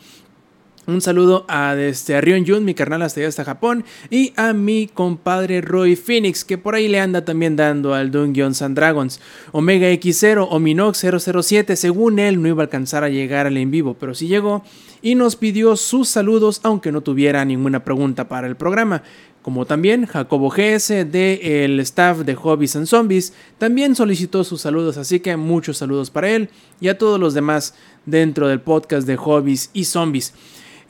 Un 0.90 1.00
saludo 1.00 1.44
a, 1.46 1.76
este, 1.76 2.16
a 2.16 2.20
Rion 2.20 2.44
Jun, 2.44 2.64
mi 2.64 2.74
carnal 2.74 3.02
hasta 3.02 3.20
allá 3.20 3.28
hasta 3.28 3.44
Japón, 3.44 3.84
y 4.10 4.32
a 4.34 4.52
mi 4.52 4.88
compadre 4.88 5.60
Roy 5.60 5.94
Phoenix, 5.94 6.44
que 6.44 6.58
por 6.58 6.74
ahí 6.74 6.88
le 6.88 6.98
anda 6.98 7.24
también 7.24 7.54
dando 7.54 7.94
al 7.94 8.10
Dungeons 8.10 8.60
Dragons. 8.70 9.20
Omega 9.52 9.88
X0 9.88 10.48
o 10.50 10.58
Minox 10.58 10.98
007, 10.98 11.76
según 11.76 12.18
él 12.18 12.42
no 12.42 12.48
iba 12.48 12.62
a 12.62 12.64
alcanzar 12.64 13.04
a 13.04 13.08
llegar 13.08 13.46
al 13.46 13.56
en 13.56 13.70
vivo, 13.70 13.94
pero 13.94 14.14
sí 14.14 14.26
llegó 14.26 14.64
y 15.00 15.14
nos 15.14 15.36
pidió 15.36 15.76
sus 15.76 16.08
saludos, 16.08 16.60
aunque 16.64 16.90
no 16.90 17.02
tuviera 17.02 17.44
ninguna 17.44 17.84
pregunta 17.84 18.28
para 18.28 18.48
el 18.48 18.56
programa 18.56 19.02
como 19.42 19.64
también 19.64 20.04
Jacobo 20.04 20.50
GS 20.50 21.10
del 21.10 21.80
staff 21.80 22.18
de 22.18 22.34
Hobbies 22.34 22.76
and 22.76 22.86
Zombies 22.86 23.32
también 23.56 23.94
solicitó 23.94 24.44
sus 24.44 24.60
saludos, 24.60 24.98
así 24.98 25.20
que 25.20 25.34
muchos 25.36 25.78
saludos 25.78 26.10
para 26.10 26.30
él 26.30 26.50
y 26.78 26.88
a 26.88 26.98
todos 26.98 27.18
los 27.18 27.32
demás 27.32 27.74
dentro 28.04 28.48
del 28.48 28.60
podcast 28.60 29.06
de 29.06 29.16
Hobbies 29.16 29.70
y 29.72 29.84
Zombies. 29.84 30.34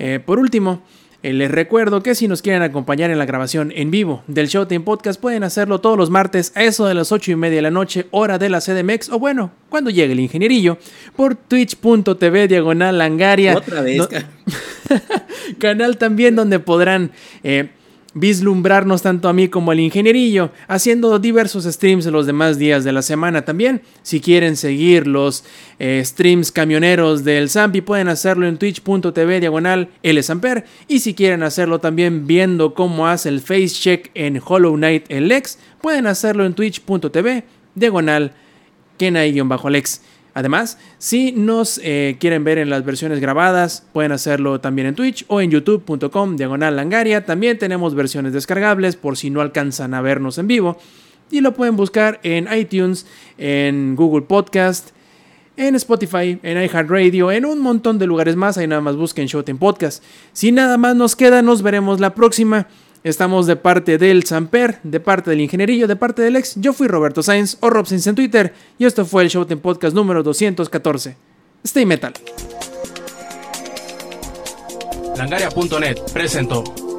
Eh, 0.01 0.19
por 0.19 0.39
último, 0.39 0.83
eh, 1.23 1.35
les 1.35 1.51
recuerdo 1.51 2.03
que 2.03 2.15
si 2.15 2.27
nos 2.27 2.41
quieren 2.41 2.63
acompañar 2.63 3.11
en 3.11 3.19
la 3.19 3.27
grabación 3.27 3.71
en 3.77 3.91
vivo 3.91 4.25
del 4.27 4.49
Showtime 4.49 4.81
Podcast 4.81 5.21
pueden 5.21 5.45
hacerlo 5.45 5.83
todos 5.83 5.99
los 5.99 6.09
martes 6.09 6.53
a 6.55 6.65
eso 6.65 6.87
de 6.87 6.95
las 6.95 7.13
8 7.13 7.33
y 7.33 7.37
media 7.37 7.57
de 7.57 7.63
la 7.63 7.71
noche, 7.71 8.07
hora 8.11 8.39
de 8.39 8.49
la 8.49 8.61
CDMX, 8.61 9.11
o 9.11 9.19
bueno, 9.19 9.53
cuando 9.69 9.91
llegue 9.91 10.15
el 10.15 10.21
ingenierillo, 10.21 10.79
por 11.17 11.35
twitch.tv 11.35 12.49
diagonal 12.49 12.97
langaria. 12.97 13.59
Otra 13.59 13.83
vez. 13.83 14.09
canal 15.59 15.99
también 15.99 16.35
donde 16.35 16.59
podrán... 16.59 17.13
Eh, 17.45 17.69
vislumbrarnos 18.15 19.03
tanto 19.03 19.28
a 19.28 19.32
mí 19.32 19.49
como 19.49 19.70
al 19.70 19.81
ingenierillo, 19.81 20.51
haciendo 20.66 21.19
diversos 21.19 21.65
streams 21.65 22.07
los 22.07 22.27
demás 22.27 22.59
días 22.59 22.82
de 22.85 22.93
la 22.93 23.03
semana 23.03 23.45
también. 23.45 23.82
Si 24.03 24.20
quieren 24.20 24.57
seguir 24.57 25.07
los 25.07 25.45
eh, 25.78 26.03
streams 26.05 26.51
camioneros 26.51 27.24
del 27.24 27.49
Zampi, 27.49 27.81
pueden 27.81 28.09
hacerlo 28.09 28.47
en 28.47 28.59
twitch.tv 28.59 29.41
diagonal 29.41 29.91
Samper. 30.23 30.65
Y 30.89 31.01
si 31.01 31.15
quieren 31.15 31.43
hacerlo 31.43 31.78
también 31.78 32.27
viendo 32.27 32.74
cómo 32.74 33.07
hace 33.07 33.28
el 33.28 33.41
face 33.41 33.69
check 33.69 34.11
en 34.15 34.41
Hollow 34.45 34.74
Knight 34.74 35.05
el 35.09 35.28
Lex, 35.28 35.59
pueden 35.81 36.07
hacerlo 36.07 36.45
en 36.45 36.55
twitch.tv 36.55 37.45
diagonal 37.74 38.32
Kenai-Lex. 38.99 40.03
Además, 40.35 40.78
si 40.98 41.32
nos 41.32 41.81
eh, 41.82 42.16
quieren 42.20 42.44
ver 42.44 42.59
en 42.59 42.70
las 42.70 42.85
versiones 42.85 43.20
grabadas, 43.20 43.85
pueden 43.93 44.12
hacerlo 44.12 44.61
también 44.61 44.89
en 44.89 44.94
Twitch 44.94 45.24
o 45.28 45.40
en 45.40 45.51
youtube.com 45.51 46.36
diagonal 46.36 46.77
langaria. 46.77 47.24
También 47.24 47.59
tenemos 47.59 47.94
versiones 47.94 48.32
descargables 48.32 48.97
por 48.97 49.16
si 49.16 49.31
no 49.31 49.40
alcanzan 49.40 49.94
a 49.94 50.01
vernos 50.01 50.39
en 50.39 50.47
vivo. 50.47 50.78
Y 51.31 51.40
lo 51.40 51.55
pueden 51.55 51.77
buscar 51.77 52.20
en 52.23 52.48
iTunes, 52.52 53.07
en 53.39 53.94
Google 53.97 54.23
Podcast, 54.23 54.90
en 55.57 55.74
Spotify, 55.74 56.39
en 56.43 56.62
iHeartRadio, 56.62 57.31
en 57.31 57.44
un 57.44 57.61
montón 57.61 57.98
de 57.98 58.07
lugares 58.07 58.35
más. 58.36 58.59
Ahí 58.59 58.66
nada 58.66 58.81
más 58.81 58.97
busquen 58.97 59.27
Showtime 59.27 59.59
Podcast. 59.59 60.02
Si 60.32 60.52
nada 60.52 60.78
más 60.78 60.97
nos 60.97 61.16
queda, 61.16 61.43
nos 61.43 61.62
veremos 61.62 62.01
la 62.01 62.15
próxima. 62.15 62.66
Estamos 63.03 63.47
de 63.47 63.57
parte 63.57 63.97
del 63.97 64.25
Samper, 64.25 64.79
de 64.83 65.01
parte 65.01 65.31
del 65.31 65.41
Ingenierillo, 65.41 65.89
de 65.89 65.97
parte 65.97 66.21
del 66.21 66.37
ex. 66.37 66.57
Yo 66.57 66.75
fui 66.75 66.87
Roberto 66.87 67.23
Sainz 67.23 67.57
o 67.61 67.71
Rob 67.71 67.87
Sainz 67.87 68.07
en 68.07 68.15
Twitter 68.15 68.53
y 68.79 68.85
esto 68.85 69.07
fue 69.07 69.23
el 69.23 69.31
Showtime 69.31 69.61
Podcast 69.61 69.95
número 69.95 70.23
214. 70.23 71.17
Stay 71.65 71.87
Metal. 71.87 72.13
Langaria.net 75.17 75.99
presentó. 76.13 76.90